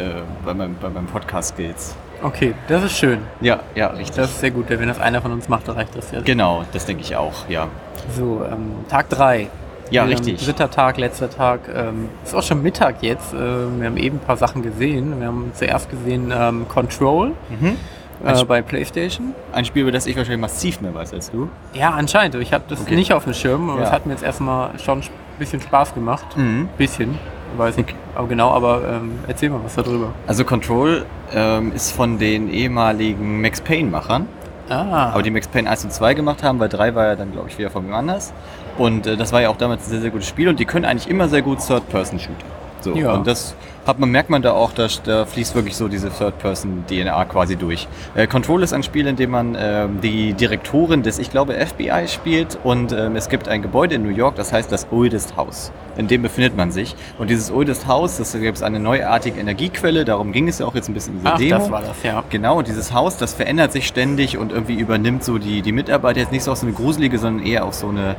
bei, 0.45 0.53
meinem, 0.53 0.76
bei 0.80 0.89
meinem 0.91 1.07
Podcast-Skills. 1.07 1.95
Okay, 2.22 2.53
das 2.66 2.82
ist 2.82 2.99
schön. 2.99 3.20
Ja, 3.41 3.61
ja, 3.76 3.86
richtig. 3.89 4.16
Das 4.16 4.30
ist 4.30 4.41
sehr 4.41 4.51
gut. 4.51 4.66
Wenn 4.68 4.89
das 4.89 4.99
einer 4.99 5.22
von 5.22 5.30
uns 5.32 5.49
macht, 5.49 5.68
dann 5.68 5.76
reicht 5.76 5.97
das 5.97 6.11
ja. 6.11 6.20
genau, 6.20 6.64
das 6.72 6.84
denke 6.84 7.03
ich 7.03 7.14
auch, 7.16 7.49
ja. 7.49 7.68
So, 8.16 8.45
ähm, 8.51 8.84
Tag 8.89 9.09
3. 9.11 9.49
Ja, 9.91 10.05
richtig. 10.05 10.45
Dritter 10.45 10.70
Tag, 10.70 10.99
letzter 10.99 11.30
Tag. 11.30 11.61
Ähm, 11.74 12.09
ist 12.24 12.34
auch 12.34 12.43
schon 12.43 12.62
Mittag 12.62 13.03
jetzt. 13.03 13.32
Ähm, 13.32 13.80
wir 13.80 13.86
haben 13.86 13.97
eben 13.97 14.16
ein 14.16 14.20
paar 14.26 14.36
Sachen 14.36 14.62
gesehen. 14.62 15.18
Wir 15.20 15.28
haben 15.28 15.51
zuerst 15.55 15.91
gesehen 15.91 16.32
ähm, 16.36 16.66
Control 16.68 17.32
Mhm. 17.49 17.76
äh, 18.24 18.45
bei 18.45 18.62
PlayStation. 18.62 19.34
Ein 19.53 19.64
Spiel, 19.64 19.82
über 19.82 19.93
das 19.93 20.07
ich 20.07 20.16
wahrscheinlich 20.16 20.41
massiv 20.41 20.80
mehr 20.80 20.95
weiß 20.95 21.14
als 21.14 21.30
du. 21.30 21.49
Ja, 21.72 21.91
anscheinend. 21.91 22.34
Ich 22.36 22.53
habe 22.53 22.64
das 22.68 22.80
Okay. 22.82 22.97
nicht 22.97 23.12
auf 23.12 23.24
dem 23.24 23.32
Schirm, 23.34 23.68
Ja. 23.78 23.84
es 23.84 23.91
hat 23.93 24.07
mir 24.07 24.12
jetzt 24.12 24.24
erstmal 24.24 24.78
schon 24.78 24.99
ein 25.01 25.05
bisschen 25.39 25.61
Spaß 25.61 25.95
gemacht. 25.95 26.36
Mhm. 26.36 26.68
Bisschen. 26.76 27.18
Weiß 27.57 27.78
nicht 27.78 27.95
aber 28.14 28.28
genau, 28.28 28.51
aber 28.51 28.82
ähm, 28.86 29.12
erzähl 29.26 29.49
mal 29.49 29.61
was 29.64 29.74
darüber. 29.74 30.11
Also 30.26 30.45
Control 30.45 31.07
ähm, 31.32 31.72
ist 31.72 31.93
von 31.93 32.18
den 32.18 32.51
ehemaligen 32.53 33.41
Max 33.41 33.61
Payne-Machern. 33.62 34.26
Ah, 34.68 35.12
aber 35.12 35.22
die 35.22 35.30
Max 35.30 35.49
Payne 35.49 35.70
1 35.70 35.84
und 35.84 35.93
2 35.95 36.12
gemacht 36.12 36.43
haben, 36.43 36.61
weil 36.61 36.68
3 36.68 36.95
war 36.95 37.07
ja 37.07 37.16
dann, 37.16 37.32
glaube 37.32 37.49
ich, 37.49 37.57
wieder 37.57 37.70
von 37.70 37.86
wem 37.86 37.95
anders. 37.95 38.34
Und 38.79 39.07
äh, 39.07 39.16
das 39.16 39.33
war 39.33 39.43
ja 39.43 39.49
auch 39.51 39.57
damals 39.57 39.87
ein 39.87 39.91
sehr, 39.91 40.01
sehr 40.01 40.11
gutes 40.11 40.29
Spiel 40.29 40.49
und 40.49 40.59
die 40.61 40.64
können 40.64 40.85
eigentlich 40.85 41.09
immer 41.11 41.29
sehr 41.29 41.43
gut 41.43 41.59
Third-Person-Shooter. 41.66 42.47
So, 42.81 42.95
Ja. 42.95 43.14
und 43.14 43.26
das 43.26 43.57
hat 43.89 43.99
man, 43.99 44.11
merkt 44.11 44.31
man 44.31 44.41
da 44.43 44.53
auch, 44.53 44.72
dass 44.72 45.03
da 45.03 45.24
fließt 45.26 45.55
wirklich 45.57 45.74
so 45.74 45.89
diese 45.89 46.11
Third-Person-DNA 46.11 47.24
quasi 47.24 47.57
durch. 47.57 47.89
Äh, 48.14 48.26
Control 48.29 48.62
ist 48.62 48.72
ein 48.72 48.83
Spiel, 48.85 49.07
in 49.09 49.16
dem 49.16 49.31
man 49.31 49.57
ähm, 49.59 50.01
die 50.01 50.33
Direktorin 50.35 51.03
des, 51.03 51.18
ich 51.18 51.31
glaube, 51.31 51.55
FBI 51.55 52.07
spielt 52.07 52.57
und 52.62 52.93
ähm, 52.93 53.16
es 53.16 53.29
gibt 53.29 53.49
ein 53.49 53.62
Gebäude 53.62 53.97
in 53.97 54.03
New 54.05 54.11
York, 54.14 54.37
das 54.37 54.53
heißt 54.53 54.70
das 54.70 54.87
Oldest 54.93 55.37
House. 55.37 55.72
In 55.97 56.07
dem 56.07 56.22
befindet 56.22 56.57
man 56.57 56.70
sich. 56.70 56.95
Und 57.18 57.31
dieses 57.31 57.51
Oldest 57.51 57.89
House, 57.89 58.18
das 58.18 58.33
gibt 58.33 58.59
es 58.59 58.62
eine 58.62 58.79
neuartige 58.79 59.41
Energiequelle, 59.41 60.05
darum 60.05 60.31
ging 60.31 60.47
es 60.47 60.61
ja 60.61 60.66
auch 60.66 60.74
jetzt 60.76 60.89
ein 60.89 60.95
bisschen 60.95 61.14
in 61.14 61.20
dieser 61.20 61.35
Ach, 61.35 61.39
Demo. 61.39 61.59
das 61.59 61.70
war 61.72 61.81
das, 61.81 62.03
ja. 62.05 62.22
Genau, 62.31 62.59
und 62.59 62.68
dieses 62.68 62.93
Haus, 62.93 63.16
das 63.16 63.35
verändert 63.35 63.72
sich 63.72 63.89
ständig 63.89 64.39
und 64.39 64.53
irgendwie 64.53 64.74
übernimmt 64.74 65.24
so 65.24 65.39
die, 65.39 65.62
die 65.62 65.72
Mitarbeiter 65.72 66.20
jetzt 66.20 66.31
nicht 66.31 66.45
so 66.45 66.53
auf 66.53 66.59
so 66.59 66.66
eine 66.66 66.74
gruselige, 66.76 67.18
sondern 67.18 67.45
eher 67.45 67.64
auf 67.64 67.74
so 67.74 67.89
eine, 67.89 68.14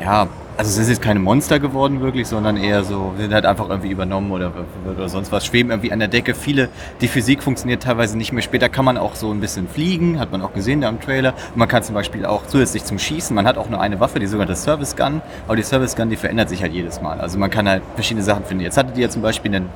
ja, 0.00 0.28
also 0.56 0.68
es 0.68 0.74
sind 0.74 0.88
jetzt 0.88 1.00
keine 1.00 1.20
Monster 1.20 1.58
geworden 1.58 2.02
wirklich, 2.02 2.28
sondern 2.28 2.58
eher 2.58 2.84
so, 2.84 3.14
sind 3.16 3.32
halt 3.32 3.46
einfach 3.46 3.70
irgendwie 3.70 3.90
übernommen 3.90 4.30
oder, 4.30 4.52
oder 4.86 5.08
sonst 5.08 5.32
was, 5.32 5.46
schweben 5.46 5.70
irgendwie 5.70 5.90
an 5.90 6.00
der 6.00 6.08
Decke. 6.08 6.34
Viele, 6.34 6.68
die 7.00 7.08
Physik 7.08 7.42
funktioniert 7.42 7.82
teilweise 7.82 8.18
nicht 8.18 8.32
mehr. 8.32 8.42
Später 8.42 8.68
kann 8.68 8.84
man 8.84 8.98
auch 8.98 9.14
so 9.14 9.30
ein 9.30 9.40
bisschen 9.40 9.68
fliegen, 9.68 10.20
hat 10.20 10.32
man 10.32 10.42
auch 10.42 10.52
gesehen 10.52 10.82
da 10.82 10.90
im 10.90 11.00
Trailer. 11.00 11.32
Und 11.50 11.56
man 11.56 11.68
kann 11.68 11.82
zum 11.82 11.94
Beispiel 11.94 12.26
auch 12.26 12.46
zusätzlich 12.46 12.84
zum 12.84 12.98
Schießen, 12.98 13.34
man 13.34 13.46
hat 13.46 13.56
auch 13.56 13.70
nur 13.70 13.80
eine 13.80 14.00
Waffe, 14.00 14.18
die 14.18 14.26
sogenannte 14.26 14.54
Service 14.54 14.96
Gun, 14.96 15.22
aber 15.46 15.56
die 15.56 15.62
Service 15.62 15.96
Gun, 15.96 16.10
die 16.10 16.16
verändert 16.16 16.50
sich 16.50 16.60
halt 16.60 16.74
jedes 16.74 17.00
Mal. 17.00 17.20
Also 17.20 17.38
man 17.38 17.50
kann 17.50 17.66
halt 17.66 17.82
verschiedene 17.94 18.22
Sachen 18.22 18.44
finden. 18.44 18.62
Jetzt 18.62 18.76
hattet 18.76 18.96
ihr 18.98 19.04
ja 19.04 19.08
zum 19.08 19.22
Beispiel 19.22 19.54
einen 19.54 19.70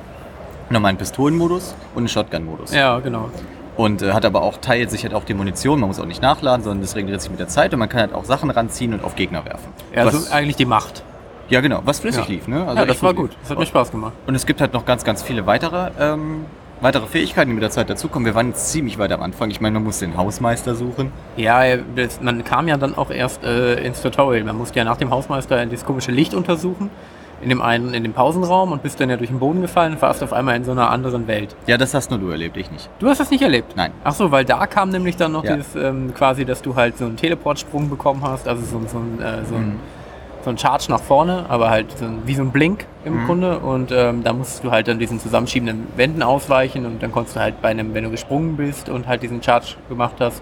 normalen 0.69 0.97
Pistolenmodus 0.97 1.73
und 1.95 2.01
einen 2.01 2.09
Shotgun-Modus. 2.09 2.73
Ja, 2.75 2.99
genau. 2.99 3.29
Und 3.77 4.01
äh, 4.01 4.11
hat 4.13 4.25
aber 4.25 4.41
auch, 4.41 4.57
teilt 4.57 4.89
sich 4.91 5.03
halt 5.03 5.13
auch 5.13 5.23
die 5.25 5.33
Munition, 5.33 5.79
man 5.79 5.89
muss 5.89 5.99
auch 5.99 6.05
nicht 6.05 6.21
nachladen, 6.21 6.63
sondern 6.63 6.81
das 6.81 6.95
regeneriert 6.95 7.21
sich 7.21 7.29
mit 7.31 7.39
der 7.39 7.47
Zeit 7.49 7.73
und 7.73 7.79
man 7.79 7.89
kann 7.89 8.01
halt 8.01 8.13
auch 8.13 8.23
Sachen 8.25 8.49
ranziehen 8.49 8.93
und 8.93 9.03
auf 9.03 9.15
Gegner 9.15 9.43
werfen. 9.45 9.67
Ja, 9.93 10.05
was, 10.05 10.15
also 10.15 10.31
eigentlich 10.33 10.55
die 10.55 10.65
Macht. 10.65 11.03
ja 11.49 11.59
genau, 11.61 11.81
was 11.83 11.99
flüssig 11.99 12.23
Ja. 12.25 12.29
lief, 12.33 12.47
ne? 12.47 12.65
Also 12.65 12.77
ja, 12.79 12.85
das 12.85 13.03
war 13.03 13.13
gut. 13.13 13.31
Das 13.41 13.51
hat 13.51 13.59
mir 13.59 13.65
Spaß 13.65 13.91
gemacht. 13.91 14.13
und 14.27 14.35
es 14.35 14.45
gibt 14.45 14.61
halt 14.61 14.73
noch 14.73 14.85
ganz, 14.85 15.03
ganz 15.03 15.21
viele 15.23 15.45
weitere, 15.45 15.91
ähm, 15.99 16.45
weitere 16.81 17.05
Fähigkeiten, 17.07 17.49
die 17.49 17.53
mit 17.53 17.63
der 17.63 17.69
Zeit 17.71 17.89
dazukommen. 17.89 18.25
Wir 18.25 18.35
waren 18.35 18.47
jetzt 18.49 18.71
ziemlich 18.71 18.97
weit 18.97 19.11
am 19.11 19.21
Anfang. 19.21 19.49
Ich 19.51 19.59
meine, 19.61 19.73
man 19.73 19.83
muss 19.83 19.99
den 19.99 20.15
Hausmeister 20.17 20.75
suchen. 20.75 21.11
Ja, 21.35 21.61
das, 21.95 22.21
man 22.21 22.43
kam 22.43 22.67
ja 22.67 22.77
dann 22.77 22.95
auch 22.95 23.09
erst 23.11 23.43
äh, 23.43 23.75
ins 23.85 24.01
Tutorial. 24.01 24.43
Man 24.45 24.57
musste 24.57 24.77
ja 24.79 24.85
nach 24.85 24.97
dem 24.97 25.09
Hausmeister 25.09 25.65
dieses 25.65 25.85
komische 25.85 26.11
Licht 26.11 26.33
untersuchen. 26.33 26.89
In 27.41 27.49
dem 27.49 27.61
einen, 27.61 27.93
in 27.93 28.03
dem 28.03 28.13
Pausenraum 28.13 28.71
und 28.71 28.81
bist 28.81 28.99
dann 28.99 29.09
ja 29.09 29.17
durch 29.17 29.29
den 29.29 29.39
Boden 29.39 29.61
gefallen 29.61 29.93
und 29.93 30.01
warst 30.01 30.23
auf 30.23 30.31
einmal 30.33 30.55
in 30.55 30.63
so 30.63 30.71
einer 30.71 30.89
anderen 30.89 31.27
Welt. 31.27 31.55
Ja, 31.67 31.77
das 31.77 31.93
hast 31.93 32.09
nur 32.09 32.19
du 32.19 32.29
erlebt, 32.29 32.55
ich 32.57 32.71
nicht. 32.71 32.89
Du 32.99 33.07
hast 33.07 33.19
das 33.19 33.29
nicht 33.29 33.41
erlebt? 33.41 33.75
Nein. 33.75 33.91
Ach 34.03 34.13
so, 34.13 34.31
weil 34.31 34.45
da 34.45 34.65
kam 34.67 34.89
nämlich 34.89 35.17
dann 35.17 35.33
noch 35.33 35.43
Ja. 35.43 35.55
dieses 35.57 35.75
ähm, 35.75 36.13
quasi, 36.15 36.45
dass 36.45 36.61
du 36.61 36.75
halt 36.75 36.97
so 36.97 37.05
einen 37.05 37.17
Teleportsprung 37.17 37.89
bekommen 37.89 38.21
hast, 38.23 38.47
also 38.47 38.63
so, 38.65 38.81
so, 38.87 38.97
ein, 38.99 39.21
äh, 39.21 39.45
so, 39.45 39.55
ein, 39.55 39.67
Mhm. 39.67 39.79
so 40.43 40.49
ein 40.51 40.57
Charge 40.57 40.85
nach 40.89 41.01
vorne, 41.01 41.45
aber 41.49 41.69
halt 41.69 41.97
so 41.97 42.05
ein, 42.05 42.19
wie 42.25 42.35
so 42.35 42.41
ein 42.41 42.51
Blink 42.51 42.85
im 43.03 43.21
Mhm. 43.21 43.25
Grunde 43.25 43.59
und 43.59 43.91
ähm, 43.91 44.23
da 44.23 44.31
musstest 44.33 44.63
du 44.63 44.71
halt 44.71 44.87
dann 44.87 44.97
diesen 44.97 45.19
zusammenschiebenden 45.19 45.87
Wänden 45.97 46.23
ausweichen 46.23 46.85
und 46.85 47.03
dann 47.03 47.11
konntest 47.11 47.35
du 47.35 47.41
halt 47.41 47.61
bei 47.61 47.69
einem, 47.69 47.93
wenn 47.93 48.05
du 48.05 48.09
gesprungen 48.11 48.55
bist 48.55 48.87
und 48.89 49.07
halt 49.07 49.21
diesen 49.23 49.43
Charge 49.43 49.75
gemacht 49.89 50.15
hast, 50.19 50.41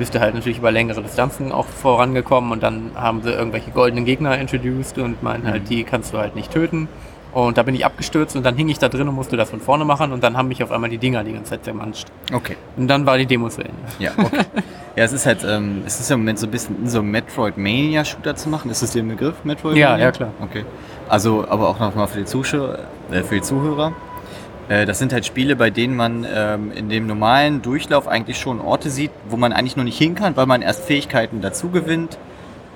bist 0.00 0.14
du 0.14 0.20
halt 0.20 0.34
natürlich 0.34 0.58
über 0.58 0.72
längere 0.72 1.02
Distanzen 1.02 1.52
auch 1.52 1.66
vorangekommen 1.66 2.50
und 2.52 2.62
dann 2.62 2.90
haben 2.96 3.22
sie 3.22 3.30
irgendwelche 3.30 3.70
goldenen 3.70 4.04
Gegner 4.06 4.36
introduced 4.38 4.98
und 4.98 5.22
meinen 5.22 5.46
halt, 5.46 5.64
Mhm. 5.64 5.68
die 5.68 5.84
kannst 5.84 6.12
du 6.14 6.18
halt 6.18 6.34
nicht 6.34 6.50
töten. 6.50 6.88
Und 7.32 7.58
da 7.58 7.62
bin 7.62 7.76
ich 7.76 7.84
abgestürzt 7.86 8.34
und 8.34 8.44
dann 8.44 8.56
hing 8.56 8.68
ich 8.70 8.78
da 8.80 8.88
drin 8.88 9.06
und 9.06 9.14
musste 9.14 9.36
das 9.36 9.50
von 9.50 9.60
vorne 9.60 9.84
machen 9.84 10.10
und 10.12 10.24
dann 10.24 10.36
haben 10.36 10.48
mich 10.48 10.64
auf 10.64 10.72
einmal 10.72 10.90
die 10.90 10.98
Dinger 10.98 11.22
die 11.22 11.32
ganze 11.32 11.50
Zeit 11.50 11.64
zermanscht. 11.64 12.08
Okay. 12.32 12.56
Und 12.76 12.88
dann 12.88 13.06
war 13.06 13.18
die 13.18 13.26
Demo 13.26 13.48
zu 13.48 13.60
Ende. 13.60 13.74
Ja, 14.00 14.10
okay. 14.18 14.40
ja, 14.96 15.04
es 15.04 15.12
ist 15.12 15.26
halt, 15.26 15.44
ähm, 15.46 15.82
es 15.86 16.00
ist 16.00 16.08
ja 16.10 16.14
im 16.14 16.22
Moment 16.22 16.40
so 16.40 16.46
ein 16.48 16.50
bisschen 16.50 16.88
so 16.88 16.98
einem 16.98 17.10
Metroidmania-Shooter 17.12 18.34
zu 18.34 18.48
machen. 18.48 18.68
Ist 18.70 18.82
das 18.82 18.92
der 18.92 19.02
Begriff, 19.02 19.44
Metroidmania? 19.44 19.96
Ja, 19.96 20.04
ja, 20.06 20.10
klar. 20.10 20.30
Okay. 20.42 20.64
Also, 21.08 21.44
aber 21.48 21.68
auch 21.68 21.78
nochmal 21.78 22.08
für 22.08 22.18
die 22.18 22.24
Zuschauer, 22.24 22.78
äh, 23.12 23.22
für 23.22 23.36
die 23.36 23.42
Zuhörer. 23.42 23.92
Äh, 24.70 24.86
das 24.86 24.98
sind 24.98 25.12
halt 25.12 25.26
Spiele, 25.26 25.56
bei 25.56 25.68
denen 25.68 25.96
man 25.96 26.24
ähm, 26.32 26.72
in 26.72 26.88
dem 26.88 27.06
normalen 27.06 27.60
Durchlauf 27.60 28.06
eigentlich 28.06 28.38
schon 28.38 28.60
Orte 28.60 28.88
sieht, 28.88 29.10
wo 29.28 29.36
man 29.36 29.52
eigentlich 29.52 29.76
noch 29.76 29.84
nicht 29.84 29.98
hin 29.98 30.14
kann, 30.14 30.36
weil 30.36 30.46
man 30.46 30.62
erst 30.62 30.84
Fähigkeiten 30.84 31.40
dazu 31.42 31.68
gewinnt, 31.70 32.18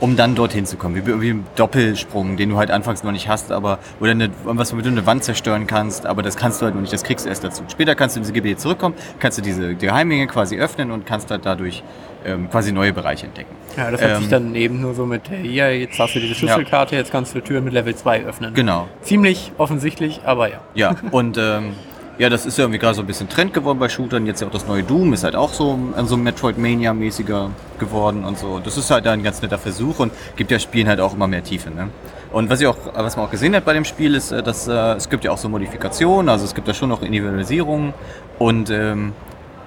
um 0.00 0.16
dann 0.16 0.34
dorthin 0.34 0.66
zu 0.66 0.76
kommen. 0.76 0.96
Wie, 0.96 1.20
wie 1.20 1.30
ein 1.30 1.46
Doppelsprung, 1.56 2.36
den 2.36 2.50
du 2.50 2.56
halt 2.56 2.70
anfangs 2.70 3.04
noch 3.04 3.12
nicht 3.12 3.28
hast, 3.28 3.52
aber 3.52 3.78
oder 4.00 4.10
eine, 4.12 4.30
was 4.44 4.72
womit 4.72 4.86
du 4.86 4.90
eine 4.90 5.06
Wand 5.06 5.24
zerstören 5.24 5.66
kannst, 5.66 6.06
aber 6.06 6.22
das 6.22 6.36
kannst 6.36 6.60
du 6.60 6.66
halt 6.66 6.74
noch 6.74 6.82
nicht, 6.82 6.92
das 6.92 7.02
kriegst 7.04 7.24
du 7.24 7.28
erst 7.28 7.44
dazu. 7.44 7.62
Später 7.68 7.94
kannst 7.94 8.16
du 8.16 8.20
in 8.20 8.24
diese 8.24 8.32
Gebiete 8.32 8.56
zurückkommen, 8.58 8.94
kannst 9.18 9.38
du 9.38 9.42
diese 9.42 9.74
Geheimgänge 9.74 10.26
quasi 10.26 10.58
öffnen 10.58 10.90
und 10.90 11.06
kannst 11.06 11.30
halt 11.30 11.46
dadurch 11.46 11.82
ähm, 12.26 12.50
quasi 12.50 12.72
neue 12.72 12.92
Bereiche 12.92 13.26
entdecken. 13.26 13.54
Ja, 13.76 13.90
das 13.90 14.00
hat 14.02 14.10
Ähm, 14.10 14.20
sich 14.20 14.28
dann 14.28 14.54
eben 14.54 14.80
nur 14.80 14.94
so 14.94 15.04
mit, 15.06 15.28
hey, 15.28 15.42
hier, 15.46 15.78
jetzt 15.78 15.98
hast 15.98 16.14
du 16.14 16.20
diese 16.20 16.34
Schlüsselkarte, 16.34 16.96
jetzt 16.96 17.12
kannst 17.12 17.34
du 17.34 17.40
Türen 17.40 17.64
mit 17.64 17.72
Level 17.72 17.94
2 17.94 18.24
öffnen. 18.24 18.54
Genau. 18.54 18.88
Ziemlich 19.02 19.52
offensichtlich, 19.58 20.22
aber 20.24 20.48
ja. 20.50 20.60
Ja, 20.74 20.94
und 21.10 21.36
ähm, 21.38 21.74
Ja, 22.16 22.28
das 22.28 22.46
ist 22.46 22.56
ja 22.58 22.64
irgendwie 22.64 22.78
gerade 22.78 22.94
so 22.94 23.02
ein 23.02 23.08
bisschen 23.08 23.28
Trend 23.28 23.52
geworden 23.52 23.80
bei 23.80 23.88
Shootern. 23.88 24.24
Jetzt 24.24 24.40
ja 24.40 24.46
auch 24.46 24.52
das 24.52 24.68
neue 24.68 24.84
Doom 24.84 25.12
ist 25.12 25.24
halt 25.24 25.34
auch 25.34 25.52
so, 25.52 25.78
äh, 25.96 26.04
so 26.04 26.16
Metroidmania-mäßiger 26.16 27.50
geworden 27.80 28.24
und 28.24 28.38
so. 28.38 28.60
Das 28.60 28.76
ist 28.76 28.88
halt 28.90 29.06
ein 29.08 29.24
ganz 29.24 29.42
netter 29.42 29.58
Versuch 29.58 29.98
und 29.98 30.12
gibt 30.36 30.52
ja 30.52 30.60
Spielen 30.60 30.86
halt 30.86 31.00
auch 31.00 31.14
immer 31.14 31.26
mehr 31.26 31.42
Tiefe. 31.42 31.70
Ne? 31.70 31.88
Und 32.30 32.50
was, 32.50 32.60
ich 32.60 32.68
auch, 32.68 32.76
was 32.94 33.16
man 33.16 33.26
auch 33.26 33.30
gesehen 33.32 33.56
hat 33.56 33.64
bei 33.64 33.72
dem 33.72 33.84
Spiel 33.84 34.14
ist, 34.14 34.30
äh, 34.30 34.44
dass 34.44 34.68
äh, 34.68 34.72
es 34.94 35.10
gibt 35.10 35.24
ja 35.24 35.32
auch 35.32 35.38
so 35.38 35.48
Modifikationen, 35.48 36.28
also 36.28 36.44
es 36.44 36.54
gibt 36.54 36.68
da 36.68 36.74
schon 36.74 36.88
noch 36.88 37.02
Individualisierungen. 37.02 37.94
Und 38.38 38.70
ähm, 38.70 39.12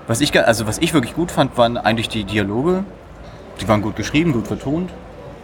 was 0.07 0.21
ich, 0.21 0.37
also 0.39 0.67
was 0.67 0.77
ich 0.77 0.93
wirklich 0.93 1.15
gut 1.15 1.31
fand, 1.31 1.57
waren 1.57 1.75
eigentlich 1.75 2.07
die 2.07 2.23
Dialoge. 2.23 2.85
Die 3.59 3.67
waren 3.67 3.81
gut 3.81 3.97
geschrieben, 3.97 4.31
gut 4.31 4.47
vertont. 4.47 4.89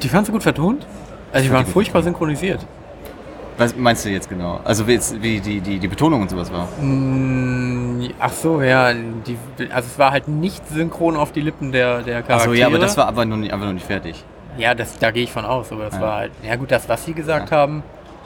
Die 0.04 0.08
fandst 0.08 0.30
du 0.30 0.34
gut 0.34 0.44
vertont? 0.44 0.86
Also 1.34 1.48
die 1.48 1.54
waren 1.54 1.66
furchtbar 1.66 2.02
synchronisiert. 2.02 2.66
Was 3.58 3.76
meinst 3.76 4.04
du 4.06 4.10
jetzt 4.10 4.30
genau? 4.30 4.60
Also 4.64 4.88
wie, 4.88 4.94
jetzt, 4.94 5.22
wie 5.22 5.40
die, 5.40 5.62
die, 5.62 5.78
die 5.80 5.88
Betonung 5.88 6.22
und 6.24 6.30
sowas 6.30 6.52
war? 6.52 6.68
Mm, 6.82 8.10
Ach 8.20 8.32
so, 8.32 8.62
ja, 8.62 8.92
die, 8.94 9.38
also 9.72 9.88
es 9.92 10.00
war 10.00 10.12
halt 10.12 10.28
nicht 10.28 10.68
synchron 10.70 11.16
auf 11.16 11.32
die 11.32 11.42
Lippen 11.42 11.72
der, 11.72 12.02
der 12.02 12.22
Charaktere. 12.24 12.36
Achso, 12.52 12.54
ja, 12.54 12.68
aber 12.68 12.80
das 12.80 12.98
war 12.98 13.08
aber 13.08 13.26
noch 13.26 13.38
nicht, 13.38 13.54
einfach 13.54 13.66
noch 13.68 13.74
nicht 13.74 13.86
fertig. 13.86 14.24
Ja, 14.58 14.74
das, 14.76 14.98
da 15.00 15.12
gehe 15.12 15.24
ich 15.24 15.32
von 15.32 15.46
aus, 15.46 15.72
aber 15.72 15.86
das 15.86 15.96
Ja. 15.96 16.02
war 16.02 16.16
halt, 16.18 16.32
ja 16.44 16.56
gut, 16.56 16.72
das, 16.72 16.88
was 16.90 17.06
sie 17.06 17.14
gesagt 17.14 17.52
haben. 17.52 17.84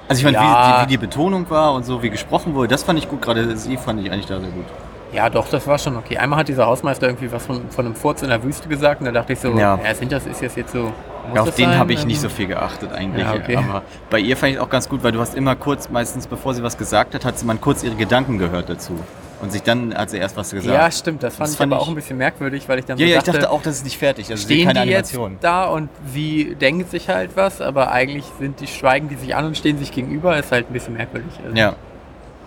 Also 0.09 0.19
ich 0.19 0.23
fand, 0.25 0.35
Ja. 0.35 0.41
wie, 0.41 0.77
die, 0.77 0.83
wie 0.83 0.87
die 0.93 0.97
Betonung 1.05 1.49
war 1.49 1.73
und 1.73 1.85
so, 1.85 2.01
wie 2.01 2.09
gesprochen 2.09 2.53
wurde, 2.55 2.69
das 2.69 2.83
fand 2.83 2.97
ich 2.99 3.09
gut. 3.09 3.21
Gerade 3.21 3.55
sie 3.57 3.77
fand 3.77 4.01
ich 4.05 4.11
eigentlich 4.11 4.25
da 4.25 4.39
sehr 4.39 4.49
gut. 4.49 4.65
Ja, 5.13 5.29
doch, 5.29 5.47
das 5.49 5.65
war 5.67 5.77
schon 5.77 5.95
okay. 5.95 6.17
Einmal 6.17 6.39
hat 6.39 6.47
dieser 6.47 6.65
Hausmeister 6.65 7.07
irgendwie 7.07 7.31
was 7.31 7.45
von, 7.45 7.69
von 7.69 7.85
einem 7.85 7.95
Furz 7.95 8.21
in 8.23 8.29
der 8.29 8.43
Wüste 8.43 8.67
gesagt 8.67 8.99
und 9.01 9.05
da 9.05 9.11
dachte 9.11 9.33
ich 9.33 9.39
so, 9.39 9.49
Ja. 9.57 9.79
ja, 9.83 9.95
sind 9.95 10.11
das, 10.11 10.25
ist 10.25 10.41
das 10.41 10.55
jetzt 10.55 10.73
so. 10.73 10.91
Ja, 11.35 11.41
auf 11.41 11.55
den 11.55 11.77
habe 11.77 11.93
ich 11.93 12.05
nicht 12.05 12.21
so 12.21 12.29
viel 12.29 12.47
geachtet 12.47 12.91
eigentlich. 12.91 13.25
Ja, 13.25 13.33
okay. 13.35 13.57
Aber 13.57 13.83
bei 14.09 14.19
ihr 14.19 14.37
fand 14.37 14.53
ich 14.53 14.59
auch 14.59 14.69
ganz 14.69 14.87
gut, 14.89 15.03
weil 15.03 15.11
du 15.11 15.19
hast 15.19 15.35
immer 15.35 15.55
kurz, 15.55 15.89
meistens 15.89 16.27
bevor 16.27 16.53
sie 16.53 16.63
was 16.63 16.77
gesagt 16.77 17.13
hat, 17.15 17.25
hat 17.25 17.37
sie 17.39 17.45
mal 17.45 17.57
kurz 17.57 17.83
ihre 17.83 17.95
Gedanken 17.95 18.37
gehört 18.37 18.69
dazu. 18.69 18.93
Und 19.39 19.51
sich 19.51 19.61
dann 19.61 19.93
hat 19.93 20.09
sie 20.09 20.17
erst 20.17 20.35
was 20.35 20.49
gesagt. 20.49 20.73
Ja, 20.73 20.89
stimmt, 20.89 21.21
das 21.21 21.35
fand 21.35 21.45
Das 21.45 21.51
ich 21.53 21.57
fand 21.59 21.71
aber 21.71 21.79
ich- 21.81 21.85
auch 21.85 21.89
ein 21.91 21.95
bisschen 21.95 22.17
merkwürdig, 22.17 22.67
weil 22.67 22.79
ich 22.79 22.85
dann 22.85 22.97
ja, 22.97 23.05
so 23.05 23.11
ja, 23.11 23.17
ich 23.19 23.23
dachte, 23.23 23.39
dachte 23.39 23.51
auch, 23.53 23.61
das 23.61 23.75
ist 23.75 23.83
nicht 23.83 23.97
fertig. 23.99 24.31
Also 24.31 24.43
stehen 24.43 24.65
keine 24.67 24.81
die 24.83 24.89
jetzt 24.89 25.13
Animation. 25.13 25.37
da 25.41 25.65
und 25.65 25.89
sie 26.11 26.55
denkt 26.59 26.89
sich 26.89 27.07
halt 27.09 27.31
was, 27.35 27.61
aber 27.61 27.91
eigentlich 27.91 28.25
sind 28.39 28.59
die 28.61 28.67
schweigen 28.67 29.09
die 29.09 29.15
sich 29.15 29.35
an 29.35 29.45
und 29.45 29.55
stehen 29.55 29.77
sich 29.77 29.91
gegenüber, 29.91 30.35
ist 30.39 30.51
halt 30.51 30.69
ein 30.69 30.73
bisschen 30.73 30.93
merkwürdig. 30.95 31.31
Also, 31.45 31.55
Ja. 31.55 31.75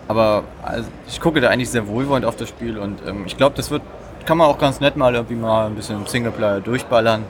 Aber 0.09 0.43
also, 0.63 0.89
ich 1.07 1.21
gucke 1.21 1.39
da 1.39 1.47
eigentlich 1.49 1.69
sehr 1.69 1.87
wohlwollend 1.87 2.25
auf 2.25 2.35
das 2.35 2.49
Spiel 2.49 2.77
und 2.77 2.99
ähm, 3.07 3.23
ich 3.25 3.37
glaube, 3.37 3.55
das 3.55 3.71
wird, 3.71 3.81
kann 4.25 4.37
man 4.37 4.47
auch 4.47 4.57
ganz 4.57 4.81
nett 4.81 4.97
mal 4.97 5.13
irgendwie 5.15 5.35
mal 5.35 5.67
ein 5.67 5.75
bisschen 5.75 5.95
im 5.97 6.05
Singleplayer 6.07 6.59
durchballern. 6.59 7.23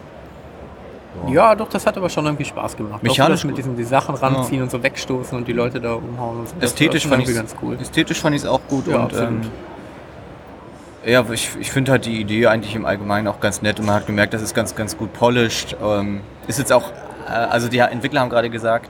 Ja, 1.30 1.55
doch, 1.55 1.70
das 1.70 1.86
hat 1.86 1.97
aber 1.97 2.09
schon 2.09 2.26
irgendwie 2.26 2.45
Spaß 2.45 2.78
gemacht. 2.78 3.03
Mechanisch 3.03 3.41
Auch 3.41 3.45
mit 3.45 3.57
diesen 3.57 3.76
die 3.76 3.84
Sachen 3.84 4.16
ranziehen 4.16 4.62
und 4.62 4.72
so 4.72 4.82
wegstoßen 4.82 5.38
und 5.38 5.47
die 5.47 5.53
Leute 5.53 5.82
da 5.82 5.93
umhauen 5.93 6.39
und 6.39 6.49
so. 6.49 6.55
Das 6.59 6.72
Ästhetisch 6.72 7.05
fand 7.05 7.28
ich 7.28 7.36
ganz 7.36 7.55
cool. 7.62 7.78
Ästhetisch 7.80 8.20
fand 8.20 8.36
ich 8.36 8.43
es 8.43 8.47
auch 8.47 8.62
gut 8.70 8.88
Ja, 8.88 9.03
und 9.03 9.14
ähm, 9.14 9.41
ja, 11.05 11.26
ich, 11.32 11.49
ich 11.59 11.72
finde 11.72 11.91
halt 11.91 12.05
die 12.05 12.20
Idee 12.22 12.47
eigentlich 12.47 12.76
im 12.76 12.86
Allgemeinen 12.86 13.28
auch 13.28 13.39
ganz 13.39 13.62
nett 13.62 13.80
und 13.80 13.88
man 13.88 13.95
hat 13.95 14.07
gemerkt, 14.07 14.34
das 14.34 14.41
ist 14.41 14.53
ganz, 14.53 14.76
ganz 14.76 14.97
gut 14.97 15.12
polished. 15.14 15.76
Ähm, 15.84 16.22
ist 16.47 16.59
jetzt 16.59 16.72
auch, 16.72 16.91
äh, 17.28 17.32
also 17.32 17.68
die 17.68 17.80
Entwickler 17.80 18.22
haben 18.22 18.30
gerade 18.30 18.49
gesagt, 18.49 18.89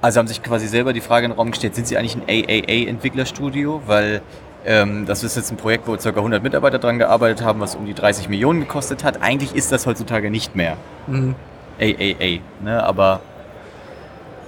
also 0.00 0.18
haben 0.18 0.26
sich 0.26 0.42
quasi 0.42 0.66
selber 0.66 0.92
die 0.92 1.02
Frage 1.02 1.26
in 1.26 1.32
den 1.32 1.38
Raum 1.38 1.50
gestellt, 1.50 1.74
sind 1.74 1.86
sie 1.86 1.96
eigentlich 1.98 2.16
ein 2.16 2.22
AAA-Entwicklerstudio? 2.26 3.82
Weil 3.86 4.22
das 4.64 5.24
ist 5.24 5.36
jetzt 5.36 5.50
ein 5.50 5.56
Projekt, 5.56 5.86
wo 5.88 5.96
ca. 5.96 6.08
100 6.10 6.42
Mitarbeiter 6.42 6.78
dran 6.78 6.98
gearbeitet 6.98 7.42
haben, 7.44 7.60
was 7.60 7.74
um 7.74 7.86
die 7.86 7.94
30 7.94 8.28
Millionen 8.28 8.60
gekostet 8.60 9.04
hat. 9.04 9.22
Eigentlich 9.22 9.54
ist 9.54 9.72
das 9.72 9.86
heutzutage 9.86 10.30
nicht 10.30 10.54
mehr 10.54 10.76
Mhm. 11.06 11.34
AAA, 11.80 12.40
ne? 12.62 12.82
aber 12.84 13.20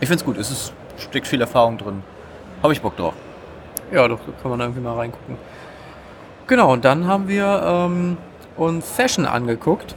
ich 0.00 0.08
finde 0.08 0.20
es 0.20 0.24
gut, 0.24 0.36
es 0.36 0.50
ist, 0.50 0.72
steckt 0.98 1.26
viel 1.26 1.40
Erfahrung 1.40 1.78
drin. 1.78 2.02
Habe 2.62 2.72
ich 2.74 2.82
Bock 2.82 2.96
drauf. 2.96 3.14
Ja, 3.90 4.06
doch, 4.06 4.18
da 4.26 4.32
kann 4.42 4.50
man 4.50 4.60
irgendwie 4.60 4.80
mal 4.80 4.96
reingucken. 4.96 5.36
Genau, 6.46 6.72
und 6.72 6.84
dann 6.84 7.06
haben 7.06 7.28
wir 7.28 7.62
ähm, 7.64 8.16
uns 8.56 8.94
Session 8.96 9.24
angeguckt. 9.26 9.94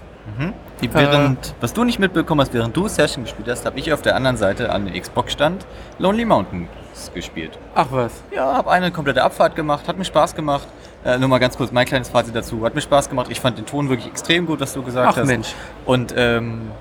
Die, 0.82 0.86
Äh. 0.88 0.90
während, 0.94 1.54
was 1.60 1.74
du 1.74 1.84
nicht 1.84 2.00
mitbekommen 2.00 2.42
hast, 2.42 2.54
während 2.54 2.76
du 2.76 2.88
Session 2.88 3.24
gespielt 3.26 3.48
hast, 3.50 3.66
habe 3.66 3.78
ich 3.80 3.92
auf 3.94 4.02
der 4.02 4.16
anderen 4.16 4.38
Seite 4.38 4.72
an 4.72 4.86
der 4.86 5.00
Xbox 5.00 5.34
stand 5.34 5.66
Lonely 6.00 6.26
Mountains 6.26 6.68
gespielt. 7.14 7.58
Ach 7.74 7.88
was. 7.92 8.12
Ja, 8.32 8.54
habe 8.54 8.72
eine 8.72 8.92
komplette 8.92 9.24
Abfahrt 9.24 9.56
gemacht, 9.56 9.88
hat 9.88 9.98
mir 9.98 10.06
Spaß 10.06 10.36
gemacht. 10.36 10.68
Äh, 11.06 11.20
nur 11.20 11.30
mal 11.30 11.38
ganz 11.38 11.56
kurz 11.56 11.72
mein 11.72 11.86
kleines 11.86 12.10
Fazit 12.10 12.36
dazu. 12.36 12.66
Hat 12.66 12.74
mir 12.74 12.82
Spaß 12.82 13.10
gemacht. 13.10 13.28
Ich 13.30 13.40
fand 13.40 13.58
den 13.58 13.66
Ton 13.66 13.90
wirklich 13.90 14.08
extrem 14.08 14.48
gut, 14.48 14.60
was 14.60 14.74
du 14.74 14.82
gesagt 14.82 15.10
Ach 15.12 15.18
hast. 15.18 15.28
Mensch. 15.28 15.54
Und 15.86 16.14
ähm, 16.18 16.72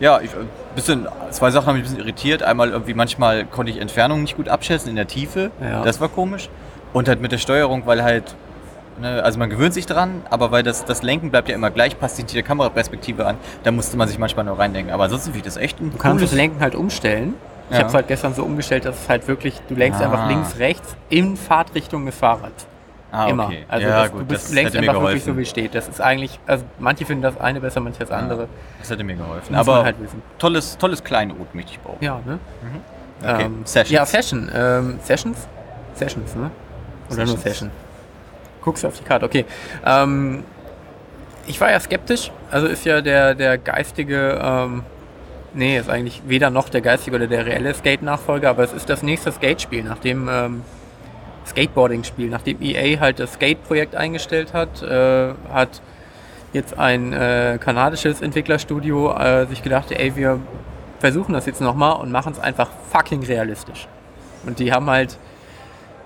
ja, 0.00 0.20
ich, 0.20 0.32
äh, 0.32 0.38
bisschen, 0.74 1.06
zwei 1.30 1.50
Sachen 1.50 1.66
haben 1.66 1.74
mich 1.76 1.82
ein 1.82 1.90
bisschen 1.90 2.00
irritiert. 2.00 2.42
Einmal 2.42 2.70
irgendwie 2.70 2.94
manchmal 2.94 3.44
konnte 3.44 3.70
ich 3.70 3.78
Entfernungen 3.78 4.22
nicht 4.22 4.36
gut 4.36 4.48
abschätzen 4.48 4.90
in 4.90 4.96
der 4.96 5.06
Tiefe. 5.06 5.52
Ja. 5.60 5.82
Das 5.82 6.00
war 6.00 6.08
komisch. 6.08 6.48
Und 6.92 7.06
halt 7.06 7.20
mit 7.20 7.30
der 7.30 7.38
Steuerung, 7.38 7.86
weil 7.86 8.02
halt, 8.02 8.34
ne, 9.00 9.22
also 9.22 9.38
man 9.38 9.50
gewöhnt 9.50 9.74
sich 9.74 9.86
dran, 9.86 10.22
aber 10.30 10.50
weil 10.50 10.64
das, 10.64 10.84
das 10.84 11.02
Lenken 11.02 11.30
bleibt 11.30 11.48
ja 11.48 11.54
immer 11.54 11.70
gleich, 11.70 11.96
passt 12.00 12.16
sich 12.16 12.24
die 12.24 12.42
Kameraperspektive 12.42 13.24
an, 13.24 13.36
da 13.62 13.70
musste 13.70 13.96
man 13.96 14.08
sich 14.08 14.18
manchmal 14.18 14.44
noch 14.44 14.58
reindenken. 14.58 14.92
Aber 14.92 15.04
ansonsten 15.04 15.26
finde 15.26 15.46
ich 15.46 15.54
das 15.54 15.62
echt 15.62 15.80
ein 15.80 15.92
Du 15.92 15.98
kannst 15.98 16.24
das 16.24 16.32
Lenken 16.32 16.60
halt 16.60 16.74
umstellen. 16.74 17.34
Ich 17.70 17.74
Ja. 17.76 17.78
habe 17.78 17.88
es 17.88 17.94
halt 17.94 18.08
gestern 18.08 18.34
so 18.34 18.42
umgestellt, 18.44 18.84
dass 18.84 19.00
es 19.02 19.08
halt 19.08 19.26
wirklich, 19.28 19.60
du 19.68 19.74
lenkst 19.74 20.00
Ah. 20.00 20.04
einfach 20.06 20.28
links, 20.28 20.58
rechts 20.58 20.96
in 21.08 21.36
Fahrtrichtung 21.36 22.04
des 22.04 22.16
Fahrrads. 22.16 22.66
Ah, 23.12 23.26
Immer. 23.28 23.46
okay. 23.46 23.64
Also 23.68 23.86
ja, 23.88 24.02
das, 24.02 24.12
gut, 24.12 24.20
du 24.20 24.24
bist, 24.26 24.52
mir 24.52 24.60
einfach 24.60 24.76
wirklich 24.76 24.94
geholfen. 24.94 25.20
so 25.34 25.36
wie 25.38 25.44
steht. 25.44 25.74
Das 25.74 25.88
ist 25.88 26.00
eigentlich, 26.00 26.38
also 26.46 26.64
manche 26.78 27.04
finden 27.04 27.22
das 27.22 27.40
eine 27.40 27.60
besser, 27.60 27.80
manche 27.80 27.98
das 28.00 28.10
andere. 28.12 28.48
Das 28.78 28.90
hätte 28.90 29.02
mir 29.02 29.16
geholfen. 29.16 29.52
Muss 29.54 29.68
Aber 29.68 29.84
halt 29.84 29.96
tolles, 30.38 30.78
tolles 30.78 31.02
Kleinod 31.02 31.52
möchte 31.54 31.72
ich 31.72 31.80
bauen. 31.80 31.96
Ja, 32.00 32.20
ne? 32.24 32.38
Okay. 33.22 33.44
Ähm, 33.44 33.60
Sessions. 33.64 33.90
Ja, 33.90 34.06
Session. 34.06 34.50
Ähm, 34.54 34.98
Sessions? 35.02 35.48
Sessions, 35.94 36.34
ne? 36.36 36.50
Oder 37.08 37.16
nur 37.16 37.26
Sessions. 37.26 37.42
Session? 37.42 37.70
Guckst 38.62 38.84
du 38.84 38.88
auf 38.88 38.96
die 38.96 39.04
Karte, 39.04 39.26
okay. 39.26 39.44
Ähm, 39.84 40.44
ich 41.46 41.60
war 41.60 41.70
ja 41.70 41.80
skeptisch. 41.80 42.30
Also 42.50 42.68
ist 42.68 42.84
ja 42.84 43.00
der, 43.00 43.34
der 43.34 43.58
geistige, 43.58 44.38
ähm, 44.42 44.84
nee, 45.54 45.78
ist 45.78 45.90
eigentlich 45.90 46.22
weder 46.26 46.50
noch 46.50 46.68
der 46.68 46.80
geistige 46.80 47.16
oder 47.16 47.26
der 47.26 47.46
reelle 47.46 47.74
Skate-Nachfolger, 47.74 48.50
aber 48.50 48.64
es 48.64 48.72
ist 48.72 48.88
das 48.88 49.02
nächste 49.02 49.32
Skate-Spiel, 49.32 49.82
nachdem 49.84 50.28
ähm, 50.30 50.62
Skateboarding-Spiel, 51.46 52.28
nachdem 52.28 52.60
EA 52.60 53.00
halt 53.00 53.18
das 53.18 53.34
Skate-Projekt 53.34 53.94
eingestellt 53.94 54.52
hat, 54.52 54.82
äh, 54.82 55.32
hat 55.52 55.82
jetzt 56.52 56.78
ein 56.78 57.12
äh, 57.12 57.58
kanadisches 57.60 58.20
Entwicklerstudio 58.20 59.12
äh, 59.12 59.46
sich 59.46 59.62
gedacht, 59.62 59.92
ey, 59.92 60.16
wir 60.16 60.40
versuchen 60.98 61.32
das 61.32 61.46
jetzt 61.46 61.60
nochmal 61.60 62.00
und 62.00 62.10
machen 62.12 62.32
es 62.32 62.38
einfach 62.38 62.68
fucking 62.90 63.24
realistisch. 63.24 63.88
Und 64.46 64.58
die 64.58 64.72
haben 64.72 64.88
halt 64.90 65.16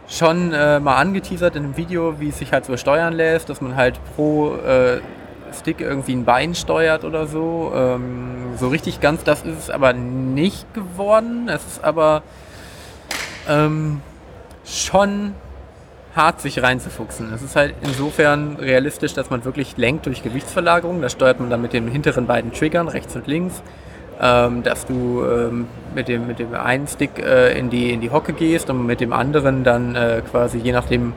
schon 0.08 0.52
äh, 0.52 0.80
mal 0.80 0.96
angeteasert 0.96 1.56
in 1.56 1.64
einem 1.64 1.76
Video, 1.76 2.20
wie 2.20 2.28
es 2.28 2.38
sich 2.38 2.52
halt 2.52 2.64
so 2.64 2.76
steuern 2.76 3.14
lässt, 3.14 3.48
dass 3.48 3.60
man 3.60 3.76
halt 3.76 3.98
pro 4.14 4.54
äh, 4.56 5.00
Stick 5.54 5.80
irgendwie 5.80 6.14
ein 6.14 6.24
Bein 6.24 6.54
steuert 6.54 7.04
oder 7.04 7.26
so. 7.26 7.72
Ähm, 7.74 8.54
so 8.58 8.68
richtig 8.68 9.00
ganz 9.00 9.24
das 9.24 9.42
ist 9.42 9.58
es 9.58 9.70
aber 9.70 9.92
nicht 9.92 10.72
geworden. 10.74 11.48
Es 11.48 11.64
ist 11.66 11.84
aber 11.84 12.22
ähm, 13.48 14.00
schon 14.64 15.34
hart, 16.14 16.40
sich 16.40 16.62
reinzufuchsen. 16.62 17.32
Es 17.32 17.42
ist 17.42 17.56
halt 17.56 17.74
insofern 17.82 18.56
realistisch, 18.56 19.14
dass 19.14 19.30
man 19.30 19.44
wirklich 19.44 19.76
lenkt 19.76 20.06
durch 20.06 20.22
Gewichtsverlagerung. 20.22 21.02
Da 21.02 21.08
steuert 21.08 21.40
man 21.40 21.50
dann 21.50 21.60
mit 21.60 21.72
den 21.72 21.88
hinteren 21.88 22.26
beiden 22.26 22.52
Triggern, 22.52 22.88
rechts 22.88 23.16
und 23.16 23.26
links. 23.26 23.62
Ähm, 24.20 24.62
dass 24.62 24.86
du 24.86 25.24
ähm, 25.24 25.66
mit, 25.92 26.06
dem, 26.06 26.28
mit 26.28 26.38
dem 26.38 26.54
einen 26.54 26.86
Stick 26.86 27.18
äh, 27.18 27.58
in, 27.58 27.68
die, 27.68 27.90
in 27.90 28.00
die 28.00 28.10
Hocke 28.10 28.32
gehst 28.32 28.70
und 28.70 28.86
mit 28.86 29.00
dem 29.00 29.12
anderen 29.12 29.64
dann 29.64 29.96
äh, 29.96 30.22
quasi 30.30 30.58
je 30.58 30.70
nachdem 30.70 31.14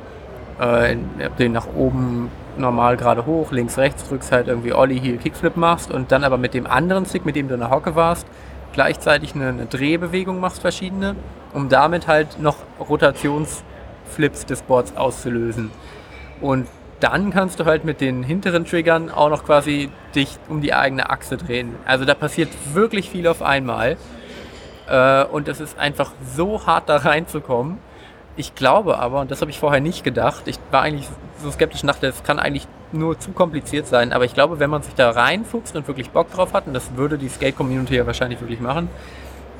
äh, 0.59 0.93
in- 0.93 1.07
ob 1.23 1.39
nach 1.51 1.67
oben 1.75 2.31
normal 2.59 2.97
gerade 2.97 3.25
hoch, 3.25 3.51
links, 3.51 3.77
rechts 3.77 4.07
drückst, 4.07 4.31
halt 4.31 4.47
irgendwie 4.47 4.73
Ollie, 4.73 4.99
Heel, 4.99 5.17
Kickflip 5.17 5.57
machst 5.57 5.91
und 5.91 6.11
dann 6.11 6.23
aber 6.23 6.37
mit 6.37 6.53
dem 6.53 6.67
anderen 6.67 7.05
Stick, 7.05 7.25
mit 7.25 7.35
dem 7.35 7.47
du 7.47 7.53
in 7.53 7.59
der 7.59 7.69
Hocke 7.69 7.95
warst, 7.95 8.27
gleichzeitig 8.73 9.35
eine, 9.35 9.49
eine 9.49 9.65
Drehbewegung 9.65 10.39
machst, 10.39 10.61
verschiedene, 10.61 11.15
um 11.53 11.69
damit 11.69 12.07
halt 12.07 12.39
noch 12.39 12.57
Rotationsflips 12.79 14.45
des 14.45 14.61
Boards 14.61 14.95
auszulösen. 14.95 15.71
Und 16.41 16.67
dann 16.99 17.31
kannst 17.31 17.59
du 17.59 17.65
halt 17.65 17.85
mit 17.85 18.01
den 18.01 18.23
hinteren 18.23 18.65
Triggern 18.65 19.11
auch 19.11 19.29
noch 19.29 19.45
quasi 19.45 19.89
dich 20.15 20.37
um 20.49 20.61
die 20.61 20.73
eigene 20.73 21.09
Achse 21.09 21.37
drehen. 21.37 21.75
Also 21.85 22.05
da 22.05 22.15
passiert 22.15 22.49
wirklich 22.73 23.09
viel 23.09 23.27
auf 23.27 23.41
einmal. 23.41 23.97
Äh, 24.87 25.25
und 25.25 25.47
es 25.47 25.59
ist 25.59 25.77
einfach 25.77 26.11
so 26.35 26.65
hart 26.65 26.89
da 26.89 26.97
reinzukommen. 26.97 27.77
Ich 28.35 28.55
glaube 28.55 28.99
aber, 28.99 29.21
und 29.21 29.31
das 29.31 29.41
habe 29.41 29.51
ich 29.51 29.59
vorher 29.59 29.81
nicht 29.81 30.03
gedacht, 30.03 30.47
ich 30.47 30.59
war 30.71 30.83
eigentlich 30.83 31.07
so 31.41 31.51
skeptisch 31.51 31.81
und 31.81 31.87
dachte, 31.87 32.07
es 32.07 32.23
kann 32.23 32.39
eigentlich 32.39 32.67
nur 32.91 33.19
zu 33.19 33.31
kompliziert 33.31 33.87
sein, 33.87 34.13
aber 34.13 34.25
ich 34.25 34.33
glaube, 34.33 34.59
wenn 34.59 34.69
man 34.69 34.81
sich 34.81 34.95
da 34.95 35.09
reinfuchst 35.09 35.75
und 35.75 35.87
wirklich 35.87 36.11
Bock 36.11 36.31
drauf 36.31 36.53
hat, 36.53 36.67
und 36.67 36.73
das 36.73 36.95
würde 36.95 37.17
die 37.17 37.29
Skate-Community 37.29 37.95
ja 37.95 38.05
wahrscheinlich 38.05 38.39
wirklich 38.39 38.59
machen, 38.59 38.89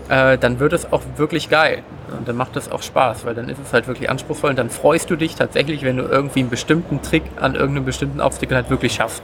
äh, 0.10 0.38
dann 0.38 0.60
wird 0.60 0.74
es 0.74 0.92
auch 0.92 1.02
wirklich 1.18 1.50
geil. 1.50 1.84
Und 2.18 2.28
dann 2.28 2.38
macht 2.38 2.56
es 2.56 2.72
auch 2.72 2.82
Spaß, 2.82 3.26
weil 3.26 3.36
dann 3.36 3.50
ist 3.50 3.60
es 3.60 3.74
halt 3.74 3.88
wirklich 3.88 4.10
anspruchsvoll 4.10 4.52
und 4.52 4.60
dann 4.60 4.70
freust 4.70 5.10
du 5.10 5.16
dich 5.16 5.36
tatsächlich, 5.36 5.84
wenn 5.84 5.98
du 5.98 6.04
irgendwie 6.04 6.40
einen 6.40 6.50
bestimmten 6.50 7.02
Trick 7.02 7.24
an 7.40 7.56
irgendeinem 7.56 7.86
bestimmten 7.86 8.22
Obstacle 8.22 8.56
halt 8.56 8.70
wirklich 8.70 8.94
schaffst. 8.94 9.24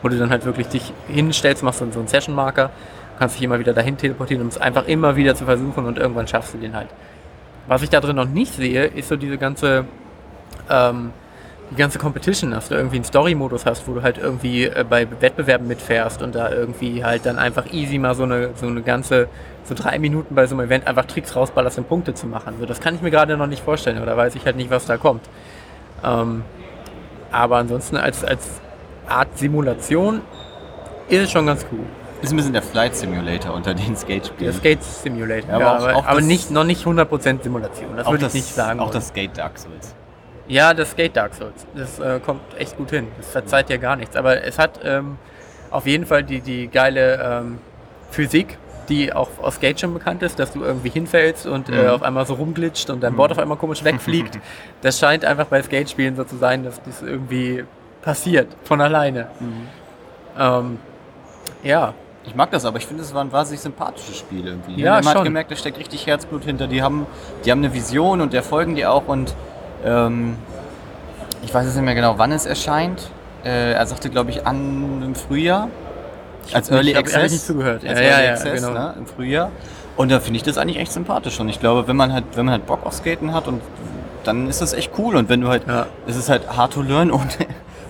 Wo 0.00 0.08
du 0.08 0.18
dann 0.18 0.30
halt 0.30 0.44
wirklich 0.44 0.68
dich 0.68 0.92
hinstellst, 1.08 1.62
machst 1.62 1.80
dann 1.80 1.92
so 1.92 2.00
einen 2.00 2.08
Session-Marker, 2.08 2.70
kannst 3.18 3.36
dich 3.36 3.42
immer 3.42 3.58
wieder 3.58 3.72
dahin 3.72 3.96
teleportieren, 3.96 4.42
um 4.42 4.48
es 4.48 4.58
einfach 4.58 4.86
immer 4.86 5.16
wieder 5.16 5.34
zu 5.34 5.44
versuchen 5.44 5.84
und 5.84 5.98
irgendwann 5.98 6.26
schaffst 6.26 6.54
du 6.54 6.58
den 6.58 6.74
halt. 6.74 6.88
Was 7.68 7.82
ich 7.82 7.90
da 7.90 8.00
drin 8.00 8.16
noch 8.16 8.26
nicht 8.26 8.54
sehe, 8.54 8.86
ist 8.86 9.08
so 9.08 9.16
diese 9.16 9.38
ganze 9.38 9.84
ähm, 10.68 11.12
die 11.72 11.76
ganze 11.80 11.98
Competition, 11.98 12.50
dass 12.50 12.68
du 12.68 12.74
irgendwie 12.74 12.96
einen 12.96 13.04
Story-Modus 13.04 13.66
hast, 13.66 13.88
wo 13.88 13.94
du 13.94 14.02
halt 14.02 14.18
irgendwie 14.18 14.64
äh, 14.64 14.84
bei 14.88 15.06
Wettbewerben 15.20 15.66
mitfährst 15.66 16.22
und 16.22 16.34
da 16.34 16.50
irgendwie 16.50 17.04
halt 17.04 17.24
dann 17.26 17.38
einfach 17.38 17.72
easy 17.72 17.98
mal 17.98 18.14
so 18.14 18.24
eine, 18.24 18.50
so 18.54 18.66
eine 18.66 18.82
ganze, 18.82 19.28
so 19.64 19.74
drei 19.74 19.98
Minuten 19.98 20.34
bei 20.34 20.46
so 20.46 20.54
einem 20.54 20.66
Event 20.66 20.86
einfach 20.86 21.06
Tricks 21.06 21.34
rausballerst, 21.34 21.78
um 21.78 21.84
Punkte 21.84 22.14
zu 22.14 22.26
machen. 22.26 22.54
So, 22.60 22.66
das 22.66 22.80
kann 22.80 22.94
ich 22.94 23.00
mir 23.02 23.10
gerade 23.10 23.36
noch 23.36 23.46
nicht 23.46 23.62
vorstellen 23.64 24.00
oder 24.02 24.16
weiß 24.16 24.34
ich 24.34 24.44
halt 24.44 24.56
nicht, 24.56 24.70
was 24.70 24.86
da 24.86 24.96
kommt. 24.98 25.22
Ähm, 26.04 26.42
aber 27.30 27.56
ansonsten 27.56 27.96
als, 27.96 28.24
als 28.24 28.60
Art 29.08 29.36
Simulation 29.38 30.20
ist 31.08 31.22
es 31.24 31.30
schon 31.32 31.46
ganz 31.46 31.64
cool. 31.72 31.80
Ist 32.20 32.32
ein 32.32 32.36
bisschen 32.36 32.52
der 32.52 32.62
Flight 32.62 32.94
Simulator 32.94 33.52
unter 33.54 33.74
den 33.74 33.96
Skate-Spielen. 33.96 34.44
Der 34.44 34.52
Skate 34.52 34.82
Simulator, 34.84 35.50
Ja, 35.50 35.56
aber 35.56 35.64
ja, 35.64 35.70
auch- 35.72 35.82
aber, 35.82 35.96
auch 35.96 36.06
aber 36.06 36.20
nicht, 36.20 36.50
noch 36.52 36.64
nicht 36.64 36.84
100% 36.86 37.42
Simulation. 37.42 37.96
Das 37.96 38.06
würde 38.06 38.18
ich 38.18 38.22
das, 38.22 38.34
nicht 38.34 38.54
sagen. 38.54 38.78
Auch 38.78 38.84
wollen. 38.84 38.92
das 38.94 39.08
Skate 39.08 39.36
Dark 39.36 39.58
Souls. 39.58 39.94
Ja, 40.52 40.74
das 40.74 40.90
Skate 40.90 41.16
Dark 41.16 41.34
Souls. 41.34 41.66
Das 41.74 41.98
äh, 41.98 42.20
kommt 42.20 42.40
echt 42.58 42.76
gut 42.76 42.90
hin. 42.90 43.08
Das 43.16 43.30
verzeiht 43.30 43.70
ja 43.70 43.78
gar 43.78 43.96
nichts. 43.96 44.16
Aber 44.16 44.44
es 44.44 44.58
hat 44.58 44.80
ähm, 44.84 45.16
auf 45.70 45.86
jeden 45.86 46.04
Fall 46.04 46.22
die, 46.24 46.40
die 46.40 46.68
geile 46.68 47.40
ähm, 47.40 47.58
Physik, 48.10 48.58
die 48.90 49.12
auch 49.14 49.28
aus 49.40 49.54
Skate 49.54 49.80
schon 49.80 49.94
bekannt 49.94 50.22
ist, 50.22 50.38
dass 50.38 50.52
du 50.52 50.62
irgendwie 50.62 50.90
hinfällst 50.90 51.46
und 51.46 51.68
äh, 51.70 51.72
Mhm. 51.84 51.88
auf 51.88 52.02
einmal 52.02 52.26
so 52.26 52.34
rumglitscht 52.34 52.90
und 52.90 53.00
dein 53.02 53.16
Board 53.16 53.32
auf 53.32 53.38
einmal 53.38 53.56
komisch 53.56 53.82
wegfliegt. 53.82 54.38
das 54.82 54.98
scheint 54.98 55.24
einfach 55.24 55.46
bei 55.46 55.62
Skatespielen 55.62 56.16
so 56.16 56.24
zu 56.24 56.36
sein, 56.36 56.64
dass 56.64 56.82
das 56.82 57.00
irgendwie 57.00 57.64
passiert 58.02 58.48
von 58.64 58.80
alleine. 58.82 59.28
Ähm, 60.38 60.78
ja, 61.62 61.94
Ich 62.24 62.34
mag 62.36 62.50
das, 62.50 62.64
aber 62.64 62.76
ich 62.78 62.86
finde, 62.86 63.02
es 63.02 63.12
war 63.14 63.24
ein 63.24 63.32
wahnsinnig 63.32 63.60
sympathisches 63.60 64.18
Spiel 64.18 64.46
irgendwie. 64.46 64.80
Ja, 64.80 64.96
Man 64.96 65.06
hat 65.06 65.12
schon. 65.14 65.24
gemerkt, 65.24 65.50
da 65.50 65.56
steckt 65.56 65.78
richtig 65.78 66.06
Herzblut 66.06 66.44
hinter. 66.44 66.66
Die 66.68 66.82
haben, 66.82 67.06
die 67.44 67.50
haben 67.50 67.64
eine 67.64 67.72
Vision 67.74 68.20
und 68.20 68.32
der 68.32 68.42
folgen 68.42 68.74
die 68.76 68.84
auch 68.86 69.08
und 69.08 69.34
ähm, 69.84 70.36
ich 71.42 71.52
weiß 71.52 71.64
jetzt 71.66 71.74
nicht 71.76 71.84
mehr 71.84 71.94
genau, 71.94 72.14
wann 72.18 72.32
es 72.32 72.46
erscheint. 72.46 73.10
Äh, 73.44 73.72
er 73.72 73.86
sagte, 73.86 74.08
glaube 74.10 74.30
ich, 74.30 74.46
an 74.46 75.02
im 75.04 75.14
Frühjahr. 75.14 75.68
Als 76.52 76.70
nicht- 76.70 76.76
Early 76.76 76.90
ich 76.92 76.96
hab 76.96 77.04
ehrlich 77.04 77.14
Access. 77.16 77.32
nicht 77.32 77.46
zugehört. 77.46 77.84
Als 77.84 77.98
Ja, 77.98 78.04
ja, 78.04 78.10
Early 78.12 78.24
ja, 78.26 78.32
Access, 78.32 78.62
genau. 78.66 78.72
ne, 78.78 78.94
im 78.98 79.06
Frühjahr. 79.06 79.50
Und 79.96 80.10
da 80.10 80.20
finde 80.20 80.36
ich 80.38 80.42
das 80.42 80.58
eigentlich 80.58 80.78
echt 80.78 80.92
sympathisch. 80.92 81.38
Und 81.40 81.48
ich 81.48 81.60
glaube, 81.60 81.86
wenn 81.88 81.96
man 81.96 82.12
halt, 82.12 82.24
wenn 82.34 82.46
man 82.46 82.52
halt 82.52 82.66
Bock 82.66 82.84
auf 82.86 82.94
Skaten 82.94 83.34
hat 83.34 83.46
und 83.48 83.60
dann 84.24 84.48
ist 84.48 84.60
das 84.62 84.72
echt 84.72 84.92
cool. 84.98 85.16
Und 85.16 85.28
wenn 85.28 85.40
du 85.40 85.48
halt, 85.48 85.66
Ja. 85.66 85.86
es 86.06 86.16
ist 86.16 86.28
halt 86.28 86.56
hard 86.56 86.72
to 86.72 86.82
learn 86.82 87.10
und, 87.10 87.36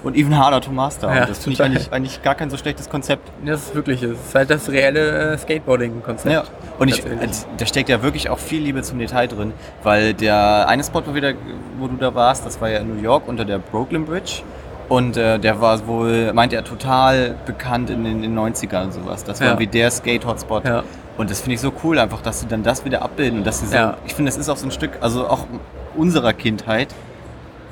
und 0.03 0.17
even 0.17 0.37
harder 0.37 0.61
to 0.61 0.71
master. 0.71 1.15
Ja, 1.15 1.23
und 1.23 1.31
das 1.31 1.39
finde 1.39 1.55
ich 1.55 1.63
eigentlich, 1.63 1.93
eigentlich 1.93 2.23
gar 2.23 2.35
kein 2.35 2.51
so 2.51 2.57
schlechtes 2.57 2.89
Konzept. 2.89 3.31
das 3.45 3.63
ist 3.67 3.75
wirklich, 3.75 4.03
es 4.03 4.13
ist 4.19 4.35
halt 4.35 4.51
das 4.51 4.69
reelle 4.71 5.33
äh, 5.33 5.39
Skateboarding-Konzept. 5.39 6.33
Ja, 6.33 6.45
und 6.79 6.89
ich, 6.89 7.03
also, 7.05 7.47
da 7.57 7.67
steckt 7.67 7.89
ja 7.89 8.03
wirklich 8.03 8.31
auch 8.31 8.39
viel 8.39 8.63
Liebe 8.63 8.83
zum 8.83 8.99
Detail 8.99 9.29
drin, 9.29 9.53
weil 9.83 10.15
der 10.15 10.67
eine 10.69 10.83
Spot, 10.85 11.03
wo, 11.07 11.15
wir 11.15 11.23
da, 11.23 11.33
wo 11.79 11.87
du 11.87 11.97
da 11.97 12.15
warst, 12.15 12.45
das 12.47 12.61
war 12.61 12.69
ja 12.71 12.79
in 12.79 12.97
New 12.97 13.03
York 13.03 13.29
unter 13.29 13.45
der 13.45 13.59
Brooklyn 13.59 14.05
Bridge. 14.05 14.43
Und 14.89 15.17
äh, 15.17 15.39
der 15.39 15.61
war 15.61 15.87
wohl, 15.87 16.33
meint 16.35 16.53
er, 16.53 16.65
total 16.65 17.37
bekannt 17.47 17.89
in 17.89 18.05
den, 18.05 18.23
in 18.23 18.35
den 18.35 18.39
90ern 18.39 18.85
und 18.85 18.93
sowas. 18.93 19.25
Das 19.25 19.41
war 19.41 19.47
Ja. 19.49 19.59
wie 19.59 19.67
der 19.67 19.91
Skate-Hotspot. 19.91 20.65
Ja. 20.67 20.83
Und 21.17 21.31
das 21.31 21.41
finde 21.41 21.55
ich 21.55 21.61
so 21.61 21.73
cool, 21.83 21.99
einfach, 21.99 22.21
dass 22.21 22.41
sie 22.41 22.47
dann 22.47 22.63
das 22.63 22.85
wieder 22.85 23.01
abbilden. 23.01 23.39
Und 23.39 23.47
dass 23.47 23.61
sie 23.61 23.67
so, 23.69 23.77
Ja. 23.77 23.97
ich 24.05 24.15
finde, 24.15 24.31
das 24.31 24.37
ist 24.39 24.49
auch 24.51 24.57
so 24.57 24.67
ein 24.67 24.71
Stück, 24.71 24.91
also 25.01 25.27
auch 25.29 25.47
unserer 25.97 26.33
Kindheit. 26.35 26.89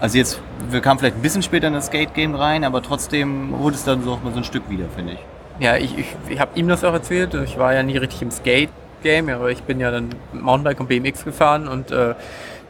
Also 0.00 0.16
jetzt, 0.18 0.40
wir 0.70 0.80
kamen 0.80 0.98
vielleicht 0.98 1.16
ein 1.16 1.22
bisschen 1.22 1.42
später 1.42 1.66
in 1.68 1.74
das 1.74 1.86
Skate-Game 1.86 2.34
rein, 2.34 2.64
aber 2.64 2.82
trotzdem 2.82 3.54
holt 3.58 3.74
es 3.74 3.84
dann 3.84 4.02
so 4.02 4.12
auch 4.12 4.22
mal 4.22 4.32
so 4.32 4.38
ein 4.38 4.44
Stück 4.44 4.68
wieder, 4.70 4.86
finde 4.96 5.12
ich. 5.14 5.18
Ja, 5.58 5.76
ich, 5.76 5.98
ich, 5.98 6.06
ich 6.28 6.40
habe 6.40 6.58
ihm 6.58 6.68
das 6.68 6.84
auch 6.84 6.94
erzählt. 6.94 7.34
Ich 7.34 7.58
war 7.58 7.74
ja 7.74 7.82
nie 7.82 7.98
richtig 7.98 8.22
im 8.22 8.30
Skate-Game, 8.30 9.28
aber 9.28 9.50
ich 9.50 9.62
bin 9.64 9.78
ja 9.78 9.90
dann 9.90 10.08
Mountainbike 10.32 10.80
und 10.80 10.88
BMX 10.88 11.24
gefahren 11.24 11.68
und 11.68 11.90
äh, 11.90 12.14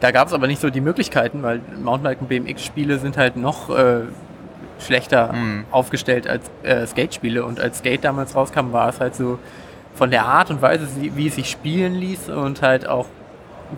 da 0.00 0.10
gab 0.10 0.26
es 0.26 0.34
aber 0.34 0.46
nicht 0.48 0.60
so 0.60 0.70
die 0.70 0.80
Möglichkeiten, 0.80 1.42
weil 1.44 1.60
Mountainbike 1.80 2.20
und 2.22 2.28
BMX-Spiele 2.28 2.98
sind 2.98 3.16
halt 3.16 3.36
noch 3.36 3.70
äh, 3.70 4.00
schlechter 4.80 5.32
Mhm. 5.32 5.64
aufgestellt 5.70 6.26
als 6.26 6.50
äh, 6.64 6.84
Skate-Spiele. 6.86 7.44
Und 7.44 7.60
als 7.60 7.78
Skate 7.78 8.02
damals 8.04 8.34
rauskam, 8.34 8.72
war 8.72 8.88
es 8.88 8.98
halt 8.98 9.14
so 9.14 9.38
von 9.94 10.10
der 10.10 10.24
Art 10.24 10.50
und 10.50 10.62
Weise, 10.62 10.88
wie 10.98 11.14
wie 11.16 11.28
es 11.28 11.36
sich 11.36 11.48
spielen 11.50 11.94
ließ 11.94 12.30
und 12.30 12.62
halt 12.62 12.88
auch 12.88 13.06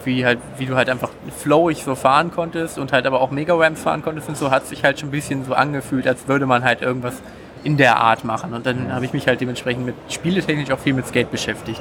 wie 0.04 0.24
halt, 0.24 0.38
wie 0.58 0.66
du 0.66 0.76
halt 0.76 0.88
einfach 0.88 1.10
flowig 1.38 1.82
so 1.84 1.94
fahren 1.94 2.30
konntest 2.30 2.78
und 2.78 2.92
halt 2.92 3.06
aber 3.06 3.20
auch 3.20 3.30
Mega 3.30 3.54
Ramps 3.54 3.82
fahren 3.82 4.02
konntest 4.02 4.28
und 4.28 4.36
so, 4.36 4.50
hat 4.50 4.66
sich 4.66 4.84
halt 4.84 4.98
schon 4.98 5.08
ein 5.08 5.12
bisschen 5.12 5.44
so 5.44 5.54
angefühlt, 5.54 6.06
als 6.06 6.28
würde 6.28 6.46
man 6.46 6.64
halt 6.64 6.82
irgendwas 6.82 7.14
in 7.64 7.76
der 7.76 7.98
Art 7.98 8.24
machen. 8.24 8.54
Und 8.54 8.66
dann 8.66 8.92
habe 8.92 9.04
ich 9.04 9.12
mich 9.12 9.26
halt 9.26 9.40
dementsprechend 9.40 9.86
mit 9.86 9.94
spieletechnisch 10.08 10.70
auch 10.70 10.78
viel 10.78 10.94
mit 10.94 11.06
Skate 11.06 11.30
beschäftigt. 11.30 11.80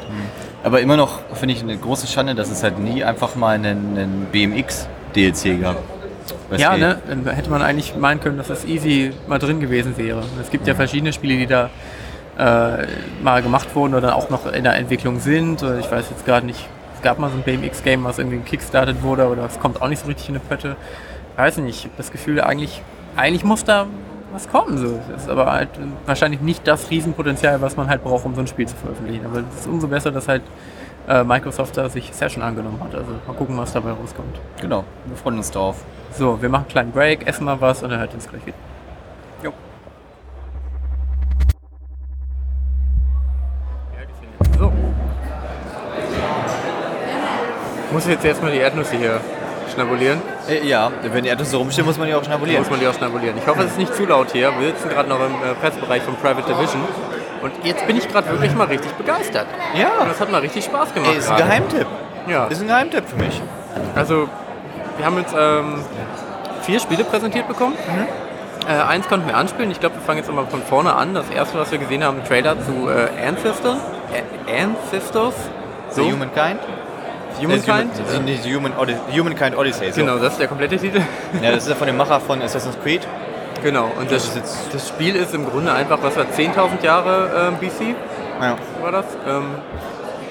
Aber 0.63 0.79
immer 0.81 0.97
noch 0.97 1.19
finde 1.33 1.55
ich 1.55 1.61
eine 1.61 1.77
große 1.77 2.07
Schande, 2.07 2.35
dass 2.35 2.51
es 2.51 2.63
halt 2.63 2.79
nie 2.79 3.03
einfach 3.03 3.35
mal 3.35 3.55
einen, 3.55 3.97
einen 3.97 4.27
BMX-DLC 4.31 5.61
gab. 5.61 5.77
bei 6.49 6.57
Ja, 6.57 6.77
ne? 6.77 6.99
Dann 7.07 7.25
hätte 7.27 7.49
man 7.49 7.61
eigentlich 7.61 7.95
meinen 7.95 8.19
können, 8.19 8.37
dass 8.37 8.47
das 8.47 8.65
easy 8.65 9.11
mal 9.27 9.39
drin 9.39 9.59
gewesen 9.59 9.97
wäre. 9.97 10.23
Es 10.39 10.51
gibt 10.51 10.67
ja 10.67 10.75
verschiedene 10.75 11.13
Spiele, 11.13 11.37
die 11.37 11.47
da 11.47 11.69
äh, 12.37 12.85
mal 13.23 13.41
gemacht 13.41 13.73
wurden 13.75 13.95
oder 13.95 14.15
auch 14.15 14.29
noch 14.29 14.51
in 14.51 14.63
der 14.63 14.75
Entwicklung 14.75 15.19
sind. 15.19 15.63
Ich 15.79 15.91
weiß 15.91 16.05
jetzt 16.09 16.25
gerade 16.25 16.45
nicht, 16.45 16.67
gab 17.01 17.19
mal 17.19 17.29
so 17.29 17.37
ein 17.37 17.43
BMX-Game, 17.43 18.03
was 18.03 18.17
irgendwie 18.17 18.39
kickstartet 18.39 19.01
wurde, 19.03 19.27
oder 19.27 19.45
es 19.45 19.59
kommt 19.59 19.81
auch 19.81 19.87
nicht 19.87 19.99
so 19.99 20.07
richtig 20.07 20.29
in 20.29 20.35
die 20.35 20.39
Pötte. 20.39 20.75
Weiß 21.35 21.57
nicht, 21.57 21.79
ich 21.79 21.83
habe 21.85 21.93
das 21.97 22.11
Gefühl, 22.11 22.41
eigentlich, 22.41 22.81
eigentlich 23.15 23.43
muss 23.43 23.63
da 23.63 23.87
was 24.31 24.49
kommen. 24.49 24.77
So. 24.77 24.99
Das 25.11 25.23
ist 25.23 25.29
aber 25.29 25.51
halt 25.51 25.69
wahrscheinlich 26.05 26.41
nicht 26.41 26.67
das 26.67 26.89
Riesenpotenzial, 26.89 27.61
was 27.61 27.77
man 27.77 27.89
halt 27.89 28.03
braucht, 28.03 28.25
um 28.25 28.35
so 28.35 28.41
ein 28.41 28.47
Spiel 28.47 28.67
zu 28.67 28.75
veröffentlichen. 28.75 29.25
Aber 29.25 29.39
es 29.39 29.61
ist 29.61 29.67
umso 29.67 29.87
besser, 29.87 30.11
dass 30.11 30.27
halt 30.27 30.43
äh, 31.07 31.23
Microsoft 31.23 31.77
da 31.77 31.89
sich 31.89 32.13
Session 32.13 32.43
angenommen 32.43 32.81
hat. 32.83 32.95
Also 32.95 33.11
mal 33.27 33.33
gucken, 33.33 33.57
was 33.57 33.73
dabei 33.73 33.91
rauskommt. 33.91 34.39
Genau, 34.61 34.83
wir 35.05 35.17
freuen 35.17 35.37
uns 35.37 35.51
drauf. 35.51 35.83
So, 36.13 36.41
wir 36.41 36.49
machen 36.49 36.63
einen 36.63 36.71
kleinen 36.71 36.91
Break, 36.91 37.27
essen 37.27 37.45
mal 37.45 37.59
was 37.61 37.83
und 37.83 37.89
dann 37.89 37.99
hört 37.99 38.13
uns 38.13 38.27
gleich 38.27 38.45
wieder. 38.45 38.57
Muss 47.91 48.05
ich 48.05 48.11
jetzt 48.11 48.25
erstmal 48.25 48.51
die 48.51 48.59
Erdnüsse 48.59 48.95
hier 48.97 49.19
schnabulieren? 49.73 50.21
Äh, 50.49 50.65
ja, 50.65 50.91
wenn 51.03 51.23
die 51.23 51.29
Erdnüsse 51.29 51.57
rumstehen, 51.57 51.85
muss 51.85 51.97
man 51.97 52.07
die 52.07 52.13
auch 52.13 52.23
schnabulieren. 52.23 52.61
Muss 52.61 52.71
man 52.71 52.79
die 52.79 52.87
auch 52.87 52.93
schnabulieren. 52.93 53.37
Ich 53.37 53.47
hoffe, 53.47 53.61
es 53.63 53.71
ist 53.71 53.77
nicht 53.77 53.93
zu 53.95 54.05
laut 54.05 54.31
hier. 54.31 54.51
Wir 54.59 54.67
sitzen 54.69 54.89
gerade 54.89 55.09
noch 55.09 55.19
im 55.19 55.33
äh, 55.33 55.53
Pressebereich 55.61 56.01
von 56.03 56.15
Private 56.15 56.43
Division. 56.53 56.81
Und 57.41 57.51
jetzt 57.63 57.85
bin 57.87 57.97
ich 57.97 58.07
gerade 58.07 58.29
wirklich 58.29 58.53
mal 58.55 58.67
richtig 58.67 58.91
begeistert. 58.93 59.47
Und 59.73 59.79
Ja, 59.79 59.89
das 60.07 60.19
hat 60.19 60.31
mal 60.31 60.41
richtig 60.41 60.65
Spaß 60.65 60.93
gemacht. 60.93 61.11
Ey, 61.11 61.17
ist 61.19 61.29
ein 61.29 61.37
gerade. 61.37 61.49
Geheimtipp. 61.49 61.87
Ja. 62.27 62.45
Ist 62.47 62.61
ein 62.61 62.67
Geheimtipp 62.67 63.03
für 63.09 63.15
mich. 63.15 63.41
Also, 63.95 64.27
wir 64.97 65.05
haben 65.05 65.17
jetzt 65.17 65.33
ähm, 65.37 65.83
vier 66.61 66.79
Spiele 66.79 67.03
präsentiert 67.03 67.47
bekommen. 67.47 67.75
Äh, 68.69 68.73
eins 68.73 69.07
konnten 69.07 69.27
wir 69.27 69.35
anspielen. 69.35 69.71
Ich 69.71 69.79
glaube, 69.79 69.95
wir 69.95 70.01
fangen 70.03 70.19
jetzt 70.19 70.31
mal 70.31 70.45
von 70.45 70.61
vorne 70.61 70.93
an. 70.93 71.15
Das 71.15 71.29
erste, 71.31 71.57
was 71.57 71.71
wir 71.71 71.79
gesehen 71.79 72.03
haben, 72.03 72.19
ein 72.19 72.25
Trailer 72.25 72.55
zu 72.63 72.87
äh, 72.89 73.27
Ancestor. 73.27 73.77
Ä- 74.13 74.63
Ancestors? 74.63 75.33
So. 75.89 76.03
The 76.03 76.11
Humankind? 76.13 76.59
Humankind? 77.41 77.91
Das 77.97 78.13
ist 78.13 78.21
nicht 78.23 78.45
Human 78.45 78.73
Odys 78.77 78.97
Humankind 79.15 79.57
Odyssey. 79.57 79.91
So. 79.91 80.01
Genau, 80.01 80.17
das 80.17 80.33
ist 80.33 80.39
der 80.39 80.47
komplette 80.47 80.77
Titel. 80.77 81.01
Ja, 81.41 81.51
das 81.51 81.63
ist 81.63 81.69
ja 81.69 81.75
von 81.75 81.87
dem 81.87 81.97
Macher 81.97 82.19
von 82.19 82.41
Assassin's 82.41 82.77
Creed. 82.83 83.01
genau, 83.63 83.89
und 83.99 84.11
Das 84.11 84.33
das, 84.33 84.67
das 84.71 84.87
Spiel 84.89 85.15
ist 85.15 85.33
im 85.33 85.45
Grunde 85.49 85.73
einfach, 85.73 85.99
was 86.01 86.15
war 86.17 86.25
10.000 86.25 86.83
Jahre 86.83 87.51
äh, 87.53 87.65
BC 87.65 87.95
Ja. 88.41 88.55
war 88.81 88.91
das. 88.91 89.05
Ähm, 89.27 89.45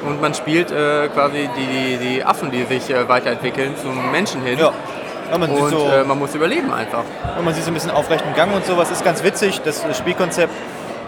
und 0.06 0.20
man 0.20 0.32
spielt 0.34 0.70
äh, 0.70 1.08
quasi 1.08 1.48
die, 1.56 1.96
die 1.98 2.24
Affen, 2.24 2.50
die 2.50 2.64
sich 2.64 2.88
äh, 2.90 3.06
weiterentwickeln 3.08 3.74
zum 3.76 4.10
Menschen 4.10 4.42
hin. 4.42 4.58
Ja. 4.58 4.72
ja 5.30 5.38
man, 5.38 5.50
Und 5.50 5.70
so, 5.70 5.88
äh, 5.88 6.04
man 6.04 6.18
muss 6.18 6.34
überleben 6.34 6.72
einfach. 6.72 7.04
ja, 7.36 7.42
man 7.42 7.52
sieht 7.54 7.64
so 7.64 7.70
ein 7.70 7.74
bisschen 7.74 7.90
aufrechten 7.90 8.32
Gang 8.34 8.54
und 8.54 8.64
sowas. 8.64 8.90
Ist 8.90 9.04
ganz 9.04 9.22
witzig, 9.22 9.60
das 9.62 9.84
Spielkonzept. 9.96 10.52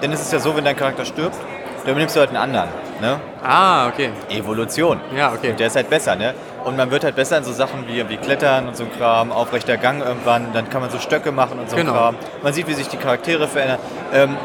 Denn 0.02 0.12
es 0.12 0.20
ist 0.20 0.32
ja 0.32 0.40
so, 0.40 0.54
wenn 0.56 0.64
dein 0.64 0.76
Charakter 0.76 1.04
stirbt, 1.04 1.36
dann 1.84 1.90
übernimmst 1.92 2.14
du 2.16 2.20
halt 2.20 2.30
einen 2.30 2.38
anderen. 2.38 2.68
Ne? 3.00 3.18
Ah, 3.44 3.88
okay. 3.88 4.10
Evolution. 4.30 5.00
Ja, 5.16 5.32
okay. 5.32 5.50
Und 5.50 5.60
der 5.60 5.66
ist 5.68 5.76
halt 5.76 5.90
besser, 5.90 6.14
ne? 6.16 6.34
Und 6.64 6.76
man 6.76 6.90
wird 6.90 7.02
halt 7.04 7.16
besser 7.16 7.38
in 7.38 7.44
so 7.44 7.52
Sachen 7.52 7.86
wie, 7.88 8.08
wie 8.08 8.16
Klettern 8.16 8.68
und 8.68 8.76
so 8.76 8.84
ein 8.84 8.90
Kram, 8.96 9.32
aufrechter 9.32 9.76
Gang 9.76 10.00
irgendwann, 10.04 10.52
dann 10.52 10.70
kann 10.70 10.80
man 10.80 10.90
so 10.90 10.98
Stöcke 10.98 11.32
machen 11.32 11.58
und 11.58 11.68
so 11.68 11.76
Genau. 11.76 11.92
Kram. 11.92 12.14
Man 12.42 12.52
sieht, 12.52 12.68
wie 12.68 12.74
sich 12.74 12.88
die 12.88 12.96
Charaktere 12.98 13.48
verändern. 13.48 13.78
Ähm, 14.14 14.36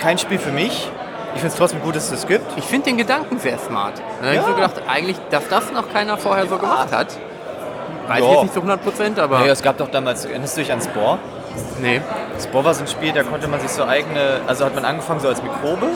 kein 0.00 0.18
Spiel 0.18 0.38
für 0.38 0.52
mich. 0.52 0.88
Ich 1.34 1.40
finde 1.40 1.48
es 1.52 1.56
trotzdem 1.56 1.80
gut, 1.82 1.96
dass 1.96 2.04
es 2.04 2.10
das 2.10 2.26
gibt. 2.26 2.44
Ich 2.56 2.64
finde 2.64 2.86
den 2.86 2.96
Gedanken 2.98 3.38
sehr 3.38 3.58
smart. 3.58 3.94
Da 4.20 4.26
habe 4.26 4.34
Ja. 4.36 4.40
ich 4.42 4.46
so 4.46 4.54
gedacht, 4.54 4.74
eigentlich, 4.88 5.16
dass 5.30 5.48
das 5.48 5.72
noch 5.72 5.92
keiner 5.92 6.16
vorher 6.16 6.46
so 6.46 6.56
gemacht 6.56 6.92
hat. 6.92 7.08
Weiß 8.08 8.20
ich 8.22 8.30
jetzt 8.30 8.42
nicht 8.42 8.54
zu 8.54 8.60
100 8.60 8.82
Prozent, 8.84 9.18
aber. 9.18 9.44
Ja, 9.44 9.52
es 9.52 9.62
gab 9.62 9.76
doch 9.78 9.90
damals, 9.90 10.24
erinnerst 10.24 10.56
du 10.56 10.60
dich 10.60 10.72
an 10.72 10.80
Spore? 10.80 11.18
nee. 11.80 12.00
Spore 12.40 12.64
war 12.66 12.74
so 12.74 12.82
ein 12.82 12.86
Spiel, 12.86 13.12
da 13.12 13.22
konnte 13.24 13.48
man 13.48 13.58
sich 13.60 13.70
so 13.70 13.84
eigene, 13.84 14.40
also 14.46 14.64
hat 14.64 14.74
man 14.74 14.84
angefangen 14.84 15.20
so 15.20 15.28
als 15.28 15.42
Mikrobe 15.42 15.86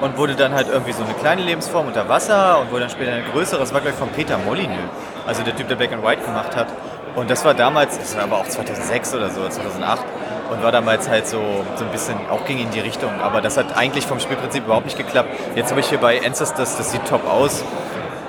und 0.00 0.16
wurde 0.16 0.34
dann 0.34 0.54
halt 0.54 0.68
irgendwie 0.68 0.92
so 0.92 1.02
eine 1.02 1.14
kleine 1.14 1.42
Lebensform 1.42 1.86
unter 1.86 2.08
Wasser 2.08 2.60
und 2.60 2.70
wurde 2.70 2.82
dann 2.82 2.90
später 2.90 3.12
eine 3.12 3.24
größere. 3.24 3.60
Das 3.60 3.72
war 3.72 3.80
gleich 3.80 3.94
von 3.94 4.08
Peter 4.10 4.38
Molyneux, 4.38 4.90
also 5.26 5.42
der 5.42 5.56
Typ, 5.56 5.68
der 5.68 5.76
Black 5.76 5.92
and 5.92 6.04
White 6.04 6.22
gemacht 6.22 6.56
hat. 6.56 6.68
Und 7.14 7.30
das 7.30 7.44
war 7.44 7.54
damals, 7.54 7.98
das 7.98 8.16
war 8.16 8.24
aber 8.24 8.38
auch 8.38 8.48
2006 8.48 9.14
oder 9.14 9.30
so, 9.30 9.48
2008 9.48 10.04
und 10.50 10.62
war 10.62 10.72
damals 10.72 11.08
halt 11.08 11.26
so, 11.26 11.40
so 11.76 11.84
ein 11.84 11.90
bisschen, 11.90 12.16
auch 12.30 12.44
ging 12.44 12.58
in 12.58 12.70
die 12.70 12.80
Richtung, 12.80 13.10
aber 13.20 13.40
das 13.40 13.56
hat 13.56 13.76
eigentlich 13.76 14.06
vom 14.06 14.20
Spielprinzip 14.20 14.64
überhaupt 14.64 14.86
nicht 14.86 14.96
geklappt. 14.96 15.28
Jetzt 15.54 15.70
habe 15.70 15.80
ich 15.80 15.88
hier 15.88 15.98
bei 15.98 16.24
Ancestors, 16.24 16.76
das 16.76 16.92
sieht 16.92 17.04
top 17.06 17.28
aus. 17.28 17.64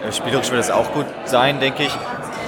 Äh, 0.06 0.12
Spielerisch 0.12 0.50
wird 0.50 0.60
das 0.60 0.72
auch 0.72 0.92
gut 0.94 1.06
sein, 1.26 1.60
denke 1.60 1.84
ich. 1.84 1.96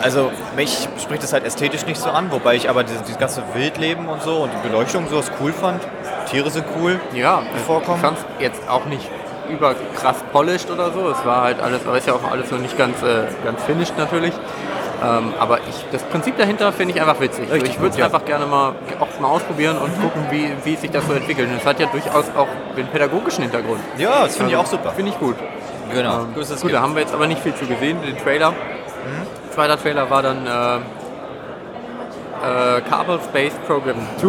Also 0.02 0.32
mich 0.56 0.88
spricht 1.00 1.24
es 1.24 1.32
halt 1.32 1.46
ästhetisch 1.46 1.86
nicht 1.86 2.02
so 2.02 2.10
an, 2.10 2.32
wobei 2.32 2.56
ich 2.56 2.70
aber 2.70 2.84
dieses, 2.84 3.18
ganze 3.20 3.44
Wildleben 3.54 4.10
und 4.10 4.24
so 4.24 4.38
und 4.38 4.52
die 4.52 4.68
Beleuchtung 4.68 5.04
und 5.04 5.10
sowas 5.10 5.32
cool 5.40 5.54
fand. 5.54 5.82
Tiere 6.26 6.50
sind 6.50 6.66
cool. 6.80 7.00
Ja, 7.14 7.42
vorkommen. 7.66 7.98
Ich 7.98 8.02
fand's 8.06 8.26
jetzt 8.40 8.62
auch 8.70 8.86
nicht 8.86 9.10
über 9.50 9.76
krass 9.96 10.18
polished 10.32 10.70
oder 10.72 10.92
so. 10.92 11.10
Es 11.10 11.26
war 11.26 11.44
halt 11.44 11.62
alles, 11.62 11.86
aber 11.86 11.98
ist 11.98 12.08
ja 12.08 12.14
auch 12.14 12.32
alles 12.32 12.52
noch 12.52 12.60
nicht 12.60 12.78
ganz, 12.78 13.02
äh, 13.04 13.24
ganz 13.44 13.64
finished 13.64 13.98
natürlich. 13.98 14.34
Ähm, 15.04 15.34
aber 15.40 15.58
ich, 15.68 15.86
das 15.92 16.04
Prinzip 16.04 16.38
dahinter 16.38 16.72
finde 16.72 16.94
ich 16.94 17.02
einfach 17.02 17.20
witzig. 17.20 17.48
So, 17.50 17.56
ich 17.56 17.80
würde 17.80 17.90
es 17.90 17.98
ja. 17.98 18.06
einfach 18.06 18.24
gerne 18.24 18.46
mal 18.46 18.74
auch 19.00 19.20
mal 19.20 19.30
ausprobieren 19.30 19.78
und 19.78 20.00
gucken, 20.00 20.26
wie, 20.30 20.52
wie 20.64 20.76
sich 20.76 20.92
das 20.92 21.06
so 21.08 21.14
entwickelt. 21.14 21.50
Und 21.50 21.58
es 21.58 21.66
hat 21.66 21.80
ja 21.80 21.88
durchaus 21.88 22.26
auch 22.38 22.48
den 22.78 22.88
pädagogischen 22.88 23.42
Hintergrund. 23.42 23.80
Ja, 23.98 24.24
das 24.24 24.38
finde 24.38 24.52
ich 24.52 24.58
Also, 24.58 24.76
auch 24.76 24.80
super. 24.80 24.92
Finde 24.96 25.12
ich 25.12 25.20
gut. 25.20 25.36
Genau. 25.92 26.20
Ähm, 26.22 26.34
gut, 26.36 26.74
da 26.74 26.82
haben 26.82 26.94
wir 26.94 27.02
jetzt 27.02 27.14
aber 27.14 27.28
nicht 27.28 27.42
viel 27.42 27.56
zu 27.56 27.66
gesehen, 27.66 27.98
den 28.04 28.18
Trailer. 28.18 28.54
Zweiter 29.50 29.82
Trailer 29.82 30.10
war 30.10 30.22
dann 30.22 30.46
äh, 30.46 30.76
äh, 32.78 32.82
Kerbal 32.82 33.20
Space 33.22 33.54
Program 33.68 33.98
2. 34.20 34.28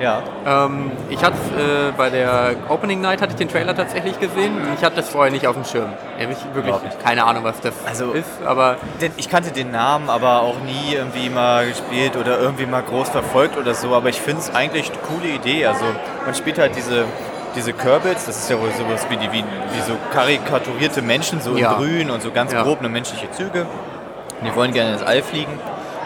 Ja. 0.00 0.22
Ähm, 0.46 0.90
ich 1.10 1.22
hatte 1.22 1.36
äh, 1.58 1.92
bei 1.94 2.08
der 2.08 2.54
Opening 2.70 3.02
Night 3.02 3.20
hatte 3.20 3.32
ich 3.32 3.36
den 3.36 3.48
Trailer 3.50 3.74
tatsächlich 3.76 4.18
gesehen. 4.18 4.56
Ich 4.78 4.82
hatte 4.82 4.96
das 4.96 5.10
vorher 5.10 5.30
nicht 5.30 5.46
auf 5.46 5.54
dem 5.54 5.64
Schirm. 5.66 5.90
Ich 6.18 6.24
habe 6.26 6.54
wirklich 6.54 6.98
keine 7.04 7.24
Ahnung, 7.24 7.44
was 7.44 7.60
das 7.60 7.74
Also- 7.86 8.12
ist, 8.12 8.26
aber 8.46 8.76
Denn 9.02 9.12
ich 9.18 9.28
kannte 9.28 9.50
den 9.50 9.70
Namen, 9.70 10.08
aber 10.08 10.40
auch 10.40 10.56
nie 10.60 10.94
irgendwie 10.94 11.28
mal 11.28 11.66
gespielt 11.68 12.16
oder 12.16 12.38
irgendwie 12.40 12.64
mal 12.64 12.82
groß 12.82 13.10
verfolgt 13.10 13.58
oder 13.58 13.74
so. 13.74 13.94
Aber 13.94 14.08
ich 14.08 14.18
finde 14.20 14.40
es 14.40 14.54
eigentlich 14.54 14.90
eine 14.90 14.98
coole 15.02 15.28
Idee. 15.34 15.66
Also 15.66 15.84
man 16.24 16.34
spielt 16.34 16.58
halt 16.58 16.74
diese, 16.76 17.04
diese 17.54 17.74
Kerbals, 17.74 18.24
das 18.24 18.38
ist 18.38 18.48
ja 18.50 18.58
wohl 18.58 18.70
sowas 18.72 19.04
wie, 19.10 19.18
die, 19.18 19.30
wie, 19.32 19.44
wie 19.44 19.80
so 19.86 19.92
karikaturierte 20.14 21.02
Menschen, 21.02 21.42
so 21.42 21.56
Ja. 21.58 21.72
in 21.72 21.76
grün 21.76 22.10
und 22.10 22.22
so 22.22 22.30
ganz 22.30 22.52
Ja. 22.54 22.62
grob 22.62 22.78
eine 22.78 22.88
menschliche 22.88 23.30
Züge. 23.32 23.66
Und 24.40 24.46
die 24.46 24.56
wollen 24.56 24.72
gerne 24.72 24.94
ins 24.94 25.02
All 25.02 25.22
fliegen. 25.22 25.52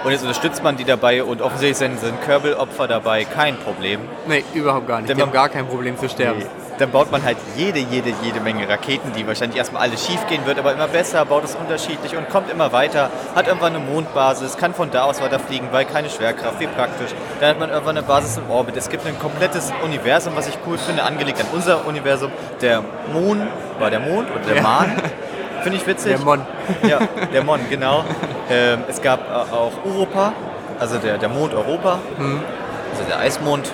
Und 0.05 0.11
jetzt 0.12 0.20
unterstützt 0.22 0.62
man 0.62 0.76
die 0.76 0.84
dabei 0.84 1.24
und 1.24 1.40
offensichtlich 1.40 1.78
sind, 1.78 1.98
sind 1.98 2.20
Kerbal-Opfer 2.22 2.86
dabei 2.86 3.24
kein 3.24 3.57
Problem. 3.57 4.00
nee, 4.26 4.44
überhaupt 4.52 4.86
gar 4.86 4.98
nicht. 4.98 5.09
Denn 5.09 5.16
Die 5.16 5.22
haben 5.22 5.30
man- 5.30 5.34
gar 5.34 5.48
kein 5.48 5.66
Problem 5.66 5.98
zu 5.98 6.09
sterben. 6.09 6.42
Dann 6.76 6.90
baut 6.90 7.11
man 7.12 7.22
halt 7.22 7.36
jede, 7.57 7.78
jede, 7.78 8.12
jede 8.22 8.40
Menge 8.40 8.68
Raketen, 8.68 9.12
die 9.16 9.24
wahrscheinlich 9.26 9.57
erstmal 9.57 9.82
alles 9.82 10.05
schief 10.05 10.26
gehen 10.26 10.44
wird, 10.44 10.59
aber 10.59 10.72
immer 10.72 10.88
besser, 10.88 11.24
baut 11.24 11.44
es 11.44 11.55
unterschiedlich 11.55 12.16
und 12.16 12.28
kommt 12.28 12.50
immer 12.50 12.72
weiter, 12.72 13.11
hat 13.36 13.46
irgendwann 13.46 13.76
eine 13.76 13.84
Mondbasis, 13.84 14.57
kann 14.57 14.74
von 14.74 14.90
da 14.90 15.05
aus 15.05 15.22
weiter 15.22 15.38
fliegen, 15.38 15.68
weil 15.70 15.84
keine 15.84 16.11
Schwerkraft, 16.11 16.59
wie 16.59 16.66
praktisch. 16.66 17.11
Dann 17.40 17.50
hat 17.50 17.61
man 17.61 17.70
irgendwann 17.70 17.96
eine 17.96 18.05
Basis 18.05 18.36
im 18.38 18.50
Orbit. 18.50 18.76
Es 18.76 18.88
gibt 18.90 19.07
ein 19.07 19.16
komplettes 19.20 19.72
Universum, 19.84 20.32
was 20.34 20.48
ich 20.48 20.59
cool 20.66 20.76
finde, 20.76 21.05
angelegt 21.05 21.40
an 21.40 21.46
unser 21.52 21.86
Universum. 21.86 22.32
Der 22.61 22.82
Mond 23.12 23.42
war 23.78 23.90
der 23.90 24.00
Mond 24.00 24.28
oder 24.32 24.40
der 24.44 24.57
Ja. 24.57 24.62
Mahn. 24.62 24.92
Finde 25.64 25.78
ich 25.78 25.86
witzig. 25.86 26.14
Der 26.16 26.24
Mon. 26.24 26.40
Ja, 26.88 27.00
der 27.32 27.42
Mon, 27.42 27.60
genau. 27.68 28.04
Ähm, 28.50 28.84
es 28.88 29.02
gab 29.02 29.20
äh, 29.28 29.32
auch 29.54 29.72
Europa, 29.84 30.32
also 30.78 30.98
der, 30.98 31.18
der 31.18 31.28
Mond 31.28 31.52
Europa, 31.54 31.98
also 32.92 33.04
der 33.08 33.18
Eismond. 33.18 33.72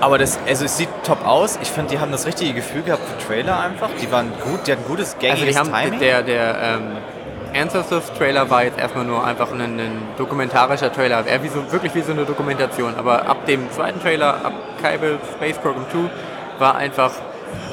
Aber 0.00 0.18
das, 0.18 0.38
also 0.46 0.64
es 0.66 0.76
sieht 0.76 0.88
top 1.06 1.24
aus. 1.26 1.58
Ich 1.62 1.70
finde, 1.70 1.90
die 1.92 1.98
haben 2.00 2.12
das 2.12 2.26
richtige 2.26 2.52
Gefühl 2.52 2.82
gehabt 2.82 3.02
für 3.08 3.26
Trailer 3.26 3.60
einfach. 3.60 3.88
Die 4.00 4.10
waren 4.12 4.30
gut, 4.44 4.66
die 4.66 4.72
hatten 4.72 4.84
gutes, 4.86 5.14
Also 5.14 5.18
gängiges 5.26 5.54
die 5.54 5.58
haben 5.58 5.72
Timing. 5.72 6.00
der, 6.00 6.22
der 6.22 6.56
ähm, 6.62 6.96
Ancestors 7.54 8.12
Trailer 8.18 8.50
war 8.50 8.64
jetzt 8.64 8.78
erstmal 8.78 9.04
nur 9.06 9.24
einfach 9.24 9.50
ein, 9.52 9.60
ein 9.62 10.02
dokumentarischer 10.18 10.92
Trailer, 10.92 11.26
eher 11.26 11.42
wie 11.42 11.48
so, 11.48 11.72
wirklich 11.72 11.94
wie 11.94 12.02
so 12.02 12.12
eine 12.12 12.24
Dokumentation. 12.26 12.94
Aber 12.98 13.26
ab 13.26 13.46
dem 13.46 13.70
zweiten 13.70 14.00
Trailer, 14.02 14.34
ab 14.44 14.52
Kerbal 14.82 15.18
Space 15.36 15.56
Program 15.58 15.86
2, 15.90 15.98
war 16.60 16.76
einfach 16.76 17.12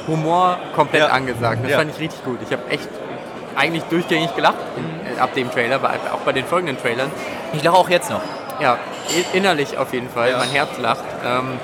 Humor 0.06 0.56
komplett 0.74 1.02
Ja. 1.02 1.08
angesagt. 1.08 1.58
Das 1.62 1.72
Ja. 1.72 1.78
fand 1.78 1.90
ich 1.90 2.00
richtig 2.00 2.24
gut. 2.24 2.38
Ich 2.46 2.52
habe 2.52 2.62
echt 2.70 2.88
eigentlich 3.56 3.84
durchgängig 3.84 4.34
gelacht 4.34 4.56
äh, 5.16 5.20
ab 5.20 5.34
dem 5.34 5.50
Trailer, 5.50 5.76
aber 5.76 5.90
auch 6.12 6.20
bei 6.24 6.32
den 6.32 6.44
folgenden 6.44 6.78
Trailern. 6.78 7.10
ich 7.52 7.62
lache 7.62 7.76
auch 7.76 7.88
jetzt 7.88 8.10
noch. 8.10 8.20
Ja, 8.60 8.78
innerlich 9.32 9.76
auf 9.78 9.92
jeden 9.92 10.08
Fall. 10.08 10.30
Ja. 10.30 10.38
Mein 10.38 10.50
Herz 10.50 10.78
lacht. 10.78 11.04
Ähm, 11.24 11.58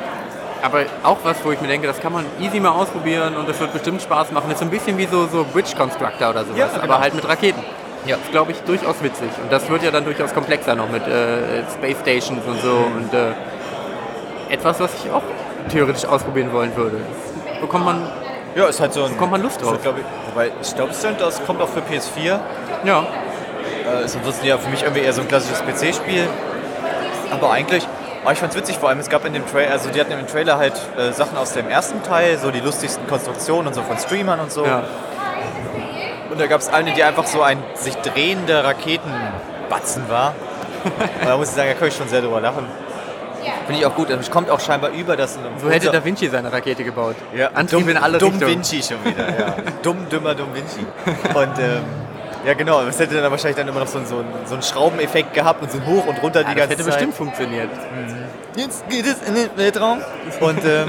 aber 0.63 0.83
auch 1.05 1.19
was, 1.23 1.37
wo 1.45 1.53
ich 1.53 1.61
mir 1.61 1.69
denke, 1.69 1.87
das 1.87 2.01
kann 2.01 2.13
man 2.13 2.27
easy 2.41 2.61
mal 2.61 2.71
ausprobieren 2.71 3.35
und 3.37 3.49
das 3.49 3.59
wird 3.61 3.73
bestimmt 3.73 4.03
Spaß 4.03 4.31
machen. 4.33 4.45
Das 4.49 4.55
ist 4.55 4.59
so 4.61 4.65
ein 4.67 4.71
bisschen 4.71 4.99
wie 4.99 5.07
so, 5.07 5.27
so 5.27 5.47
Bridge 5.53 5.71
Constructor 5.77 6.31
oder 6.31 6.45
sowas, 6.45 6.59
Ja, 6.59 6.67
genau. 6.67 6.83
aber 6.83 7.01
halt 7.01 7.15
mit 7.15 7.27
Raketen. 7.27 7.63
Ja. 8.07 8.17
Das 8.17 8.25
ist, 8.27 8.33
glaube 8.33 8.53
ich, 8.53 8.61
durchaus 8.63 9.03
witzig. 9.03 9.29
Und 9.43 9.51
das 9.53 9.69
wird 9.71 9.83
ja 9.83 9.91
dann 9.91 10.05
durchaus 10.05 10.35
komplexer 10.35 10.75
noch 10.75 10.91
mit 10.91 11.07
äh, 11.07 11.63
Space 11.73 11.97
Stations 12.01 12.45
und 12.47 12.61
so. 12.61 12.73
Mhm. 12.73 12.97
Und 13.05 13.15
äh, 13.15 13.33
etwas, 14.53 14.81
was 14.81 14.91
ich 15.05 15.11
auch 15.11 15.23
theoretisch 15.71 16.05
ausprobieren 16.05 16.53
wollen 16.53 16.75
würde. 16.77 16.99
Das 17.53 17.61
bekommt 17.61 17.85
man, 17.85 18.03
Ja, 18.55 18.67
ist 18.67 18.81
halt 18.81 18.93
so 18.93 19.05
ein. 19.05 19.13
bekommt 19.13 19.33
man 19.33 19.43
Lust 19.43 19.61
ist 19.61 19.67
halt, 19.67 19.77
drauf. 19.77 19.83
glaub 19.83 19.99
ich, 19.99 20.05
wobei, 20.33 20.51
ich 20.61 20.75
glaube, 20.75 20.93
das 21.19 21.45
kommt 21.45 21.61
auch 21.63 21.69
für 21.69 21.81
PS4. 21.81 22.39
Ja. 22.85 23.07
Äh, 23.87 24.05
ist 24.05 24.17
ansonsten 24.17 24.47
ja 24.47 24.59
für 24.59 24.71
mich 24.71 24.83
irgendwie 24.83 25.03
eher 25.03 25.13
so 25.13 25.21
ein 25.21 25.29
klassisches 25.29 25.63
PC-Spiel. 25.63 26.27
Aber 27.31 27.53
eigentlich, 27.53 27.87
aber 28.23 28.33
ich 28.33 28.39
fand's 28.39 28.57
witzig, 28.57 28.79
vor 28.79 28.89
allem 28.89 28.99
es 28.99 29.09
gab 29.09 29.25
in 29.25 29.33
dem 29.33 29.47
Trailer, 29.47 29.71
also 29.71 29.91
die 29.91 30.01
hatten 30.01 30.13
im 30.13 30.27
Trailer 30.27 30.59
halt 30.59 30.75
äh, 30.99 31.13
Sachen 31.13 31.39
aus 31.39 31.53
dem 31.53 31.69
ersten 31.69 32.03
Teil, 32.03 32.39
so 32.39 32.51
die 32.51 32.61
lustigsten 32.61 33.07
Konstruktionen 33.07 33.69
und 33.69 33.75
so 33.75 33.83
von 33.83 33.99
Streamern 33.99 34.41
und 34.41 34.51
so. 34.51 34.65
ja. 34.65 34.85
Und 36.31 36.41
da 36.41 36.47
gab 36.47 36.61
es 36.61 36.69
eine, 36.69 36.93
die 36.93 37.03
einfach 37.03 37.27
so 37.27 37.43
ein 37.43 37.59
sich 37.75 37.97
drehender 37.97 38.65
Raketenbatzen 38.65 40.09
war. 40.09 40.35
Und 40.85 41.29
da 41.29 41.37
muss 41.37 41.49
ich 41.49 41.55
sagen, 41.57 41.71
da 41.71 41.75
kann 41.75 41.89
ich 41.89 41.97
schon 41.97 42.09
sehr 42.09 42.23
drüber 42.23 42.41
lachen. 42.41 42.67
Finde 43.67 43.81
ich 43.81 43.87
auch 43.87 43.95
gut. 43.95 44.11
Es 44.11 44.31
kommt 44.31 44.51
auch 44.51 44.61
scheinbar 44.61 44.91
über 44.91 45.17
das. 45.17 45.39
So 45.63 45.71
hätte 45.71 45.91
Da 45.91 46.05
Vinci 46.05 46.29
seine 46.29 46.53
Rakete 46.53 46.85
gebaut. 46.85 47.17
ja, 47.35 47.49
Antrieb 47.55 47.81
dumm, 47.81 47.89
in 47.89 47.97
alle 47.97 48.19
dumm 48.19 48.31
Richtungen. 48.33 48.51
Vinci 48.57 48.83
schon 48.83 49.05
wieder. 49.05 49.29
Ja. 49.39 49.55
dumm, 49.83 50.09
dümmer, 50.11 50.35
dumm 50.35 50.49
Vinci. 50.55 50.81
Und 51.35 51.59
ähm, 51.59 51.83
ja, 52.47 52.55
genau. 52.55 52.83
Es 52.83 52.99
hätte 52.99 53.21
dann 53.21 53.31
wahrscheinlich 53.31 53.57
dann 53.57 53.69
immer 53.69 53.81
noch 53.81 53.87
so, 53.87 53.99
einen- 53.99 54.07
so, 54.07 54.17
einen, 54.19 54.29
so 54.47 54.55
einen 54.55 54.63
Schraubeneffekt 54.63 55.35
gehabt 55.35 55.63
und 55.63 55.71
so 55.71 55.79
ein 55.79 55.87
Hoch 55.87 56.07
und 56.07 56.23
runter 56.23 56.43
die 56.45 56.49
Ja, 56.51 56.55
das 56.55 56.69
ganze 56.69 56.71
hätte 56.75 56.83
Zeit. 56.85 56.93
bestimmt 56.95 57.15
funktioniert. 57.15 57.69
Jetzt 58.57 58.89
geht 58.89 59.07
es 59.07 59.23
in 59.29 59.35
den 59.35 59.51
Weltraum. 59.57 60.01
Und 60.41 60.65
ähm, 60.65 60.89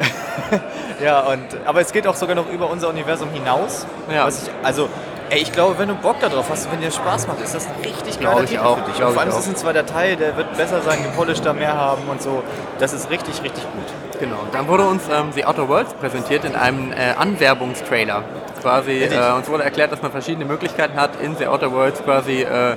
ja, 1.04 1.20
und 1.20 1.42
aber 1.66 1.80
es 1.80 1.92
geht 1.92 2.06
auch 2.06 2.14
sogar 2.14 2.34
noch 2.34 2.50
über 2.50 2.70
unser 2.70 2.88
Universum 2.88 3.28
hinaus. 3.30 3.86
Ja. 4.12 4.28
Ich, 4.28 4.34
also, 4.62 4.88
ey, 5.30 5.40
ich 5.40 5.52
glaube, 5.52 5.78
wenn 5.78 5.88
du 5.88 5.94
Bock 5.94 6.20
darauf 6.20 6.50
hast 6.50 6.70
wenn 6.70 6.80
dir 6.80 6.90
Spaß 6.90 7.26
macht, 7.26 7.40
ist 7.40 7.54
das 7.54 7.66
ein 7.66 7.74
richtig 7.84 8.20
geiler 8.20 8.42
ich 8.42 8.50
Titel 8.50 8.62
auch, 8.62 8.78
für 8.78 8.90
dich. 8.90 8.96
vor 8.96 9.20
allem 9.20 9.28
ist 9.30 9.38
es 9.38 9.48
ein 9.48 9.56
zweiter 9.56 9.86
Teil, 9.86 10.16
der 10.16 10.36
wird 10.36 10.56
besser 10.56 10.82
sein, 10.82 11.02
gepolischter 11.02 11.54
mehr 11.54 11.74
haben 11.76 12.02
und 12.08 12.20
so. 12.20 12.42
Das 12.78 12.92
ist 12.92 13.10
richtig, 13.10 13.42
richtig 13.42 13.64
gut. 13.64 14.20
Genau. 14.20 14.36
Dann 14.52 14.68
wurde 14.68 14.84
uns 14.84 15.02
ähm, 15.10 15.30
The 15.32 15.46
Outer 15.46 15.68
Worlds 15.68 15.94
präsentiert 15.94 16.44
in 16.44 16.54
einem 16.54 16.92
äh, 16.92 17.12
Anwerbungstrailer. 17.16 18.24
Quasi, 18.60 19.02
äh, 19.02 19.32
uns 19.32 19.48
wurde 19.48 19.64
erklärt, 19.64 19.92
dass 19.92 20.02
man 20.02 20.10
verschiedene 20.10 20.44
Möglichkeiten 20.44 21.00
hat, 21.00 21.20
in 21.22 21.36
The 21.36 21.46
Outer 21.46 21.72
Worlds 21.72 22.02
quasi 22.04 22.42
äh, 22.42 22.76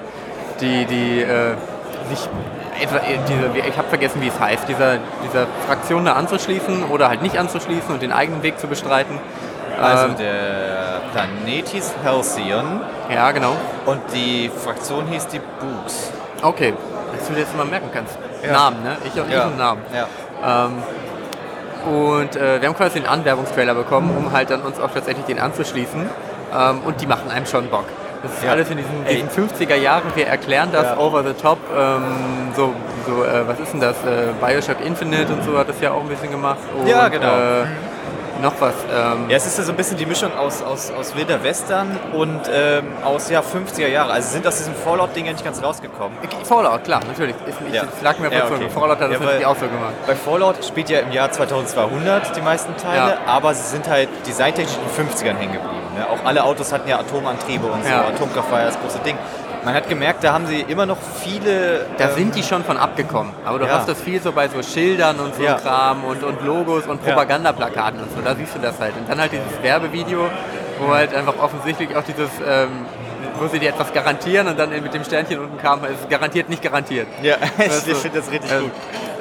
die, 0.62 0.86
die 0.86 1.22
äh, 1.22 1.56
sich 2.10 2.30
etwa, 2.82 2.98
äh, 2.98 3.20
diese, 3.28 3.68
ich 3.68 3.78
habe 3.78 3.90
vergessen, 3.90 4.22
wie 4.22 4.28
es 4.28 4.40
heißt, 4.40 4.68
dieser, 4.68 5.00
dieser 5.26 5.48
Fraktion 5.68 6.06
da 6.06 6.14
anzuschließen 6.14 6.86
oder 6.86 7.10
halt 7.10 7.22
nicht 7.22 7.38
anzuschließen 7.38 7.94
und 7.94 8.02
den 8.02 8.12
eigenen 8.12 8.44
Weg 8.44 8.60
zu 8.60 8.68
bestreiten. 8.68 9.20
Also 9.82 10.06
Ähm, 10.06 10.16
der 10.18 11.02
Planet 11.12 11.68
hieß 11.68 11.94
Halcyon 12.04 12.82
ja, 13.14 13.32
genau. 13.32 13.56
und 13.86 14.02
die 14.14 14.50
Fraktion 14.64 15.08
hieß 15.08 15.28
die 15.28 15.40
Books. 15.40 16.12
Okay, 16.42 16.74
dass 17.18 17.28
du 17.28 17.34
dir 17.34 17.40
jetzt 17.42 17.56
mal 17.58 17.66
merken 17.66 17.90
kannst. 17.94 18.18
Ja. 18.46 18.52
Namen, 18.52 18.84
ne? 18.84 18.98
Ich 19.06 19.20
auch 19.20 19.26
nicht 19.26 19.38
einen 19.40 19.58
Namen. 19.58 19.82
Ja. 19.94 20.66
Ähm, 20.66 20.84
und 21.92 22.36
äh, 22.36 22.62
wir 22.62 22.68
haben 22.70 22.76
quasi 22.76 23.00
den 23.00 23.08
Anwerbungstrailer 23.10 23.74
bekommen, 23.74 24.16
um 24.18 24.32
halt 24.32 24.50
dann 24.50 24.62
uns 24.62 24.80
auch 24.80 24.92
tatsächlich 24.92 25.26
den 25.26 25.40
anzuschließen. 25.40 26.10
Ähm, 26.56 26.80
und 26.86 27.02
die 27.02 27.08
machen 27.08 27.30
einem 27.32 27.46
schon 27.46 27.68
Bock. 27.70 27.86
Das 28.22 28.32
ist 28.34 28.44
Ja. 28.44 28.52
alles 28.52 28.70
in 28.70 28.78
diesen, 28.78 29.04
diesen 29.06 29.30
50er 29.30 29.76
Jahren. 29.76 30.04
Wir 30.16 30.28
erklären 30.28 30.70
das 30.72 30.86
Ja. 30.86 30.98
over 30.98 31.24
the 31.24 31.34
top. 31.34 31.58
Ähm, 31.78 32.04
so, 32.56 32.74
so 33.06 33.24
äh, 33.26 33.46
was 33.48 33.60
ist 33.60 33.74
denn 33.74 33.82
das? 33.82 33.98
Äh, 34.06 34.28
Bioshock 34.40 34.78
Infinite 34.86 35.34
und 35.34 35.44
so 35.44 35.58
hat 35.58 35.68
das 35.68 35.82
ja 35.82 35.92
auch 35.92 36.02
ein 36.02 36.08
bisschen 36.08 36.32
gemacht. 36.32 36.60
Und, 36.80 36.88
Ja, 36.88 37.10
genau. 37.10 37.28
Äh, 37.28 37.66
noch 38.44 38.54
was. 38.60 38.74
Ähm, 38.94 39.26
Ja, 39.30 39.38
es 39.38 39.48
ist 39.48 39.58
ja 39.58 39.64
so 39.64 39.72
ein 39.72 39.76
bisschen 39.78 39.98
die 39.98 40.06
Mischung 40.06 40.32
aus, 40.38 40.62
aus, 40.62 40.92
aus 40.92 41.16
wilder 41.16 41.42
Western 41.44 41.98
und 42.14 42.42
ähm, 42.54 42.86
aus 43.04 43.30
ja, 43.30 43.40
50er 43.42 43.88
Jahre. 43.88 44.12
Also 44.14 44.30
sind 44.34 44.46
aus 44.46 44.58
diesem 44.58 44.76
Fallout-Ding 44.76 45.26
ja 45.26 45.32
nicht 45.32 45.44
ganz 45.44 45.64
rausgekommen. 45.64 46.18
Fallout, 46.44 46.84
klar, 46.84 47.02
natürlich. 47.08 47.36
Ich, 47.48 47.74
Ja. 47.74 47.84
lag 48.04 48.20
mir 48.20 48.32
Ja, 48.32 48.46
okay. 48.46 48.70
Fallout 48.70 49.00
hat 49.00 49.12
das 49.12 49.20
Ja, 49.40 49.48
auch 49.48 49.56
so 49.56 49.66
gemacht. 49.66 49.94
Bei 50.06 50.16
Fallout 50.16 50.64
spielt 50.64 50.90
ja 50.90 51.00
im 51.00 51.12
Jahr 51.12 51.32
2200 51.32 52.36
die 52.36 52.42
meisten 52.42 52.76
Teile, 52.78 53.14
Ja. 53.14 53.18
aber 53.26 53.54
sie 53.54 53.64
sind 53.68 53.88
halt 53.88 54.10
designtechnisch 54.28 54.76
in 54.78 54.84
den 55.06 55.10
50ern 55.10 55.36
hängen 55.38 55.54
geblieben. 55.54 55.78
Ne? 55.98 56.06
Auch 56.10 56.26
alle 56.26 56.44
Autos 56.44 56.72
hatten 56.74 56.90
ja 56.90 57.00
Atomantriebe 57.00 57.66
und 57.68 57.84
so. 57.86 57.92
Atomkraft 57.94 58.52
war 58.52 58.60
ja 58.60 58.66
das 58.68 58.80
große 58.80 59.00
Ding. 59.00 59.18
Man 59.66 59.74
hat 59.74 59.88
gemerkt, 59.88 60.24
da 60.24 60.34
haben 60.34 60.46
sie 60.48 60.62
immer 60.62 60.86
noch 60.86 60.98
viele. 61.24 61.86
Da 61.98 62.10
ähm, 62.10 62.16
sind 62.16 62.36
die 62.36 62.44
schon 62.44 62.64
von 62.64 62.78
abgekommen. 62.78 63.32
Aber 63.46 63.60
du 63.60 63.66
Ja. 63.66 63.76
hast 63.80 63.88
das 63.88 64.02
viel 64.02 64.22
so 64.22 64.32
bei 64.32 64.48
so 64.48 64.62
Schildern 64.62 65.20
und 65.20 65.36
so 65.36 65.44
Ja. 65.44 65.54
Kram 65.56 66.04
und, 66.04 66.22
und 66.24 66.44
Logos 66.46 66.86
und. 66.86 67.02
Propagandaplakaten 67.04 68.00
und 68.02 68.10
so. 68.16 68.22
Da 68.22 68.36
siehst 68.36 68.56
du 68.56 68.60
das 68.60 68.80
halt. 68.80 68.96
Und 68.98 69.10
dann 69.10 69.20
halt 69.20 69.32
dieses 69.32 69.62
Werbevideo, 69.62 70.30
wo 70.80 70.94
halt 70.94 71.14
einfach 71.14 71.36
offensichtlich 71.42 71.96
auch 71.96 72.04
dieses, 72.04 72.30
ähm, 72.46 72.86
wo 73.40 73.48
sie 73.48 73.60
dir 73.60 73.70
etwas 73.70 73.92
garantieren 73.94 74.48
und 74.48 74.60
dann 74.60 74.70
mit 74.70 74.94
dem 74.94 75.04
Sternchen 75.04 75.40
unten 75.40 75.58
kam, 75.58 75.84
es 75.86 75.92
ist 75.92 76.10
garantiert 76.10 76.50
nicht 76.50 76.62
garantiert. 76.62 77.08
Ja, 77.22 77.36
ich 77.58 77.70
Also, 77.72 77.96
finde 77.96 78.20
das 78.20 78.30
richtig 78.32 78.52
äh, 78.52 78.60
gut. 78.60 78.72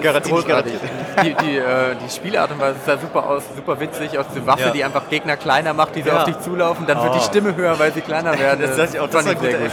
Garantiert 0.02 0.36
nicht 0.36 0.48
garantiert. 0.48 0.80
Die, 1.22 1.34
die, 1.34 1.56
äh, 1.58 1.94
die 2.04 2.10
Spielart 2.10 2.50
und 2.50 2.60
Weise 2.60 2.76
sah 2.84 2.98
super 2.98 3.24
aus, 3.28 3.44
super 3.54 3.78
witzig. 3.78 4.18
Auch 4.18 4.24
diese 4.34 4.44
Waffe, 4.46 4.62
Ja. 4.64 4.70
die 4.70 4.82
einfach 4.84 5.08
Gegner 5.08 5.36
kleiner 5.36 5.72
macht, 5.72 5.94
die 5.94 6.02
so 6.02 6.08
Ja. 6.08 6.18
auf 6.18 6.24
dich 6.24 6.38
zulaufen. 6.40 6.84
Dann 6.86 7.00
wird 7.00 7.14
die 7.14 7.18
Oh. 7.20 7.22
Stimme 7.22 7.54
höher, 7.54 7.78
weil 7.78 7.92
sie 7.92 8.00
kleiner 8.00 8.36
werden. 8.38 8.60
Das, 8.62 8.76
das, 8.76 8.96
auch, 8.98 9.04
das 9.08 9.14
war 9.14 9.20
ein 9.30 9.36
ich 9.36 9.38
guter 9.38 9.58
gut. 9.58 9.70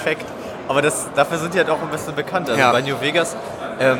Aber 0.69 0.81
das, 0.83 1.07
dafür 1.15 1.39
sind 1.39 1.53
die 1.55 1.57
halt 1.57 1.69
auch 1.69 1.81
ein 1.81 1.89
bisschen 1.89 2.15
bekannt. 2.15 2.47
Also 2.47 2.61
Ja. 2.61 2.71
bei 2.71 2.81
New 2.81 3.01
Vegas, 3.01 3.35
ähm, 3.79 3.97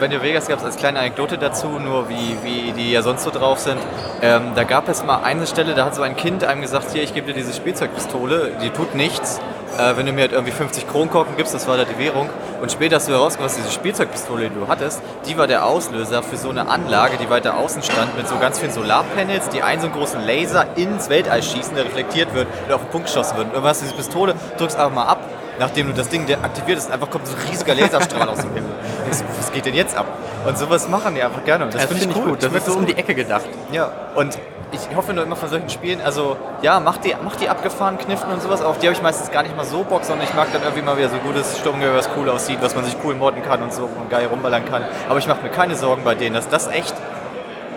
bei 0.00 0.08
New 0.08 0.20
Vegas 0.20 0.48
gab 0.48 0.58
es 0.58 0.64
als 0.64 0.76
kleine 0.76 0.98
Anekdote 0.98 1.38
dazu, 1.38 1.68
nur 1.68 2.08
wie, 2.08 2.36
wie 2.42 2.72
die 2.72 2.90
ja 2.90 3.02
sonst 3.02 3.22
so 3.22 3.30
drauf 3.30 3.60
sind. 3.60 3.78
Ähm, 4.20 4.50
da 4.56 4.64
gab 4.64 4.88
es 4.88 5.04
mal 5.04 5.22
eine 5.22 5.46
Stelle, 5.46 5.74
da 5.74 5.84
hat 5.84 5.94
so 5.94 6.02
ein 6.02 6.16
Kind 6.16 6.42
einem 6.42 6.60
gesagt, 6.60 6.90
hier, 6.92 7.04
ich 7.04 7.14
gebe 7.14 7.28
dir 7.28 7.34
diese 7.34 7.52
Spielzeugpistole, 7.52 8.50
die 8.60 8.70
tut 8.70 8.96
nichts. 8.96 9.40
Äh, 9.78 9.96
wenn 9.96 10.04
du 10.04 10.12
mir 10.12 10.22
halt 10.22 10.32
irgendwie 10.32 10.50
50 10.52 10.88
Kronkorken 10.90 11.36
gibst, 11.36 11.54
das 11.54 11.68
war 11.68 11.76
da 11.76 11.84
die 11.84 11.96
Währung. 11.98 12.28
Und 12.60 12.72
später 12.72 12.96
hast 12.96 13.06
du 13.08 13.12
herausgefunden, 13.12 13.54
dass 13.54 13.64
diese 13.64 13.72
Spielzeugpistole, 13.72 14.50
die 14.50 14.54
du 14.58 14.66
hattest, 14.66 15.00
die 15.26 15.38
war 15.38 15.46
der 15.46 15.64
Auslöser 15.64 16.24
für 16.24 16.36
so 16.36 16.50
eine 16.50 16.68
Anlage, 16.68 17.16
die 17.16 17.30
weiter 17.30 17.56
außen 17.56 17.82
stand, 17.84 18.16
mit 18.16 18.26
so 18.28 18.36
ganz 18.38 18.58
vielen 18.58 18.72
Solarpanels, 18.72 19.50
die 19.50 19.62
einen 19.62 19.80
so 19.80 19.86
einen 19.86 19.94
großen 19.96 20.20
Laser 20.26 20.66
ins 20.74 21.08
Weltall 21.10 21.42
schießen, 21.44 21.76
der 21.76 21.84
reflektiert 21.84 22.34
wird 22.34 22.48
und 22.66 22.74
auf 22.74 22.80
den 22.82 22.90
Punkt 22.90 23.06
geschossen 23.06 23.36
wird. 23.36 23.46
Und 23.46 23.52
irgendwann 23.52 23.70
hast 23.70 23.82
du 23.82 23.84
diese 23.86 23.96
Pistole, 23.96 24.34
drückst 24.58 24.76
einfach 24.76 24.92
mal 24.94 25.06
ab, 25.06 25.20
nachdem 25.58 25.88
du 25.88 25.92
das 25.92 26.08
Ding 26.08 26.26
deaktiviert 26.26 26.78
hast, 26.78 26.90
einfach 26.90 27.10
kommt 27.10 27.26
so 27.26 27.36
ein 27.36 27.48
riesiger 27.48 27.74
Laserstrahl 27.74 28.28
aus 28.28 28.38
dem 28.38 28.54
Himmel. 28.54 28.70
Was, 29.08 29.52
geht 29.52 29.66
denn 29.66 29.74
jetzt 29.74 29.96
ab? 29.96 30.06
Und 30.46 30.56
sowas 30.56 30.88
machen 30.88 31.14
die 31.14 31.22
einfach 31.22 31.44
gerne. 31.44 31.64
Und 31.64 31.74
das, 31.74 31.82
Das 31.86 31.98
finde 31.98 32.10
ich 32.10 32.16
cool. 32.16 32.30
gut. 32.30 32.42
Das 32.42 32.46
ist 32.46 32.52
find 32.52 32.64
so 32.64 32.78
um 32.78 32.86
die 32.86 32.96
Ecke 32.96 33.14
gedacht. 33.14 33.44
ja, 33.70 33.90
und 34.14 34.38
ich 34.72 34.96
hoffe 34.96 35.12
nur 35.12 35.24
immer 35.24 35.36
von 35.36 35.50
solchen 35.50 35.68
Spielen, 35.68 36.00
also 36.00 36.36
ja, 36.62 36.80
mach 36.80 36.96
die, 36.96 37.14
mach 37.22 37.36
die 37.36 37.48
abgefahren 37.48 37.98
Kniffen 37.98 38.32
und 38.32 38.40
sowas, 38.40 38.62
auf 38.62 38.78
die 38.78 38.86
habe 38.86 38.96
ich 38.96 39.02
meistens 39.02 39.30
gar 39.30 39.42
nicht 39.42 39.54
mal 39.54 39.66
so 39.66 39.84
Bock, 39.84 40.02
sondern 40.04 40.26
ich 40.26 40.34
mag 40.34 40.48
dann 40.52 40.62
irgendwie 40.62 40.82
mal 40.82 40.96
wieder 40.96 41.10
so 41.10 41.18
gutes 41.18 41.58
Sturmgewehr, 41.58 41.94
was 41.94 42.08
cool 42.16 42.30
aussieht, 42.30 42.58
was 42.62 42.74
man 42.74 42.84
sich 42.84 42.96
cool 43.04 43.14
modden 43.14 43.42
kann 43.42 43.62
und 43.62 43.72
so 43.72 43.82
und 43.82 44.08
geil 44.08 44.26
rumballern 44.26 44.64
kann. 44.64 44.84
Aber 45.08 45.18
ich 45.18 45.26
mache 45.26 45.42
mir 45.42 45.50
keine 45.50 45.76
Sorgen 45.76 46.04
bei 46.04 46.14
denen, 46.14 46.34
dass 46.34 46.48
das 46.48 46.68
echt 46.68 46.94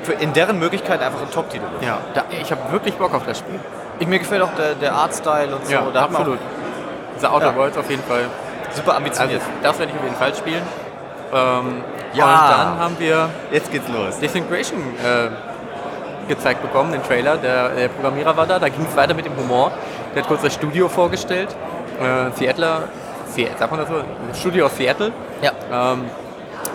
für 0.04 0.14
in 0.14 0.32
deren 0.34 0.58
Möglichkeit 0.60 1.02
einfach 1.02 1.22
ein 1.22 1.32
Top-Titel 1.32 1.66
wird. 1.72 1.84
Ja, 1.84 1.98
da, 2.14 2.24
ich 2.42 2.50
habe 2.52 2.72
wirklich 2.72 2.96
Bock 2.96 3.14
auf 3.14 3.26
das 3.26 3.40
Spiel. 3.40 3.60
Ich, 4.00 4.08
mir 4.08 4.20
gefällt 4.20 4.42
auch 4.42 4.54
der, 4.56 4.76
der 4.76 4.94
Artstyle 4.94 5.56
und 5.56 5.66
so. 5.66 5.74
Ja, 5.74 5.82
absolut. 5.96 6.40
The 7.20 7.28
Outer 7.28 7.48
Ja. 7.48 7.56
Worlds 7.56 7.78
auf 7.78 7.90
jeden 7.90 8.04
Fall. 8.04 8.24
Super 8.74 8.92
Also 8.92 8.98
ambitioniert. 8.98 9.42
das 9.64 9.80
werde 9.80 9.92
ich 9.92 9.98
auf 9.98 10.04
jeden 10.04 10.16
Fall 10.18 10.36
spielen. 10.36 10.62
Ähm, 11.34 11.84
Ja. 12.14 12.24
Und 12.26 12.32
dann 12.52 12.80
haben 12.80 12.96
wir 13.00 13.30
Jetzt 13.52 13.72
geht's 13.72 13.88
los. 13.90 14.20
Disintegration 14.20 14.80
äh, 15.04 15.30
gezeigt 16.30 16.62
bekommen, 16.62 16.92
den 16.92 17.04
Trailer. 17.04 17.38
Der, 17.38 17.70
der 17.70 17.88
Programmierer 17.90 18.36
war 18.38 18.46
da, 18.48 18.58
da 18.60 18.70
ging 18.70 18.86
es 18.90 18.96
weiter 18.96 19.14
mit 19.14 19.26
dem 19.26 19.36
Humor. 19.38 19.72
Der 20.14 20.22
hat 20.22 20.30
kurz 20.30 20.42
das 20.42 20.54
Studio 20.54 20.88
vorgestellt. 20.90 21.56
Äh, 22.02 22.32
Seattle, 22.38 22.84
Se 23.28 23.48
sagt 23.58 23.72
man 23.72 23.80
das 23.82 23.90
so? 23.90 23.96
Studio 24.40 24.66
aus 24.68 24.76
Seattle. 24.78 25.12
Ja. 25.42 25.52
Ähm, 25.94 26.06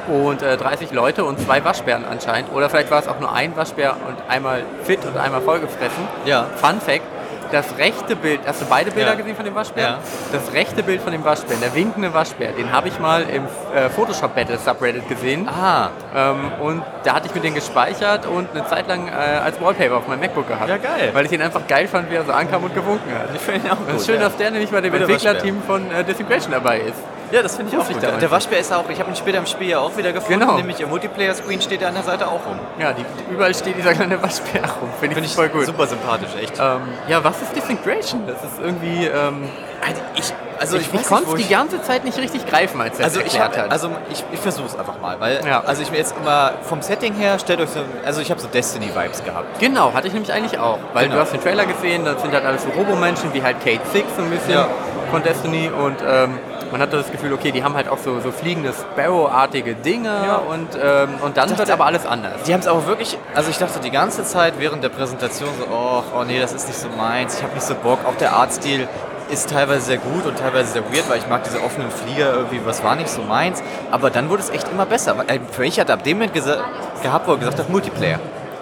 und 0.08 0.42
äh, 0.42 0.56
30 0.56 0.92
Leute 0.92 1.24
und 1.24 1.38
zwei 1.40 1.64
Waschbären 1.64 2.04
anscheinend. 2.10 2.52
Oder 2.52 2.68
vielleicht 2.70 2.90
war 2.90 2.98
es 3.00 3.08
auch 3.08 3.18
nur 3.20 3.32
ein 3.32 3.56
Waschbär 3.56 3.94
und 4.08 4.16
einmal 4.28 4.62
fit 4.84 5.00
und 5.04 5.16
einmal 5.16 5.40
vollgefressen. 5.40 6.06
Ja. 6.24 6.46
Fun 6.56 6.80
Fact. 6.80 7.02
Das 7.52 7.66
rechte 7.78 8.14
Bild, 8.16 8.40
hast 8.46 8.60
du 8.62 8.66
beide 8.66 8.90
Bilder 8.90 9.10
Ja. 9.10 9.14
gesehen 9.16 9.34
von 9.34 9.44
dem 9.44 9.54
Waschbären? 9.54 9.94
Ja. 9.94 9.98
Das 10.32 10.52
rechte 10.52 10.82
Bild 10.82 11.00
von 11.02 11.12
dem 11.12 11.24
Waschbären, 11.24 11.60
der 11.60 11.74
winkende 11.74 12.12
Waschbär, 12.14 12.52
den 12.52 12.70
habe 12.72 12.88
ich 12.88 12.98
mal 13.00 13.22
im 13.22 13.44
äh, 13.74 13.88
Photoshop 13.90 14.34
Battle 14.34 14.58
Subreddit 14.58 15.08
gesehen. 15.08 15.48
Ah, 15.48 15.88
Ähm, 16.14 16.52
und 16.60 16.82
da 17.04 17.14
hatte 17.14 17.26
ich 17.28 17.34
mir 17.34 17.40
den 17.40 17.54
gespeichert 17.54 18.26
und 18.26 18.48
eine 18.54 18.66
Zeit 18.66 18.88
lang 18.88 19.08
äh, 19.08 19.10
als 19.12 19.60
Wallpaper 19.60 19.96
auf 19.96 20.08
meinem 20.08 20.20
MacBook 20.20 20.48
gehabt. 20.48 20.68
Ja, 20.68 20.76
geil. 20.76 21.10
Weil 21.12 21.26
ich 21.26 21.32
ihn 21.32 21.42
einfach 21.42 21.66
geil 21.66 21.86
fand, 21.88 22.10
wie 22.10 22.14
er 22.16 22.24
so 22.24 22.32
ankam 22.32 22.64
und 22.64 22.74
gewunken 22.74 23.12
hat. 23.12 23.28
ich 23.34 23.40
finde 23.40 23.66
ihn 23.66 23.72
auch 23.72 23.76
gut. 23.78 23.96
ist 23.96 24.06
schön, 24.06 24.16
ja. 24.16 24.22
dass 24.22 24.36
der 24.36 24.50
nämlich 24.50 24.70
bei 24.70 24.80
dem 24.80 24.94
Entwicklerteam 24.94 25.62
von 25.66 25.90
äh, 25.90 26.04
Disintegration 26.04 26.52
dabei 26.52 26.78
ist. 26.80 26.98
Ja, 27.30 27.42
das 27.42 27.56
finde 27.56 27.72
ich 27.72 27.78
auch 27.80 27.86
gut. 27.86 28.02
damals 28.02 28.20
Der 28.20 28.30
Waschbär 28.30 28.58
ist 28.58 28.72
auch, 28.72 28.84
ich 28.88 28.98
habe 28.98 29.10
ihn 29.10 29.16
später 29.16 29.38
im 29.38 29.46
Spiel 29.46 29.68
ja 29.68 29.78
auch 29.80 29.96
wieder 29.96 30.12
gefunden, 30.12 30.40
Genau. 30.40 30.56
nämlich 30.56 30.80
im 30.80 30.88
Multiplayer-Screen 30.88 31.60
steht 31.60 31.80
er 31.82 31.88
an 31.88 31.94
der 31.94 32.02
Seite 32.02 32.26
auch 32.26 32.44
rum. 32.46 32.58
Ja, 32.78 32.92
die, 32.92 33.04
überall 33.32 33.54
steht 33.54 33.76
dieser 33.76 33.94
kleine 33.94 34.20
Waschbär 34.22 34.62
rum. 34.62 34.88
Finde 34.98 35.06
ich, 35.06 35.14
Finde 35.14 35.28
ich 35.28 35.34
voll 35.34 35.48
gut. 35.48 35.66
super 35.66 35.86
sympathisch, 35.86 36.30
echt. 36.40 36.58
Ähm, 36.58 36.80
ja, 37.08 37.22
was 37.22 37.40
ist 37.42 37.54
Disintegration? 37.54 38.26
Das 38.26 38.36
ist 38.42 38.58
irgendwie. 38.60 39.06
Ähm, 39.06 39.48
Also 39.86 40.00
ich, 40.14 40.32
also 40.60 40.76
ich 40.76 40.92
ich 40.92 41.02
konnte 41.06 41.30
es 41.30 41.36
die 41.36 41.48
ganze 41.48 41.80
Zeit 41.82 42.04
nicht 42.04 42.18
richtig 42.18 42.44
greifen, 42.46 42.80
als 42.82 42.98
er 42.98 43.06
also 43.06 43.20
ich 43.20 43.40
hab, 43.40 43.56
hat. 43.56 43.70
also 43.72 43.90
ich, 44.10 44.22
ich 44.30 44.38
versuche 44.40 44.66
es 44.66 44.76
einfach 44.78 45.00
mal, 45.00 45.18
weil 45.18 45.40
Ja. 45.46 45.62
also 45.64 45.80
ich 45.82 45.90
mir 45.90 45.96
jetzt 45.96 46.14
immer 46.22 46.52
vom 46.62 46.82
Setting 46.82 47.14
her 47.14 47.38
stellt 47.38 47.60
euch 47.62 47.70
so, 47.70 47.80
also 48.04 48.20
ich 48.20 48.30
habe 48.30 48.38
so 48.40 48.46
Destiny 48.48 48.90
Vibes 48.94 49.24
gehabt. 49.24 49.58
Genau, 49.58 49.94
hatte 49.94 50.08
ich 50.08 50.12
nämlich 50.12 50.30
eigentlich 50.32 50.58
auch. 50.60 50.78
Weil 50.92 51.04
Genau. 51.04 51.14
du 51.16 51.20
hast 51.22 51.32
den 51.32 51.40
Trailer 51.40 51.64
gesehen, 51.64 52.04
das 52.04 52.20
sind 52.20 52.34
halt 52.34 52.44
alles 52.44 52.62
so 52.64 52.68
Robomenschen, 52.70 53.32
wie 53.32 53.42
halt 53.42 53.56
Kate 53.64 53.80
Six 53.90 54.04
so 54.16 54.22
ein 54.22 54.28
bisschen 54.30 54.52
Ja. 54.52 54.68
von 55.10 55.22
Destiny 55.22 55.70
und 55.70 55.96
ähm, 56.06 56.38
man 56.70 56.80
hatte 56.80 56.96
das 56.96 57.10
Gefühl, 57.10 57.32
okay, 57.32 57.52
die 57.52 57.62
haben 57.64 57.74
halt 57.74 57.88
auch 57.88 57.98
so, 57.98 58.20
so 58.20 58.30
fliegende 58.30 58.72
Sparrow-artige 58.72 59.74
Dinge 59.74 60.08
Ja. 60.08 60.36
und, 60.36 60.68
ähm, 60.82 61.10
und 61.22 61.36
dann 61.36 61.56
wird 61.58 61.70
aber 61.70 61.86
alles 61.86 62.06
anders. 62.06 62.42
Die 62.46 62.52
haben 62.52 62.60
es 62.60 62.66
aber 62.66 62.86
wirklich, 62.86 63.18
also 63.34 63.50
ich 63.50 63.58
dachte 63.58 63.80
die 63.80 63.90
ganze 63.90 64.24
Zeit 64.24 64.54
während 64.58 64.82
der 64.84 64.88
Präsentation 64.90 65.48
so, 65.58 65.66
oh, 65.72 66.02
oh 66.18 66.24
nee, 66.24 66.38
das 66.40 66.52
ist 66.52 66.68
nicht 66.68 66.78
so 66.78 66.88
meins, 66.96 67.36
ich 67.38 67.42
habe 67.42 67.54
nicht 67.54 67.64
so 67.66 67.74
Bock. 67.74 67.98
Auch 68.06 68.16
der 68.16 68.32
Artstil 68.34 68.88
ist 69.30 69.50
teilweise 69.50 69.82
sehr 69.82 69.98
gut 69.98 70.26
und 70.26 70.38
teilweise 70.38 70.72
sehr 70.72 70.82
weird, 70.92 71.08
weil 71.08 71.18
ich 71.18 71.28
mag 71.28 71.44
diese 71.44 71.62
offenen 71.62 71.90
Flieger 71.90 72.32
irgendwie, 72.34 72.60
was 72.64 72.82
war 72.82 72.96
nicht 72.96 73.08
so 73.08 73.22
meins. 73.22 73.62
Aber 73.90 74.10
dann 74.10 74.28
wurde 74.28 74.42
es 74.42 74.50
echt 74.50 74.66
immer 74.72 74.86
besser. 74.86 75.14
Äh, 75.28 75.38
Für 75.52 75.62
mich 75.62 75.78
hat 75.78 75.90
ab 75.90 76.02
dem 76.02 76.18
Moment 76.18 76.34
gehabt, 76.34 77.26
wo 77.28 77.32
er 77.32 77.38
gesagt 77.38 77.58
hat, 77.60 77.68
Multiplayer. 77.70 78.18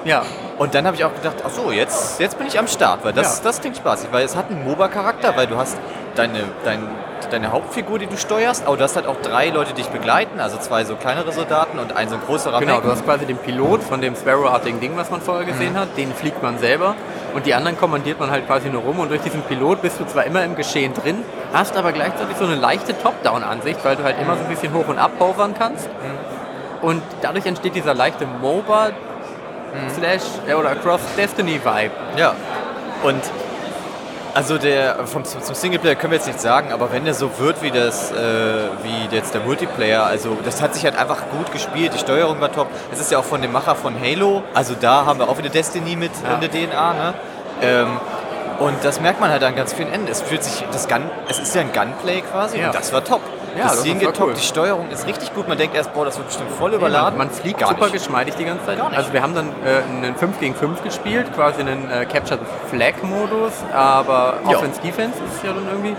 Ja, 0.09 0.23
Und 0.59 0.75
dann 0.75 0.87
habe 0.87 0.97
ich 0.97 1.05
auch 1.05 1.15
gedacht, 1.15 1.37
ach 1.47 1.51
so, 1.51 1.71
jetzt, 1.71 2.19
jetzt 2.19 2.37
bin 2.39 2.47
ich 2.49 2.59
am 2.59 2.67
Start, 2.67 3.05
weil 3.05 3.13
das, 3.13 3.39
Ja. 3.39 3.45
das 3.45 3.61
klingt 3.61 3.77
spaßig, 3.77 4.09
weil 4.11 4.25
es 4.25 4.35
hat 4.35 4.51
einen 4.51 4.65
MOBA-Charakter, 4.65 5.37
weil 5.37 5.47
du 5.47 5.57
hast 5.57 5.77
deine, 6.17 6.41
dein, 6.65 6.83
deine 7.31 7.53
Hauptfigur, 7.53 7.99
die 8.01 8.07
du 8.07 8.17
steuerst, 8.17 8.67
aber 8.67 8.77
du 8.79 8.83
hast 8.83 8.97
halt 8.97 9.07
auch 9.07 9.17
drei 9.23 9.51
Leute, 9.51 9.73
die 9.75 9.83
dich 9.83 9.91
begleiten, 9.91 10.41
also 10.41 10.57
zwei 10.57 10.85
so 10.85 10.97
kleinere 10.97 11.31
Soldaten 11.31 11.79
und 11.79 11.95
ein 11.95 12.09
so 12.09 12.15
ein 12.17 12.23
größerer 12.27 12.59
genau. 12.59 12.77
Mech. 12.77 12.83
Du 12.85 12.91
hast 12.91 13.05
quasi 13.05 13.27
den 13.27 13.37
Pilot 13.37 13.83
von 13.85 14.01
dem 14.01 14.17
Sparrow-artigen 14.17 14.81
Ding, 14.81 14.97
was 14.97 15.11
man 15.11 15.21
vorher 15.21 15.45
gesehen 15.45 15.75
Mhm. 15.75 15.79
hat, 15.79 15.97
den 15.97 16.13
fliegt 16.15 16.43
man 16.43 16.59
selber 16.59 16.95
und 17.35 17.45
die 17.47 17.55
anderen 17.55 17.79
kommandiert 17.79 18.19
man 18.19 18.31
halt 18.31 18.47
quasi 18.47 18.69
nur 18.71 18.83
rum 18.83 18.99
und 18.99 19.11
durch 19.11 19.21
diesen 19.21 19.43
Pilot 19.43 19.83
bist 19.83 20.01
du 20.01 20.07
zwar 20.07 20.25
immer 20.25 20.43
im 20.43 20.57
Geschehen 20.57 20.93
drin, 20.95 21.23
hast 21.53 21.77
aber 21.77 21.93
gleichzeitig 21.93 22.37
so 22.37 22.47
eine 22.47 22.57
leichte 22.57 22.99
Top-Down-Ansicht, 23.01 23.85
weil 23.85 23.95
du 23.97 24.03
halt 24.03 24.17
immer 24.21 24.35
so 24.37 24.41
ein 24.43 24.49
bisschen 24.49 24.73
hoch 24.73 24.89
und 24.89 24.99
ab 24.99 25.13
kannst 25.57 25.87
Mhm. 25.87 26.87
und 26.89 27.03
dadurch 27.23 27.47
entsteht 27.47 27.77
dieser 27.77 27.95
leichte 27.95 28.27
MOBA 28.27 28.91
slash 29.97 30.23
äh, 30.47 30.55
oder 30.55 30.75
Cross 30.77 31.01
Destiny 31.17 31.61
Vibe. 31.65 31.91
Ja. 32.17 32.35
Und 33.03 33.23
also 34.35 34.59
der 34.59 35.07
vom 35.07 35.25
zum 35.25 35.43
zum 35.43 35.55
Singleplayer 35.55 35.95
können 35.97 36.13
wir 36.13 36.19
jetzt 36.19 36.27
nicht 36.27 36.41
sagen, 36.41 36.71
aber 36.73 36.93
wenn 36.93 37.05
der 37.05 37.15
so 37.15 37.31
wird 37.39 37.61
wie 37.63 37.71
das, 37.71 38.13
äh, 38.13 38.15
wie 38.83 39.15
jetzt 39.15 39.35
der 39.35 39.41
Multiplayer, 39.41 40.05
also 40.05 40.37
das 40.45 40.61
hat 40.63 40.75
sich 40.75 40.85
halt 40.85 40.97
einfach 40.99 41.23
gut 41.37 41.51
gespielt, 41.51 41.93
die 41.95 41.99
Steuerung 41.99 42.41
war 42.41 42.53
top. 42.53 42.69
Es 42.93 43.01
ist 43.01 43.11
ja 43.11 43.19
auch 43.19 43.25
von 43.25 43.43
dem 43.43 43.53
Macher 43.53 43.75
von 43.75 43.95
Halo, 44.01 44.43
also 44.55 44.75
da 44.79 45.07
haben 45.07 45.19
wir 45.19 45.29
auch 45.29 45.39
wieder 45.39 45.49
Destiny 45.49 45.97
mit 45.97 46.13
Ja. 46.23 46.35
in 46.35 46.41
der 46.41 46.51
DNA, 46.51 46.93
ne? 46.93 47.15
Ähm, 47.63 47.89
und 48.61 48.77
das 48.85 49.01
merkt 49.01 49.21
man 49.21 49.31
halt 49.31 49.43
an 49.45 49.57
ganz 49.57 49.73
vielen 49.73 49.93
Enden. 49.93 50.09
Es 50.11 50.21
fühlt 50.21 50.43
sich, 50.45 50.65
das 50.73 50.89
Gun, 50.89 51.03
es 51.29 51.39
ist 51.39 51.55
ja 51.55 51.61
ein 51.63 51.73
Gunplay 51.73 52.21
quasi 52.23 52.59
Ja. 52.61 52.67
und 52.67 52.75
das 52.75 52.93
war 52.93 53.03
top. 53.05 53.23
Ja, 53.59 53.65
das 53.65 53.81
Szenen 53.81 54.01
war 54.01 54.13
getoppt, 54.13 54.29
cool. 54.31 54.35
die 54.35 54.41
Steuerung 54.47 54.91
ist 54.91 55.07
richtig 55.07 55.35
gut. 55.35 55.49
Man 55.49 55.59
denkt 55.59 55.75
erst, 55.77 55.93
boah, 55.93 56.05
das 56.05 56.17
wird 56.17 56.29
bestimmt 56.29 56.51
voll 56.53 56.73
überladen. 56.75 57.19
Man, 57.19 57.27
man 57.29 57.31
fliegt 57.37 57.59
Gar 57.61 57.71
super 57.71 57.85
nicht. 57.85 57.95
geschmeidig 57.95 58.35
die 58.37 58.45
ganze 58.45 58.65
Zeit. 58.67 58.79
Also 58.81 59.13
wir 59.13 59.23
haben 59.23 59.35
dann 59.35 59.49
äh, 59.65 60.07
einen 60.07 60.15
5 60.17 60.39
gegen 60.41 60.55
5 60.55 60.83
gespielt, 60.83 61.27
quasi 61.35 61.61
einen 61.61 61.91
äh, 61.91 62.05
Capture 62.07 62.39
the 62.41 62.77
Flag 62.77 62.95
Modus, 63.03 63.53
aber 63.75 64.35
Ja. 64.49 64.57
Offense 64.57 64.81
Defense 64.81 65.19
ist 65.25 65.37
es 65.37 65.43
ja 65.43 65.53
dann 65.53 65.67
irgendwie. 65.69 65.97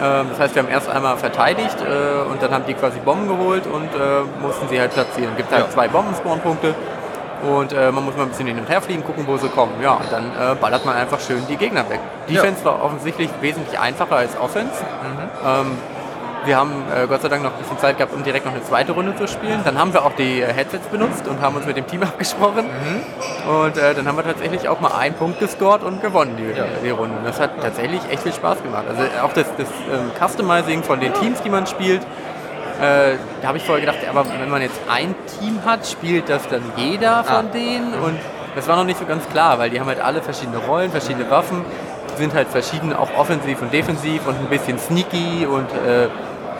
Ähm, 0.00 0.26
das 0.30 0.38
heißt, 0.40 0.54
wir 0.54 0.62
haben 0.62 0.70
erst 0.70 0.88
einmal 0.88 1.16
verteidigt 1.16 1.76
äh, 1.80 2.30
und 2.30 2.40
dann 2.42 2.52
haben 2.52 2.64
die 2.66 2.74
quasi 2.74 2.98
Bomben 3.00 3.28
geholt 3.28 3.66
und 3.66 3.86
äh, 3.94 4.22
mussten 4.40 4.68
sie 4.68 4.78
halt 4.80 4.92
platzieren. 4.94 5.36
Gibt 5.36 5.50
halt 5.52 5.64
Ja. 5.66 5.70
zwei 5.70 5.88
Bombenspawnpunkte 5.88 6.74
und 7.42 7.72
äh, 7.72 7.90
man 7.92 8.04
muss 8.04 8.16
mal 8.16 8.22
ein 8.22 8.28
bisschen 8.30 8.46
hin 8.46 8.58
und 8.58 8.68
her 8.68 8.80
fliegen, 8.80 9.04
gucken, 9.04 9.24
wo 9.26 9.36
sie 9.36 9.48
kommen. 9.48 9.72
Ja, 9.82 9.92
und 9.94 10.10
dann 10.10 10.24
äh, 10.26 10.54
ballert 10.54 10.84
man 10.86 10.96
einfach 10.96 11.18
schön 11.20 11.44
die 11.48 11.56
Gegner 11.56 11.88
weg. 11.90 12.00
Ja. 12.28 12.34
Defense 12.42 12.64
war 12.64 12.82
offensichtlich 12.82 13.28
wesentlich 13.40 13.78
einfacher 13.78 14.16
als 14.16 14.38
Offense. 14.40 14.72
Ähm, 15.44 15.78
wir 16.48 16.56
haben 16.56 16.72
äh, 16.92 17.06
Gott 17.06 17.22
sei 17.22 17.28
Dank 17.28 17.42
noch 17.42 17.52
ein 17.52 17.58
bisschen 17.58 17.78
Zeit 17.78 17.96
gehabt, 17.98 18.12
um 18.14 18.24
direkt 18.24 18.46
noch 18.46 18.52
eine 18.52 18.62
zweite 18.64 18.92
Runde 18.92 19.14
zu 19.14 19.28
spielen. 19.28 19.60
Dann 19.64 19.78
haben 19.78 19.92
wir 19.92 20.04
auch 20.04 20.12
die 20.14 20.40
äh, 20.40 20.52
Headsets 20.52 20.86
benutzt 20.88 21.28
und 21.28 21.40
haben 21.40 21.54
uns 21.56 21.66
mit 21.66 21.76
dem 21.76 21.86
Team 21.86 22.02
abgesprochen. 22.10 22.64
Und 23.46 23.76
äh, 23.76 23.94
dann 23.94 24.08
haben 24.08 24.16
wir 24.16 24.24
tatsächlich 24.24 24.68
auch 24.68 24.80
mal 24.80 24.92
einen 24.98 25.14
Punkt 25.14 25.38
gescored 25.38 25.82
und 25.84 26.00
gewonnen, 26.02 26.36
die, 26.38 26.58
Ja. 26.58 26.64
die 26.82 26.90
Runde. 26.90 27.16
Und 27.18 27.24
das 27.26 27.38
hat 27.38 27.50
tatsächlich 27.62 28.00
echt 28.10 28.22
viel 28.22 28.32
Spaß 28.32 28.62
gemacht. 28.62 28.84
Also 28.88 29.02
auch 29.22 29.32
das, 29.32 29.46
das 29.56 29.68
ähm, 29.92 30.10
Customizing 30.18 30.82
von 30.82 30.98
den 31.00 31.12
Teams, 31.14 31.42
die 31.42 31.50
man 31.50 31.66
spielt. 31.66 32.00
Äh, 32.80 33.16
da 33.42 33.48
habe 33.48 33.58
ich 33.58 33.64
vorher 33.64 33.84
gedacht, 33.84 33.98
aber 34.08 34.24
wenn 34.40 34.48
man 34.50 34.62
jetzt 34.62 34.80
ein 34.90 35.14
Team 35.38 35.60
hat, 35.66 35.86
spielt 35.86 36.28
das 36.28 36.48
dann 36.48 36.62
jeder 36.76 37.24
von 37.24 37.36
Ah. 37.36 37.42
denen? 37.52 37.92
Und 37.94 38.18
das 38.56 38.66
war 38.68 38.76
noch 38.76 38.84
nicht 38.84 38.98
so 38.98 39.04
ganz 39.04 39.28
klar, 39.28 39.58
weil 39.58 39.68
die 39.70 39.78
haben 39.80 39.88
halt 39.88 40.00
alle 40.00 40.22
verschiedene 40.22 40.58
Rollen, 40.58 40.90
verschiedene 40.90 41.30
Waffen, 41.30 41.64
sind 42.16 42.34
halt 42.34 42.48
verschieden, 42.48 42.92
auch 42.94 43.08
offensiv 43.16 43.62
und 43.62 43.72
defensiv 43.72 44.26
und 44.26 44.34
ein 44.36 44.46
bisschen 44.46 44.78
sneaky 44.78 45.46
und 45.46 45.68
äh, 45.86 46.08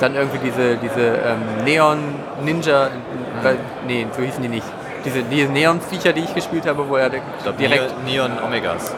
dann 0.01 0.15
irgendwie 0.15 0.39
diese, 0.39 0.77
diese 0.77 1.01
ähm, 1.01 1.65
Neon-Ninja, 1.65 2.87
äh, 2.87 2.91
nee, 3.87 4.07
so 4.16 4.23
hießen 4.23 4.43
die 4.43 4.49
nicht. 4.49 4.66
Diese, 5.05 5.23
diese 5.23 5.51
Neon-Viecher, 5.51 6.12
die 6.12 6.20
ich 6.25 6.35
gespielt 6.35 6.66
habe, 6.66 6.89
wo 6.89 6.97
er 6.97 7.12
Ich 7.12 7.20
glaub, 7.43 7.57
direkt. 7.57 8.05
Neon 8.05 8.33
Omegas. 8.45 8.93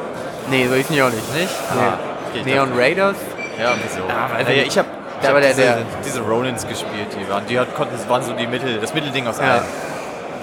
Nee, 0.51 0.67
so 0.69 0.75
hießen 0.75 0.95
die 0.95 1.03
auch 1.03 1.11
nicht. 1.11 1.35
Nicht? 1.35 1.51
Nee. 1.75 1.81
Ah, 1.81 1.93
okay, 2.31 2.39
ich 2.41 2.45
Neon 2.47 2.73
Raiders. 2.77 3.17
Ja, 3.61 3.73
wieso? 3.83 4.03
Ah, 4.09 4.33
weiß 4.35 4.49
ich 4.49 4.57
ja, 4.57 4.63
nicht. 4.63 4.73
ich 4.73 4.79
habe 4.79 4.89
aber 5.29 5.41
der- 5.41 5.51
diese, 5.51 5.63
der- 5.63 5.77
diese 6.05 6.21
Ronins 6.23 6.67
gespielt, 6.67 7.09
die 7.15 7.31
waren, 7.31 7.45
die 7.47 7.59
hat, 7.61 7.75
konnten, 7.77 7.95
das 7.95 8.09
waren 8.09 8.23
so 8.23 8.33
die 8.33 8.47
Mittel, 8.47 8.79
das 8.81 8.95
Mittelding 8.95 9.27
aus 9.27 9.39
Ja. 9.39 9.53
allen. 9.55 9.63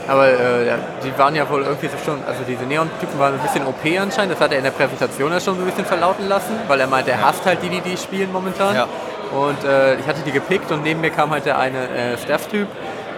Aber 0.07 0.27
äh, 0.29 0.75
die 1.03 1.17
waren 1.17 1.35
ja 1.35 1.49
wohl 1.49 1.63
irgendwie 1.63 1.87
so 1.87 1.97
schon, 2.05 2.19
also 2.25 2.39
diese 2.47 2.63
Neon-Typen 2.63 3.19
waren 3.19 3.33
ein 3.33 3.39
bisschen 3.39 3.65
OP 3.65 3.83
anscheinend, 3.99 4.33
das 4.35 4.39
hat 4.39 4.51
er 4.53 4.59
in 4.59 4.63
der 4.63 4.71
Präsentation 4.71 5.31
ja 5.33 5.39
schon 5.39 5.55
so 5.55 5.61
ein 5.61 5.65
bisschen 5.65 5.83
verlauten 5.85 6.29
lassen, 6.29 6.53
weil 6.67 6.79
er 6.79 6.87
meint, 6.87 7.07
er 7.09 7.19
hasst 7.25 7.43
halt 7.45 7.61
die, 7.63 7.67
die 7.69 7.81
die 7.81 7.97
spielen 7.97 8.31
momentan. 8.31 8.73
Ja. 8.75 8.87
Und 9.31 9.63
äh, 9.63 9.95
ich 9.95 10.07
hatte 10.07 10.21
die 10.25 10.31
gepickt 10.31 10.71
und 10.71 10.83
neben 10.83 11.01
mir 11.01 11.09
kam 11.09 11.31
halt 11.31 11.45
der 11.45 11.57
eine 11.59 11.77
äh, 11.89 12.17
Staff-Typ 12.17 12.67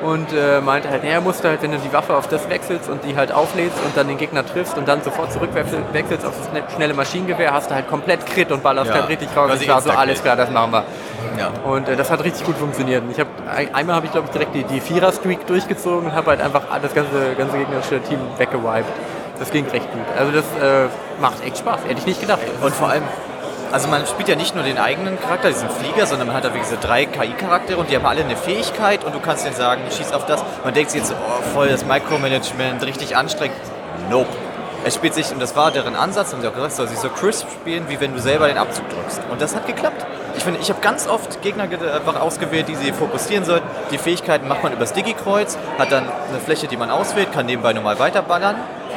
und 0.03 0.31
äh, 0.31 0.61
meinte 0.61 0.89
halt, 0.89 1.03
er 1.03 1.19
musste 1.19 1.49
halt, 1.49 1.61
wenn 1.61 1.71
du 1.71 1.77
die 1.77 1.91
Waffe 1.91 2.15
auf 2.15 2.27
das 2.27 2.49
wechselst 2.49 2.89
und 2.89 3.03
die 3.03 3.17
halt 3.17 3.31
auflädst 3.33 3.77
und 3.85 3.97
dann 3.97 4.07
den 4.07 4.17
Gegner 4.17 4.45
triffst 4.45 4.77
und 4.77 4.87
dann 4.87 5.01
sofort 5.01 5.31
zurückwechselst 5.33 6.25
auf 6.25 6.33
das 6.37 6.47
schne- 6.49 6.63
schnelle 6.75 6.93
Maschinengewehr, 6.93 7.51
hast 7.53 7.69
du 7.69 7.75
halt 7.75 7.89
komplett 7.89 8.25
Crit 8.25 8.49
und 8.51 8.63
ballerst 8.63 8.89
Ja. 8.89 8.95
halt 8.95 9.09
richtig 9.09 9.27
raus. 9.35 9.51
Ich 9.59 9.67
war 9.67 9.81
so, 9.81 9.89
alles 9.91 10.21
klar, 10.23 10.35
das 10.37 10.49
machen 10.51 10.71
wir. 10.71 10.83
Ja. 11.37 11.49
Und 11.69 11.89
äh, 11.89 11.95
das 11.97 12.09
hat 12.09 12.23
richtig 12.23 12.45
gut 12.45 12.55
funktioniert. 12.57 13.03
Und 13.03 13.11
ich 13.11 13.19
hab, 13.19 13.27
ein, 13.53 13.73
einmal 13.75 13.95
habe 13.97 14.05
ich, 14.05 14.11
glaube 14.13 14.27
ich, 14.27 14.31
direkt 14.31 14.55
die, 14.55 14.63
die 14.63 14.79
Vierer-Streak 14.79 15.45
durchgezogen 15.47 16.05
und 16.09 16.15
habe 16.15 16.31
halt 16.31 16.41
einfach 16.41 16.61
das 16.81 16.93
ganze, 16.93 17.35
ganze 17.37 17.57
gegnerische 17.57 17.99
Team 18.01 18.19
weggewiped. 18.37 18.85
Das 19.37 19.51
ging 19.51 19.65
recht 19.67 19.89
gut. 19.91 20.01
Also 20.17 20.31
das 20.31 20.43
äh, 20.61 20.87
macht 21.21 21.45
echt 21.45 21.57
Spaß. 21.59 21.81
Hätte 21.87 21.99
ich 21.99 22.05
nicht 22.05 22.21
gedacht. 22.21 22.39
Und 22.61 22.73
vor 22.73 22.89
allem, 22.89 23.03
also 23.71 23.87
man 23.87 24.05
spielt 24.07 24.27
ja 24.27 24.35
nicht 24.35 24.55
nur 24.55 24.63
den 24.63 24.77
eigenen 24.77 25.19
Charakter, 25.19 25.49
diesen 25.49 25.69
Flieger, 25.69 26.05
sondern 26.05 26.27
man 26.27 26.35
hat 26.35 26.43
da 26.43 26.53
wie 26.53 26.59
diese 26.59 26.77
drei 26.77 27.05
KI-Charaktere 27.05 27.77
und 27.77 27.89
die 27.89 27.95
haben 27.95 28.05
alle 28.05 28.23
eine 28.23 28.35
Fähigkeit 28.35 29.03
und 29.03 29.13
du 29.13 29.19
kannst 29.19 29.45
denen 29.45 29.55
sagen, 29.55 29.81
schieß 29.95 30.11
auf 30.11 30.25
das. 30.25 30.43
Man 30.63 30.73
denkt 30.73 30.91
sich 30.91 31.01
jetzt 31.01 31.13
oh, 31.13 31.41
voll 31.53 31.69
das 31.69 31.85
Micromanagement, 31.85 32.83
richtig 32.83 33.15
anstrengend. 33.15 33.57
Nope. 34.09 34.29
Es 34.85 34.95
spielt 34.95 35.13
sich, 35.13 35.31
und 35.31 35.41
das 35.41 35.55
war 35.55 35.71
deren 35.71 35.95
Ansatz, 35.95 36.31
haben 36.31 36.41
sie 36.41 36.47
auch 36.47 36.53
gesagt, 36.53 36.71
es 36.71 36.77
soll 36.77 36.87
sich 36.87 36.99
so 36.99 37.09
crisp 37.09 37.47
spielen, 37.51 37.89
wie 37.89 37.99
wenn 37.99 38.13
du 38.13 38.19
selber 38.19 38.47
den 38.47 38.57
Abzug 38.57 38.89
drückst. 38.89 39.21
Und 39.29 39.41
das 39.41 39.55
hat 39.55 39.67
geklappt. 39.67 40.05
Ich 40.39 40.45
finde, 40.45 40.61
ich 40.61 40.69
habe 40.69 40.79
ganz 40.79 41.05
oft 41.05 41.41
Gegner 41.41 41.67
ge- 41.67 41.77
einfach 41.91 42.17
ausgewählt, 42.21 42.69
die 42.69 42.75
sie 42.75 42.93
fokussieren 42.93 43.43
sollten. 43.43 43.67
Die 43.91 43.97
Fähigkeiten 43.97 44.47
macht 44.47 44.63
man 44.63 44.71
übers 44.71 44.93
Digi-Kreuz, 44.93 45.57
hat 45.77 45.91
dann 45.91 46.03
eine 46.29 46.39
Fläche, 46.39 46.67
die 46.67 46.77
man 46.77 46.89
auswählt, 46.89 47.33
kann 47.33 47.45
nebenbei 47.45 47.73
normal 47.73 47.99
weiterballern. 47.99 48.55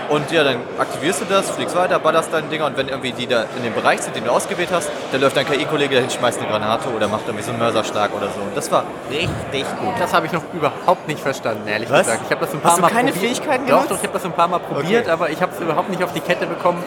Und 0.09 0.31
ja, 0.31 0.45
dann 0.45 0.59
aktivierst 0.79 1.23
du 1.23 1.25
das, 1.25 1.51
fliegst 1.51 1.75
weiter, 1.75 1.99
ballerst 1.99 2.33
deine 2.33 2.47
Dinger 2.47 2.67
und 2.67 2.77
wenn 2.77 2.87
irgendwie 2.89 3.11
die 3.11 3.27
da 3.27 3.45
in 3.57 3.65
dem 3.65 3.75
Bereich 3.75 4.03
sind, 4.03 4.15
den 4.15 4.25
du 4.25 4.31
ausgewählt 4.31 4.69
hast, 4.73 4.89
dann 5.11 5.21
läuft 5.21 5.37
dein 5.37 5.47
KI-Kollege 5.47 5.97
dahin, 5.97 6.11
schmeißt 6.11 6.39
eine 6.41 6.49
Granate 6.49 6.89
oder 6.91 7.09
macht 7.09 7.23
irgendwie 7.27 7.43
so 7.45 7.51
einen 7.51 7.59
Mörserschlag 7.59 8.11
oder 8.15 8.27
so. 8.29 8.41
Und 8.41 8.57
das 8.57 8.71
war 8.71 8.85
richtig 9.11 9.65
gut. 9.81 9.95
Das 9.99 10.13
habe 10.15 10.27
ich 10.27 10.33
noch 10.33 10.43
überhaupt 10.55 11.09
nicht 11.09 11.21
verstanden, 11.21 11.67
ehrlich 11.67 11.91
Was? 11.91 12.07
gesagt. 12.07 12.21
Ich 12.27 12.31
habe 12.31 12.45
das 12.47 12.55
ein 12.55 12.61
paar 12.61 12.71
Hast 12.71 12.79
du 12.79 12.83
Mal 12.83 12.91
keine 12.91 13.11
probiert. 13.11 13.35
Fähigkeiten 13.37 13.67
Doch, 13.67 13.71
genutzt? 13.75 13.91
doch, 13.91 13.97
ich 13.97 14.03
habe 14.05 14.13
das 14.13 14.25
ein 14.25 14.33
paar 14.33 14.47
Mal 14.49 14.61
probiert, 14.61 15.03
Okay. 15.07 15.11
aber 15.11 15.31
ich 15.31 15.43
habe 15.43 15.51
es 15.53 15.61
überhaupt 15.61 15.89
nicht 15.91 16.05
auf 16.05 16.13
die 16.13 16.21
Kette 16.21 16.47
bekommen, 16.47 16.85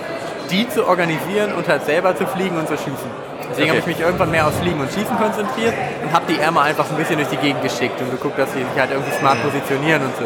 die 0.50 0.70
zu 0.70 0.88
organisieren 0.88 1.54
und 1.54 1.68
halt 1.68 1.86
selber 1.86 2.16
zu 2.16 2.26
fliegen 2.28 2.58
und 2.58 2.68
zu 2.70 2.78
schießen. 2.78 3.25
Deswegen 3.56 3.72
Okay. 3.72 3.80
habe 3.82 3.92
ich 3.92 3.98
mich 3.98 4.06
irgendwann 4.06 4.32
mehr 4.32 4.48
aufs 4.48 4.58
Fliegen 4.60 4.80
und 4.82 4.92
Schießen 4.92 5.18
konzentriert 5.18 5.74
und 6.04 6.12
habe 6.14 6.26
die 6.28 6.40
Ärmel 6.40 6.64
einfach 6.64 6.90
ein 6.90 6.98
bisschen 6.98 7.16
durch 7.18 7.30
die 7.30 7.38
Gegend 7.38 7.62
geschickt 7.64 8.00
und 8.02 8.12
geguckt, 8.12 8.38
dass 8.38 8.52
sie 8.52 8.60
sich 8.60 8.78
halt 8.80 8.92
irgendwie 8.92 9.14
smart 9.18 9.38
Mhm. 9.38 9.44
positionieren 9.50 10.02
und 10.04 10.16
so. 10.18 10.26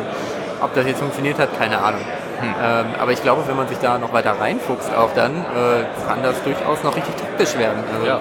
Ob 0.61 0.73
das 0.73 0.85
jetzt 0.87 0.99
funktioniert 0.99 1.37
hat, 1.39 1.49
keine 1.57 1.77
Ahnung. 1.79 2.01
Hm. 2.41 2.55
Ähm, 2.61 2.85
aber 2.99 3.11
ich 3.11 3.21
glaube, 3.21 3.43
wenn 3.47 3.55
man 3.55 3.67
sich 3.67 3.77
da 3.79 3.97
noch 3.97 4.11
weiter 4.13 4.33
reinfuchst, 4.39 4.89
auch 4.95 5.09
dann 5.13 5.35
äh, 5.37 5.85
kann 6.07 6.23
das 6.23 6.41
durchaus 6.43 6.83
noch 6.83 6.95
richtig 6.95 7.15
taktisch 7.15 7.57
werden. 7.57 7.83
Also, 7.93 8.07
Ja. 8.07 8.19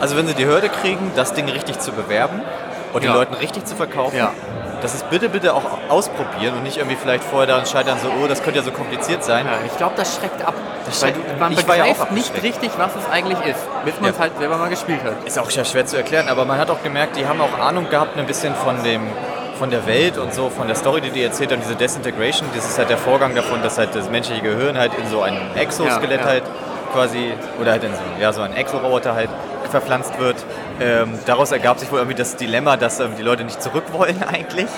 Also 0.00 0.16
wenn 0.16 0.26
sie 0.26 0.34
die 0.34 0.44
Hürde 0.46 0.68
kriegen, 0.68 1.10
das 1.16 1.32
Ding 1.34 1.48
richtig 1.48 1.78
zu 1.78 1.92
bewerben 1.92 2.42
und 2.92 3.02
den 3.02 3.10
Ja. 3.10 3.16
Leuten 3.16 3.34
richtig 3.34 3.64
zu 3.64 3.74
verkaufen, 3.76 4.16
Ja. 4.16 4.30
Das 4.84 4.94
ist 4.94 5.10
bitte, 5.10 5.28
bitte 5.28 5.52
auch 5.54 5.64
ausprobieren 5.88 6.54
und 6.54 6.62
nicht 6.62 6.76
irgendwie 6.76 6.96
vielleicht 6.96 7.24
vorher 7.24 7.46
daran 7.48 7.66
scheitern, 7.66 7.98
so, 8.00 8.08
oh, 8.22 8.26
das 8.28 8.42
könnte 8.42 8.60
ja 8.60 8.64
so 8.64 8.70
kompliziert 8.70 9.24
sein. 9.24 9.46
Ja, 9.46 9.52
ich 9.66 9.76
glaube, 9.76 9.94
das 9.96 10.14
schreckt 10.16 10.40
ab. 10.46 10.54
Das 10.86 11.02
Weil 11.02 11.14
schreckt- 11.14 11.30
du, 11.34 11.40
man 11.40 11.52
ich 11.52 11.66
war 11.66 11.76
ja 11.76 11.84
begreift 11.84 12.12
nicht 12.12 12.42
richtig, 12.42 12.70
was 12.76 12.90
es 12.94 13.10
eigentlich 13.10 13.38
ist, 13.46 13.58
bis 13.84 13.98
man 14.00 14.10
es 14.10 14.16
Ja. 14.16 14.22
halt 14.22 14.38
selber 14.38 14.56
mal 14.58 14.68
gespielt 14.68 15.02
hat. 15.02 15.14
Ist 15.26 15.38
auch 15.38 15.50
ja 15.50 15.64
schwer 15.64 15.86
zu 15.86 15.96
erklären, 15.96 16.28
aber 16.28 16.44
man 16.44 16.58
hat 16.58 16.70
auch 16.70 16.82
gemerkt, 16.82 17.16
die 17.16 17.26
haben 17.26 17.40
auch 17.40 17.58
Ahnung 17.58 17.88
gehabt 17.90 18.16
ein 18.18 18.26
bisschen 18.26 18.54
von 18.54 18.82
dem 18.84 19.02
von 19.58 19.70
der 19.70 19.86
Welt 19.86 20.18
und 20.18 20.34
so, 20.34 20.50
von 20.50 20.66
der 20.66 20.74
Story, 20.74 21.00
die 21.00 21.10
die 21.10 21.22
erzählt 21.22 21.52
haben, 21.52 21.60
diese 21.62 21.76
Desintegration, 21.76 22.48
das 22.56 22.64
ist 22.68 22.76
halt 22.76 22.90
der 22.90 22.98
Vorgang 22.98 23.36
davon, 23.36 23.62
dass 23.62 23.78
halt 23.78 23.94
das 23.94 24.10
menschliche 24.10 24.42
Gehirn 24.42 24.76
halt 24.76 24.92
in 24.94 25.08
so 25.08 25.22
ein 25.22 25.38
Exoskelett 25.54 26.24
halt 26.24 26.42
quasi, 26.92 27.32
oder 27.60 27.70
halt 27.70 27.84
in 27.84 27.92
so, 27.94 28.00
ja, 28.20 28.32
so 28.32 28.42
ein 28.42 28.52
Exoroboter 28.56 29.14
halt 29.14 29.28
verpflanzt 29.74 30.18
wird. 30.18 30.36
Ähm, 30.80 31.18
daraus 31.26 31.52
ergab 31.52 31.78
sich 31.78 31.90
wohl 31.90 31.98
irgendwie 31.98 32.16
das 32.16 32.36
Dilemma, 32.36 32.76
dass 32.76 33.00
ähm, 33.00 33.12
die 33.18 33.22
Leute 33.22 33.44
nicht 33.44 33.62
zurück 33.62 33.84
wollen 33.92 34.22
eigentlich. 34.32 34.68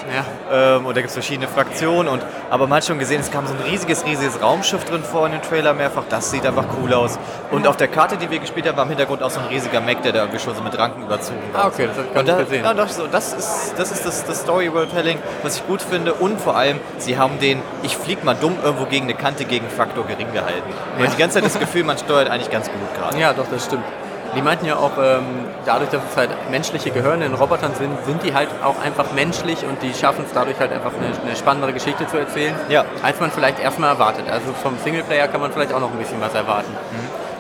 Ja. 0.51 0.77
Ähm, 0.77 0.87
und 0.87 0.97
da 0.97 1.01
gibt 1.01 1.09
es 1.09 1.15
verschiedene 1.15 1.49
Fraktionen. 1.49 2.09
Und, 2.09 2.23
aber 2.51 2.67
man 2.67 2.79
hat 2.79 2.85
schon 2.87 2.99
gesehen, 2.99 3.21
es 3.21 3.31
kam 3.31 3.47
so 3.47 3.55
ein 3.55 3.61
riesiges, 3.71 4.05
riesiges 4.05 4.41
Raumschiff 4.43 4.85
drin 4.85 5.03
vor 5.03 5.27
in 5.27 5.33
dem 5.33 5.43
Trailer 5.43 5.73
mehrfach. 5.75 6.05
Das 6.09 6.31
sieht 6.31 6.47
einfach 6.47 6.65
cool 6.83 6.93
aus. 6.95 7.19
Und 7.51 7.67
auf 7.67 7.77
der 7.77 7.89
Karte, 7.89 8.17
die 8.17 8.31
wir 8.31 8.39
gespielt 8.39 8.67
haben, 8.69 8.77
war 8.77 8.85
im 8.85 8.91
Hintergrund 8.91 9.23
auch 9.23 9.31
so 9.31 9.41
ein 9.41 9.47
riesiger 9.47 9.81
Mech, 9.81 9.99
der 10.05 10.13
da 10.13 10.21
irgendwie 10.21 10.39
schon 10.41 10.55
so 10.55 10.63
mit 10.63 10.77
Ranken 10.79 11.03
überzogen 11.03 11.39
war. 11.53 11.65
Ah, 11.65 11.69
okay, 11.69 11.89
das 11.89 11.97
gar 12.13 12.21
Und 12.21 12.29
da, 12.29 12.37
gesehen. 12.43 12.65
ja, 12.65 12.75
doch, 12.75 12.89
so, 12.89 13.07
das 13.07 13.33
ist 13.33 13.75
das, 13.77 13.91
ist 13.93 14.05
das, 14.07 14.25
das 14.25 14.41
Story-World-Telling, 14.43 15.19
was 15.43 15.57
ich 15.59 15.67
gut 15.67 15.83
finde. 15.83 16.15
Und 16.15 16.41
vor 16.41 16.57
allem, 16.57 16.81
sie 16.99 17.19
haben 17.19 17.39
den 17.39 17.61
Ich 17.83 17.97
flieg 17.97 18.25
mal 18.25 18.35
dumm 18.35 18.57
irgendwo 18.63 18.87
gegen 18.87 19.05
eine 19.05 19.15
Kante 19.15 19.45
gegen 19.45 19.69
Faktor 19.69 20.07
gering 20.07 20.33
gehalten. 20.33 20.69
Man 20.95 21.01
Ja. 21.05 21.07
hat 21.11 21.15
die 21.17 21.21
ganze 21.21 21.35
Zeit 21.35 21.45
das 21.45 21.59
Gefühl, 21.59 21.85
man 21.85 21.99
steuert 21.99 22.29
eigentlich 22.31 22.51
ganz 22.51 22.67
gut 22.67 22.95
gerade. 22.99 23.19
Ja, 23.19 23.33
doch, 23.33 23.47
das 23.51 23.65
stimmt. 23.65 23.85
Die 24.35 24.43
meinten 24.43 24.67
ja 24.67 24.77
auch, 24.77 24.93
ähm, 25.03 25.25
dadurch, 25.65 25.91
dass 25.91 26.03
es 26.11 26.17
halt 26.17 26.31
menschliche 26.51 26.91
Gehirne 26.91 27.25
in 27.27 27.35
Robotern 27.35 27.75
sind, 27.75 27.91
sind 28.05 28.23
die 28.23 28.35
halt 28.35 28.49
auch 28.63 28.81
einfach 28.85 29.13
menschlich 29.13 29.65
und 29.65 29.83
die 29.83 29.95
schaffen 29.95 30.25
es 30.27 30.33
dadurch 30.35 30.59
halt 30.61 30.73
einfach 30.73 30.93
eine, 30.93 31.07
eine 31.27 31.37
spannendere 31.37 31.73
Geschichte 31.73 32.07
zu 32.07 32.19
erzählen, 32.19 32.55
Ja. 32.69 32.85
als 33.03 33.19
man 33.21 33.31
vielleicht 33.31 33.61
erstmal 33.61 33.91
erwartet. 33.91 34.25
Also 34.31 34.53
vom 34.63 34.77
Singleplayer 34.85 35.29
kann 35.29 35.41
man 35.41 35.53
vielleicht 35.53 35.73
auch 35.73 35.81
noch 35.81 35.91
ein 35.91 35.99
bisschen 35.99 36.21
was 36.21 36.35
erwarten. 36.35 36.71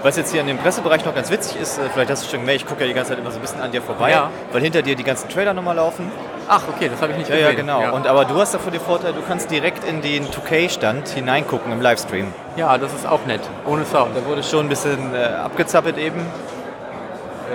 Was 0.02 0.16
jetzt 0.16 0.30
hier 0.30 0.40
in 0.42 0.46
dem 0.46 0.58
Pressebereich 0.58 1.04
noch 1.04 1.14
ganz 1.14 1.30
witzig 1.30 1.60
ist, 1.60 1.78
äh, 1.78 1.82
vielleicht 1.92 2.10
hast 2.10 2.24
du 2.24 2.30
schon 2.30 2.40
gemerkt, 2.40 2.60
ich 2.62 2.66
gucke 2.66 2.82
ja 2.82 2.86
die 2.86 2.94
ganze 2.94 3.10
Zeit 3.10 3.18
immer 3.18 3.30
so 3.30 3.38
ein 3.38 3.42
bisschen 3.42 3.60
an 3.60 3.72
dir 3.72 3.82
vorbei, 3.82 4.10
Ja. 4.12 4.30
weil 4.52 4.60
hinter 4.62 4.82
dir 4.82 4.94
die 4.94 5.02
ganzen 5.04 5.28
Trailer 5.28 5.52
nochmal 5.52 5.74
laufen. 5.76 6.10
Ach, 6.48 6.62
okay, 6.72 6.88
das 6.88 7.02
habe 7.02 7.10
ich 7.12 7.18
nicht 7.18 7.28
Ja, 7.28 7.50
gesehen. 7.50 7.66
ja, 7.66 7.80
genau. 7.80 7.96
Und 7.96 8.06
aber 8.06 8.24
du 8.24 8.38
hast 8.38 8.54
davor 8.54 8.70
den 8.70 8.80
Vorteil, 8.80 9.12
du 9.14 9.22
kannst 9.26 9.50
direkt 9.50 9.82
in 9.84 10.00
den 10.02 10.28
2K-Stand 10.30 11.08
hineingucken 11.08 11.72
im 11.72 11.80
Livestream. 11.82 12.32
ja, 12.56 12.78
das 12.78 12.92
ist 12.94 13.06
auch 13.06 13.24
nett. 13.26 13.40
Ohne 13.66 13.84
Sound. 13.84 14.16
Da 14.16 14.24
wurde 14.24 14.44
schon 14.44 14.66
ein 14.66 14.68
bisschen 14.68 15.12
äh, 15.12 15.24
abgezappelt 15.24 15.98
eben. 15.98 16.20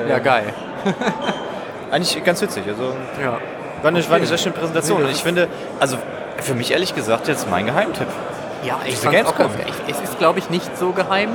Ja, 0.09 0.19
geil. 0.19 0.53
Eigentlich 1.91 2.23
ganz 2.23 2.41
witzig. 2.41 2.63
Also 2.67 2.93
Ja. 3.21 3.37
war 3.81 3.89
eine, 3.89 3.99
Okay. 3.99 4.09
war 4.09 4.17
eine 4.17 4.25
sehr 4.25 4.37
schöne 4.37 4.55
Präsentation. 4.55 5.03
Und 5.03 5.11
ich 5.11 5.23
finde, 5.23 5.47
also 5.79 5.97
für 6.37 6.53
mich 6.55 6.71
ehrlich 6.71 6.95
gesagt 6.95 7.27
jetzt 7.27 7.49
mein 7.49 7.65
Geheimtipp. 7.65 8.07
Ja, 8.63 8.79
ich 8.85 8.95
Diese 8.99 9.11
fand's 9.11 9.29
auch. 9.31 9.49
Ich, 9.87 9.95
es 9.95 10.01
ist, 10.09 10.19
glaube 10.19 10.39
ich, 10.39 10.49
nicht 10.49 10.77
so 10.77 10.91
geheim. 10.91 11.29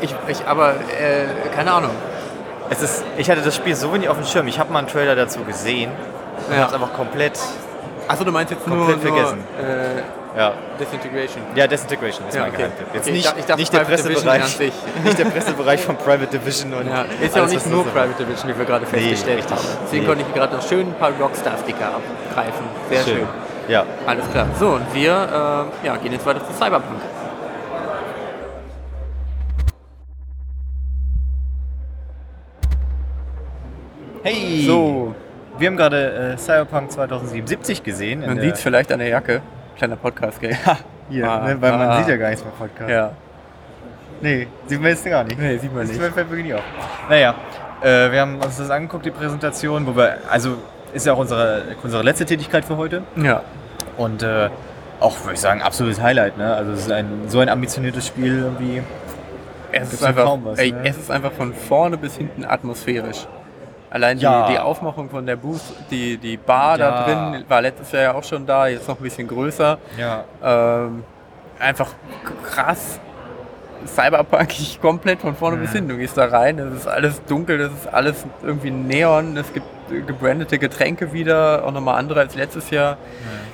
Ich, 0.00 0.14
ich 0.28 0.46
aber, 0.46 0.70
äh, 0.70 1.54
keine 1.54 1.72
Ahnung. 1.72 1.90
Es 2.70 2.80
ist, 2.82 3.04
ich 3.16 3.30
hatte 3.30 3.42
das 3.42 3.54
Spiel 3.56 3.74
so 3.74 3.92
wenig 3.92 4.08
auf 4.08 4.16
dem 4.16 4.26
Schirm. 4.26 4.46
Ich 4.48 4.58
habe 4.58 4.72
mal 4.72 4.78
einen 4.80 4.88
Trailer 4.88 5.14
dazu 5.16 5.40
gesehen 5.44 5.90
und 6.48 6.52
Ja. 6.54 6.62
habe 6.62 6.68
es 6.68 6.74
einfach 6.74 6.92
komplett, 6.94 7.38
Achso, 8.08 8.24
du 8.24 8.32
meinst 8.32 8.52
jetzt 8.52 8.66
nur, 8.66 8.78
Komplett 8.86 9.02
nur 9.04 9.14
vergessen. 9.14 9.44
äh, 9.60 10.02
ja, 10.36 10.52
Disintegration. 10.80 11.42
ja, 11.54 11.66
Desintegration 11.66 12.28
ist 12.28 12.34
Ja, 12.34 12.40
mein 12.42 12.50
okay. 12.50 12.56
Geheimtipp. 12.62 12.86
Jetzt 12.94 13.06
Okay, 13.06 13.16
ich 13.16 13.24
nicht, 13.24 13.38
ich 13.38 13.44
dachte 13.46 13.60
nicht 13.60 13.72
der 13.72 13.78
Pressebereich, 13.80 14.58
nicht 15.04 15.18
der 15.18 15.24
Pressebereich 15.26 15.80
von 15.84 15.96
Private 15.96 16.26
Division 16.38 16.72
und 16.74 16.86
Ja, 16.88 17.04
ist 17.22 17.36
ja 17.36 17.44
auch 17.44 17.48
nicht 17.48 17.66
nur 17.70 17.84
Private 17.86 18.24
Division, 18.24 18.52
wie 18.52 18.58
wir 18.58 18.64
gerade 18.64 18.86
festgestellt 18.86 19.38
richtig. 19.38 19.56
haben. 19.56 19.66
Deswegen 19.84 20.02
Nee. 20.02 20.08
konnte 20.08 20.24
ich 20.28 20.34
gerade 20.34 20.56
noch 20.56 20.68
schön 20.68 20.88
ein 20.88 20.94
paar 20.94 21.12
Rockstar-Sticker 21.20 21.86
abgreifen. 21.86 22.64
Sehr 22.90 23.02
schön. 23.04 23.28
Ja, 23.68 23.84
Alles 24.06 24.28
klar. 24.30 24.46
So, 24.58 24.70
und 24.72 24.92
wir 24.92 25.12
äh, 25.82 25.86
ja, 25.86 25.96
gehen 25.96 26.12
jetzt 26.12 26.26
weiter 26.26 26.40
zu 26.46 26.52
Cyberpunk. 26.52 27.00
Hey! 34.22 34.64
So, 34.66 35.14
Wir 35.58 35.68
haben 35.68 35.76
gerade 35.76 36.32
äh, 36.34 36.38
Cyberpunk 36.38 36.90
2077 36.90 37.82
gesehen. 37.82 38.20
man 38.20 38.40
sieht 38.40 38.54
es 38.54 38.60
vielleicht 38.62 38.90
an 38.92 38.98
der 38.98 39.08
Jacke. 39.08 39.42
Kleiner 39.76 39.96
Podcast-Game. 39.96 40.56
Hier, 41.10 41.30
Ah, 41.30 41.46
ne, 41.48 41.60
weil 41.60 41.72
man 41.72 41.88
ah. 41.88 41.98
sieht 41.98 42.08
ja 42.08 42.16
gar 42.16 42.28
nichts 42.30 42.42
beim 42.42 42.52
Podcast. 42.52 42.90
ja. 42.90 43.10
Nee, 44.20 44.46
sieht 44.66 44.80
man 44.80 44.90
jetzt 44.90 45.04
gar 45.04 45.24
nicht. 45.24 45.38
Nee, 45.38 45.58
sieht 45.58 45.74
man 45.74 45.82
Das 45.86 45.90
nicht. 45.90 46.00
fällt 46.00 46.16
wirklich 46.30 46.44
nicht 46.46 46.54
auf. 46.54 46.62
Naja, 47.10 47.34
äh, 47.82 48.10
wir 48.10 48.20
haben 48.20 48.36
uns 48.36 48.56
das 48.56 48.70
angeguckt, 48.70 49.04
die 49.04 49.10
Präsentation, 49.10 49.86
wo 49.86 49.94
wir, 49.96 50.18
also 50.30 50.56
ist 50.94 51.04
ja 51.04 51.12
auch 51.12 51.18
unsere, 51.18 51.62
unsere 51.82 52.02
letzte 52.02 52.24
Tätigkeit 52.24 52.64
für 52.64 52.76
heute. 52.78 53.02
Ja. 53.16 53.42
Und 53.98 54.22
äh, 54.22 54.48
auch, 55.00 55.20
würde 55.24 55.34
ich 55.34 55.40
sagen, 55.40 55.60
absolutes 55.60 56.00
Highlight. 56.00 56.38
Ne? 56.38 56.54
Also 56.54 56.72
es 56.72 56.80
ist 56.86 56.92
ein, 56.92 57.24
so 57.28 57.40
ein 57.40 57.48
ambitioniertes 57.50 58.06
Spiel 58.06 58.38
irgendwie. 58.44 58.82
Es 59.72 59.92
ist, 59.92 60.02
ja 60.02 60.08
einfach, 60.08 60.24
kaum 60.24 60.44
was, 60.44 60.58
ey, 60.58 60.70
ne? 60.72 60.80
es 60.84 60.96
ist 60.96 61.10
einfach 61.10 61.32
von 61.32 61.52
vorne 61.52 61.98
bis 61.98 62.16
hinten 62.16 62.44
atmosphärisch. 62.44 63.26
Allein 63.94 64.18
die, 64.18 64.24
Ja. 64.24 64.48
die 64.50 64.58
Aufmachung 64.58 65.08
von 65.08 65.24
der 65.24 65.36
Booth, 65.36 65.60
die, 65.88 66.16
die 66.18 66.36
Bar 66.36 66.78
Ja. 66.78 66.90
da 66.90 67.04
drin 67.04 67.44
war 67.48 67.62
letztes 67.62 67.92
Jahr 67.92 68.02
ja 68.02 68.14
auch 68.14 68.24
schon 68.24 68.44
da, 68.44 68.66
jetzt 68.66 68.88
noch 68.88 68.98
ein 68.98 69.02
bisschen 69.04 69.28
größer. 69.28 69.78
Ja. 69.96 70.24
Ähm, 70.42 71.04
einfach 71.60 71.90
krass 72.42 72.98
cyberpunkig 73.86 74.80
komplett 74.80 75.20
von 75.20 75.36
vorne 75.36 75.58
bis 75.58 75.72
hinten. 75.72 75.90
Du 75.90 75.96
gehst 75.98 76.16
da 76.16 76.24
rein, 76.26 76.58
es 76.58 76.74
ist 76.80 76.86
alles 76.88 77.22
dunkel, 77.26 77.60
es 77.60 77.72
ist 77.72 77.86
alles 77.94 78.24
irgendwie 78.42 78.70
Neon, 78.70 79.36
es 79.36 79.52
gibt 79.52 79.66
gebrandete 80.06 80.58
Getränke 80.58 81.12
wieder, 81.12 81.62
auch 81.64 81.70
nochmal 81.70 81.98
andere 81.98 82.20
als 82.20 82.34
letztes 82.34 82.70
Jahr. 82.70 82.96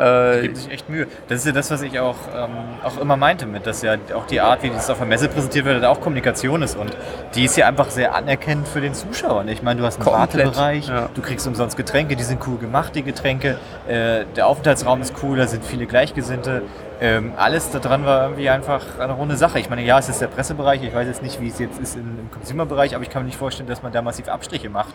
Äh, 0.00 0.40
geben 0.42 0.54
sich 0.54 0.70
echt 0.70 0.88
Mühe. 0.88 1.06
Das 1.28 1.40
ist 1.40 1.46
ja 1.46 1.52
das, 1.52 1.70
was 1.70 1.82
ich 1.82 2.00
auch, 2.00 2.16
ähm, 2.34 2.50
auch 2.82 2.98
immer 2.98 3.18
meinte 3.18 3.44
mit, 3.44 3.66
dass 3.66 3.82
ja 3.82 3.96
auch 4.14 4.26
die 4.26 4.40
Art, 4.40 4.62
wie 4.62 4.70
das 4.70 4.88
auf 4.88 4.96
der 4.96 5.06
Messe 5.06 5.28
präsentiert 5.28 5.66
wird, 5.66 5.84
auch 5.84 6.00
Kommunikation 6.00 6.62
ist. 6.62 6.74
Und 6.74 6.96
die 7.34 7.44
ist 7.44 7.56
ja 7.58 7.66
einfach 7.66 7.90
sehr 7.90 8.14
anerkennend 8.14 8.66
für 8.66 8.80
den 8.80 8.94
Zuschauer. 8.94 9.44
Ich 9.48 9.62
meine, 9.62 9.80
du 9.80 9.86
hast 9.86 9.96
einen 9.96 10.04
Komplett, 10.04 10.46
Wartebereich, 10.46 10.88
ja. 10.88 11.10
du 11.12 11.20
kriegst 11.20 11.46
umsonst 11.46 11.76
Getränke, 11.76 12.16
die 12.16 12.22
sind 12.22 12.40
cool 12.46 12.56
gemacht, 12.56 12.94
die 12.94 13.02
Getränke. 13.02 13.58
Äh, 13.86 14.24
der 14.36 14.46
Aufenthaltsraum 14.46 15.02
ist 15.02 15.12
cool, 15.22 15.36
da 15.36 15.46
sind 15.46 15.62
viele 15.64 15.84
Gleichgesinnte. 15.84 16.62
Ähm, 17.02 17.34
alles 17.36 17.70
daran 17.70 18.06
war 18.06 18.22
irgendwie 18.22 18.48
einfach 18.48 18.98
eine 18.98 19.12
runde 19.12 19.36
Sache. 19.36 19.58
Ich 19.58 19.68
meine, 19.68 19.82
ja, 19.82 19.98
es 19.98 20.08
ist 20.08 20.22
der 20.22 20.28
Pressebereich. 20.28 20.82
Ich 20.82 20.94
weiß 20.94 21.08
jetzt 21.08 21.22
nicht, 21.22 21.40
wie 21.42 21.48
es 21.48 21.58
jetzt 21.58 21.78
ist 21.78 21.96
im, 21.96 22.18
im 22.18 22.30
Consumer-Bereich, 22.30 22.94
aber 22.94 23.04
ich 23.04 23.10
kann 23.10 23.22
mir 23.22 23.26
nicht 23.26 23.38
vorstellen, 23.38 23.68
dass 23.68 23.82
man 23.82 23.92
da 23.92 24.00
massiv 24.00 24.28
Abstriche 24.28 24.70
macht. 24.70 24.94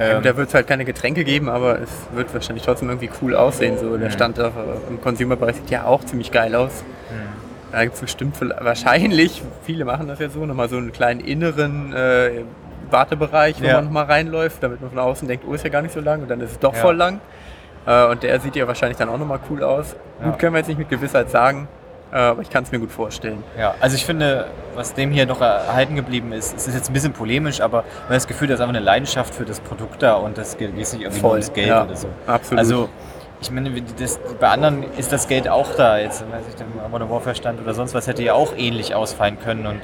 Ähm, 0.00 0.22
da 0.22 0.36
wird 0.36 0.48
es 0.48 0.54
halt 0.54 0.66
keine 0.66 0.84
Getränke 0.84 1.24
geben, 1.24 1.48
aber 1.48 1.78
es 1.80 1.90
wird 2.14 2.32
wahrscheinlich 2.32 2.64
trotzdem 2.64 2.88
irgendwie 2.88 3.10
cool 3.22 3.34
aussehen. 3.36 3.76
So 3.78 3.96
der 3.98 4.10
Stand 4.10 4.38
da, 4.38 4.46
äh, 4.48 4.50
im 4.88 5.00
Consumer-Bereich 5.00 5.56
sieht 5.56 5.70
ja 5.70 5.84
auch 5.84 6.02
ziemlich 6.04 6.32
geil 6.32 6.54
aus. 6.54 6.84
Da 7.72 7.84
gibt 7.84 7.94
es 7.94 8.00
bestimmt 8.00 8.34
wahrscheinlich, 8.60 9.42
viele 9.64 9.84
machen 9.84 10.08
das 10.08 10.18
ja 10.18 10.28
so, 10.28 10.44
nochmal 10.44 10.68
so 10.68 10.76
einen 10.76 10.90
kleinen 10.90 11.20
inneren 11.20 11.92
äh, 11.94 12.42
Wartebereich, 12.90 13.60
wo 13.62 13.66
Ja. 13.66 13.74
man 13.74 13.84
nochmal 13.84 14.06
reinläuft, 14.06 14.62
damit 14.62 14.80
man 14.80 14.90
von 14.90 14.98
außen 14.98 15.28
denkt, 15.28 15.44
oh, 15.46 15.54
ist 15.54 15.62
ja 15.62 15.70
gar 15.70 15.82
nicht 15.82 15.92
so 15.94 16.00
lang 16.00 16.22
und 16.22 16.28
dann 16.30 16.40
ist 16.40 16.50
es 16.52 16.58
doch 16.58 16.74
Ja. 16.74 16.80
voll 16.80 16.96
lang. 16.96 17.20
Äh, 17.86 18.06
und 18.06 18.22
der 18.24 18.40
sieht 18.40 18.56
ja 18.56 18.66
wahrscheinlich 18.66 18.98
dann 18.98 19.08
auch 19.08 19.18
nochmal 19.18 19.38
cool 19.50 19.62
aus. 19.62 19.94
Ja. 20.20 20.30
Gut, 20.30 20.38
können 20.40 20.54
wir 20.54 20.58
jetzt 20.58 20.66
nicht 20.68 20.78
mit 20.78 20.88
Gewissheit 20.88 21.30
sagen, 21.30 21.68
aber 22.18 22.42
ich 22.42 22.50
kann 22.50 22.64
es 22.64 22.72
mir 22.72 22.78
gut 22.78 22.90
vorstellen. 22.90 23.42
Ja, 23.58 23.74
also 23.80 23.96
ich 23.96 24.04
finde, 24.04 24.46
was 24.74 24.94
dem 24.94 25.10
hier 25.10 25.26
noch 25.26 25.40
erhalten 25.40 25.94
geblieben 25.94 26.32
ist, 26.32 26.56
es 26.56 26.66
ist 26.66 26.74
jetzt 26.74 26.90
ein 26.90 26.92
bisschen 26.92 27.12
polemisch, 27.12 27.60
aber 27.60 27.78
man 28.02 28.10
hat 28.10 28.16
das 28.16 28.26
Gefühl, 28.26 28.48
da 28.48 28.54
ist 28.54 28.60
einfach 28.60 28.74
eine 28.74 28.84
Leidenschaft 28.84 29.34
für 29.34 29.44
das 29.44 29.60
Produkt 29.60 30.02
da 30.02 30.14
und 30.14 30.36
das 30.36 30.56
geht 30.56 30.74
nicht 30.74 30.92
irgendwie 30.92 31.20
nur 31.20 31.30
ums 31.32 31.52
Geld 31.52 31.68
ja, 31.68 31.84
oder 31.84 31.96
so. 31.96 32.08
Absolut. 32.26 32.58
Also, 32.58 32.88
ich 33.40 33.50
meine, 33.50 33.70
das, 33.98 34.18
bei 34.38 34.48
anderen 34.48 34.84
ist 34.98 35.12
das 35.12 35.26
Geld 35.26 35.48
auch 35.48 35.74
da. 35.74 35.98
Jetzt, 35.98 36.20
weiß 36.20 36.42
ich, 36.48 36.56
der 36.56 36.66
Modern 36.90 37.08
Warfare 37.08 37.34
stand 37.34 37.60
oder 37.60 37.72
sonst 37.74 37.94
was, 37.94 38.06
hätte 38.06 38.22
ja 38.22 38.34
auch 38.34 38.52
ähnlich 38.56 38.94
ausfallen 38.94 39.38
können 39.40 39.66
und 39.66 39.80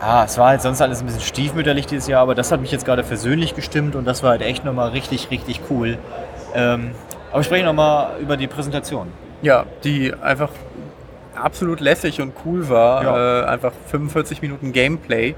ah, 0.00 0.24
es 0.24 0.38
war 0.38 0.48
halt 0.48 0.62
sonst 0.62 0.80
alles 0.80 1.00
ein 1.00 1.06
bisschen 1.06 1.20
stiefmütterlich 1.20 1.86
dieses 1.86 2.06
Jahr, 2.08 2.22
aber 2.22 2.34
das 2.34 2.52
hat 2.52 2.60
mich 2.60 2.70
jetzt 2.70 2.84
gerade 2.84 3.02
persönlich 3.02 3.54
gestimmt 3.54 3.96
und 3.96 4.06
das 4.06 4.22
war 4.22 4.30
halt 4.30 4.42
echt 4.42 4.64
nochmal 4.64 4.90
richtig, 4.90 5.30
richtig 5.30 5.60
cool. 5.70 5.98
Ähm, 6.54 6.92
aber 7.32 7.42
sprechen 7.42 7.66
nochmal 7.66 8.12
über 8.20 8.36
die 8.36 8.46
Präsentation. 8.46 9.12
Ja, 9.42 9.66
die 9.84 10.14
einfach 10.14 10.50
absolut 11.42 11.80
lässig 11.80 12.20
und 12.20 12.32
cool 12.44 12.68
war. 12.68 13.02
Ja. 13.02 13.42
Äh, 13.42 13.44
einfach 13.46 13.72
45 13.88 14.42
Minuten 14.42 14.72
Gameplay. 14.72 15.34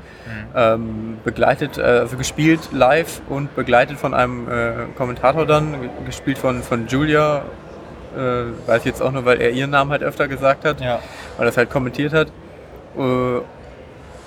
Ähm, 0.55 1.19
begleitet, 1.25 1.79
äh, 1.79 1.83
also 1.83 2.17
gespielt 2.17 2.71
live 2.73 3.21
und 3.29 3.55
begleitet 3.55 3.99
von 3.99 4.15
einem 4.15 4.49
äh, 4.49 4.73
Kommentator 4.97 5.47
dann, 5.47 5.81
ge- 5.81 5.91
gespielt 6.07 6.39
von, 6.39 6.63
von 6.63 6.87
Julia. 6.89 7.43
Äh, 8.17 8.69
weiß 8.69 8.81
ich 8.81 8.87
jetzt 8.87 9.03
auch 9.03 9.13
nur, 9.13 9.25
weil 9.25 9.41
er 9.41 9.51
ihren 9.51 9.71
Namen 9.71 9.91
halt 9.93 10.03
öfter 10.03 10.27
gesagt 10.27 10.65
hat, 10.65 10.81
Ja. 10.81 10.99
weil 11.37 11.47
er 11.47 11.51
es 11.51 11.57
halt 11.57 11.71
kommentiert 11.71 12.13
hat. 12.13 12.29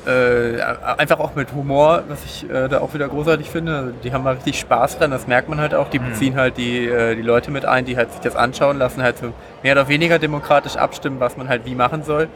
Äh, 0.05 0.61
einfach 0.97 1.19
auch 1.19 1.33
mit 1.35 1.53
Humor, 1.53 2.03
was 2.09 2.25
ich 2.25 2.49
äh, 2.49 2.67
da 2.67 2.81
auch 2.81 2.93
wieder 2.93 3.07
großartig 3.07 3.49
finde. 3.49 3.93
Die 4.03 4.11
haben 4.11 4.25
mal 4.25 4.33
richtig 4.33 4.59
Spaß 4.59 4.97
dran, 4.97 5.11
das 5.11 5.27
merkt 5.27 5.47
man 5.47 5.61
halt 5.61 5.73
auch. 5.73 5.89
Die 5.89 5.99
beziehen 5.99 6.35
halt 6.35 6.57
die, 6.57 6.87
äh, 6.87 7.15
die 7.15 7.21
Leute 7.21 7.51
mit 7.51 7.65
ein, 7.65 7.85
die 7.85 7.95
halt 7.95 8.11
sich 8.11 8.19
das 8.19 8.35
anschauen 8.35 8.77
lassen, 8.77 9.01
halt 9.01 9.17
so 9.17 9.31
mehr 9.61 9.71
oder 9.71 9.87
weniger 9.87 10.19
demokratisch 10.19 10.75
abstimmen, 10.75 11.21
was 11.21 11.37
man 11.37 11.47
halt 11.47 11.65
wie 11.65 11.75
machen 11.75 12.03
soll. 12.03 12.27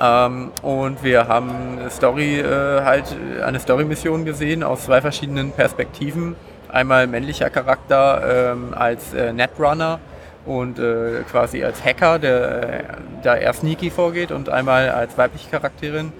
Ähm, 0.00 0.52
und 0.62 1.02
wir 1.02 1.26
haben 1.26 1.50
eine 1.80 1.90
Story, 1.90 2.38
äh, 2.38 2.82
halt 2.84 3.16
eine 3.44 3.58
Story-Mission 3.58 4.24
gesehen 4.24 4.62
aus 4.62 4.84
zwei 4.84 5.00
verschiedenen 5.00 5.50
Perspektiven. 5.50 6.36
Einmal 6.68 7.08
männlicher 7.08 7.50
Charakter 7.50 8.52
ähm, 8.52 8.72
als 8.72 9.12
äh, 9.14 9.32
Netrunner 9.32 9.98
und 10.46 10.78
äh, 10.78 11.22
quasi 11.30 11.64
als 11.64 11.84
Hacker, 11.84 12.20
der 12.20 12.84
da 13.22 13.36
eher 13.36 13.52
sneaky 13.52 13.90
vorgeht 13.90 14.30
und 14.30 14.48
einmal 14.48 14.90
als 14.90 15.18
weibliche 15.18 15.50
Charakterin 15.50 16.12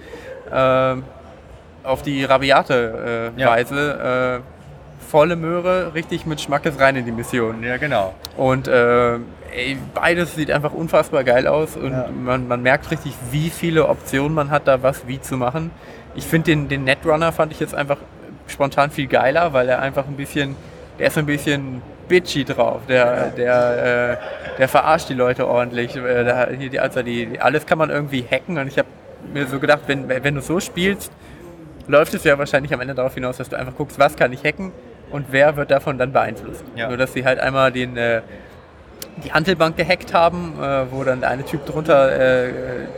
auf 1.83 2.01
die 2.03 2.23
rabiate 2.23 3.31
äh, 3.37 3.39
Ja. 3.41 3.49
Weise 3.49 4.39
äh, 4.41 5.09
volle 5.09 5.35
Möhre, 5.35 5.93
richtig 5.93 6.25
mit 6.25 6.39
Schmackes 6.39 6.79
rein 6.79 6.95
in 6.95 7.05
die 7.05 7.11
Mission. 7.11 7.63
Ja, 7.63 7.77
genau. 7.77 8.13
Und 8.37 8.67
äh, 8.67 9.13
ey, 9.15 9.77
beides 9.93 10.35
sieht 10.35 10.51
einfach 10.51 10.73
unfassbar 10.73 11.23
geil 11.23 11.47
aus 11.47 11.75
und 11.75 11.91
Ja. 11.91 12.07
man, 12.13 12.47
man 12.47 12.61
merkt 12.61 12.91
richtig, 12.91 13.13
wie 13.31 13.49
viele 13.49 13.87
Optionen 13.89 14.33
man 14.33 14.51
hat, 14.51 14.67
da 14.67 14.83
was 14.83 15.07
wie 15.07 15.19
zu 15.19 15.37
machen. 15.37 15.71
Ich 16.15 16.25
finde 16.25 16.51
den, 16.51 16.67
den 16.69 16.83
Netrunner 16.83 17.31
fand 17.31 17.51
ich 17.51 17.59
jetzt 17.59 17.75
einfach 17.75 17.97
spontan 18.47 18.91
viel 18.91 19.07
geiler, 19.07 19.53
weil 19.53 19.67
er 19.69 19.79
einfach 19.79 20.05
ein 20.07 20.15
bisschen, 20.17 20.55
der 20.99 21.07
ist 21.07 21.17
ein 21.17 21.25
bisschen 21.25 21.81
bitchy 22.07 22.43
drauf. 22.45 22.81
Der, 22.87 23.27
der, 23.31 24.11
äh, 24.11 24.57
der 24.57 24.67
verarscht 24.67 25.09
die 25.09 25.13
Leute 25.13 25.47
ordentlich. 25.47 25.95
Äh, 25.95 26.55
hier 26.57 26.81
also 26.81 27.01
die, 27.01 27.39
alles 27.39 27.65
kann 27.65 27.77
man 27.77 27.89
irgendwie 27.89 28.23
hacken 28.29 28.57
und 28.57 28.67
ich 28.67 28.77
habe 28.77 28.87
mir 29.33 29.47
so 29.47 29.59
gedacht, 29.59 29.81
wenn, 29.87 30.07
wenn 30.09 30.35
du 30.35 30.41
so 30.41 30.59
spielst, 30.59 31.11
läuft 31.87 32.13
es 32.13 32.23
ja 32.23 32.37
wahrscheinlich 32.37 32.73
am 32.73 32.81
Ende 32.81 32.95
darauf 32.95 33.13
hinaus, 33.13 33.37
dass 33.37 33.49
du 33.49 33.57
einfach 33.57 33.75
guckst, 33.75 33.99
was 33.99 34.15
kann 34.15 34.31
ich 34.33 34.43
hacken 34.43 34.71
und 35.11 35.27
wer 35.31 35.55
wird 35.55 35.71
davon 35.71 35.97
dann 35.97 36.11
beeinflusst. 36.11 36.63
Ja. 36.75 36.87
Nur 36.87 36.97
dass 36.97 37.13
sie 37.13 37.25
halt 37.25 37.39
einmal 37.39 37.71
den 37.71 37.97
äh, 37.97 38.21
die 39.23 39.31
Handelbank 39.31 39.77
gehackt 39.77 40.13
haben, 40.13 40.53
äh, 40.61 40.91
wo 40.91 41.03
dann 41.03 41.21
der 41.21 41.29
eine 41.29 41.43
Typ 41.43 41.65
drunter 41.65 42.47
äh, 42.47 42.51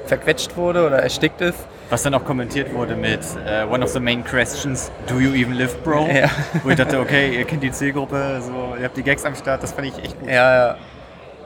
zerquetscht 0.05 0.55
wurde 0.55 0.85
oder 0.85 0.99
erstickt 0.99 1.41
ist. 1.41 1.57
Was 1.89 2.03
dann 2.03 2.13
auch 2.13 2.23
kommentiert 2.23 2.73
wurde 2.73 2.95
mit 2.95 3.19
äh, 3.45 3.65
One 3.65 3.83
of 3.83 3.91
the 3.91 3.99
main 3.99 4.23
questions, 4.23 4.91
do 5.07 5.19
you 5.19 5.33
even 5.33 5.53
live, 5.53 5.75
bro? 5.83 6.07
Ja. 6.07 6.29
Wo 6.63 6.69
ich 6.69 6.75
dachte, 6.75 6.99
okay, 6.99 7.37
ihr 7.37 7.45
kennt 7.45 7.63
die 7.63 7.71
Zielgruppe, 7.71 8.41
so, 8.41 8.75
ihr 8.77 8.85
habt 8.85 8.97
die 8.97 9.03
Gags 9.03 9.25
am 9.25 9.35
Start, 9.35 9.63
das 9.63 9.73
fand 9.73 9.87
ich 9.87 9.97
echt 10.03 10.19
gut. 10.19 10.29
Ja, 10.29 10.55
ja. 10.55 10.77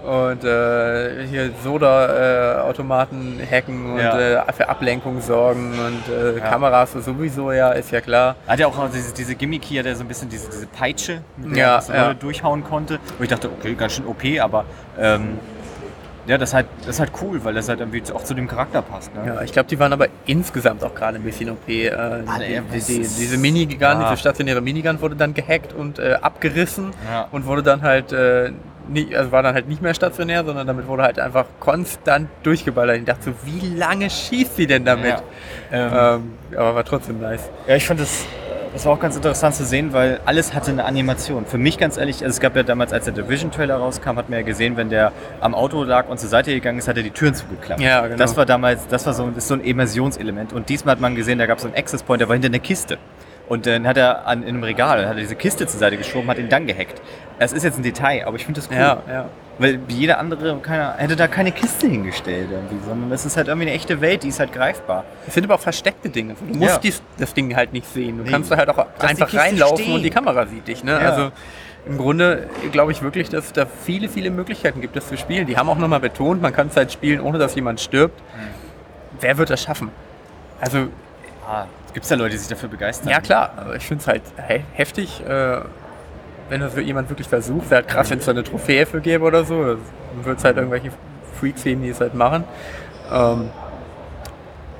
Und 0.07 0.43
äh, 0.45 1.27
hier 1.29 1.51
Soda-Automaten 1.63 3.39
hacken 3.49 3.93
und 3.93 3.99
Ja. 3.99 4.41
äh, 4.47 4.53
für 4.53 4.69
Ablenkung 4.69 5.19
sorgen 5.21 5.73
und 5.77 6.13
äh, 6.13 6.37
Ja. 6.39 6.49
Kameras 6.49 6.93
sowieso, 6.93 7.51
ja, 7.51 7.71
ist 7.71 7.91
ja 7.91 7.99
klar. 8.01 8.35
Hat 8.47 8.57
ja 8.59 8.67
auch 8.67 8.77
noch 8.77 8.89
diese, 8.91 9.13
diese 9.13 9.35
Gimmick 9.35 9.65
hier, 9.65 9.83
der 9.83 9.95
so 9.97 10.03
ein 10.03 10.07
bisschen 10.07 10.29
diese, 10.29 10.49
diese 10.49 10.67
Peitsche, 10.67 11.21
mit 11.35 11.57
der 11.57 11.81
Ja, 11.93 12.13
durchhauen 12.13 12.63
konnte. 12.63 12.99
Wo 13.17 13.23
ich 13.23 13.29
dachte, 13.29 13.49
okay, 13.49 13.73
ganz 13.75 13.93
schön 13.95 14.05
OP, 14.07 14.23
aber 14.41 14.63
ähm, 14.97 15.39
ja, 16.25 16.37
das 16.37 16.49
ist, 16.49 16.53
halt, 16.55 16.67
das 16.79 16.89
ist 16.95 16.99
halt 16.99 17.11
cool, 17.21 17.43
weil 17.43 17.53
das 17.53 17.67
halt 17.69 17.79
irgendwie 17.79 18.03
auch 18.13 18.23
zu 18.23 18.33
dem 18.33 18.47
Charakter 18.47 18.81
passt. 18.81 19.13
Ne? 19.15 19.21
Ja, 19.25 19.41
ich 19.41 19.51
glaube, 19.53 19.69
die 19.69 19.79
waren 19.79 19.93
aber 19.93 20.07
insgesamt 20.25 20.83
auch 20.83 20.93
gerade 20.93 21.17
ein 21.17 21.23
bisschen 21.23 21.49
OP. 21.49 21.67
Äh, 21.67 21.73
die, 21.73 21.83
ja, 22.53 22.61
die, 22.61 22.79
die, 22.81 23.01
ist- 23.01 23.19
diese 23.19 23.37
Minigun, 23.37 23.79
Ja. 23.79 24.09
diese 24.09 24.17
stationäre 24.21 24.61
Minigun 24.61 24.99
wurde 25.01 25.15
dann 25.15 25.33
gehackt 25.33 25.73
und 25.73 25.99
äh, 25.99 26.17
abgerissen 26.21 26.91
Ja. 27.09 27.27
und 27.31 27.45
wurde 27.45 27.63
dann 27.63 27.81
halt, 27.81 28.11
äh, 28.11 28.51
nie, 28.89 29.15
also 29.15 29.31
war 29.31 29.43
dann 29.43 29.53
halt 29.53 29.67
nicht 29.67 29.81
mehr 29.81 29.93
stationär, 29.93 30.43
sondern 30.45 30.67
damit 30.67 30.87
wurde 30.87 31.03
halt 31.03 31.19
einfach 31.19 31.45
konstant 31.59 32.29
durchgeballert. 32.43 32.97
Ich 32.97 33.05
dachte 33.05 33.23
so, 33.23 33.31
wie 33.43 33.75
lange 33.75 34.09
schießt 34.09 34.55
sie 34.55 34.67
denn 34.67 34.85
damit? 34.85 35.21
Ja. 35.71 36.17
Ähm, 36.17 36.21
Ähm, 36.51 36.57
aber 36.57 36.75
war 36.75 36.83
trotzdem 36.83 37.19
nice. 37.19 37.49
Ja, 37.67 37.75
ich 37.75 37.85
fand 37.85 37.99
das, 37.99 38.25
das 38.73 38.85
war 38.85 38.93
auch 38.93 38.99
ganz 38.99 39.15
interessant 39.15 39.55
zu 39.55 39.65
sehen, 39.65 39.93
weil 39.93 40.19
alles 40.25 40.53
hatte 40.53 40.71
eine 40.71 40.85
Animation. 40.85 41.45
Für 41.45 41.57
mich 41.57 41.77
ganz 41.77 41.97
ehrlich, 41.97 42.23
also 42.23 42.27
es 42.35 42.39
gab 42.39 42.55
ja 42.55 42.63
damals, 42.63 42.93
als 42.93 43.05
der 43.05 43.13
Division-Trailer 43.13 43.75
rauskam, 43.75 44.17
hat 44.17 44.29
man 44.29 44.39
ja 44.39 44.45
gesehen, 44.45 44.77
wenn 44.77 44.89
der 44.89 45.11
am 45.41 45.55
Auto 45.55 45.83
lag 45.83 46.07
und 46.09 46.19
zur 46.19 46.29
Seite 46.29 46.53
gegangen 46.53 46.77
ist, 46.79 46.87
hat 46.87 46.97
er 46.97 47.03
die 47.03 47.11
Türen 47.11 47.33
zugeklappt. 47.33 47.81
Ja, 47.81 48.05
genau. 48.05 48.17
Das 48.17 48.37
war 48.37 48.45
damals, 48.45 48.87
das 48.87 49.05
war 49.05 49.13
so, 49.13 49.29
das 49.29 49.47
so 49.47 49.55
ein 49.55 49.61
Immersionselement. 49.61 50.53
Und 50.53 50.69
diesmal 50.69 50.93
hat 50.93 51.01
man 51.01 51.15
gesehen, 51.15 51.39
da 51.39 51.45
gab 51.45 51.57
es 51.57 51.63
so 51.63 51.67
einen 51.69 51.77
Access 51.77 52.03
Point, 52.03 52.21
der 52.21 52.29
war 52.29 52.35
hinter 52.35 52.47
einer 52.47 52.59
Kiste. 52.59 52.97
Und 53.49 53.65
dann 53.65 53.87
hat 53.87 53.95
er 53.97 54.27
an, 54.27 54.43
in 54.43 54.49
einem 54.49 54.63
Regal, 54.63 55.07
hat 55.07 55.15
er 55.15 55.21
diese 55.21 55.35
Kiste 55.35 55.65
zur 55.67 55.79
Seite 55.79 55.95
geschoben, 55.97 56.29
hat 56.29 56.37
ihn 56.37 56.49
dann 56.49 56.67
gehackt. 56.67 57.01
Das 57.39 57.53
ist 57.53 57.63
jetzt 57.63 57.77
ein 57.77 57.83
Detail, 57.83 58.25
aber 58.25 58.35
ich 58.37 58.45
finde 58.45 58.59
das 58.61 58.69
cool. 58.69 58.77
Ja, 58.77 59.01
ja. 59.07 59.25
Weil 59.59 59.79
jeder 59.87 60.19
andere 60.19 60.57
keiner, 60.59 60.93
hätte 60.97 61.15
da 61.15 61.27
keine 61.27 61.51
Kiste 61.51 61.87
hingestellt 61.87 62.49
irgendwie, 62.51 62.77
sondern 62.87 63.09
das 63.09 63.25
ist 63.25 63.37
halt 63.37 63.47
irgendwie 63.47 63.67
eine 63.67 63.75
echte 63.75 64.01
Welt, 64.01 64.21
die 64.23 64.27
ist 64.27 64.39
halt 64.39 64.53
greifbar. 64.53 65.03
Es 65.27 65.33
sind 65.33 65.45
aber 65.45 65.55
auch 65.55 65.59
versteckte 65.59 66.09
Dinge. 66.09 66.35
Du 66.39 66.57
musst 66.57 66.73
Ja. 66.75 66.79
dies, 66.79 67.01
das 67.17 67.33
Ding 67.33 67.55
halt 67.55 67.73
nicht 67.73 67.87
sehen. 67.91 68.17
Du 68.17 68.23
Nee. 68.23 68.29
kannst 68.31 68.51
da 68.51 68.57
halt 68.57 68.69
auch 68.69 68.85
die 69.01 69.05
einfach 69.07 69.33
reinlaufen 69.33 69.77
stehen. 69.77 69.95
und 69.95 70.03
die 70.03 70.09
Kamera 70.11 70.45
sieht 70.45 70.67
dich. 70.67 70.83
Ne? 70.83 70.91
Ja. 70.91 70.97
Also 71.09 71.31
im 71.87 71.97
Grunde 71.97 72.47
glaube 72.71 72.91
ich 72.91 73.01
wirklich, 73.01 73.29
dass 73.29 73.45
es 73.45 73.53
da 73.53 73.65
viele, 73.65 74.09
viele 74.09 74.29
Möglichkeiten 74.29 74.79
gibt, 74.81 74.95
das 74.95 75.07
zu 75.07 75.17
spielen. 75.17 75.47
Die 75.47 75.57
haben 75.57 75.69
auch 75.69 75.77
nochmal 75.77 76.01
betont, 76.01 76.41
man 76.41 76.53
kann 76.53 76.67
es 76.67 76.75
halt 76.75 76.91
spielen, 76.91 77.19
ohne 77.21 77.37
dass 77.39 77.55
jemand 77.55 77.79
stirbt. 77.81 78.19
Wer 79.21 79.37
wird 79.37 79.49
das 79.49 79.61
schaffen? 79.63 79.89
Also, 80.61 80.87
Ah, 81.49 81.65
Gibt 81.93 82.03
es 82.03 82.09
da 82.09 82.15
Leute, 82.15 82.31
die 82.31 82.37
sich 82.39 82.49
dafür 82.49 82.67
begeistern? 82.69 83.09
ja 83.09 83.21
klar, 83.21 83.51
ich 83.75 83.85
finde 83.87 84.01
es 84.01 84.07
halt 84.07 84.21
he 84.49 84.61
heftig, 84.73 85.21
äh, 85.25 85.61
wenn 86.49 86.61
das 86.61 86.75
jemand 86.75 87.09
wirklich 87.09 87.27
versucht. 87.27 87.69
Wäre 87.69 87.81
halt 87.81 87.87
krass, 87.87 88.09
wenn 88.09 88.19
es 88.19 88.25
da 88.25 88.31
eine 88.31 88.43
Trophäe 88.43 88.85
für 88.85 89.01
gäbe 89.01 89.23
oder 89.23 89.43
so. 89.43 89.63
Dann 89.63 89.79
wird 90.23 90.37
es 90.39 90.43
halt 90.43 90.57
irgendwelche 90.57 90.91
Freaks 91.39 91.63
geben, 91.63 91.83
die 91.83 91.89
es 91.89 91.99
halt 91.99 92.13
machen. 92.13 92.43
Ähm, 93.11 93.49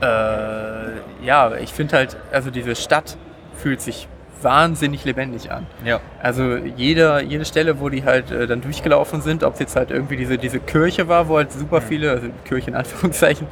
äh, 0.02 1.26
ja, 1.26 1.56
ich 1.56 1.74
finde 1.74 1.98
halt, 1.98 2.18
also 2.32 2.52
diese 2.52 2.76
Stadt 2.76 3.18
fühlt 3.56 3.82
sich 3.82 4.08
wahnsinnig 4.42 5.04
lebendig 5.06 5.52
an. 5.52 5.66
Ja. 5.84 6.00
Also 6.22 6.58
jede, 6.58 7.24
jede 7.24 7.46
Stelle, 7.46 7.80
wo 7.80 7.90
die 7.90 8.04
halt 8.04 8.32
äh, 8.32 8.46
dann 8.46 8.62
durchgelaufen 8.62 9.22
sind, 9.22 9.44
ob 9.44 9.54
es 9.54 9.60
jetzt 9.60 9.76
halt 9.76 9.90
irgendwie 9.90 10.16
diese, 10.16 10.38
diese 10.38 10.60
Kirche 10.60 11.08
war, 11.08 11.28
wo 11.28 11.38
halt 11.38 11.52
super 11.52 11.82
viele, 11.82 12.12
also 12.12 12.28
Kirche 12.46 12.70
in 12.70 12.76
Anführungszeichen, 12.76 13.48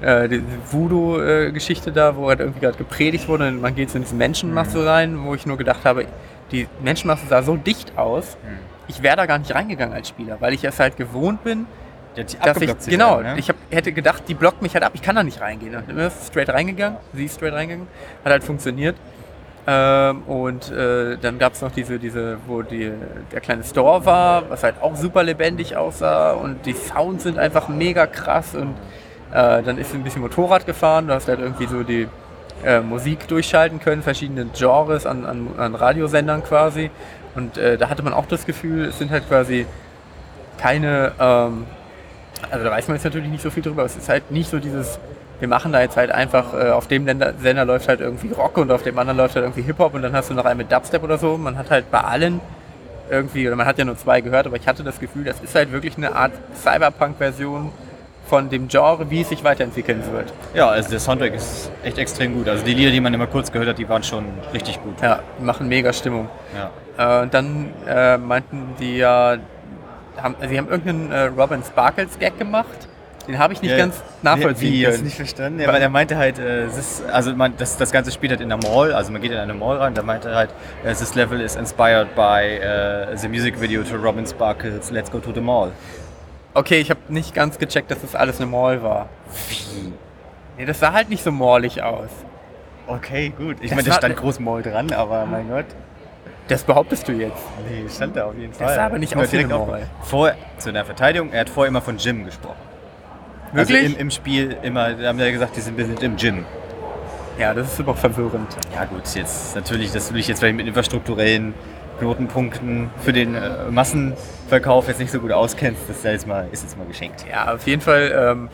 äh, 0.00 0.28
diese 0.28 0.42
Voodoo-Geschichte 0.70 1.92
da, 1.92 2.16
wo 2.16 2.28
halt 2.28 2.40
irgendwie 2.40 2.60
gerade 2.60 2.78
gepredigt 2.78 3.28
wurde 3.28 3.48
und 3.48 3.60
man 3.60 3.74
geht 3.74 3.90
so 3.90 3.96
in 3.96 4.04
diese 4.04 4.14
Menschenmasse 4.14 4.86
rein, 4.86 5.22
wo 5.24 5.34
ich 5.34 5.44
nur 5.44 5.58
gedacht 5.58 5.84
habe, 5.84 6.06
die 6.52 6.68
Menschenmasse 6.82 7.26
sah 7.26 7.42
so 7.42 7.56
dicht 7.56 7.98
aus. 7.98 8.36
ich 8.88 9.02
wäre 9.02 9.16
da 9.16 9.26
gar 9.26 9.38
nicht 9.38 9.54
reingegangen 9.54 9.94
als 9.94 10.08
Spieler, 10.08 10.36
weil 10.40 10.52
ich 10.52 10.64
es 10.64 10.78
halt 10.78 10.96
gewohnt 10.96 11.42
bin, 11.44 11.66
dass 12.14 12.60
ich, 12.60 12.90
genau, 12.90 13.22
dann, 13.22 13.34
ne? 13.34 13.38
ich 13.38 13.48
hab, 13.48 13.56
hätte 13.70 13.92
gedacht, 13.92 14.24
die 14.28 14.34
blockt 14.34 14.60
mich 14.60 14.74
halt 14.74 14.84
ab, 14.84 14.92
ich 14.94 15.00
kann 15.02 15.16
da 15.16 15.22
nicht 15.22 15.40
reingehen. 15.40 15.82
Bin 15.86 15.98
ich 15.98 16.12
straight 16.26 16.50
reingegangen, 16.50 16.98
sie 17.14 17.24
ist 17.24 17.36
straight 17.36 17.54
reingegangen, 17.54 17.88
hat 18.24 18.32
halt 18.32 18.44
funktioniert. 18.44 18.96
Ähm, 19.66 20.22
und 20.24 20.70
äh, 20.72 21.16
dann 21.18 21.38
gab 21.38 21.52
es 21.52 21.62
noch 21.62 21.70
diese, 21.70 21.98
diese, 21.98 22.38
wo 22.46 22.62
die, 22.62 22.92
der 23.30 23.40
kleine 23.40 23.62
Store 23.62 24.04
war, 24.04 24.50
was 24.50 24.64
halt 24.64 24.74
auch 24.82 24.96
super 24.96 25.22
lebendig 25.22 25.76
aussah 25.76 26.32
und 26.32 26.66
die 26.66 26.72
Sounds 26.72 27.22
sind 27.22 27.38
einfach 27.38 27.68
mega 27.68 28.08
krass 28.08 28.56
und 28.56 28.74
äh, 29.30 29.62
dann 29.62 29.78
ist 29.78 29.92
sie 29.92 29.98
ein 29.98 30.02
bisschen 30.02 30.20
Motorrad 30.20 30.66
gefahren, 30.66 31.06
du 31.06 31.14
hast 31.14 31.28
halt 31.28 31.38
irgendwie 31.38 31.66
so 31.66 31.84
die 31.84 32.08
äh, 32.64 32.80
Musik 32.80 33.28
durchschalten 33.28 33.80
können, 33.80 34.02
verschiedene 34.02 34.46
Genres 34.56 35.06
an, 35.06 35.24
an, 35.24 35.48
an 35.56 35.74
Radiosendern 35.74 36.44
quasi 36.44 36.90
und 37.34 37.56
äh, 37.56 37.78
da 37.78 37.88
hatte 37.88 38.02
man 38.02 38.12
auch 38.12 38.26
das 38.26 38.46
Gefühl, 38.46 38.86
es 38.86 38.98
sind 38.98 39.10
halt 39.10 39.26
quasi 39.28 39.66
keine, 40.58 41.12
ähm, 41.18 41.66
also 42.50 42.64
da 42.64 42.70
weiß 42.70 42.88
man 42.88 42.96
jetzt 42.96 43.04
natürlich 43.04 43.30
nicht 43.30 43.42
so 43.42 43.50
viel 43.50 43.62
drüber, 43.62 43.82
aber 43.82 43.86
es 43.86 43.96
ist 43.96 44.08
halt 44.08 44.30
nicht 44.30 44.50
so 44.50 44.58
dieses, 44.58 44.98
wir 45.40 45.48
machen 45.48 45.72
da 45.72 45.80
jetzt 45.80 45.96
halt 45.96 46.12
einfach, 46.12 46.54
äh, 46.54 46.70
auf 46.70 46.86
dem 46.88 47.06
Länder, 47.06 47.34
Sender 47.40 47.64
läuft 47.64 47.88
halt 47.88 48.00
irgendwie 48.00 48.30
Rock 48.32 48.58
und 48.58 48.70
auf 48.70 48.82
dem 48.82 48.98
anderen 48.98 49.16
läuft 49.16 49.34
halt 49.34 49.44
irgendwie 49.44 49.62
Hip-Hop 49.62 49.94
und 49.94 50.02
dann 50.02 50.12
hast 50.12 50.30
du 50.30 50.34
noch 50.34 50.44
einen 50.44 50.58
mit 50.58 50.70
Dubstep 50.70 51.02
oder 51.02 51.18
so. 51.18 51.38
Man 51.38 51.56
hat 51.56 51.70
halt 51.70 51.90
bei 51.90 52.00
allen 52.00 52.40
irgendwie, 53.10 53.46
oder 53.46 53.56
man 53.56 53.66
hat 53.66 53.78
ja 53.78 53.84
nur 53.84 53.96
zwei 53.96 54.20
gehört, 54.20 54.46
aber 54.46 54.56
ich 54.56 54.68
hatte 54.68 54.84
das 54.84 55.00
Gefühl, 55.00 55.24
das 55.24 55.40
ist 55.40 55.54
halt 55.54 55.72
wirklich 55.72 55.96
eine 55.96 56.14
Art 56.14 56.32
Cyberpunk-Version 56.54 57.72
von 58.32 58.48
dem 58.48 58.66
Genre, 58.66 59.10
wie 59.10 59.20
es 59.20 59.28
sich 59.28 59.44
weiterentwickeln 59.44 60.02
wird. 60.10 60.32
Ja, 60.54 60.70
also 60.70 60.88
der 60.88 61.00
Soundtrack 61.00 61.34
ist 61.34 61.70
echt 61.84 61.98
extrem 61.98 62.32
gut. 62.32 62.48
Also 62.48 62.64
die 62.64 62.72
Lieder, 62.72 62.90
die 62.90 62.98
man 62.98 63.12
immer 63.12 63.26
kurz 63.26 63.52
gehört 63.52 63.68
hat, 63.68 63.76
die 63.76 63.86
waren 63.90 64.02
schon 64.02 64.24
richtig 64.54 64.82
gut. 64.82 64.94
Ja, 65.02 65.20
die 65.38 65.44
machen 65.44 65.68
mega 65.68 65.92
Stimmung. 65.92 66.30
Ja. 66.56 67.18
Äh, 67.18 67.22
und 67.24 67.34
dann 67.34 67.74
äh, 67.86 68.16
meinten 68.16 68.74
die 68.80 68.96
ja, 68.96 69.36
haben, 70.16 70.34
sie 70.48 70.56
haben 70.56 70.70
irgendeinen 70.70 71.12
äh, 71.12 71.24
Robin 71.24 71.62
Sparkles 71.62 72.18
Gag 72.18 72.38
gemacht. 72.38 72.88
Den 73.28 73.38
habe 73.38 73.52
ich 73.52 73.60
nicht 73.60 73.70
Ja, 73.70 73.76
ganz 73.76 74.02
nachvollziehen 74.22 74.72
Wie, 74.72 74.84
können. 74.84 75.04
nicht 75.04 75.16
verstanden? 75.16 75.60
Ja, 75.60 75.68
weil 75.68 75.82
er 75.82 75.90
meinte 75.90 76.16
halt, 76.16 76.38
äh, 76.38 76.68
ist, 76.68 77.04
also 77.12 77.34
man, 77.34 77.52
das, 77.58 77.76
das 77.76 77.92
Ganze 77.92 78.12
spielt 78.12 78.32
halt 78.32 78.40
in 78.40 78.48
der 78.48 78.58
Mall, 78.66 78.94
also 78.94 79.12
man 79.12 79.20
geht 79.20 79.30
in 79.30 79.36
eine 79.36 79.52
Mall 79.52 79.76
rein, 79.76 79.92
da 79.92 80.02
meinte 80.02 80.30
er 80.30 80.36
halt, 80.36 80.50
äh, 80.84 80.94
this 80.94 81.14
level 81.14 81.38
is 81.38 81.54
inspired 81.54 82.14
by 82.16 82.40
äh, 82.40 83.14
the 83.14 83.28
music 83.28 83.60
video 83.60 83.82
to 83.82 83.96
Robin 83.96 84.26
Sparkles 84.26 84.90
Let's 84.90 85.10
Go 85.10 85.18
to 85.18 85.32
the 85.32 85.40
Mall. 85.42 85.70
Okay, 86.54 86.80
ich 86.80 86.90
habe 86.90 87.00
nicht 87.08 87.34
ganz 87.34 87.58
gecheckt, 87.58 87.90
dass 87.90 88.00
das 88.02 88.14
alles 88.14 88.40
eine 88.40 88.50
Mall 88.50 88.82
war. 88.82 89.08
Wie? 89.48 89.92
Nee, 90.58 90.66
das 90.66 90.80
sah 90.80 90.92
halt 90.92 91.08
nicht 91.08 91.24
so 91.24 91.32
mallig 91.32 91.82
aus. 91.82 92.10
Okay, 92.86 93.32
gut. 93.36 93.56
Ich 93.60 93.70
Das 93.70 93.76
meine, 93.76 93.88
da 93.88 93.94
stand 93.94 94.16
groß 94.16 94.40
Mall 94.40 94.62
dran, 94.62 94.92
aber 94.92 95.24
mein 95.24 95.48
Gott. 95.48 95.64
Das 96.48 96.62
behauptest 96.64 97.08
du 97.08 97.12
jetzt. 97.12 97.40
Nee, 97.70 97.88
stand 97.88 98.16
da 98.16 98.26
auf 98.26 98.36
jeden 98.36 98.52
Fall. 98.52 98.66
Das 98.66 98.76
sah 98.76 98.86
aber 98.86 98.98
nicht 98.98 99.16
aus 99.16 99.32
wie 99.32 99.38
direkt. 99.38 99.50
Mall. 99.50 99.88
Vor, 100.02 100.32
zu 100.58 100.68
einer 100.68 100.84
Verteidigung, 100.84 101.30
er 101.32 101.40
hat 101.40 101.48
vorher 101.48 101.68
immer 101.68 101.80
von 101.80 101.96
Gym 101.96 102.24
gesprochen. 102.24 102.56
Wirklich? 103.52 103.82
Also 103.82 103.94
im, 103.94 104.00
im 104.00 104.10
Spiel 104.10 104.56
immer, 104.62 104.92
da 104.94 105.08
haben 105.08 105.18
wir 105.18 105.26
ja 105.26 105.32
gesagt, 105.32 105.56
die 105.56 105.60
sind, 105.60 105.78
wir 105.78 105.86
sind 105.86 106.02
im 106.02 106.16
Gym. 106.16 106.44
ja, 107.38 107.54
das 107.54 107.68
ist 107.68 107.76
super 107.76 107.94
verwirrend. 107.94 108.56
Ja 108.74 108.84
gut, 108.84 109.02
jetzt 109.14 109.54
natürlich, 109.54 109.92
dass 109.92 110.08
du 110.08 110.14
dich 110.14 110.26
jetzt 110.28 110.40
vielleicht 110.40 110.56
mit 110.56 110.66
infrastrukturellen 110.66 111.54
Knotenpunkten 112.06 112.90
für 113.04 113.12
den 113.12 113.34
äh, 113.36 113.70
Massenverkauf 113.70 114.88
jetzt 114.88 114.98
nicht 114.98 115.12
so 115.12 115.20
gut 115.20 115.30
auskennst, 115.32 115.82
das 115.88 115.98
ist 115.98 116.04
jetzt 116.04 116.26
mal, 116.26 116.48
ist 116.50 116.62
jetzt 116.64 116.76
mal 116.76 116.86
geschenkt. 116.86 117.24
Ja, 117.30 117.54
auf 117.54 117.64
jeden 117.66 117.80
Fall 117.80 118.12
ähm, 118.14 118.48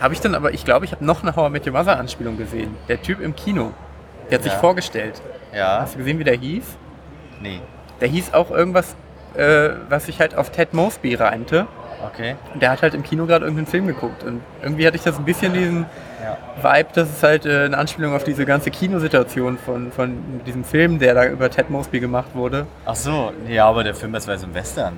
habe 0.00 0.12
ich 0.12 0.20
dann 0.20 0.34
aber, 0.34 0.52
ich 0.52 0.64
glaube, 0.64 0.84
ich 0.84 0.92
habe 0.92 1.04
noch 1.04 1.22
eine 1.22 1.32
I 1.36 1.50
Met 1.50 1.66
Your 1.66 1.72
Mother 1.72 1.98
Anspielung 1.98 2.36
gesehen. 2.36 2.76
Der 2.88 3.00
Typ 3.00 3.20
im 3.20 3.34
Kino, 3.34 3.72
der 4.30 4.38
hat 4.38 4.42
sich 4.44 4.52
Ja. 4.52 4.58
vorgestellt. 4.58 5.22
Ja, 5.54 5.80
Hast 5.80 5.94
du 5.94 5.98
gesehen, 5.98 6.18
wie 6.18 6.24
der 6.24 6.36
hieß? 6.36 6.64
nee, 7.40 7.60
Der 8.02 8.08
hieß 8.08 8.34
auch 8.34 8.50
irgendwas, 8.50 8.94
äh, 9.36 9.70
was 9.88 10.04
sich 10.06 10.20
halt 10.20 10.36
auf 10.36 10.50
Ted 10.50 10.74
Mosby 10.74 11.14
reimte. 11.14 11.66
okay. 12.06 12.36
Und 12.52 12.60
der 12.60 12.70
hat 12.72 12.82
halt 12.82 12.92
im 12.94 13.02
Kino 13.02 13.24
gerade 13.24 13.44
irgendeinen 13.46 13.66
Film 13.68 13.86
geguckt. 13.86 14.22
Und 14.22 14.42
irgendwie 14.62 14.86
hatte 14.86 14.96
ich 14.96 15.02
das 15.02 15.16
ein 15.16 15.24
bisschen 15.24 15.54
diesen. 15.54 15.86
Vibe, 16.60 16.88
dass 16.94 17.08
es 17.10 17.22
halt 17.22 17.46
äh, 17.46 17.64
eine 17.64 17.76
Anspielung 17.78 18.14
auf 18.14 18.24
diese 18.24 18.44
ganze 18.46 18.70
Kinosituation 18.70 19.58
von, 19.58 19.92
von 19.92 20.16
diesem 20.46 20.64
Film, 20.64 20.98
der 20.98 21.14
da 21.14 21.26
über 21.26 21.50
Ted 21.50 21.70
Mosby 21.70 22.00
gemacht 22.00 22.30
wurde. 22.34 22.66
Ach 22.84 22.94
so, 22.96 23.32
ja, 23.48 23.66
aber 23.66 23.84
der 23.84 23.94
Film, 23.94 24.12
das 24.12 24.26
war 24.26 24.36
so 24.38 24.46
ein 24.46 24.54
Western. 24.54 24.94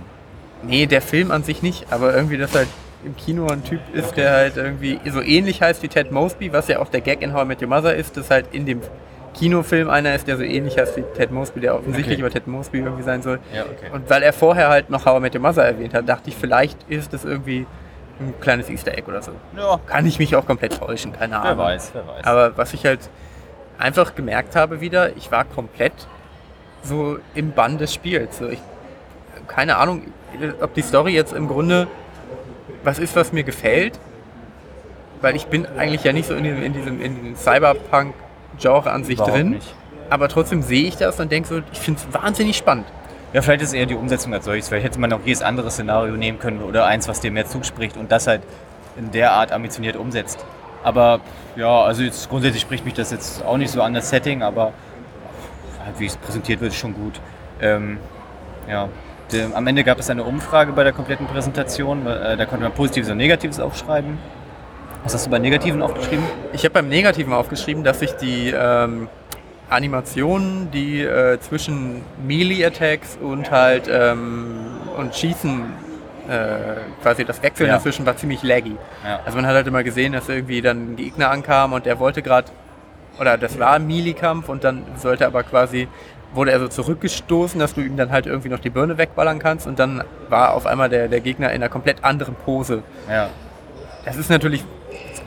Nee, 0.63 0.87
der 0.87 1.03
Film 1.03 1.31
an 1.31 1.43
sich 1.43 1.63
nicht, 1.63 1.87
aber 1.93 2.15
irgendwie, 2.15 2.37
dass 2.37 2.55
halt 2.55 2.69
im 3.05 3.17
Kino 3.17 3.47
ein 3.47 3.63
Typ 3.63 3.81
ist, 3.93 4.17
der 4.17 4.33
halt 4.33 4.57
irgendwie 4.57 4.99
so 5.11 5.21
ähnlich 5.23 5.63
heißt 5.63 5.83
wie 5.85 5.89
Ted 5.89 6.11
Mosby, 6.11 6.53
was 6.53 6.67
ja 6.69 6.81
auch 6.81 6.89
der 6.89 7.01
Gag 7.01 7.23
in 7.23 7.33
How 7.33 7.45
I 7.45 7.47
Met 7.47 7.63
Your 7.63 7.69
Mother 7.69 7.95
ist, 7.95 8.17
dass 8.17 8.29
halt 8.31 8.47
in 8.53 8.67
dem 8.67 8.81
Kinofilm 9.35 9.89
einer 9.89 10.15
ist, 10.17 10.27
der 10.27 10.37
so 10.37 10.43
ähnlich 10.43 10.77
heißt 10.79 10.97
wie 10.97 11.05
Ted 11.17 11.31
Mosby, 11.31 11.61
der 11.61 11.77
offensichtlich 11.77 12.15
Okay. 12.17 12.21
über 12.23 12.31
Ted 12.31 12.49
Mosby 12.49 12.79
irgendwie 12.79 13.05
sein 13.05 13.23
soll. 13.23 13.39
Ja, 13.55 13.63
okay. 13.63 13.87
Und 13.93 14.11
weil 14.11 14.23
er 14.25 14.33
vorher 14.33 14.69
halt 14.69 14.91
noch 14.91 15.07
How 15.07 15.19
I 15.19 15.21
Met 15.21 15.35
Your 15.37 15.43
Mother 15.43 15.65
erwähnt 15.65 15.95
hat, 15.95 16.09
dachte 16.09 16.31
ich, 16.31 16.37
vielleicht 16.37 16.77
ist 16.89 17.13
das 17.13 17.25
irgendwie 17.25 17.67
ein 18.21 18.35
kleines 18.41 18.69
Easter 18.69 18.93
Egg 18.97 19.09
oder 19.09 19.23
so. 19.23 19.33
Ja, 19.57 19.79
Kann 19.87 20.07
ich 20.07 20.19
mich 20.19 20.35
auch 20.37 20.47
komplett 20.47 20.79
täuschen, 20.79 21.13
keine 21.13 21.37
Ahnung. 21.41 21.59
wer 21.59 21.65
weiß, 21.65 21.91
wer 21.95 22.07
weiß. 22.07 22.25
Aber 22.25 22.57
was 22.57 22.75
ich 22.75 22.85
halt 22.85 23.09
einfach 23.79 24.15
gemerkt 24.15 24.57
habe 24.57 24.81
wieder, 24.81 25.17
ich 25.17 25.31
war 25.31 25.45
komplett 25.45 25.93
so 26.83 27.19
im 27.35 27.53
Bann 27.53 27.79
des 27.79 27.95
Spiels. 27.95 28.39
So 28.39 28.49
ich, 28.49 28.61
keine 29.47 29.77
Ahnung, 29.77 30.03
ob 30.61 30.75
die 30.75 30.83
Story 30.83 31.13
jetzt 31.15 31.33
im 31.33 31.49
Grunde 31.49 31.87
was 32.85 32.99
ist, 32.99 33.15
was 33.17 33.33
mir 33.33 33.45
gefällt. 33.45 33.99
Weil 35.21 35.35
ich 35.35 35.47
bin 35.47 35.67
eigentlich 35.77 36.05
ja 36.05 36.13
nicht 36.13 36.29
so 36.29 36.35
in 36.35 36.45
diesem, 36.45 36.63
in 36.63 36.73
diesem, 36.73 37.01
in 37.01 37.15
diesem 37.17 37.37
Cyberpunk-Genre 37.37 38.91
an 38.91 39.05
sich 39.05 39.17
Überhaupt 39.17 39.37
drin. 39.37 39.51
nicht. 39.51 39.75
Aber 40.11 40.29
trotzdem 40.29 40.63
sehe 40.63 40.87
ich 40.89 40.97
das 40.97 41.19
und 41.21 41.31
denke 41.33 41.49
so, 41.49 41.61
ich 41.73 41.79
finde 41.81 42.01
es 42.01 42.15
wahnsinnig 42.23 42.57
spannend. 42.57 42.87
Ja, 43.33 43.43
vielleicht 43.43 43.63
ist 43.63 43.75
eher 43.75 43.87
die 43.87 43.95
Umsetzung 43.95 44.33
als 44.33 44.47
solches. 44.47 44.69
Vielleicht 44.69 44.87
hätte 44.87 45.01
man 45.01 45.13
auch 45.13 45.21
jedes 45.25 45.43
andere 45.43 45.71
Szenario 45.71 46.15
nehmen 46.17 46.39
können 46.39 46.63
oder 46.63 46.87
eins, 46.87 47.09
was 47.09 47.21
dem 47.21 47.35
mehr 47.35 47.47
zuspricht 47.47 47.97
und 47.97 48.11
das 48.11 48.27
halt 48.27 48.43
in 48.97 49.11
der 49.11 49.33
Art 49.33 49.53
ambitioniert 49.53 49.97
umsetzt. 49.97 50.45
Aber 50.83 51.21
ja, 51.57 51.83
also 51.83 52.03
jetzt 52.03 52.29
grundsätzlich 52.31 52.63
spricht 52.63 52.85
mich 52.85 52.95
das 52.95 53.11
jetzt 53.11 53.45
auch 53.45 53.59
nicht 53.59 53.71
so 53.71 53.83
an 53.83 53.93
das 53.93 54.09
Setting, 54.09 54.43
aber 54.43 54.73
halt, 55.85 55.99
wie 55.99 56.07
es 56.07 56.17
präsentiert 56.17 56.61
wird, 56.61 56.73
ist 56.73 56.79
schon 56.79 56.95
gut. 56.95 57.21
Ähm, 57.61 57.99
ja. 58.69 58.89
Am 59.53 59.67
Ende 59.67 59.85
gab 59.85 59.99
es 59.99 60.09
eine 60.09 60.25
Umfrage 60.25 60.73
bei 60.73 60.85
der 60.85 60.95
kompletten 60.95 61.27
Präsentation. 61.27 62.07
Äh, 62.07 62.39
da 62.39 62.47
konnte 62.47 62.63
man 62.63 62.73
Positives 62.73 63.11
und 63.11 63.19
Negatives 63.19 63.61
aufschreiben. 63.61 64.17
Was 65.05 65.13
hast 65.13 65.27
du 65.27 65.31
bei 65.31 65.39
Negativen 65.39 65.83
aufgeschrieben? 65.83 66.25
Ich 66.55 66.65
habe 66.65 66.73
beim 66.73 66.89
Negativen 66.89 67.35
aufgeschrieben, 67.35 67.85
dass 67.85 68.01
ich 68.01 68.13
die 68.13 68.55
ähm, 68.57 69.09
Animationen, 69.71 70.71
die 70.71 71.03
äh, 71.03 71.39
zwischen 71.41 72.03
Melee-Attacks 72.27 73.19
und 73.21 73.51
halt 73.51 73.89
ähm, 73.91 74.57
und 74.97 75.15
Schießen 75.15 75.63
äh, 76.29 76.81
quasi 77.03 77.25
das 77.25 77.43
Wechseln 77.43 77.69
Ja. 77.69 77.75
dazwischen 77.77 78.05
war 78.07 78.17
ziemlich 78.17 78.43
laggy. 78.43 78.77
Ja. 79.05 79.21
Also 79.25 79.37
man 79.37 79.47
hat 79.47 79.55
halt 79.55 79.67
immer 79.67 79.83
gesehen, 79.83 80.13
dass 80.13 80.29
irgendwie 80.29 80.61
dann 80.63 80.93
ein 80.93 80.97
Gegner 80.97 81.31
ankam 81.31 81.73
und 81.73 81.87
der 81.87 81.99
wollte 81.99 82.23
gerade, 82.23 82.49
oder 83.21 83.37
das 83.39 83.59
war 83.59 83.73
ein 83.75 83.87
Melee-Kampf 83.87 84.49
und 84.49 84.65
dann 84.65 84.85
sollte 84.97 85.27
aber 85.27 85.43
quasi, 85.43 85.89
wurde 86.35 86.51
er 86.53 86.61
so 86.61 86.69
zurückgestoßen, 86.69 87.59
dass 87.59 87.75
du 87.75 87.81
ihm 87.81 87.97
dann 87.97 88.11
halt 88.11 88.27
irgendwie 88.27 88.49
noch 88.51 88.59
die 88.59 88.71
Birne 88.71 88.99
wegballern 88.99 89.39
kannst 89.39 89.67
und 89.67 89.79
dann 89.79 90.03
war 90.29 90.55
auf 90.55 90.67
einmal 90.67 90.89
der, 90.89 91.09
der 91.09 91.21
Gegner 91.21 91.49
in 91.51 91.57
einer 91.57 91.69
komplett 91.71 92.05
anderen 92.05 92.35
Pose. 92.35 92.83
Ja. 93.09 93.29
Das 94.05 94.17
ist 94.17 94.31
natürlich 94.31 94.65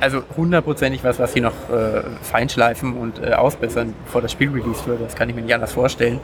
also 0.01 0.23
hundertprozentig 0.35 1.03
was, 1.03 1.19
was 1.19 1.33
sie 1.33 1.41
noch 1.41 1.53
äh, 1.69 2.01
feinschleifen 2.23 2.97
und 2.97 3.23
äh, 3.23 3.33
ausbessern, 3.33 3.93
bevor 4.05 4.21
das 4.21 4.31
Spiel 4.31 4.49
released 4.51 4.85
wird. 4.87 5.01
Das 5.01 5.15
kann 5.15 5.29
ich 5.29 5.35
mir 5.35 5.41
nicht 5.41 5.53
anders 5.53 5.71
vorstellen. 5.73 6.19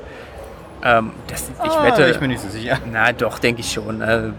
Ähm, 0.83 1.11
das, 1.27 1.49
ich 1.63 1.71
Ah, 1.71 1.83
wette, 1.85 2.09
Ich 2.09 2.19
bin 2.19 2.29
nicht 2.29 2.41
so 2.41 2.49
sicher. 2.49 2.77
na 2.91 3.11
doch, 3.13 3.39
denke 3.39 3.61
ich 3.61 3.71
schon. 3.71 4.01
Äh, 4.01 4.31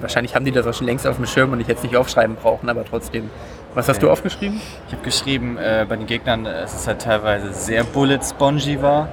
wahrscheinlich 0.00 0.34
haben 0.34 0.44
die 0.44 0.52
das 0.52 0.66
auch 0.66 0.74
schon 0.74 0.86
längst 0.86 1.06
auf 1.06 1.16
dem 1.16 1.26
Schirm 1.26 1.52
und 1.52 1.60
ich 1.60 1.66
jetzt 1.66 1.82
nicht 1.82 1.96
aufschreiben 1.96 2.36
brauchen, 2.36 2.68
aber 2.68 2.84
trotzdem. 2.84 3.30
Was 3.74 3.88
hast 3.88 3.96
Okay. 3.96 4.06
du 4.06 4.12
aufgeschrieben? 4.12 4.60
Ich 4.86 4.92
habe 4.94 5.02
geschrieben, 5.04 5.58
äh, 5.58 5.84
bei 5.88 5.96
den 5.96 6.06
Gegnern, 6.06 6.46
äh, 6.46 6.62
es 6.62 6.74
ist 6.74 6.86
halt 6.86 7.02
teilweise 7.02 7.52
sehr 7.52 7.82
bullet-spongy 7.84 8.80
war. 8.80 9.08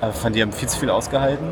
Also 0.00 0.18
von 0.20 0.32
die 0.32 0.42
haben 0.42 0.52
viel 0.52 0.68
zu 0.68 0.78
viel 0.78 0.90
ausgehalten. 0.90 1.46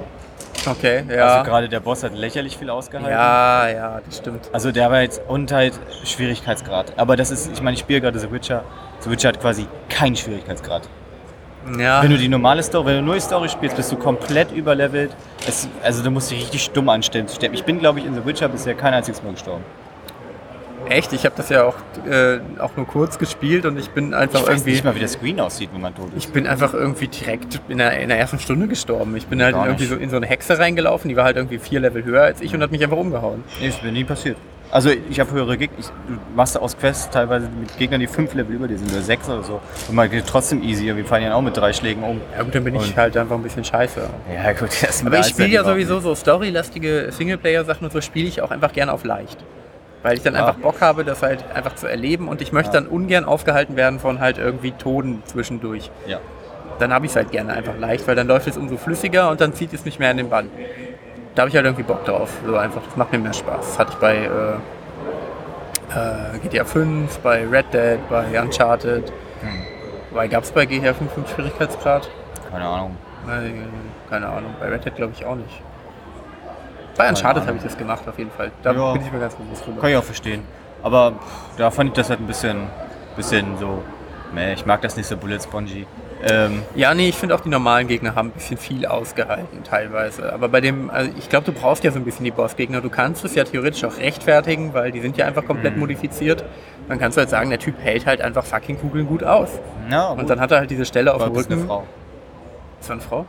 Okay, 0.65 1.05
ja. 1.09 1.27
Also 1.27 1.51
gerade 1.51 1.69
der 1.69 1.81
Boss 1.81 2.03
hat 2.03 2.15
lächerlich 2.15 2.57
viel 2.57 2.71
ausgehalten. 2.71 3.11
ja, 3.11 3.69
ja, 3.69 4.01
das 4.05 4.19
stimmt. 4.19 4.49
Also 4.53 4.73
der 4.73 4.91
war 4.91 5.03
jetzt 5.03 5.21
und 5.29 5.53
halt 5.53 5.75
Schwierigkeitsgrad. 6.05 6.93
Aber 6.97 7.17
das 7.17 7.31
ist, 7.31 7.51
ich 7.53 7.63
meine, 7.63 7.75
ich 7.75 7.81
spiele 7.81 8.01
gerade 8.01 8.19
The 8.19 8.31
Witcher. 8.31 8.65
The 9.01 9.11
Witcher 9.11 9.29
hat 9.29 9.41
quasi 9.41 9.67
keinen 9.89 10.17
Schwierigkeitsgrad. 10.17 10.89
Ja, 11.79 12.01
Wenn 12.03 12.11
du 12.11 12.17
die 12.19 12.29
normale 12.29 12.63
Story, 12.63 12.87
wenn 12.87 12.97
du 12.99 13.03
nur 13.03 13.15
die 13.17 13.21
Story 13.21 13.49
spielst, 13.49 13.77
bist 13.77 13.91
du 13.91 13.97
komplett 13.97 14.53
überlevelt. 14.53 15.11
Es, 15.49 15.69
also 15.83 16.03
du 16.03 16.11
musst 16.13 16.31
dich 16.31 16.41
richtig 16.41 16.71
dumm 16.71 16.89
anstellen 16.89 17.27
zu 17.27 17.35
sterben. 17.35 17.55
Ich 17.55 17.65
bin, 17.65 17.81
glaube 17.81 17.99
ich, 17.99 18.07
in 18.07 18.15
The 18.15 18.25
Witcher 18.25 18.49
bisher 18.49 18.75
kein 18.75 18.95
einziges 18.95 19.21
Mal 19.23 19.33
gestorben. 19.33 19.65
Echt, 20.91 21.13
ich 21.13 21.25
habe 21.25 21.35
das 21.37 21.49
ja 21.49 21.65
auch, 21.65 21.75
äh, 22.09 22.39
auch 22.59 22.77
nur 22.77 22.87
kurz 22.87 23.19
gespielt 23.19 23.67
und 23.67 23.79
ich 23.79 23.91
bin 23.91 24.15
einfach 24.15 24.41
Ich 24.41 24.47
weiß 24.47 24.55
irgendwie. 24.61 24.71
nicht 24.73 24.85
mal, 24.85 24.95
wie 24.95 24.99
der 25.01 25.09
Screen 25.09 25.41
aussieht, 25.41 25.71
wenn 25.73 25.81
man 25.81 25.95
tot 25.95 26.09
ist. 26.17 26.25
Ich 26.27 26.33
bin 26.33 26.47
einfach 26.47 26.75
irgendwie 26.75 27.09
direkt 27.09 27.61
in 27.69 27.79
der, 27.79 27.99
in 28.01 28.09
der 28.09 28.19
ersten 28.19 28.39
Stunde 28.39 28.67
gestorben. 28.69 29.17
Ich 29.17 29.27
bin 29.27 29.43
halt 29.43 29.55
Gar 29.55 29.67
irgendwie 29.67 29.85
nicht. 29.85 29.93
so 29.93 29.97
in 29.99 30.11
so 30.11 30.17
eine 30.17 30.27
Hexe 30.27 30.59
reingelaufen, 30.59 31.09
die 31.09 31.17
war 31.17 31.25
halt 31.25 31.37
irgendwie 31.37 31.59
vier 31.59 31.81
Level 31.81 32.05
höher 32.05 32.23
als 32.23 32.41
ich 32.41 32.55
und 32.55 32.63
hat 32.63 32.71
mich 32.71 32.83
einfach 32.83 32.97
umgehauen. 32.97 33.45
Nee, 33.61 33.69
ist 33.69 33.83
mir 33.83 33.93
nie 33.93 34.05
passiert. 34.05 34.37
Also 34.73 34.91
ich 35.09 35.21
habe 35.21 35.31
höhere 35.31 35.57
Gegner. 35.57 35.77
Du 36.09 36.15
machst 36.35 36.59
aus 36.59 36.77
Quests 36.77 37.09
teilweise 37.11 37.49
mit 37.61 37.79
Gegnern, 37.79 38.01
die 38.01 38.09
fünf 38.09 38.35
Level 38.35 38.57
über 38.57 38.67
dir 38.67 38.77
sind 38.77 38.91
oder 38.91 39.01
sechs 39.01 39.29
oder 39.29 39.45
so. 39.45 39.61
Und 39.89 39.95
man 39.95 40.11
geht 40.11 40.27
trotzdem 40.27 40.61
easy. 40.61 40.87
Wir 40.95 41.05
fallen 41.05 41.23
ja 41.23 41.35
auch 41.35 41.41
mit 41.41 41.57
drei 41.57 41.73
Schlägen 41.73 42.03
um. 42.03 42.21
Ja 42.37 42.43
gut, 42.43 42.53
dann 42.53 42.65
bin 42.65 42.75
ich 42.75 42.83
Und- 42.83 42.97
halt 42.97 43.17
einfach 43.17 43.37
ein 43.37 43.45
bisschen 43.45 43.63
scheiße. 43.63 44.01
Ja 44.35 44.53
gut, 44.55 44.71
das 44.83 45.07
Aber 45.07 45.21
ich 45.21 45.27
spiele 45.27 45.49
ja 45.51 45.63
sowieso 45.63 46.01
so 46.01 46.17
storylastige 46.17 47.09
Singleplayer-Sachen 47.13 47.85
und 47.85 47.93
so 47.93 48.01
spiele 48.01 48.27
ich 48.27 48.43
auch 48.43 48.51
einfach 48.51 48.73
gerne 48.73 48.93
auf 48.93 49.05
leicht. 49.05 49.39
Weil 50.07 50.19
ich 50.19 50.23
dann 50.23 50.37
einfach 50.37 50.55
Bock 50.55 50.83
habe, 50.83 51.05
das 51.05 51.25
halt 51.25 51.45
einfach 51.53 51.75
zu 51.75 51.89
erleben 51.89 52.29
und 52.29 52.41
ich 52.41 52.53
möchte 52.53 52.75
dann 52.75 52.87
ungern 52.87 53.25
aufgehalten 53.25 53.75
werden 53.75 53.99
von 53.99 54.21
halt 54.21 54.39
irgendwie 54.39 54.71
Toden 54.71 55.25
zwischendurch. 55.25 55.91
Ja. 56.07 56.21
Dann 56.79 56.93
habe 56.93 57.07
ich 57.07 57.11
es 57.11 57.17
halt 57.17 57.33
gerne 57.33 57.55
einfach 57.55 57.77
leicht, 57.77 58.07
weil 58.07 58.15
dann 58.15 58.29
läuft 58.29 58.47
es 58.47 58.57
umso 58.57 58.77
flüssiger 58.77 59.31
und 59.31 59.41
dann 59.41 59.53
zieht 59.53 59.73
es 59.73 59.85
nicht 59.85 59.99
mehr 59.99 60.13
in 60.13 60.19
den 60.19 60.31
Bann. 60.31 60.49
Da 61.35 61.43
habe 61.43 61.51
ich 61.51 61.57
halt 61.57 61.67
irgendwie 61.67 61.83
Bock 61.83 62.05
drauf. 62.05 62.31
So 62.47 62.57
einfach, 62.57 62.83
das 62.85 62.97
macht 62.97 63.11
mir 63.11 63.19
mehr 63.19 63.33
Spaß. 63.33 63.67
Das 63.67 63.81
hatte 63.81 63.95
ich 63.95 63.99
bei 63.99 64.15
äh, 64.15 64.29
äh, 65.99 66.39
GTA 66.39 66.65
5, 66.65 67.19
bei 67.19 67.45
Red 67.45 67.75
Dead, 67.75 67.99
bei 68.09 68.41
Uncharted. 68.41 69.13
Weil 70.13 70.29
gab 70.29 70.45
es 70.45 70.53
bei 70.53 70.67
GTA 70.67 70.95
5 70.95 71.17
einen 71.17 71.27
Schwierigkeitsgrad? 71.27 72.09
Keine 72.53 72.65
Ahnung. 72.65 72.97
Äh, 73.27 73.51
Keine 74.09 74.29
Ahnung, 74.29 74.55
bei 74.61 74.69
Red 74.69 74.85
Dead 74.85 74.95
glaube 74.95 75.15
ich 75.17 75.27
auch 75.27 75.35
nicht. 75.35 75.63
Bei 76.97 77.09
Uncharted 77.09 77.47
habe 77.47 77.57
ich 77.57 77.63
das 77.63 77.77
gemacht 77.77 78.03
auf 78.09 78.19
jeden 78.19 78.31
Fall. 78.31 78.51
Da 78.63 78.73
Ja. 78.73 78.93
bin 78.93 79.03
ich 79.03 79.13
mir 79.13 79.19
ganz 79.21 79.35
bewusst 79.35 79.67
drüber. 79.67 79.81
Kann 79.81 79.91
ich 79.91 79.97
auch 79.97 80.05
verstehen. 80.05 80.43
Aber 80.83 81.13
pff, 81.13 81.57
da 81.59 81.71
fand 81.71 81.91
ich 81.91 81.95
das 81.97 82.11
halt 82.11 82.21
ein 82.21 82.27
bisschen, 82.27 82.57
bisschen 83.17 83.59
so. 83.59 83.83
Meh, 84.35 84.55
ich 84.55 84.67
mag 84.67 84.81
das 84.83 84.97
nicht 84.97 85.07
so 85.07 85.17
Bullet 85.17 85.39
Spongy. 85.41 85.87
Ähm, 86.25 86.63
Ja, 86.75 86.95
nee, 86.95 87.09
ich 87.11 87.17
finde 87.17 87.35
auch 87.35 87.41
die 87.41 87.49
normalen 87.51 87.87
Gegner 87.89 88.15
haben 88.15 88.29
ein 88.29 88.33
bisschen 88.33 88.57
viel 88.57 88.87
ausgehalten 88.87 89.63
teilweise. 89.65 90.33
Aber 90.33 90.49
bei 90.49 90.61
dem, 90.63 90.89
also 90.91 91.11
ich 91.19 91.29
glaube, 91.29 91.45
du 91.47 91.53
brauchst 91.53 91.85
ja 91.85 91.91
so 91.91 91.99
ein 91.99 92.05
bisschen 92.05 92.25
die 92.25 92.31
Bossgegner. 92.31 92.81
Du 92.81 92.89
kannst 92.89 93.25
es 93.25 93.35
ja 93.35 93.45
theoretisch 93.45 93.85
auch 93.85 93.99
rechtfertigen, 93.99 94.73
weil 94.73 94.93
die 94.93 95.01
sind 95.01 95.17
ja 95.19 95.27
einfach 95.27 95.45
komplett 95.45 95.75
Mhm. 95.75 95.81
modifiziert. 95.81 96.43
Dann 96.89 96.99
kannst 96.99 97.17
du 97.17 97.21
halt 97.21 97.31
sagen, 97.31 97.51
der 97.51 97.59
Typ 97.59 97.75
hält 97.83 98.07
halt 98.07 98.21
einfach 98.23 98.45
fucking 98.45 98.81
Kugeln 98.81 99.07
gut 99.07 99.23
aus. 99.25 99.51
na, 99.91 100.09
Und 100.09 100.29
dann 100.31 100.41
hat 100.41 100.51
er 100.53 100.59
halt 100.61 100.71
diese 100.71 100.87
Stelle 100.87 101.13
auf 101.15 101.23
dem 101.23 101.35
das 101.35 101.47
eine 101.47 101.57
Rücken. 101.57 101.67
Frau. 101.69 101.81
Ist 102.81 102.89
das 102.89 102.91
eine 102.93 103.01
Frau? 103.03 103.27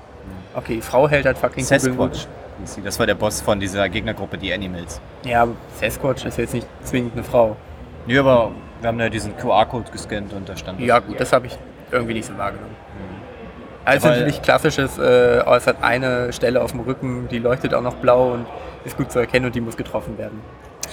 Okay, 0.55 0.75
die 0.75 0.81
Frau 0.81 1.07
hält 1.09 1.25
halt 1.25 1.37
fucking 1.37 1.63
Kugeln 1.65 1.79
Sasquatch. 1.81 2.19
gut. 2.19 2.27
Hieß 2.59 2.75
sie. 2.75 2.81
Das 2.81 2.99
war 2.99 3.05
der 3.05 3.15
Boss 3.15 3.41
von 3.41 3.59
dieser 3.59 3.87
Gegnergruppe, 3.89 4.37
die 4.37 4.53
Animals. 4.53 5.01
Ja, 5.23 5.43
aber 5.43 5.53
Sasquatch 5.79 6.25
ist 6.25 6.37
jetzt 6.37 6.53
nicht 6.53 6.67
zwingend 6.83 7.13
eine 7.13 7.23
Frau. 7.23 7.55
Nee, 8.05 8.17
aber 8.17 8.51
wir 8.81 8.87
haben 8.87 8.97
da 8.97 9.09
diesen 9.09 9.35
QR-Code 9.37 9.91
gescannt 9.91 10.33
und 10.33 10.47
da 10.47 10.55
stand. 10.55 10.79
Ja, 10.79 10.99
gut, 10.99 11.19
das 11.19 11.33
habe 11.33 11.47
ich 11.47 11.57
irgendwie 11.91 12.13
nicht 12.13 12.25
so 12.25 12.37
wahrgenommen. 12.37 12.75
Also 13.85 14.07
Weil- 14.09 14.17
natürlich 14.17 14.41
klassisches, 14.41 14.97
äh, 14.97 15.41
oh, 15.45 15.53
es 15.53 15.65
hat 15.65 15.77
eine 15.81 16.33
Stelle 16.33 16.61
auf 16.61 16.71
dem 16.71 16.81
Rücken, 16.81 17.27
die 17.29 17.39
leuchtet 17.39 17.73
auch 17.73 17.81
noch 17.81 17.95
blau 17.95 18.33
und 18.33 18.45
ist 18.83 18.97
gut 18.97 19.11
zu 19.11 19.19
erkennen 19.19 19.45
und 19.45 19.55
die 19.55 19.61
muss 19.61 19.77
getroffen 19.77 20.17
werden. 20.17 20.41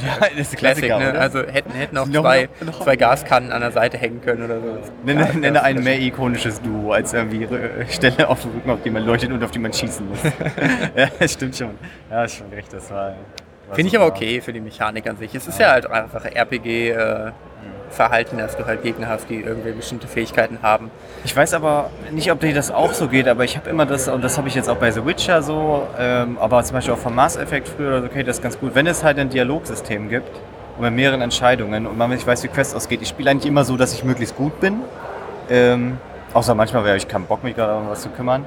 Ja, 0.04 0.26
das 0.28 0.48
ist 0.48 0.56
Classic, 0.56 0.86
Klassiker, 0.86 0.98
ne? 1.12 1.18
Also 1.18 1.40
hätten, 1.46 1.70
hätten 1.72 1.96
auch 1.98 2.06
Noch- 2.06 2.22
zwei, 2.22 2.48
noch- 2.64 2.80
zwei 2.82 2.96
Gaskannen 2.96 3.52
an 3.52 3.60
der 3.60 3.70
Seite 3.70 3.96
hängen 3.96 4.20
können 4.20 4.44
oder 4.44 4.60
so. 4.60 4.78
Nenne, 5.04 5.20
Ja, 5.20 5.32
nenne 5.32 5.62
ein 5.62 5.82
mehr 5.84 6.00
ikonisches 6.00 6.60
Duo 6.60 6.90
als 6.92 7.12
irgendwie 7.12 7.44
äh, 7.44 7.86
Stelle 7.88 8.28
auf 8.28 8.42
dem 8.42 8.50
Rücken, 8.52 8.70
auf 8.70 8.82
die 8.82 8.90
man 8.90 9.04
leuchtet 9.06 9.30
und 9.30 9.42
auf 9.44 9.52
die 9.52 9.60
man 9.60 9.72
schießen 9.72 10.08
muss. 10.08 10.18
ja, 10.96 11.06
das 11.18 11.32
stimmt 11.34 11.56
schon. 11.56 11.70
Ja, 12.10 12.24
ist 12.24 12.36
schon 12.36 12.48
recht. 12.48 12.72
Das 12.72 12.90
war. 12.90 13.14
war 13.68 13.74
Finde 13.76 13.88
ich 13.90 13.96
aber 13.96 14.06
okay 14.06 14.40
für 14.40 14.52
die 14.52 14.60
Mechanik 14.60 15.08
an 15.08 15.16
sich. 15.16 15.32
Es 15.34 15.46
ist 15.46 15.60
ja 15.60 15.70
halt 15.70 15.86
einfach 15.88 16.24
RPG-Verhalten, 17.94 18.38
dass 18.38 18.56
du 18.56 18.66
halt 18.66 18.82
Gegner 18.82 19.08
hast, 19.08 19.28
die 19.28 19.40
irgendwie 19.40 19.72
bestimmte 19.72 20.06
Fähigkeiten 20.06 20.58
haben. 20.62 20.90
Ich 21.24 21.34
weiß 21.34 21.54
aber 21.54 21.90
nicht, 22.10 22.30
ob 22.30 22.40
dir 22.40 22.54
das 22.54 22.70
auch 22.70 22.92
so 22.92 23.08
geht, 23.08 23.28
aber 23.28 23.44
ich 23.44 23.56
habe 23.56 23.70
immer 23.70 23.86
das, 23.86 24.08
und 24.08 24.22
das 24.22 24.36
habe 24.36 24.48
ich 24.48 24.54
jetzt 24.54 24.68
auch 24.68 24.76
bei 24.76 24.90
The 24.90 25.04
Witcher 25.04 25.42
so, 25.42 25.86
ähm, 25.98 26.38
aber 26.40 26.62
zum 26.64 26.74
Beispiel 26.74 26.94
auch 26.94 26.98
vom 26.98 27.14
Mass 27.14 27.36
Effect 27.36 27.68
früher 27.68 27.88
oder 27.88 28.00
so, 28.02 28.06
okay, 28.06 28.22
das 28.22 28.36
ist 28.36 28.42
ganz 28.42 28.58
gut. 28.58 28.74
Wenn 28.74 28.86
es 28.86 29.04
halt 29.04 29.18
ein 29.18 29.30
Dialogsystem 29.30 30.08
gibt 30.08 30.36
und 30.76 30.82
mit 30.82 30.92
mehreren 30.92 31.20
Entscheidungen 31.20 31.86
und 31.86 31.96
man 31.96 32.10
nicht 32.10 32.26
weiß, 32.26 32.42
wie 32.44 32.48
Quest 32.48 32.74
ausgeht, 32.74 33.00
ich 33.02 33.08
spiele 33.08 33.30
eigentlich 33.30 33.46
immer 33.46 33.64
so, 33.64 33.76
dass 33.76 33.94
ich 33.94 34.04
möglichst 34.04 34.36
gut 34.36 34.58
bin. 34.60 34.80
Ähm, 35.50 35.98
außer 36.32 36.54
manchmal 36.54 36.84
habe 36.84 36.96
ich 36.96 37.08
keinen 37.08 37.26
Bock, 37.26 37.44
mich 37.44 37.54
gerade 37.54 37.76
um 37.76 37.88
was 37.88 38.02
zu 38.02 38.08
kümmern. 38.10 38.44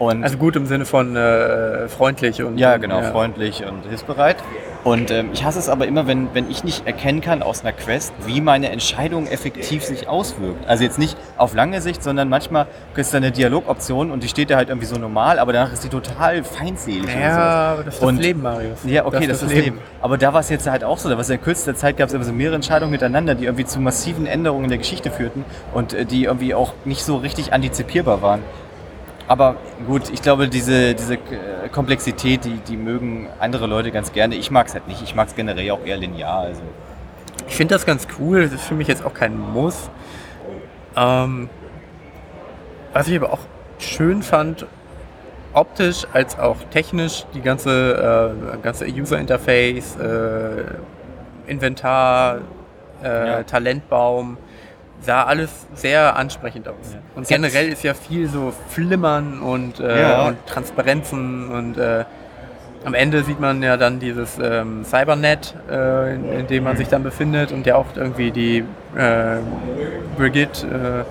Und 0.00 0.24
Also 0.24 0.38
gut 0.38 0.56
im 0.56 0.64
Sinne 0.64 0.86
von 0.86 1.14
äh, 1.14 1.86
freundlich 1.88 2.42
und 2.42 2.56
Ja, 2.56 2.78
genau, 2.78 3.02
ja. 3.02 3.10
freundlich 3.12 3.62
und 3.66 3.84
hilfsbereit. 3.86 4.36
Und 4.82 5.10
ähm, 5.10 5.28
ich 5.34 5.44
hasse 5.44 5.58
es 5.58 5.68
aber 5.68 5.86
immer, 5.86 6.06
wenn, 6.06 6.28
wenn 6.32 6.50
ich 6.50 6.64
nicht 6.64 6.86
erkennen 6.86 7.20
kann 7.20 7.42
aus 7.42 7.60
einer 7.60 7.74
Quest, 7.74 8.14
wie 8.24 8.40
meine 8.40 8.70
Entscheidung 8.70 9.26
effektiv 9.26 9.84
sich 9.84 10.08
auswirkt. 10.08 10.66
Also 10.66 10.84
jetzt 10.84 10.98
nicht 10.98 11.18
auf 11.36 11.52
lange 11.54 11.82
Sicht, 11.82 12.02
sondern 12.02 12.30
manchmal 12.30 12.66
ist 12.96 13.12
da 13.12 13.18
eine 13.18 13.30
Dialogoption 13.30 14.10
und 14.10 14.22
die 14.22 14.28
steht 14.28 14.48
da 14.48 14.56
halt 14.56 14.70
irgendwie 14.70 14.86
so 14.86 14.96
normal, 14.96 15.38
aber 15.38 15.52
danach 15.52 15.70
ist 15.70 15.84
die 15.84 15.90
total 15.90 16.44
feindselig. 16.44 17.04
Ja, 17.14 17.72
aber 17.74 17.84
das 17.84 17.96
ist 17.96 18.02
Und- 18.02 18.16
das 18.16 18.24
Leben, 18.24 18.40
Marius. 18.40 18.78
Ja, 18.86 19.04
okay, 19.04 19.26
das, 19.26 19.42
ist 19.42 19.52
Leben. 19.52 19.80
Aber 20.00 20.16
da 20.16 20.32
war 20.32 20.40
es 20.40 20.48
jetzt 20.48 20.66
halt 20.66 20.82
auch 20.82 20.96
so. 20.96 21.10
Da 21.10 21.16
war 21.16 21.20
es 21.20 21.28
in 21.28 21.42
kürzester 21.42 21.74
Zeit 21.74 21.98
gab 21.98 22.08
es 22.08 22.14
immer 22.14 22.24
so 22.24 22.32
mehrere 22.32 22.54
Entscheidungen 22.54 22.90
miteinander, 22.90 23.34
die 23.34 23.44
irgendwie 23.44 23.66
zu 23.66 23.80
massiven 23.80 24.24
Änderungen 24.24 24.64
in 24.64 24.70
der 24.70 24.78
Geschichte 24.78 25.10
führten 25.10 25.44
und 25.74 25.92
äh, 25.92 26.06
die 26.06 26.24
irgendwie 26.24 26.54
auch 26.54 26.72
nicht 26.86 27.04
so 27.04 27.18
richtig 27.18 27.52
antizipierbar 27.52 28.22
waren. 28.22 28.40
Aber 29.30 29.54
gut, 29.86 30.10
ich 30.12 30.22
glaube, 30.22 30.48
diese, 30.48 30.92
diese 30.92 31.14
äh, 31.14 31.68
Komplexität, 31.70 32.44
die, 32.44 32.56
die 32.66 32.76
mögen 32.76 33.28
andere 33.38 33.68
Leute 33.68 33.92
ganz 33.92 34.12
gerne. 34.12 34.34
Ich 34.34 34.50
mag 34.50 34.66
es 34.66 34.74
halt 34.74 34.88
nicht. 34.88 35.02
Ich 35.04 35.14
mag 35.14 35.28
es 35.28 35.36
generell 35.36 35.70
auch 35.70 35.86
eher 35.86 35.98
linear. 35.98 36.40
Also. 36.40 36.62
Ich 37.46 37.54
finde 37.54 37.76
das 37.76 37.86
ganz 37.86 38.08
cool. 38.18 38.42
Das 38.42 38.54
ist 38.54 38.64
für 38.64 38.74
mich 38.74 38.88
jetzt 38.88 39.04
auch 39.04 39.14
kein 39.14 39.38
Muss. 39.38 39.88
Ähm, 40.96 41.48
was 42.92 43.06
ich 43.06 43.16
aber 43.16 43.32
auch 43.32 43.38
schön 43.78 44.24
fand, 44.24 44.66
optisch 45.52 46.08
als 46.12 46.36
auch 46.36 46.56
technisch, 46.72 47.24
die 47.32 47.40
ganze, 47.40 48.34
äh, 48.34 48.56
ganze 48.60 48.86
User 48.86 49.16
Interface, 49.20 49.94
äh, 49.94 50.64
Inventar, 51.46 52.38
äh, 53.04 53.28
Ja. 53.28 53.42
Talentbaum, 53.44 54.38
sah 55.00 55.24
alles 55.24 55.50
sehr 55.74 56.16
ansprechend 56.16 56.68
aus. 56.68 56.74
Ja. 56.92 56.98
Und 57.16 57.26
generell 57.28 57.68
ist 57.68 57.82
ja 57.82 57.94
viel 57.94 58.28
so 58.28 58.52
Flimmern 58.68 59.40
und, 59.40 59.80
äh, 59.80 60.02
Ja. 60.02 60.26
und 60.28 60.46
Transparenzen 60.46 61.48
und 61.50 61.78
äh, 61.78 62.04
am 62.84 62.94
Ende 62.94 63.22
sieht 63.24 63.40
man 63.40 63.62
ja 63.62 63.76
dann 63.76 63.98
dieses 64.00 64.38
ähm, 64.42 64.84
Cybernet, 64.84 65.54
äh, 65.70 66.14
in, 66.14 66.32
in 66.32 66.46
dem 66.46 66.64
man 66.64 66.76
sich 66.78 66.88
dann 66.88 67.02
befindet 67.02 67.52
und 67.52 67.66
ja 67.66 67.76
auch 67.76 67.86
irgendwie 67.94 68.30
die 68.30 68.64
äh, 68.96 69.36
Brigitte 70.16 71.04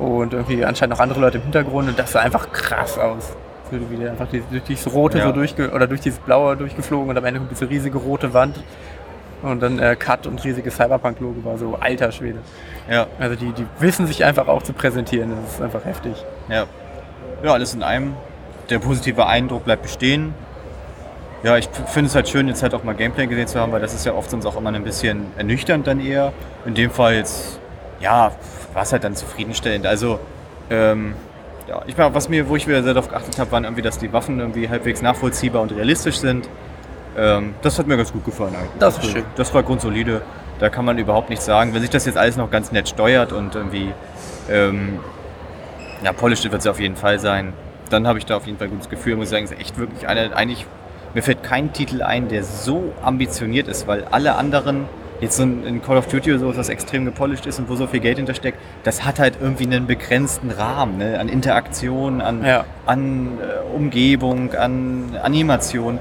äh, 0.00 0.02
und 0.02 0.32
irgendwie 0.32 0.64
anscheinend 0.64 0.94
noch 0.96 1.00
andere 1.00 1.20
Leute 1.20 1.38
im 1.38 1.42
Hintergrund 1.44 1.88
und 1.88 1.98
das 1.98 2.12
sah 2.12 2.20
einfach 2.20 2.50
krass 2.52 2.98
aus. 2.98 3.36
So 3.70 3.78
wie 3.90 3.96
der 3.96 4.12
einfach 4.12 4.28
durch 4.28 4.62
dieses 4.64 4.90
rote 4.94 5.18
Ja. 5.18 5.24
so 5.26 5.32
durchge 5.32 5.70
oder 5.72 5.86
durch 5.86 6.00
dieses 6.00 6.18
blaue 6.20 6.56
durchgeflogen 6.56 7.10
und 7.10 7.18
am 7.18 7.24
Ende 7.26 7.40
kommt 7.40 7.50
diese 7.50 7.68
riesige 7.68 7.98
rote 7.98 8.32
Wand 8.32 8.58
und 9.42 9.60
dann 9.60 9.78
äh, 9.78 9.96
Cut 9.96 10.26
und 10.26 10.42
riesiges 10.44 10.76
Cyberpunk-Logo 10.76 11.44
war 11.44 11.58
so 11.58 11.76
alter 11.80 12.10
Schwede. 12.12 12.38
Ja, 12.90 13.06
Also 13.18 13.36
die, 13.36 13.52
die 13.52 13.66
wissen 13.78 14.06
sich 14.06 14.24
einfach 14.24 14.48
auch 14.48 14.62
zu 14.62 14.72
präsentieren, 14.72 15.32
das 15.44 15.54
ist 15.54 15.62
einfach 15.62 15.84
heftig. 15.84 16.14
ja. 16.48 16.66
Ja, 17.42 17.52
alles 17.52 17.72
in 17.72 17.84
einem. 17.84 18.14
Der 18.68 18.80
positive 18.80 19.26
Eindruck 19.26 19.64
bleibt 19.64 19.82
bestehen. 19.82 20.34
Ja, 21.44 21.56
ich 21.56 21.68
finde 21.86 22.08
es 22.08 22.16
halt 22.16 22.28
schön, 22.28 22.48
jetzt 22.48 22.64
halt 22.64 22.74
auch 22.74 22.82
mal 22.82 22.96
Gameplay 22.96 23.28
gesehen 23.28 23.46
zu 23.46 23.60
haben, 23.60 23.70
weil 23.70 23.80
das 23.80 23.94
ist 23.94 24.04
ja 24.04 24.12
oft 24.12 24.28
sonst 24.28 24.44
auch 24.44 24.56
immer 24.56 24.72
ein 24.72 24.82
bisschen 24.82 25.26
ernüchternd 25.36 25.86
dann 25.86 26.00
eher. 26.04 26.32
In 26.66 26.74
dem 26.74 26.90
Fall 26.90 27.14
jetzt, 27.14 27.60
ja, 28.00 28.32
war 28.72 28.82
es 28.82 28.92
halt 28.92 29.04
dann 29.04 29.14
zufriedenstellend. 29.14 29.86
Also, 29.86 30.18
ähm, 30.68 31.14
ja, 31.68 31.80
ich 31.86 31.96
meine, 31.96 32.12
was 32.12 32.28
mir, 32.28 32.48
wo 32.48 32.56
ich 32.56 32.66
wieder 32.66 32.82
sehr 32.82 32.94
darauf 32.94 33.08
geachtet 33.08 33.38
habe, 33.38 33.52
waren 33.52 33.62
irgendwie, 33.62 33.82
dass 33.82 33.98
die 33.98 34.12
Waffen 34.12 34.40
irgendwie 34.40 34.68
halbwegs 34.68 35.00
nachvollziehbar 35.00 35.62
und 35.62 35.70
realistisch 35.70 36.18
sind. 36.18 36.48
Ähm, 37.18 37.54
das 37.62 37.78
hat 37.78 37.86
mir 37.86 37.96
ganz 37.96 38.12
gut 38.12 38.24
gefallen 38.24 38.54
eigentlich. 38.54 38.70
Das 38.78 38.94
ist 38.94 39.00
Also, 39.00 39.10
schön. 39.12 39.24
Das 39.36 39.52
war 39.54 39.62
grundsolide. 39.62 40.22
Da 40.60 40.68
kann 40.68 40.84
man 40.84 40.98
überhaupt 40.98 41.30
nichts 41.30 41.44
sagen. 41.44 41.74
Wenn 41.74 41.80
sich 41.82 41.90
das 41.90 42.06
jetzt 42.06 42.18
alles 42.18 42.36
noch 42.36 42.50
ganz 42.50 42.72
nett 42.72 42.88
steuert 42.88 43.32
und 43.32 43.54
irgendwie 43.54 43.92
ähm, 44.50 44.98
ja, 46.04 46.12
polished 46.12 46.44
wird 46.50 46.60
es 46.60 46.66
auf 46.66 46.80
jeden 46.80 46.96
Fall 46.96 47.18
sein. 47.18 47.52
Dann 47.90 48.06
habe 48.06 48.18
ich 48.18 48.26
da 48.26 48.36
auf 48.36 48.46
jeden 48.46 48.58
Fall 48.58 48.68
ein 48.68 48.72
gutes 48.72 48.88
Gefühl. 48.88 49.16
Muss 49.16 49.26
ich 49.26 49.30
sagen, 49.30 49.44
es 49.44 49.52
ist 49.52 49.60
echt 49.60 49.78
wirklich 49.78 50.06
eine, 50.08 50.34
eigentlich, 50.36 50.66
mir 51.14 51.22
fällt 51.22 51.42
kein 51.42 51.72
Titel 51.72 52.02
ein, 52.02 52.28
der 52.28 52.44
so 52.44 52.92
ambitioniert 53.02 53.66
ist, 53.68 53.86
weil 53.86 54.04
alle 54.10 54.34
anderen, 54.36 54.84
jetzt 55.20 55.36
so 55.36 55.42
ein 55.44 55.64
in 55.64 55.82
Call 55.82 55.96
of 55.96 56.06
Duty 56.06 56.32
oder 56.32 56.40
so, 56.40 56.56
was 56.56 56.68
extrem 56.68 57.04
gepolished 57.04 57.46
ist 57.46 57.58
und 57.58 57.68
wo 57.68 57.76
so 57.76 57.86
viel 57.86 58.00
Geld 58.00 58.18
hintersteckt, 58.18 58.58
das 58.84 59.04
hat 59.04 59.18
halt 59.18 59.38
irgendwie 59.40 59.64
einen 59.64 59.86
begrenzten 59.86 60.50
Rahmen, 60.50 60.98
ne? 60.98 61.18
an 61.18 61.28
Interaktion, 61.28 62.20
an, 62.20 62.44
Ja. 62.44 62.64
an 62.86 63.38
äh, 63.40 63.74
Umgebung, 63.76 64.54
an 64.54 65.16
Animation. 65.22 65.98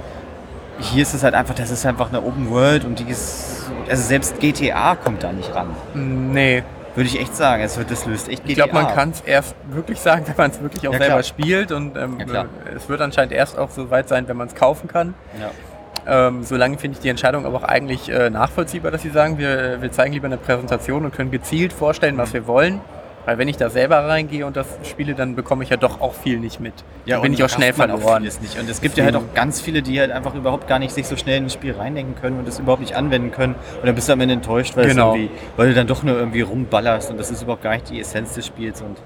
Hier 0.79 1.01
ist 1.01 1.13
es 1.13 1.23
halt 1.23 1.33
einfach, 1.33 1.55
das 1.55 1.71
ist 1.71 1.85
einfach 1.85 2.09
eine 2.09 2.21
Open 2.21 2.49
World 2.51 2.85
und 2.85 2.99
die 2.99 3.09
ist, 3.09 3.69
also 3.89 4.03
selbst 4.03 4.39
GTA 4.39 4.95
kommt 4.95 5.23
da 5.23 5.31
nicht 5.31 5.53
ran. 5.55 5.69
Nee, 5.95 6.63
Würde 6.95 7.09
ich 7.09 7.19
echt 7.19 7.35
sagen, 7.35 7.61
es 7.63 7.77
wird, 7.77 7.89
das 7.91 8.05
löst 8.05 8.27
echt 8.29 8.43
GTA. 8.43 8.49
ich 8.49 8.55
glaube, 8.55 8.73
man 8.73 8.87
kann 8.93 9.09
es 9.11 9.21
erst 9.21 9.55
wirklich 9.69 9.99
sagen, 9.99 10.23
wenn 10.27 10.35
man 10.37 10.51
es 10.51 10.61
wirklich 10.61 10.87
auch 10.87 10.93
Ja, 10.93 10.99
selber 10.99 11.13
klar. 11.15 11.23
spielt 11.23 11.71
und 11.71 11.95
ähm, 11.97 12.17
Ja, 12.19 12.25
klar. 12.25 12.45
es 12.75 12.87
wird 12.89 13.01
anscheinend 13.01 13.33
erst 13.33 13.57
auch 13.57 13.69
so 13.71 13.89
weit 13.91 14.07
sein, 14.07 14.27
wenn 14.27 14.37
man 14.37 14.47
es 14.47 14.55
kaufen 14.55 14.87
kann. 14.87 15.13
Ja. 15.39 16.27
Ähm, 16.27 16.43
solange 16.43 16.77
finde 16.77 16.95
ich 16.97 17.01
die 17.01 17.09
Entscheidung 17.09 17.45
aber 17.45 17.57
auch 17.57 17.63
eigentlich 17.63 18.07
äh, 18.09 18.29
nachvollziehbar, 18.29 18.91
dass 18.91 19.01
sie 19.01 19.09
sagen, 19.09 19.37
wir, 19.39 19.81
wir 19.81 19.91
zeigen 19.91 20.13
lieber 20.13 20.27
eine 20.27 20.37
Präsentation 20.37 21.03
und 21.05 21.13
können 21.13 21.31
gezielt 21.31 21.73
vorstellen, 21.73 22.17
was 22.17 22.33
wir 22.33 22.47
wollen. 22.47 22.79
Weil 23.27 23.37
wenn 23.39 23.49
ich 23.49 23.57
da 23.57 23.69
selber 23.69 24.07
reingehe 24.07 24.45
und 24.45 24.55
das 24.55 24.65
spiele, 24.83 25.13
dann 25.13 25.35
bekomme 25.35 25.61
ich 25.61 25.69
ja 25.69 25.75
doch 25.75 25.99
auch 25.99 26.13
viel 26.13 26.39
nicht 26.39 26.61
mit. 26.61 26.73
dann 27.05 27.21
bin 27.21 27.33
ich 27.33 27.43
auch 27.43 27.49
schnell 27.49 27.73
verloren. 27.73 28.21
vieles 28.21 28.39
nicht. 28.39 28.57
Und 28.57 28.69
es 28.69 28.79
gibt 28.79 28.95
ja 28.97 29.03
halt 29.03 29.17
auch 29.17 29.33
ganz 29.35 29.59
viele, 29.59 29.81
die 29.81 29.99
halt 29.99 30.11
einfach 30.11 30.33
überhaupt 30.33 30.65
gar 30.69 30.79
nicht 30.79 30.93
sich 30.93 31.05
so 31.07 31.17
schnell 31.17 31.39
in 31.39 31.43
ein 31.43 31.49
Spiel 31.49 31.73
reindenken 31.73 32.15
können 32.15 32.39
und 32.39 32.47
das 32.47 32.57
überhaupt 32.57 32.79
nicht 32.79 32.95
anwenden 32.95 33.31
können. 33.31 33.55
Und 33.81 33.85
dann 33.85 33.95
bist 33.95 34.07
du 34.07 34.13
am 34.13 34.21
Ende 34.21 34.33
enttäuscht, 34.35 34.77
weil, 34.77 34.87
Genau. 34.87 35.13
weil 35.57 35.67
du 35.67 35.73
dann 35.75 35.87
doch 35.87 36.03
nur 36.03 36.17
irgendwie 36.17 36.39
rumballerst 36.39 37.11
und 37.11 37.19
das 37.19 37.29
ist 37.29 37.41
überhaupt 37.41 37.63
gar 37.63 37.71
nicht 37.73 37.89
die 37.89 37.99
Essenz 37.99 38.33
des 38.35 38.45
Spiels. 38.47 38.81
Und 38.81 38.97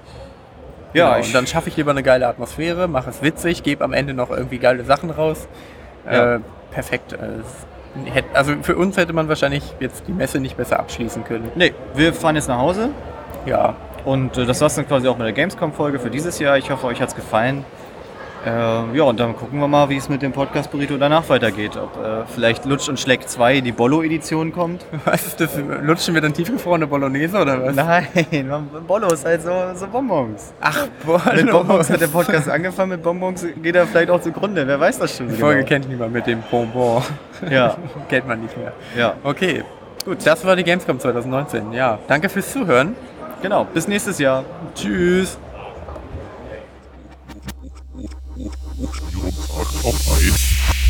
ja, 0.94 1.08
genau. 1.08 1.18
ich, 1.20 1.26
und 1.26 1.34
dann 1.34 1.48
schaffe 1.48 1.68
ich 1.68 1.76
lieber 1.76 1.90
eine 1.90 2.04
geile 2.04 2.28
Atmosphäre, 2.28 2.86
mache 2.86 3.10
es 3.10 3.22
witzig, 3.22 3.64
gebe 3.64 3.82
am 3.82 3.92
Ende 3.92 4.14
noch 4.14 4.30
irgendwie 4.30 4.58
geile 4.58 4.84
Sachen 4.84 5.10
raus. 5.10 5.48
Ja. 6.06 6.36
Äh, 6.36 6.40
perfekt. 6.70 7.14
Äh, 7.14 8.22
Also 8.34 8.54
für 8.62 8.76
uns 8.76 8.96
hätte 8.96 9.12
man 9.12 9.28
wahrscheinlich 9.28 9.64
jetzt 9.80 10.04
die 10.06 10.12
Messe 10.12 10.38
nicht 10.38 10.56
besser 10.56 10.78
abschließen 10.78 11.24
können. 11.24 11.50
nee, 11.56 11.72
wir 11.96 12.14
fahren 12.14 12.36
jetzt 12.36 12.46
nach 12.48 12.58
Hause. 12.58 12.90
Ja, 13.46 13.74
Und 14.04 14.36
äh, 14.36 14.46
das 14.46 14.60
war's 14.60 14.74
dann 14.74 14.86
quasi 14.86 15.08
auch 15.08 15.16
mit 15.16 15.26
der 15.26 15.32
Gamescom-Folge 15.32 15.98
für 15.98 16.10
dieses 16.10 16.38
Jahr. 16.38 16.58
Ich 16.58 16.70
hoffe, 16.70 16.86
euch 16.86 17.00
hat's 17.00 17.14
gefallen. 17.14 17.64
Äh, 18.44 18.48
ja, 18.50 19.04
und 19.04 19.20
dann 19.20 19.36
gucken 19.36 19.60
wir 19.60 19.68
mal, 19.68 19.88
wie 19.88 19.96
es 19.96 20.08
mit 20.08 20.20
dem 20.20 20.32
Podcast 20.32 20.72
Burrito 20.72 20.96
danach 20.96 21.28
weitergeht. 21.28 21.76
Ob 21.76 21.96
äh, 22.04 22.24
vielleicht 22.26 22.64
Lutsch 22.64 22.88
und 22.88 22.98
Schleck 22.98 23.28
2 23.28 23.60
die 23.60 23.70
Bollo-Edition 23.70 24.50
kommt. 24.52 24.84
was 25.04 25.24
ist 25.28 25.40
das? 25.40 25.56
Lutschen 25.82 26.14
wir 26.14 26.20
dann 26.20 26.34
tiefgefrorene 26.34 26.88
Bolognese 26.88 27.38
oder 27.40 27.62
was? 27.62 27.76
Nein, 27.76 28.50
Bollos, 28.88 29.24
halt 29.24 29.42
so, 29.42 29.52
so 29.76 29.86
Bonbons. 29.86 30.52
Ach, 30.60 30.88
boah, 31.06 31.22
Mit 31.36 31.48
Bonbons 31.52 31.88
hat 31.88 32.00
der 32.00 32.08
Podcast 32.08 32.48
angefangen, 32.48 32.90
mit 32.90 33.02
Bonbons 33.04 33.46
geht 33.62 33.76
er 33.76 33.86
vielleicht 33.86 34.10
auch 34.10 34.20
zugrunde. 34.20 34.66
Wer 34.66 34.80
weiß 34.80 34.98
das 34.98 35.16
schon 35.16 35.28
Die 35.28 35.34
genau. 35.34 35.46
Folge 35.46 35.62
kennt 35.62 35.88
niemand 35.88 36.12
mit 36.12 36.26
dem 36.26 36.42
Bonbon. 36.50 37.00
Ja, 37.48 37.76
kennt 38.08 38.26
man 38.26 38.42
nicht 38.42 38.56
mehr. 38.56 38.72
ja, 38.96 39.14
Okay, 39.22 39.62
gut. 40.04 40.18
Das 40.24 40.44
war 40.44 40.56
die 40.56 40.64
Gamescom 40.64 40.98
2019. 40.98 41.72
Ja, 41.72 42.00
danke 42.08 42.28
fürs 42.28 42.50
Zuhören. 42.50 42.96
Genau. 43.42 43.64
Bis 43.64 43.86
nächstes 43.88 44.18
Jahr. 44.18 44.44
Tschüss. 44.74 45.36
Auf 49.84 50.12
Eis. 50.16 50.81